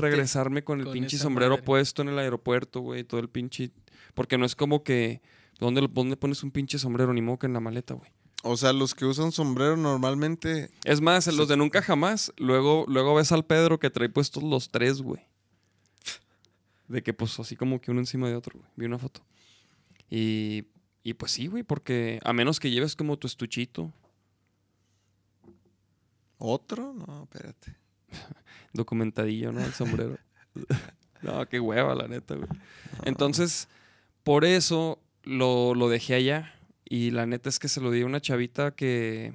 regresarme 0.00 0.64
con 0.64 0.78
el 0.78 0.84
con 0.86 0.94
pinche 0.94 1.18
sombrero 1.18 1.52
madre. 1.52 1.64
puesto 1.64 2.00
en 2.02 2.08
el 2.08 2.18
aeropuerto, 2.18 2.80
güey, 2.80 3.04
todo 3.04 3.20
el 3.20 3.28
pinche... 3.28 3.70
Porque 4.14 4.38
no 4.38 4.46
es 4.46 4.54
como 4.56 4.82
que... 4.82 5.20
¿Dónde, 5.58 5.88
dónde 5.90 6.16
pones 6.16 6.42
un 6.42 6.50
pinche 6.50 6.78
sombrero? 6.78 7.12
Ni 7.12 7.22
modo 7.22 7.38
que 7.38 7.46
en 7.46 7.52
la 7.52 7.60
maleta, 7.60 7.94
güey. 7.94 8.10
O 8.42 8.56
sea, 8.56 8.72
los 8.72 8.94
que 8.94 9.06
usan 9.06 9.32
sombrero 9.32 9.76
normalmente... 9.76 10.70
Es 10.84 11.00
más, 11.00 11.26
los 11.28 11.48
de 11.48 11.56
Nunca 11.56 11.80
Jamás, 11.80 12.32
luego, 12.36 12.84
luego 12.88 13.14
ves 13.14 13.32
al 13.32 13.46
Pedro 13.46 13.78
que 13.78 13.88
trae 13.88 14.08
puestos 14.10 14.42
los 14.42 14.70
tres, 14.70 15.00
güey. 15.00 15.22
De 16.88 17.02
que 17.02 17.14
pues 17.14 17.40
así 17.40 17.56
como 17.56 17.80
que 17.80 17.90
uno 17.90 18.00
encima 18.00 18.28
de 18.28 18.36
otro, 18.36 18.58
güey. 18.58 18.70
Vi 18.76 18.84
una 18.84 18.98
foto. 18.98 19.24
Y, 20.10 20.66
y 21.02 21.14
pues 21.14 21.32
sí, 21.32 21.46
güey, 21.46 21.62
porque 21.62 22.20
a 22.22 22.34
menos 22.34 22.60
que 22.60 22.70
lleves 22.70 22.96
como 22.96 23.18
tu 23.18 23.26
estuchito, 23.26 23.94
¿Otro? 26.46 26.92
No, 26.92 27.22
espérate. 27.22 27.74
documentadillo, 28.74 29.50
¿no? 29.50 29.64
El 29.64 29.72
sombrero. 29.72 30.18
no, 31.22 31.48
qué 31.48 31.58
hueva, 31.58 31.94
la 31.94 32.06
neta, 32.06 32.34
güey. 32.34 32.48
Entonces, 33.04 33.68
por 34.22 34.44
eso 34.44 34.98
lo, 35.24 35.74
lo 35.74 35.88
dejé 35.88 36.14
allá. 36.14 36.54
Y 36.84 37.10
la 37.10 37.26
neta 37.26 37.48
es 37.48 37.58
que 37.58 37.68
se 37.68 37.80
lo 37.80 37.90
di 37.90 38.02
a 38.02 38.06
una 38.06 38.20
chavita 38.20 38.74
que, 38.74 39.34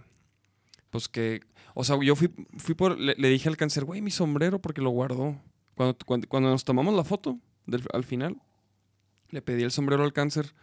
pues 0.91 1.07
que, 1.09 1.41
o 1.73 1.83
sea, 1.83 1.97
yo 2.01 2.15
fui, 2.15 2.29
fui 2.57 2.75
por, 2.75 2.97
le, 2.99 3.15
dije 3.29 3.49
al 3.49 3.57
cáncer, 3.57 3.85
güey, 3.85 4.01
mi 4.01 4.11
sombrero, 4.11 4.59
porque 4.61 4.81
lo 4.81 4.91
guardó. 4.91 5.41
Cuando, 5.75 5.97
cuando, 6.05 6.27
cuando 6.27 6.49
nos 6.49 6.63
tomamos 6.63 6.93
la 6.93 7.03
foto, 7.03 7.39
del- 7.65 7.83
al 7.93 8.03
final, 8.03 8.41
le 9.31 9.41
pedí 9.41 9.63
el 9.63 9.71
sombrero 9.71 10.03
al 10.03 10.13
cáncer 10.13 10.53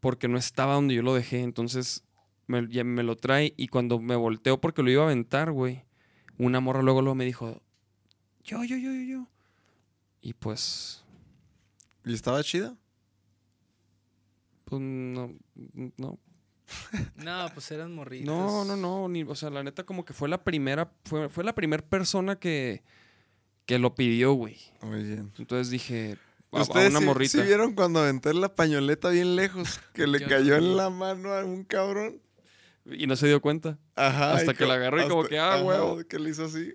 porque 0.00 0.26
no 0.28 0.36
estaba 0.36 0.74
donde 0.74 0.94
yo 0.94 1.02
lo 1.02 1.14
dejé. 1.14 1.40
Entonces, 1.42 2.02
me, 2.46 2.66
ya 2.68 2.82
me 2.84 3.02
lo 3.04 3.16
trae 3.16 3.54
y 3.56 3.68
cuando 3.68 4.00
me 4.00 4.16
volteo 4.16 4.60
porque 4.60 4.82
lo 4.82 4.90
iba 4.90 5.02
a 5.02 5.06
aventar, 5.06 5.52
güey, 5.52 5.84
una 6.38 6.60
morra 6.60 6.82
luego, 6.82 7.02
luego 7.02 7.14
me 7.14 7.24
dijo, 7.24 7.62
yo, 8.42 8.64
yo, 8.64 8.76
yo, 8.76 8.90
yo, 8.92 9.02
yo. 9.02 9.28
Y 10.20 10.32
pues, 10.34 11.04
¿Y 12.04 12.12
estaba 12.14 12.42
chida? 12.42 12.76
Pues 14.78 14.80
no, 14.82 15.34
no, 15.98 16.18
No, 17.16 17.46
pues 17.52 17.70
eran 17.70 17.94
morritos. 17.94 18.26
No, 18.26 18.64
no, 18.64 18.76
no, 18.76 19.08
ni, 19.08 19.22
o 19.22 19.34
sea, 19.34 19.50
la 19.50 19.62
neta 19.62 19.84
como 19.84 20.04
que 20.04 20.14
fue 20.14 20.28
la 20.28 20.42
primera, 20.42 20.90
fue, 21.04 21.28
fue 21.28 21.44
la 21.44 21.54
primera 21.54 21.82
persona 21.86 22.36
que, 22.38 22.82
que 23.66 23.78
lo 23.78 23.94
pidió, 23.94 24.32
güey. 24.32 24.56
Muy 24.80 25.02
bien. 25.02 25.30
Entonces 25.38 25.68
dije, 25.70 26.16
a, 26.50 26.58
a 26.58 26.62
¿Ustedes 26.62 26.90
una 26.90 27.00
sí- 27.00 27.04
morrita. 27.04 27.30
sí 27.38 27.42
vieron 27.42 27.74
cuando 27.74 28.00
aventé 28.00 28.32
la 28.32 28.54
pañoleta 28.54 29.10
bien 29.10 29.36
lejos? 29.36 29.80
Que 29.92 30.06
le 30.06 30.24
cayó 30.24 30.56
en 30.56 30.76
la 30.76 30.88
mano 30.88 31.32
a 31.34 31.44
un 31.44 31.64
cabrón. 31.64 32.22
Y 32.86 33.06
no 33.06 33.14
se 33.16 33.26
dio 33.28 33.40
cuenta. 33.42 33.78
Ajá. 33.94 34.32
Hasta 34.32 34.54
que 34.54 34.64
la 34.66 34.74
agarró 34.74 35.04
y 35.04 35.08
como 35.08 35.24
que, 35.24 35.38
ah, 35.38 35.54
ajá, 35.54 35.62
huevo. 35.64 35.98
que 36.08 36.18
le 36.18 36.30
hizo 36.30 36.46
así. 36.46 36.74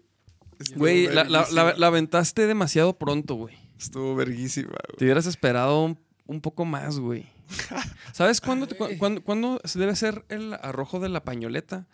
Estuvo 0.59 0.79
Güey, 0.79 1.07
la, 1.07 1.23
la, 1.23 1.47
la, 1.75 1.87
aventaste 1.87 2.45
demasiado 2.47 2.97
pronto, 2.97 3.35
güey. 3.35 3.55
Estuvo 3.79 4.15
verguísima, 4.15 4.69
Te 4.69 4.93
güey. 4.93 5.05
hubieras 5.05 5.25
esperado 5.25 5.83
un, 5.83 5.99
un 6.27 6.39
poco 6.41 6.65
más, 6.65 6.99
güey. 6.99 7.27
¿Sabes 8.13 8.41
cuándo, 8.41 8.67
cu- 8.67 9.21
cuándo, 9.23 9.59
debe 9.75 9.95
ser 9.95 10.25
el 10.29 10.53
arrojo 10.53 10.99
de 10.99 11.09
la 11.09 11.23
pañoleta? 11.23 11.87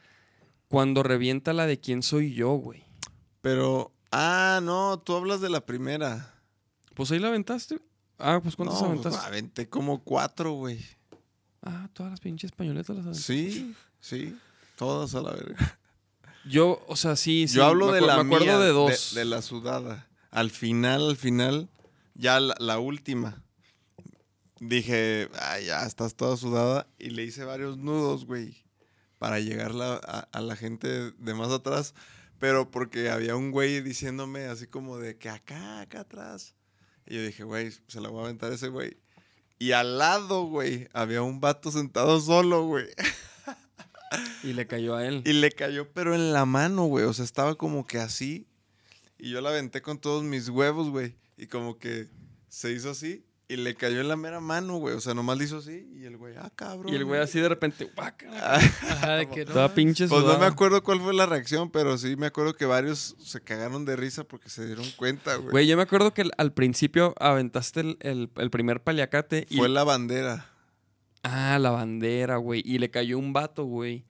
Cuando 0.68 1.04
revienta 1.04 1.54
la 1.54 1.68
de 1.68 1.80
quién 1.80 2.02
soy 2.02 2.34
yo, 2.34 2.52
güey. 2.54 2.84
Pero, 3.42 3.92
ah, 4.12 4.60
no, 4.64 5.00
tú 5.00 5.16
hablas 5.16 5.42
de 5.42 5.50
la 5.50 5.66
primera. 5.66 6.34
Pues 6.96 7.12
ahí 7.12 7.20
la 7.20 7.28
aventaste. 7.28 7.80
Ah, 8.18 8.40
pues 8.42 8.56
¿cuántas 8.56 8.80
no, 8.82 8.88
aventaste? 8.88 9.18
pues, 9.18 9.28
aventé 9.28 9.70
como 9.70 10.04
cuatro, 10.04 10.54
güey. 10.54 10.80
Ah, 11.62 11.90
todas 11.94 12.12
las 12.12 12.20
pinches 12.20 12.52
pañoletas 12.52 12.96
las 12.96 13.06
aventaste. 13.06 13.34
Sí, 13.52 13.76
sí. 14.00 14.38
Todas 14.78 15.14
a 15.16 15.22
la 15.22 15.32
verga. 15.32 15.78
Yo, 16.46 16.84
o 16.88 16.96
sea, 16.96 17.16
sí, 17.16 17.48
sí. 17.48 17.56
Yo 17.58 17.66
hablo 17.66 17.88
me 17.88 17.94
de 17.96 18.02
la 18.02 18.16
Me 18.18 18.24
acuerdo 18.24 18.46
mía, 18.46 18.60
de 18.60 18.70
dos. 18.70 19.14
De, 19.14 19.26
la 19.26 19.42
sudada. 19.42 20.08
Al 20.32 20.50
final, 20.50 21.10
al 21.10 21.18
final, 21.18 21.70
ya 22.16 22.40
la, 22.40 22.56
la 22.60 22.80
última. 22.80 23.43
Dije, 24.68 25.30
ay, 25.40 25.66
ya 25.66 25.86
estás 25.86 26.16
toda 26.16 26.38
sudada. 26.38 26.88
Y 26.98 27.10
le 27.10 27.24
hice 27.24 27.44
varios 27.44 27.78
nudos, 27.78 28.26
güey. 28.26 28.64
Para 29.18 29.40
llegar 29.40 29.74
la- 29.76 30.00
a, 30.04 30.20
a 30.32 30.42
la 30.42 30.56
gente 30.56 31.12
de 31.12 31.34
más 31.34 31.52
atrás. 31.52 31.94
Pero 32.40 32.72
porque 32.72 33.10
había 33.10 33.36
un 33.36 33.52
güey 33.52 33.82
diciéndome 33.82 34.46
así 34.46 34.68
como 34.68 34.98
de 34.98 35.18
que 35.18 35.30
acá, 35.30 35.82
acá 35.82 36.02
atrás. 36.02 36.56
Y 37.06 37.16
yo 37.16 37.24
dije, 37.24 37.44
güey, 37.44 37.72
se 37.88 38.00
la 38.02 38.10
voy 38.10 38.22
a 38.22 38.24
aventar 38.26 38.52
a 38.52 38.56
ese 38.56 38.70
güey. 38.70 38.98
Y 39.60 39.72
al 39.72 39.98
lado, 39.98 40.46
güey, 40.46 40.88
había 40.94 41.22
un 41.22 41.40
vato 41.42 41.72
sentado 41.72 42.20
solo, 42.22 42.66
güey. 42.66 42.88
Y 44.44 44.54
le 44.54 44.68
cayó 44.68 44.96
a 44.96 45.06
él. 45.08 45.24
Y 45.26 45.34
le 45.34 45.52
cayó, 45.52 45.92
pero 45.92 46.14
en 46.16 46.34
la 46.34 46.46
mano, 46.46 46.86
güey. 46.86 47.06
O 47.06 47.14
sea, 47.14 47.26
estaba 47.26 47.56
como 47.56 47.86
que 47.88 47.98
así. 48.00 48.48
Y 49.18 49.30
yo 49.32 49.42
la 49.42 49.50
aventé 49.50 49.82
con 49.82 50.00
todos 50.00 50.24
mis 50.24 50.50
huevos, 50.50 50.90
güey. 50.90 51.18
Y 51.38 51.48
como 51.48 51.78
que 51.80 52.10
se 52.50 52.72
hizo 52.72 52.92
así. 52.92 53.26
Y 53.54 53.58
le 53.58 53.76
cayó 53.76 54.02
en 54.02 54.08
la 54.08 54.16
mera 54.16 54.40
mano, 54.40 54.78
güey. 54.78 54.96
O 54.96 55.00
sea, 55.00 55.14
nomás 55.14 55.38
le 55.38 55.44
hizo 55.46 55.58
así. 55.58 55.88
Y 55.96 56.06
el 56.06 56.18
güey, 56.18 56.36
ah, 56.38 56.52
cabrón. 56.56 56.92
Y 56.92 56.96
el 56.96 57.06
güey 57.06 57.22
así 57.22 57.40
de 57.40 57.50
repente, 57.50 57.90
guaca. 57.96 58.56
Ajá, 58.56 59.16
de 59.18 59.30
que 59.30 59.46
no. 59.46 59.54
Toda 59.54 59.74
pinche 59.74 60.08
Pues 60.08 60.24
no 60.24 60.38
me 60.40 60.46
acuerdo 60.46 60.84
cuál 60.84 61.00
fue 61.02 61.14
la 61.14 61.26
reacción, 61.26 61.70
pero 61.70 61.98
sí 61.98 62.16
me 62.16 62.26
acuerdo 62.28 62.56
que 62.56 62.66
varios 62.66 63.16
se 63.24 63.42
cagaron 63.42 63.86
de 63.86 63.96
risa 63.96 64.24
porque 64.24 64.50
se 64.50 64.66
dieron 64.66 64.86
cuenta, 64.98 65.36
güey. 65.36 65.52
Güey, 65.52 65.68
yo 65.68 65.78
me 65.78 65.84
acuerdo 65.84 66.14
que 66.14 66.24
al- 66.24 66.32
al 66.38 66.52
principio 66.54 67.14
aventaste 67.20 67.82
el, 67.82 67.98
el- 68.02 68.30
el 68.38 68.50
primer 68.50 68.82
paliacate 68.82 69.46
y... 69.50 69.58
Fue 69.58 69.70
la 69.70 69.84
bandera. 69.84 70.50
Ah, 71.24 71.58
la 71.60 71.72
bandera, 71.72 72.38
güey. 72.38 72.62
Y 72.66 72.80
le 72.80 72.90
cayó 72.90 73.18
un 73.18 73.34
vato, 73.34 73.64
güey. 73.66 74.06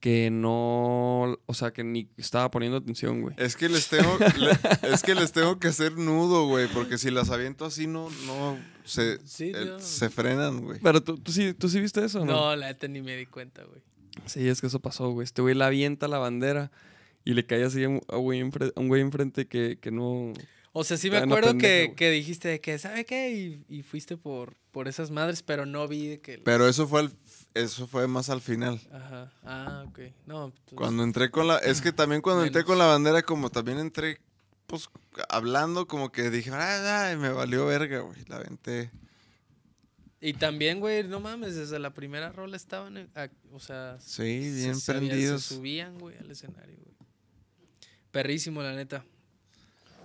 Que 0.00 0.30
no... 0.30 1.36
O 1.46 1.54
sea, 1.54 1.72
que 1.72 1.84
ni 1.84 2.08
estaba 2.16 2.50
poniendo 2.50 2.78
atención, 2.78 3.20
güey. 3.20 3.34
Es 3.38 3.54
que 3.54 3.68
les 3.68 3.88
tengo, 3.88 4.16
le- 4.38 4.92
es 4.92 5.02
que 5.02 5.14
les 5.14 5.32
tengo 5.32 5.58
que 5.58 5.68
hacer 5.68 5.98
nudo, 5.98 6.46
güey, 6.46 6.68
porque 6.68 6.96
si 6.98 7.10
las 7.10 7.30
aviento 7.30 7.66
así 7.66 7.86
no, 7.86 8.08
no 8.26 8.58
se, 8.84 9.18
Sí, 9.26 9.52
eh, 9.54 9.64
no. 9.66 9.78
se 9.78 10.08
frenan, 10.08 10.62
güey. 10.62 10.80
Pero 10.82 11.02
tú, 11.02 11.18
tú, 11.18 11.32
sí, 11.32 11.52
tú 11.54 11.68
sí 11.68 11.80
viste 11.80 12.02
eso, 12.04 12.22
¿o 12.22 12.24
¿no? 12.24 12.32
No, 12.32 12.56
la 12.56 12.68
neta 12.68 12.88
ni 12.88 13.02
me 13.02 13.14
di 13.16 13.26
cuenta, 13.26 13.62
güey. 13.64 13.82
Sí, 14.26 14.48
es 14.48 14.60
que 14.60 14.68
eso 14.68 14.80
pasó, 14.80 15.10
güey. 15.10 15.24
Este 15.24 15.42
güey 15.42 15.54
la 15.54 15.66
avienta 15.66 16.08
la 16.08 16.18
bandera 16.18 16.72
y 17.24 17.34
le 17.34 17.44
cae 17.44 17.62
así 17.64 17.84
a 17.84 17.88
un 17.90 18.00
güey 18.08 18.40
enfre- 18.40 18.72
a 18.74 18.80
un 18.80 18.88
güey 18.88 19.02
enfrente 19.02 19.46
que, 19.46 19.78
que 19.80 19.90
no... 19.90 20.32
O 20.72 20.84
sea, 20.84 20.96
sí 20.96 21.10
me 21.10 21.16
acuerdo 21.18 21.48
pendeja, 21.50 21.88
que, 21.88 21.94
que 21.96 22.10
dijiste 22.10 22.46
de 22.48 22.60
que, 22.60 22.78
¿sabe 22.78 23.04
qué? 23.04 23.32
Y, 23.32 23.64
y 23.68 23.82
fuiste 23.82 24.16
por, 24.16 24.54
por 24.70 24.86
esas 24.86 25.10
madres, 25.10 25.42
pero 25.42 25.66
no 25.66 25.86
vi 25.88 26.06
de 26.06 26.20
que... 26.20 26.38
Pero 26.38 26.68
eso 26.68 26.86
fue 26.86 27.00
al- 27.00 27.12
eso 27.54 27.86
fue 27.86 28.06
más 28.06 28.30
al 28.30 28.40
final. 28.40 28.80
Ajá. 28.92 29.32
Ah, 29.44 29.84
ok. 29.88 29.98
No, 30.26 30.52
pues, 30.64 30.74
Cuando 30.76 31.02
entré 31.02 31.30
con 31.30 31.46
la, 31.48 31.58
es 31.58 31.80
que 31.80 31.92
también 31.92 32.22
cuando 32.22 32.44
entré 32.44 32.64
con 32.64 32.78
la 32.78 32.86
bandera, 32.86 33.22
como 33.22 33.50
también 33.50 33.78
entré, 33.78 34.20
pues, 34.66 34.88
hablando, 35.28 35.86
como 35.88 36.12
que 36.12 36.30
dije, 36.30 36.50
ay, 36.52 37.10
ay, 37.12 37.16
me 37.16 37.30
valió 37.30 37.66
verga, 37.66 38.00
güey, 38.00 38.24
la 38.28 38.36
aventé. 38.36 38.90
Y 40.20 40.34
también, 40.34 40.80
güey, 40.80 41.02
no 41.04 41.18
mames, 41.18 41.56
desde 41.56 41.78
la 41.78 41.94
primera 41.94 42.30
rola 42.30 42.56
estaban, 42.56 42.96
en- 42.98 43.10
a- 43.14 43.30
o 43.52 43.58
sea... 43.58 43.96
Sí, 44.00 44.22
bien 44.54 44.76
se, 44.76 44.92
prendidos. 44.92 45.42
Se 45.44 45.54
subían, 45.54 45.98
güey, 45.98 46.16
al 46.18 46.30
escenario, 46.30 46.76
güey. 46.76 46.96
Perrísimo, 48.10 48.62
la 48.62 48.72
neta. 48.74 49.04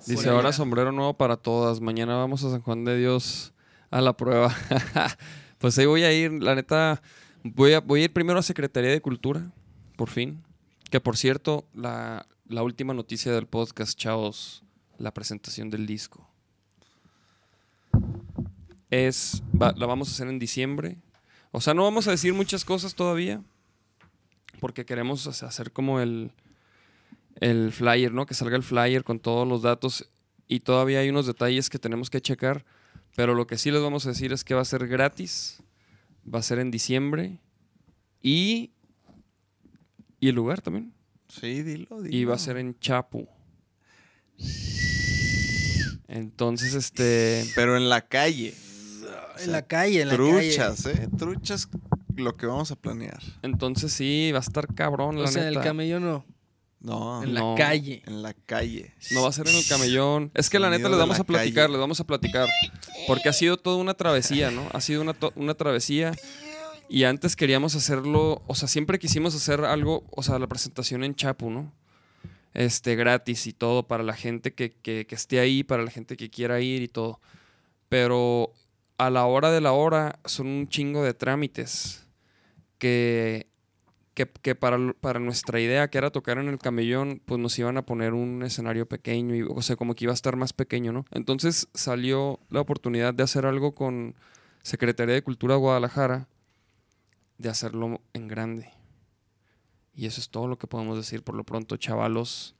Dice, 0.06 0.24
Por 0.26 0.34
ahora 0.34 0.50
allá. 0.50 0.58
sombrero 0.58 0.92
nuevo 0.92 1.16
para 1.16 1.36
todas. 1.38 1.82
Mañana 1.82 2.16
vamos 2.16 2.44
a 2.44 2.52
San 2.52 2.62
Juan 2.62 2.86
de 2.86 2.98
Dios 2.98 3.54
a 3.90 4.02
la 4.02 4.16
prueba. 4.16 4.56
pues 5.58 5.78
ahí 5.80 5.86
voy 5.86 6.04
a 6.04 6.14
ir, 6.14 6.32
la 6.32 6.56
neta. 6.56 7.02
Voy 7.48 7.74
a, 7.74 7.80
voy 7.80 8.02
a 8.02 8.06
ir 8.06 8.12
primero 8.14 8.40
a 8.40 8.44
Secretaría 8.44 8.90
de 8.90 9.02
Cultura, 9.02 9.52
por 9.98 10.10
fin. 10.10 10.44
Que 10.90 11.00
por 11.00 11.16
cierto, 11.16 11.66
la, 11.76 12.26
la 12.48 12.64
última 12.64 12.94
noticia 12.96 13.32
del 13.32 13.46
podcast, 13.46 13.96
chavos, 13.98 14.64
la 14.98 15.14
presentación 15.14 15.70
del 15.70 15.86
disco. 15.86 16.28
Es, 18.90 19.44
la 19.60 19.86
vamos 19.86 20.10
a 20.10 20.12
hacer 20.12 20.28
en 20.28 20.40
diciembre. 20.40 20.98
O 21.52 21.62
sea, 21.62 21.74
no 21.76 21.84
vamos 21.84 22.08
a 22.08 22.12
decir 22.12 22.34
muchas 22.34 22.66
cosas 22.66 22.96
todavía. 22.96 23.44
Porque 24.60 24.86
queremos 24.86 25.28
hace- 25.28 25.46
hacer 25.46 25.72
como 25.72 26.00
el, 26.00 26.32
el 27.42 27.72
flyer, 27.72 28.12
¿no? 28.12 28.26
Que 28.26 28.34
salga 28.34 28.56
el 28.56 28.64
flyer 28.64 29.04
con 29.04 29.20
todos 29.20 29.48
los 29.48 29.62
datos. 29.62 30.10
Y 30.48 30.62
todavía 30.62 31.00
hay 31.00 31.10
unos 31.10 31.28
detalles 31.28 31.70
que 31.70 31.78
tenemos 31.78 32.10
que 32.10 32.22
checar. 32.22 32.66
Pero 33.16 33.36
lo 33.36 33.46
que 33.48 33.58
sí 33.58 33.70
les 33.70 33.84
vamos 33.84 34.06
a 34.08 34.10
decir 34.10 34.34
es 34.34 34.44
que 34.44 34.56
va 34.56 34.62
a 34.62 34.66
ser 34.66 34.88
gratis. 34.88 35.62
Va 36.34 36.40
a 36.40 36.44
ser 36.44 36.60
en 36.60 36.72
diciembre. 36.72 37.40
Y. 38.22 38.72
Y 40.20 40.30
el 40.30 40.36
lugar 40.36 40.62
también. 40.62 40.94
Sí, 41.28 41.64
dilo, 41.64 42.02
dilo. 42.02 42.16
Y 42.16 42.26
va 42.26 42.36
a 42.36 42.40
ser 42.40 42.58
en 42.58 42.78
Chapu. 42.80 43.28
Entonces, 46.08 46.74
este. 46.74 47.46
Pero 47.56 47.78
en 47.78 47.90
la 47.90 48.02
calle. 48.08 48.54
En 49.44 49.52
la 49.52 49.64
calle, 49.64 50.02
en 50.02 50.10
la 50.10 50.18
calle. 50.18 50.32
Truchas, 50.56 50.86
¿eh? 50.86 51.10
Truchas 51.18 51.70
lo 52.16 52.38
que 52.38 52.46
vamos 52.46 52.72
a 52.72 52.76
planear. 52.76 53.22
Entonces 53.42 53.92
sí, 53.92 54.32
va 54.32 54.40
a 54.40 54.42
estar 54.42 54.74
cabrón, 54.74 55.18
la 55.18 55.26
O 55.26 55.28
sea, 55.28 55.42
en 55.42 55.50
el 55.50 55.54
neta. 55.56 55.66
camello 55.66 56.00
no. 56.00 56.26
No, 56.86 57.24
En 57.24 57.34
No. 57.34 57.52
la 57.52 57.58
calle. 57.58 58.04
en 58.06 58.22
la 58.22 58.34
calle. 58.34 58.94
No 59.12 59.24
va 59.24 59.30
a 59.30 59.32
ser 59.32 59.48
en 59.48 59.56
el 59.56 59.68
camellón. 59.68 60.32
Es 60.36 60.50
que 60.50 60.60
la 60.60 60.70
neta 60.70 60.88
les 60.88 60.98
vamos 61.00 61.20
a 61.20 61.24
platicar, 61.24 61.64
calle. 61.64 61.72
les 61.72 61.80
vamos 61.82 62.00
a 62.00 62.04
platicar. 62.06 62.48
Porque 63.08 63.28
ha 63.30 63.34
sido 63.34 63.58
toda 63.58 63.78
una 63.78 63.96
travesía, 63.96 64.52
¿no? 64.52 64.68
Ha 64.72 64.82
sido 64.82 65.02
una, 65.02 65.16
una 65.36 65.56
travesía. 65.56 66.12
Y 66.88 67.06
antes 67.06 67.36
queríamos 67.36 67.74
hacerlo, 67.76 68.44
o 68.46 68.54
sea, 68.54 68.68
siempre 68.68 69.00
quisimos 69.00 69.34
hacer 69.34 69.62
algo, 69.66 70.04
o 70.12 70.22
sea, 70.22 70.38
la 70.38 70.46
presentación 70.46 71.04
en 71.04 71.16
Chapu, 71.16 71.50
¿no? 71.50 71.74
Este, 72.54 72.96
gratis 72.96 73.48
y 73.48 73.54
todo 73.54 73.88
para 73.88 74.04
la 74.04 74.14
gente 74.14 74.54
que, 74.54 74.72
que- 74.72 75.06
que 75.08 75.16
esté 75.16 75.40
ahí, 75.40 75.64
para 75.64 75.84
la 75.84 75.90
gente 75.92 76.16
que 76.16 76.30
quiera 76.30 76.62
ir 76.62 76.84
y 76.84 76.88
todo. 76.88 77.20
Pero 77.90 78.54
a 79.00 79.10
la 79.10 79.26
hora 79.26 79.50
de 79.52 79.60
la 79.62 79.72
hora 79.72 80.20
son 80.26 80.46
un 80.48 80.70
chingo 80.70 81.04
de 81.04 81.16
trámites 81.16 82.06
que, 82.78 83.48
que, 84.16 84.26
que 84.26 84.56
para, 84.56 84.94
para 84.94 85.20
nuestra 85.20 85.60
idea, 85.60 85.90
que 85.90 85.98
era 86.00 86.10
tocar 86.10 86.40
en 86.40 86.48
el 86.48 86.58
camellón, 86.58 87.22
pues 87.26 87.40
nos 87.40 87.60
iban 87.60 87.78
a 87.78 87.86
poner 87.86 88.14
un 88.14 88.42
escenario 88.42 88.88
pequeño, 88.88 89.36
y, 89.36 89.44
o 89.44 89.62
sea, 89.62 89.76
como 89.76 89.94
que 89.94 90.06
iba 90.06 90.14
a 90.14 90.16
estar 90.16 90.38
más 90.38 90.54
pequeño, 90.54 90.92
¿no? 90.92 91.06
Entonces 91.12 91.68
salió 91.74 92.40
la 92.50 92.62
oportunidad 92.62 93.14
de 93.14 93.24
hacer 93.24 93.46
algo 93.46 93.76
con 93.76 94.16
Secretaría 94.64 95.14
de 95.14 95.22
Cultura 95.22 95.56
de 95.56 95.60
Guadalajara, 95.60 96.28
de 97.38 97.50
hacerlo 97.50 98.02
en 98.14 98.28
grande. 98.28 98.70
Y 99.94 100.06
eso 100.08 100.22
es 100.22 100.30
todo 100.30 100.48
lo 100.48 100.58
que 100.58 100.68
podemos 100.68 100.98
decir 100.98 101.22
por 101.22 101.36
lo 101.36 101.44
pronto, 101.44 101.78
chavalos. 101.78 102.56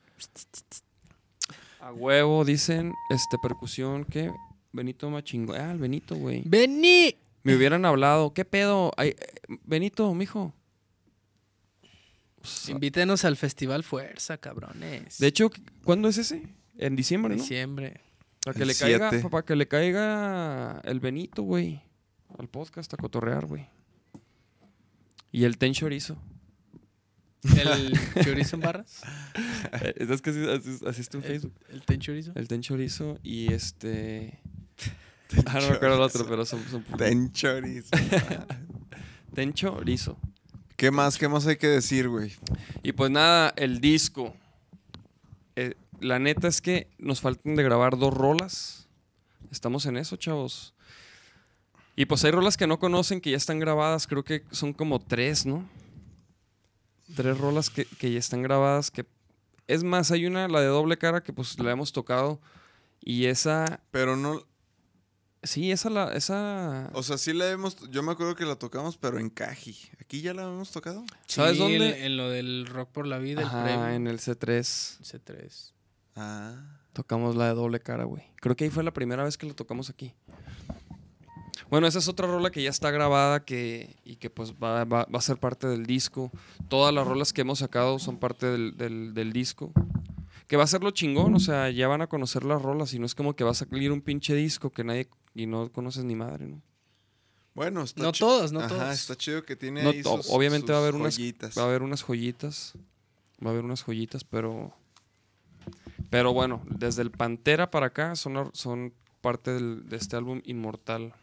A 1.80 1.94
huevo, 1.94 2.44
dicen, 2.44 2.94
este, 3.10 3.38
percusión, 3.38 4.06
¿qué? 4.06 4.32
Benito 4.74 5.10
Machingo. 5.10 5.54
Ah, 5.54 5.72
el 5.72 5.80
Benito, 5.80 6.16
güey. 6.16 6.44
¡Vení! 6.46 7.16
Me 7.44 7.56
hubieran 7.56 7.86
hablado, 7.86 8.34
¿qué 8.34 8.44
pedo? 8.44 8.92
Ay, 8.98 9.10
eh, 9.10 9.58
Benito, 9.64 10.14
mijo. 10.14 10.54
Pues, 12.46 12.70
Invítenos 12.70 13.26
al 13.26 13.38
Festival 13.38 13.84
Fuerza, 13.84 14.38
cabrones. 14.38 15.18
De 15.20 15.28
hecho, 15.28 15.50
¿cuándo 15.84 16.08
es 16.10 16.18
ese? 16.18 16.48
En 16.78 16.96
diciembre, 16.96 17.36
¿no? 17.36 17.42
diciembre. 17.42 18.02
Para 18.44 18.56
que 18.56 18.62
El 18.64 18.68
le 18.70 18.76
caiga, 18.76 19.10
siete. 19.10 19.30
para 19.30 19.46
que 19.46 19.56
le 19.56 19.68
caiga 19.68 20.82
el 20.84 21.00
Benito, 21.00 21.42
güey. 21.44 21.82
Al 22.38 22.48
podcast 22.48 22.94
a 22.94 22.98
cotorrear, 22.98 23.46
güey. 23.46 23.68
Y 25.32 25.44
el 25.46 25.58
Ten 25.58 25.74
Chorizo. 25.74 26.18
¿El 27.44 27.94
chorizo 28.24 28.56
en 28.56 28.62
barras? 28.62 29.02
Eh, 29.82 29.94
es 30.10 30.22
que 30.22 30.30
así, 30.32 30.46
así- 30.50 30.86
así 30.88 31.02
está 31.02 31.18
en 31.18 31.24
¿El, 31.24 31.30
Facebook. 31.30 31.54
el 31.70 31.82
ten 31.84 32.00
chorizo? 32.00 32.32
El 32.36 32.48
Ten 32.48 32.62
Chorizo 32.62 33.20
y 33.22 33.54
este... 33.54 34.40
ah, 35.46 35.60
no 35.62 35.70
me 35.70 35.76
acuerdo 35.76 35.96
el 35.96 36.02
otro, 36.02 36.26
pero 36.28 36.44
son... 36.46 36.64
son 36.70 36.84
Ten 36.98 37.32
chorizo. 37.32 37.90
Ten 39.36 39.54
Chorizo. 39.54 40.18
¿Qué 40.76 40.92
más? 40.92 41.18
¿Qué 41.18 41.30
más 41.30 41.48
hay 41.48 41.56
que 41.56 41.68
decir, 41.68 42.10
güey? 42.10 42.34
Y 42.84 42.92
pues 42.92 43.10
nada, 43.10 43.54
el 43.56 43.80
disco. 43.80 44.36
Eh, 45.56 45.76
la 46.02 46.20
neta 46.20 46.50
es 46.50 46.60
que 46.60 46.90
nos 46.98 47.22
faltan 47.22 47.56
de 47.56 47.64
grabar 47.64 47.98
dos 47.98 48.14
rolas. 48.14 48.88
Estamos 49.52 49.86
en 49.86 49.96
eso, 49.96 50.18
chavos. 50.18 50.74
Y 51.96 52.06
pues 52.06 52.26
hay 52.26 52.32
rolas 52.32 52.58
que 52.58 52.68
no 52.68 52.78
conocen, 52.78 53.22
que 53.22 53.32
ya 53.32 53.38
están 53.38 53.60
grabadas. 53.60 54.06
Creo 54.06 54.24
que 54.26 54.44
son 54.52 54.74
como 54.74 55.00
tres, 55.00 55.46
¿no? 55.46 55.68
Tres 57.16 57.38
rolas 57.38 57.70
que, 57.70 57.86
que 57.86 58.12
ya 58.12 58.20
están 58.20 58.42
grabadas. 58.42 58.92
Que... 58.92 59.06
Es 59.68 59.84
más, 59.84 60.12
hay 60.12 60.26
una, 60.26 60.50
la 60.50 60.60
de 60.60 60.68
doble 60.68 60.98
cara, 60.98 61.24
que 61.24 61.32
pues 61.32 61.58
la 61.58 61.72
hemos 61.72 61.94
tocado. 61.94 62.42
Y 63.00 63.28
esa... 63.28 63.80
Pero 63.92 64.18
no, 64.18 64.44
Sí, 65.46 65.72
esa 65.72 65.90
la... 65.90 66.12
Esa... 66.14 66.90
o 66.94 67.02
sea, 67.04 67.18
sí 67.18 67.32
la 67.34 67.50
hemos, 67.50 67.78
yo 67.90 68.04
me 68.04 68.12
acuerdo 68.12 68.36
que 68.36 68.46
la 68.46 68.56
tocamos, 68.58 68.98
pero 68.98 69.20
en 69.20 69.30
Caji. 69.30 69.78
¿Aquí 70.02 70.22
ya 70.22 70.34
la 70.34 70.44
hemos 70.44 70.72
tocado? 70.72 71.06
¿Sabes 71.28 71.58
dónde? 71.58 71.98
En, 72.00 72.04
en 72.06 72.18
lo 72.18 72.30
del 72.30 72.66
Rock 72.66 72.90
por 72.92 73.06
la 73.08 73.18
Vida, 73.20 73.42
el 73.42 73.48
Ajá, 73.48 73.64
premio. 73.64 73.88
en 73.90 74.08
el 74.08 74.20
C3. 74.20 75.00
C3. 75.02 75.72
Ah. 76.16 76.80
Tocamos 76.94 77.36
la 77.36 77.48
de 77.48 77.54
doble 77.54 77.80
cara, 77.80 78.06
güey. 78.06 78.24
Creo 78.38 78.56
que 78.56 78.64
ahí 78.66 78.70
fue 78.70 78.84
la 78.84 78.92
primera 78.94 79.24
vez 79.24 79.38
que 79.38 79.46
la 79.46 79.54
tocamos 79.54 79.90
aquí. 79.90 80.14
Bueno, 81.70 81.88
esa 81.88 82.00
es 82.00 82.08
otra 82.08 82.28
rola 82.28 82.52
que 82.52 82.62
ya 82.62 82.70
está 82.70 82.92
grabada 82.92 83.44
que, 83.44 83.96
y 84.06 84.18
que 84.18 84.30
pues 84.30 84.54
va, 84.54 84.84
va- 84.86 85.06
va 85.06 85.18
a 85.20 85.22
ser 85.22 85.38
parte 85.38 85.68
del 85.68 85.86
disco. 85.86 86.32
Todas 86.70 86.94
las 86.94 87.06
rolas 87.08 87.34
que 87.34 87.42
hemos 87.42 87.60
sacado 87.60 87.98
son 88.00 88.18
parte 88.18 88.46
del, 88.46 88.78
del- 88.78 89.14
del 89.14 89.34
disco. 89.34 89.72
Que 90.48 90.58
va 90.58 90.64
a 90.64 90.68
ser 90.68 90.84
lo 90.84 90.92
chingón, 90.92 91.34
o 91.34 91.40
sea, 91.40 91.70
ya 91.72 91.88
van 91.88 92.02
a 92.02 92.08
conocer 92.08 92.44
las 92.44 92.62
rolas 92.62 92.94
y 92.94 93.00
no 93.00 93.06
es 93.06 93.16
como 93.16 93.36
que 93.36 93.44
va 93.44 93.52
a 93.52 93.56
salir 93.56 93.92
un 93.92 94.02
pinche 94.02 94.36
disco 94.36 94.70
que 94.70 94.84
nadie 94.84 95.08
y 95.34 95.48
no 95.48 95.72
conoces 95.72 96.04
ni 96.06 96.16
madre, 96.16 96.46
¿no? 96.48 96.62
Bueno, 97.56 97.82
está 97.84 98.04
No 98.04 98.12
todos, 98.12 98.52
no 98.52 98.60
Ajá, 98.60 98.68
todos. 98.70 98.94
está 98.94 99.16
chido 99.16 99.44
que 99.44 99.56
tiene 99.56 99.82
No 99.82 99.90
ahí 99.90 100.04
sus- 100.04 100.30
obviamente 100.30 100.72
va 100.72 100.80
a 100.80 100.82
haber 100.82 100.96
unas 100.96 101.16
joyitas. 101.18 101.58
va 101.58 101.64
a 101.64 101.66
haber 101.66 101.82
unas 101.82 102.04
joyitas. 102.04 102.74
Va 103.44 103.50
a 103.50 103.54
haber 103.54 103.66
unas 103.66 103.82
joyitas, 103.84 104.24
pero 104.24 104.74
pero 106.12 106.34
bueno, 106.34 106.62
desde 106.70 107.02
el 107.02 107.12
Pantera 107.12 107.72
para 107.72 107.88
acá 107.88 108.16
son, 108.16 108.52
son 108.54 108.94
parte 109.22 109.52
del- 109.52 109.90
de 109.90 109.98
este 109.98 110.16
álbum 110.16 110.42
Inmortal. 110.46 111.14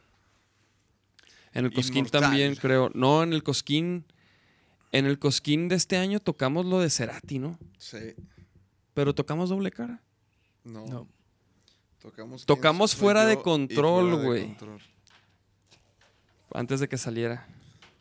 En 1.55 1.65
el 1.67 1.73
Cosquín 1.73 1.99
Inmortal. 1.99 2.23
también 2.23 2.55
creo. 2.57 2.91
No, 2.95 3.23
en 3.23 3.33
el 3.33 3.43
Cosquín 3.43 4.05
en 4.91 5.07
el 5.07 5.19
Cosquín 5.19 5.69
de 5.69 5.77
este 5.77 5.97
año 5.97 6.19
tocamos 6.21 6.67
lo 6.67 6.81
de 6.81 6.91
Cerati, 6.91 7.39
¿no? 7.39 7.59
Sí. 7.79 8.15
Pero 8.95 9.15
tocamos 9.15 9.49
doble 9.49 9.71
cara. 9.71 10.03
No. 10.65 10.87
No. 10.87 11.09
Tocamos, 12.01 12.45
Tocamos 12.47 12.91
¿Quién 12.91 12.99
soy 12.99 13.05
fuera 13.05 13.27
de 13.27 13.41
control, 13.41 14.23
güey. 14.23 14.57
Antes 16.53 16.81
de 16.81 16.89
que 16.89 16.99
saliera. 16.99 17.47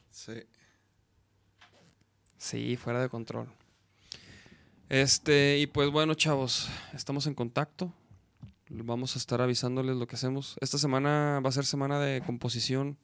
Sí. 0.09 0.34
Sí, 2.38 2.76
fuera 2.76 3.01
de 3.01 3.09
control. 3.09 3.47
Este, 4.89 5.59
y 5.59 5.68
pues 5.68 5.89
bueno, 5.91 6.15
chavos, 6.15 6.69
estamos 6.93 7.27
en 7.27 7.35
contacto. 7.35 7.93
Vamos 8.69 9.15
a 9.15 9.19
estar 9.19 9.41
avisándoles 9.41 9.95
lo 9.95 10.07
que 10.07 10.15
hacemos. 10.15 10.55
Esta 10.61 10.77
semana 10.77 11.39
va 11.43 11.49
a 11.49 11.53
ser 11.53 11.65
semana 11.65 11.99
de 11.99 12.22
composición. 12.22 12.97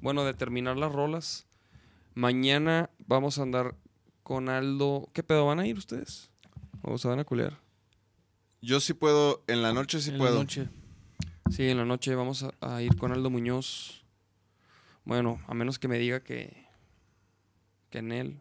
Bueno, 0.00 0.24
de 0.24 0.34
terminar 0.34 0.76
las 0.76 0.92
rolas. 0.92 1.46
Mañana 2.14 2.90
vamos 3.06 3.38
a 3.38 3.42
andar 3.42 3.76
con 4.22 4.48
Aldo. 4.48 5.08
¿Qué 5.12 5.22
pedo 5.22 5.46
van 5.46 5.60
a 5.60 5.66
ir 5.66 5.78
ustedes? 5.78 6.29
¿O 6.82 6.98
se 6.98 7.08
van 7.08 7.18
a 7.20 7.24
culear? 7.24 7.58
Yo 8.62 8.80
sí 8.80 8.92
puedo, 8.94 9.42
en 9.46 9.62
la 9.62 9.72
noche 9.72 10.00
sí 10.00 10.10
En 10.10 10.18
la 10.18 10.24
puedo. 10.24 10.38
noche. 10.38 10.68
Sí, 11.50 11.68
en 11.68 11.78
la 11.78 11.84
noche 11.84 12.14
vamos 12.14 12.42
a, 12.44 12.52
a 12.60 12.82
ir 12.82 12.96
con 12.96 13.12
Aldo 13.12 13.30
Muñoz. 13.30 14.04
Bueno, 15.04 15.40
a 15.46 15.54
menos 15.54 15.78
que 15.78 15.88
me 15.88 15.98
diga 15.98 16.22
que. 16.22 16.66
que 17.90 17.98
en 17.98 18.12
él. 18.12 18.40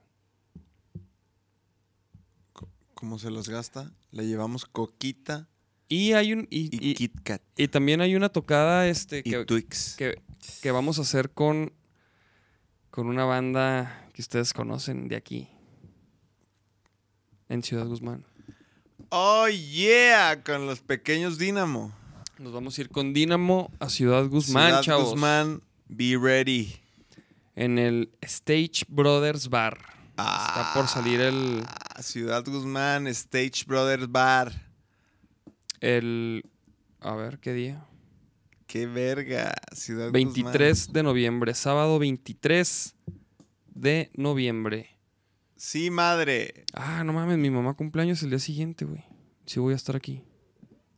Como 2.94 3.18
se 3.18 3.32
los 3.32 3.48
gasta, 3.48 3.92
le 4.12 4.28
llevamos 4.28 4.66
coquita 4.66 5.48
Y 5.88 6.12
hay 6.14 6.34
un. 6.34 6.48
Y, 6.50 6.66
y, 6.76 6.92
y- 6.92 6.96
Kit 6.96 7.22
Kat 7.24 7.42
y 7.56 7.68
también 7.70 8.02
hay 8.02 8.16
una 8.16 8.30
tocada 8.30 8.88
este, 8.88 9.20
y 9.20 9.24
que, 9.24 9.46
Twix. 9.46 9.96
que, 9.96 10.22
que 10.62 10.72
vamos 10.72 11.00
a 11.00 11.04
hacer 11.04 11.32
con, 11.32 11.72
con 12.92 13.08
una 13.08 13.24
banda 13.26 14.10
que 14.14 14.22
ustedes 14.22 14.54
conocen 14.54 15.08
de 15.08 15.16
aquí, 15.16 15.48
en 17.48 17.64
Ciudad 17.64 17.88
Guzmán. 17.88 18.26
Oh 19.10 19.48
yeah, 19.48 20.42
con 20.44 20.66
los 20.68 20.82
pequeños 20.82 21.38
Dínamo. 21.38 21.92
Nos 22.38 22.54
vamos 22.54 22.78
a 22.78 22.82
ir 22.82 22.90
con 22.90 23.14
Dínamo 23.14 23.72
a 23.80 23.90
Ciudad 23.90 24.26
Guzmán, 24.28 24.68
Ciudad 24.68 24.82
chavos. 24.84 25.10
Guzmán, 25.12 25.62
be 25.88 26.18
ready. 26.18 26.76
En 27.56 27.78
el 27.80 28.12
Stage 28.22 28.86
Brothers 28.88 29.50
Bar. 29.50 29.78
Está 30.12 30.72
por 30.74 30.88
salir 30.88 31.20
el, 31.22 31.64
Ah, 31.68 32.02
Ciudad 32.04 32.44
Guzmán, 32.46 33.08
Stage 33.08 33.64
Brothers 33.66 34.10
Bar. 34.12 34.54
el... 35.82 36.44
A 37.02 37.16
ver, 37.16 37.40
¿qué 37.40 37.54
día? 37.54 37.86
Qué 38.68 38.86
verga, 38.86 39.54
Ciudad 39.74 40.12
23 40.12 40.92
de 40.94 41.04
noviembre, 41.04 41.54
sábado 41.56 41.98
23 41.98 42.96
de 43.74 44.12
noviembre. 44.14 44.99
Sí, 45.60 45.90
madre. 45.92 46.64
Ah, 46.74 47.04
no 47.04 47.12
mames, 47.12 47.38
mi 47.38 47.50
mamá 47.50 47.74
cumpleaños 47.74 48.24
el 48.24 48.30
día 48.30 48.40
siguiente, 48.40 48.86
güey. 48.86 49.04
Sí 49.46 49.60
voy 49.60 49.74
a 49.74 49.76
estar 49.76 49.94
aquí. 49.96 50.24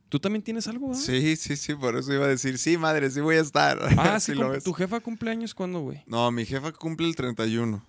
¿Tú 0.07 0.19
también 0.19 0.43
tienes 0.43 0.67
algo? 0.67 0.89
¿verdad? 0.89 1.01
Sí, 1.01 1.35
sí, 1.35 1.55
sí, 1.55 1.73
por 1.73 1.95
eso 1.97 2.13
iba 2.13 2.25
a 2.25 2.27
decir, 2.27 2.57
sí, 2.59 2.77
madre, 2.77 3.09
sí 3.09 3.21
voy 3.21 3.37
a 3.37 3.41
estar. 3.41 3.79
Ah, 3.97 4.19
sí, 4.19 4.35
lo 4.35 4.49
ves. 4.49 4.63
¿tu 4.63 4.71
jefa 4.73 4.99
cumpleaños 4.99 5.55
cuándo, 5.55 5.79
güey? 5.79 6.03
No, 6.05 6.29
mi 6.31 6.45
jefa 6.45 6.71
cumple 6.73 7.07
el 7.07 7.15
31. 7.15 7.83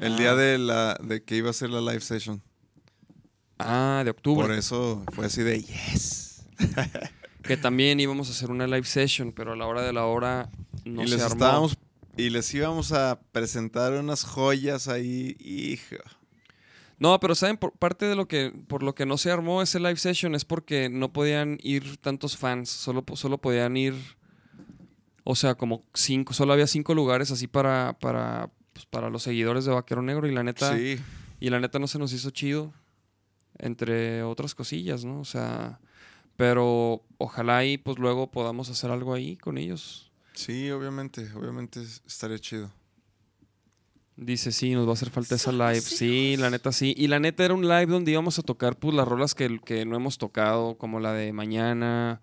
El 0.00 0.14
Ah. 0.14 0.16
día 0.16 0.34
de 0.34 0.58
la 0.58 0.94
de 1.00 1.22
que 1.22 1.36
iba 1.36 1.50
a 1.50 1.52
ser 1.52 1.70
la 1.70 1.80
live 1.80 2.00
session. 2.00 2.42
Ah, 3.60 4.02
de 4.04 4.10
octubre. 4.10 4.46
Por 4.48 4.52
eso 4.56 5.04
fue 5.12 5.26
así 5.26 5.42
de 5.42 5.62
yes. 5.62 6.44
Que 7.44 7.56
también 7.56 8.00
íbamos 8.00 8.28
a 8.28 8.32
hacer 8.32 8.50
una 8.50 8.66
live 8.66 8.84
session, 8.86 9.30
pero 9.30 9.52
a 9.52 9.56
la 9.56 9.66
hora 9.66 9.82
de 9.82 9.92
la 9.92 10.06
hora 10.06 10.50
no 10.84 11.02
y 11.04 11.08
se 11.08 11.14
les 11.16 11.22
armó. 11.22 11.34
estábamos 11.34 11.76
y 12.16 12.30
les 12.30 12.52
íbamos 12.54 12.92
a 12.92 13.20
presentar 13.32 13.92
unas 13.94 14.24
joyas 14.24 14.88
ahí, 14.88 15.36
hijo. 15.40 15.96
No, 16.98 17.18
pero 17.18 17.34
saben, 17.34 17.56
por 17.56 17.72
parte 17.72 18.06
de 18.06 18.14
lo 18.14 18.28
que, 18.28 18.52
por 18.68 18.82
lo 18.82 18.94
que 18.94 19.04
no 19.04 19.18
se 19.18 19.30
armó 19.30 19.62
ese 19.62 19.80
live 19.80 19.96
session 19.96 20.34
es 20.34 20.44
porque 20.44 20.88
no 20.88 21.12
podían 21.12 21.58
ir 21.62 21.96
tantos 21.98 22.36
fans, 22.36 22.70
solo, 22.70 23.04
solo 23.14 23.38
podían 23.38 23.76
ir, 23.76 23.94
o 25.24 25.34
sea, 25.34 25.56
como 25.56 25.84
cinco, 25.92 26.32
solo 26.34 26.52
había 26.52 26.68
cinco 26.68 26.94
lugares 26.94 27.30
así 27.32 27.48
para, 27.48 27.96
para, 28.00 28.50
pues, 28.72 28.86
para 28.86 29.10
los 29.10 29.24
seguidores 29.24 29.64
de 29.64 29.72
Vaquero 29.72 30.02
Negro 30.02 30.28
y 30.28 30.32
la 30.34 30.44
neta, 30.44 30.76
Sí. 30.76 30.98
y 31.40 31.50
la 31.50 31.58
neta 31.58 31.78
no 31.80 31.88
se 31.88 31.98
nos 31.98 32.12
hizo 32.12 32.30
chido, 32.30 32.72
entre 33.58 34.22
otras 34.22 34.54
cosillas, 34.54 35.04
¿no? 35.04 35.18
O 35.20 35.24
sea, 35.24 35.80
pero 36.36 37.02
ojalá 37.18 37.64
y 37.64 37.76
pues 37.76 37.98
luego 37.98 38.30
podamos 38.30 38.68
hacer 38.70 38.90
algo 38.92 39.14
ahí 39.14 39.36
con 39.36 39.58
ellos. 39.58 40.12
Sí, 40.34 40.70
obviamente, 40.70 41.28
obviamente 41.34 41.80
es- 41.82 42.02
estaría 42.06 42.38
chido. 42.38 42.70
Dice, 44.16 44.52
sí, 44.52 44.72
nos 44.72 44.86
va 44.86 44.90
a 44.90 44.92
hacer 44.94 45.10
falta 45.10 45.34
esa 45.34 45.50
live. 45.50 45.80
Sí, 45.80 46.36
la 46.36 46.48
neta 46.50 46.70
sí. 46.70 46.94
Y 46.96 47.08
la 47.08 47.18
neta 47.18 47.44
era 47.44 47.54
un 47.54 47.62
live 47.66 47.86
donde 47.86 48.12
íbamos 48.12 48.38
a 48.38 48.42
tocar 48.42 48.78
pues 48.78 48.94
las 48.94 49.08
rolas 49.08 49.34
que, 49.34 49.58
que 49.64 49.84
no 49.84 49.96
hemos 49.96 50.18
tocado, 50.18 50.76
como 50.78 51.00
la 51.00 51.12
de 51.12 51.32
Mañana, 51.32 52.20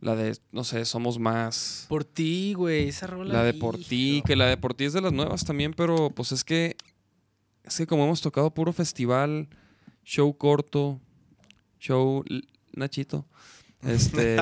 la 0.00 0.14
de, 0.14 0.38
no 0.52 0.62
sé, 0.62 0.84
Somos 0.84 1.18
Más, 1.18 1.86
Por 1.88 2.04
ti, 2.04 2.54
güey, 2.54 2.88
esa 2.88 3.08
rola. 3.08 3.32
la 3.32 3.42
de 3.42 3.54
Por 3.54 3.76
Ti, 3.76 4.22
que 4.24 4.36
la 4.36 4.46
de 4.46 4.56
Por 4.56 4.74
Ti 4.74 4.84
es 4.84 4.92
de 4.92 5.00
las 5.00 5.12
nuevas 5.12 5.44
también, 5.44 5.72
pero 5.72 6.10
pues 6.10 6.30
es 6.30 6.44
que, 6.44 6.76
es 7.64 7.76
que 7.76 7.86
como 7.88 8.04
hemos 8.04 8.20
tocado 8.20 8.52
puro 8.54 8.72
festival, 8.72 9.48
show 10.04 10.36
corto, 10.36 11.00
show 11.80 12.24
Nachito, 12.72 13.26
este... 13.86 14.36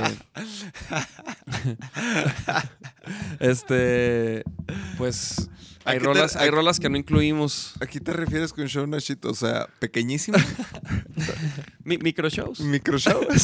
este, 3.40 4.44
pues... 4.98 5.48
Hay 5.86 5.96
¿A 5.96 5.98
qué 5.98 6.00
te- 6.00 6.06
rolas, 6.06 6.36
hay 6.36 6.48
rolas 6.48 6.80
que 6.80 6.88
no 6.88 6.96
incluimos. 6.96 7.74
¿A 7.78 7.84
qué 7.86 8.00
te 8.00 8.14
refieres 8.14 8.54
con 8.54 8.66
show 8.68 8.86
Nachito? 8.86 9.28
O 9.30 9.34
sea, 9.34 9.66
pequeñísimo, 9.80 10.38
Mi- 11.84 11.98
micro 11.98 12.30
shows. 12.30 12.60
micro 12.60 12.98
show. 12.98 13.20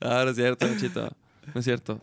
Ah, 0.00 0.22
no 0.24 0.30
es 0.30 0.36
cierto, 0.36 0.64
Nachito. 0.68 1.12
No 1.52 1.58
es 1.58 1.64
cierto. 1.64 2.00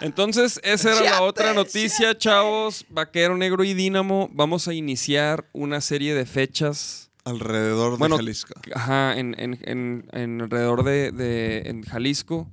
Entonces, 0.00 0.60
esa 0.62 0.92
era 0.92 1.00
la 1.12 1.22
otra 1.22 1.54
noticia, 1.54 2.16
chavos. 2.16 2.84
Vaquero 2.90 3.36
Negro 3.36 3.64
y 3.64 3.74
Dínamo. 3.74 4.28
Vamos 4.32 4.68
a 4.68 4.74
iniciar 4.74 5.46
una 5.52 5.80
serie 5.80 6.14
de 6.14 6.26
fechas. 6.26 7.05
Alrededor 7.26 7.98
Bueno, 7.98 8.16
de 8.16 8.22
Jalisco. 8.22 8.54
Ajá, 8.74 9.18
en, 9.18 9.34
en- 9.38 9.58
en- 9.62 10.08
en 10.12 10.40
alrededor 10.40 10.82
de, 10.84 11.12
de- 11.12 11.62
en 11.68 11.82
Jalisco. 11.82 12.48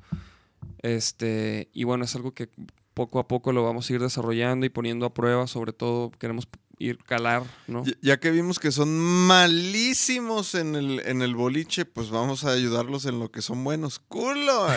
Este, 0.81 1.69
y 1.73 1.83
bueno, 1.85 2.05
es 2.05 2.15
algo 2.15 2.33
que 2.33 2.49
poco 2.93 3.19
a 3.19 3.27
poco 3.27 3.53
lo 3.53 3.63
vamos 3.63 3.89
a 3.89 3.93
ir 3.93 4.01
desarrollando 4.01 4.65
y 4.65 4.69
poniendo 4.69 5.05
a 5.05 5.13
prueba. 5.13 5.47
Sobre 5.47 5.73
todo, 5.73 6.11
queremos 6.11 6.47
ir 6.79 6.97
calar, 6.97 7.43
¿no? 7.67 7.85
Ya, 7.85 7.93
ya 8.01 8.19
que 8.19 8.31
vimos 8.31 8.59
que 8.59 8.71
son 8.71 8.99
malísimos 8.99 10.55
en 10.55 10.75
el, 10.75 10.99
en 11.05 11.21
el 11.21 11.35
boliche, 11.35 11.85
pues 11.85 12.09
vamos 12.09 12.43
a 12.43 12.51
ayudarlos 12.51 13.05
en 13.05 13.19
lo 13.19 13.31
que 13.31 13.41
son 13.41 13.63
buenos. 13.63 13.99
¡Culo! 13.99 14.67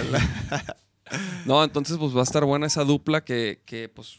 No, 1.44 1.62
entonces 1.62 1.98
pues 1.98 2.16
va 2.16 2.20
a 2.20 2.24
estar 2.24 2.44
buena 2.44 2.66
esa 2.66 2.82
dupla 2.82 3.22
que, 3.24 3.60
que, 3.64 3.88
pues 3.88 4.18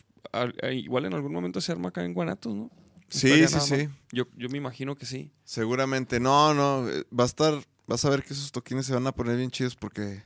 eh, 0.61 0.73
igual 0.75 1.03
en 1.03 1.13
algún 1.15 1.33
momento 1.33 1.59
se 1.59 1.73
arma 1.73 1.89
acá 1.89 2.05
en 2.05 2.13
Guanatos, 2.13 2.55
¿no? 2.55 2.71
Sí, 3.09 3.47
sí, 3.47 3.59
sí. 3.61 3.89
Yo, 4.11 4.25
yo 4.35 4.49
me 4.49 4.57
imagino 4.57 4.95
que 4.95 5.05
sí. 5.05 5.31
Seguramente. 5.43 6.19
No, 6.19 6.53
no. 6.53 6.85
Va 7.17 7.23
a 7.23 7.27
estar. 7.27 7.53
Vas 7.87 8.03
a 8.03 8.09
ver 8.09 8.23
que 8.23 8.33
esos 8.33 8.51
toquines 8.51 8.85
se 8.85 8.93
van 8.93 9.07
a 9.07 9.13
poner 9.13 9.37
bien 9.37 9.49
chidos 9.49 9.75
porque 9.75 10.23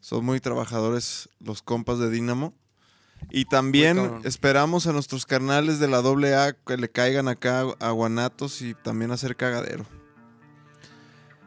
son 0.00 0.24
muy 0.24 0.40
trabajadores 0.40 1.28
los 1.38 1.62
compas 1.62 1.98
de 1.98 2.10
Dínamo. 2.10 2.54
Y 3.30 3.46
también 3.46 4.20
esperamos 4.24 4.86
a 4.86 4.92
nuestros 4.92 5.24
carnales 5.26 5.78
de 5.78 5.88
la 5.88 5.98
AA 5.98 6.52
que 6.66 6.76
le 6.76 6.90
caigan 6.90 7.28
acá 7.28 7.64
a 7.80 7.90
Guanatos 7.90 8.60
y 8.62 8.74
también 8.74 9.10
hacer 9.12 9.36
cagadero. 9.36 9.86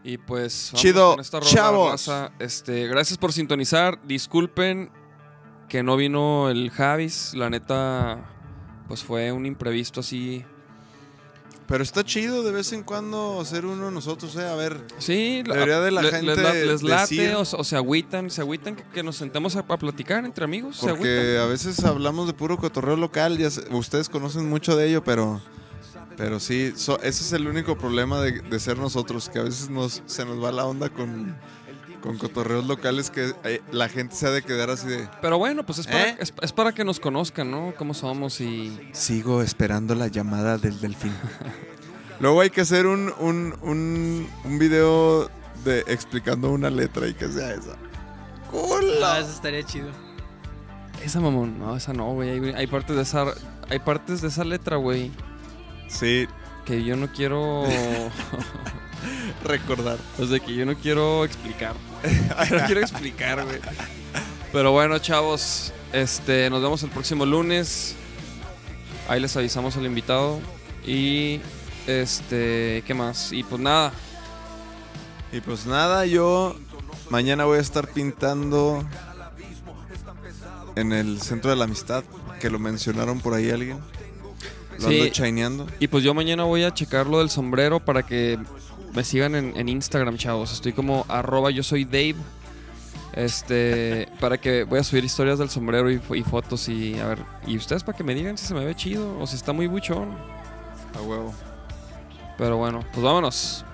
Y 0.04 0.18
pues 0.18 0.70
vamos 0.72 0.82
Chido, 0.82 1.12
con 1.12 1.20
esta 1.20 1.40
chavos. 1.42 1.92
raza. 1.92 2.32
Este, 2.40 2.88
gracias 2.88 3.18
por 3.18 3.34
sintonizar. 3.34 4.00
Disculpen 4.08 4.90
que 5.68 5.84
no 5.84 5.98
vino 5.98 6.50
el 6.50 6.72
Javis. 6.72 7.34
La 7.34 7.50
neta, 7.50 8.26
pues 8.88 9.04
fue 9.04 9.32
un 9.32 9.46
imprevisto 9.46 10.00
así. 10.00 10.46
Pero 11.68 11.84
está 11.84 12.04
chido 12.06 12.44
de 12.44 12.52
vez 12.54 12.72
en 12.72 12.82
cuando 12.84 13.42
hacer 13.42 13.66
uno 13.66 13.92
nosotros, 13.92 14.34
¿eh? 14.38 14.48
A 14.48 14.56
ver. 14.56 14.82
Sí, 15.00 15.44
la- 15.46 15.56
Debería 15.56 15.82
de 15.82 15.92
la 15.92 16.02
le- 16.02 16.12
gente 16.12 16.26
les, 16.28 16.38
la- 16.38 16.54
les 16.54 16.82
late 16.82 17.16
decir- 17.16 17.36
o, 17.36 17.42
o 17.42 17.64
se 17.66 17.76
agüitan, 17.76 18.30
se 18.30 18.40
agüitan 18.42 18.76
que, 18.78 18.84
que 18.84 19.04
nos 19.04 19.18
sentemos 19.18 19.58
a, 19.58 19.60
a 19.68 19.78
platicar 19.78 20.24
entre 20.24 20.46
amigos. 20.46 20.78
Porque 20.80 21.38
a 21.42 21.46
veces 21.46 21.84
hablamos 21.84 22.26
de 22.28 22.34
puro 22.34 22.58
cotorreo 22.58 22.96
local, 22.96 23.38
ya 23.38 23.50
ustedes 23.72 24.08
conocen 24.08 24.48
mucho 24.50 24.78
de 24.78 24.88
ello, 24.88 25.04
pero, 25.04 25.42
pero 26.16 26.40
sí, 26.40 26.72
so- 26.78 27.00
ese 27.02 27.24
es 27.24 27.34
el 27.34 27.46
único 27.48 27.78
problema 27.78 28.22
de, 28.22 28.40
de 28.42 28.60
ser 28.62 28.78
nosotros, 28.78 29.28
que 29.28 29.40
a 29.40 29.44
veces 29.44 29.70
nos, 29.70 30.02
se 30.06 30.24
nos 30.24 30.42
va 30.42 30.54
la 30.54 30.66
onda 30.66 30.88
con, 30.90 31.36
con 32.08 32.18
cotorreos 32.18 32.66
locales 32.66 33.10
que 33.10 33.34
eh, 33.44 33.62
la 33.72 33.90
gente 33.90 34.16
se 34.16 34.28
ha 34.28 34.32
de 34.32 34.42
quedar 34.42 34.70
así 34.70 34.88
de... 34.88 35.08
Pero 35.22 35.38
bueno, 35.38 35.66
pues 35.66 35.80
es 35.80 35.88
para, 35.88 36.10
¿Eh? 36.10 36.18
es, 36.20 36.34
es 36.42 36.52
para 36.54 36.72
que 36.72 36.84
nos 36.84 37.00
conozcan, 37.00 37.52
¿no? 37.52 37.74
Cómo 37.78 37.94
somos 37.94 38.40
y... 38.42 38.78
Sigo 38.94 39.42
esperando 39.42 39.94
la 39.96 40.08
llamada 40.08 40.58
del 40.58 40.80
delfín. 40.80 41.14
Luego 42.20 42.42
hay 42.42 42.50
que 42.50 42.62
hacer 42.62 42.88
un, 42.88 43.14
un, 43.20 43.54
un, 43.62 44.28
un 44.44 44.60
video 44.60 45.30
de 45.64 45.82
explicando 45.88 46.52
una 46.52 46.70
letra 46.70 47.08
y 47.08 47.14
que 47.14 47.28
sea 47.28 47.52
esa. 47.54 47.76
Ah, 49.04 49.20
eso 49.20 49.32
estaría 49.32 49.64
chido. 49.64 49.90
Esa 51.04 51.20
mamón, 51.20 51.60
no, 51.60 51.76
esa 51.76 51.94
no, 51.94 52.14
güey. 52.14 52.30
Hay, 52.30 52.54
hay 52.56 52.68
partes 52.68 52.96
de 52.96 53.02
esa, 53.04 53.26
hay 53.70 53.80
partes 53.80 54.22
de 54.22 54.30
esa 54.30 54.44
letra, 54.44 54.78
güey, 54.78 55.12
Sí, 55.88 56.28
que 56.66 56.84
yo 56.84 56.96
no 56.96 57.08
quiero, 57.12 57.64
recordar. 59.46 59.98
o 60.20 60.26
sea, 60.26 60.40
que 60.40 60.54
yo 60.56 60.66
no 60.66 60.76
quiero 60.76 61.24
explicar. 61.24 61.76
No 62.52 62.66
quiero 62.66 62.82
explicar, 62.82 63.44
güey. 63.44 63.60
Pero 64.52 64.72
bueno, 64.72 64.98
chavos, 65.00 65.74
este, 65.94 66.50
nos 66.50 66.62
vemos 66.62 66.82
el 66.84 66.90
próximo 66.90 67.26
lunes. 67.26 67.96
Ahí 69.10 69.20
les 69.20 69.36
avisamos 69.38 69.76
al 69.78 69.86
invitado 69.86 70.40
y 70.86 71.40
este, 71.86 72.84
¿qué 72.86 72.94
más? 72.94 73.32
Y 73.32 73.44
pues 73.44 73.62
nada, 73.62 73.92
Y 75.32 75.42
pues 75.42 75.66
nada, 75.66 76.06
yo 76.06 76.56
mañana 77.10 77.46
voy 77.46 77.58
a 77.58 77.62
estar 77.62 77.88
pintando 77.90 78.86
en 80.76 80.94
el 80.94 81.22
Centro 81.22 81.50
de 81.50 81.56
la 81.58 81.66
Amistad, 81.66 82.04
que 82.40 82.50
lo 82.50 82.60
mencionaron 82.60 83.20
por 83.20 83.34
ahí 83.34 83.50
alguien. 83.50 83.80
Lo 84.80 84.90
Sí. 84.90 85.00
ando 85.02 85.12
chaineando. 85.14 85.68
Y 85.80 85.88
pues 85.88 86.04
yo 86.04 86.14
mañana 86.14 86.44
voy 86.44 86.64
a 86.64 86.74
checar 86.74 87.08
lo 87.08 87.20
del 87.20 87.30
sombrero 87.30 87.80
para 87.84 88.04
que 88.04 88.38
me 88.98 89.04
sigan 89.04 89.36
en, 89.36 89.56
en 89.56 89.70
Instagram, 89.70 90.18
chavos. 90.18 90.52
Estoy 90.52 90.74
como 90.74 91.06
arroba 91.08 91.52
yo 91.52 91.62
soy 91.62 91.86
Dave. 91.86 92.16
Este, 93.14 94.10
para 94.20 94.40
que 94.40 94.64
voy 94.64 94.80
a 94.80 94.84
subir 94.84 95.06
historias 95.06 95.38
del 95.38 95.52
sombrero 95.52 95.92
y, 95.92 96.02
y 96.16 96.24
fotos 96.24 96.68
y 96.68 97.00
a 97.00 97.06
ver. 97.06 97.20
Y 97.46 97.58
ustedes 97.58 97.84
para 97.84 97.96
que 97.96 98.04
me 98.04 98.16
digan 98.16 98.40
si 98.40 98.48
se 98.48 98.56
me 98.56 98.66
ve 98.66 98.74
chido 98.74 99.20
o 99.20 99.28
si 99.28 99.36
está 99.36 99.54
muy 99.54 99.68
buchón. 99.68 100.18
A 100.98 101.02
huevo. 101.04 101.32
Pero 102.40 102.58
bueno, 102.58 102.84
pues 102.92 103.04
vámonos. 103.04 103.67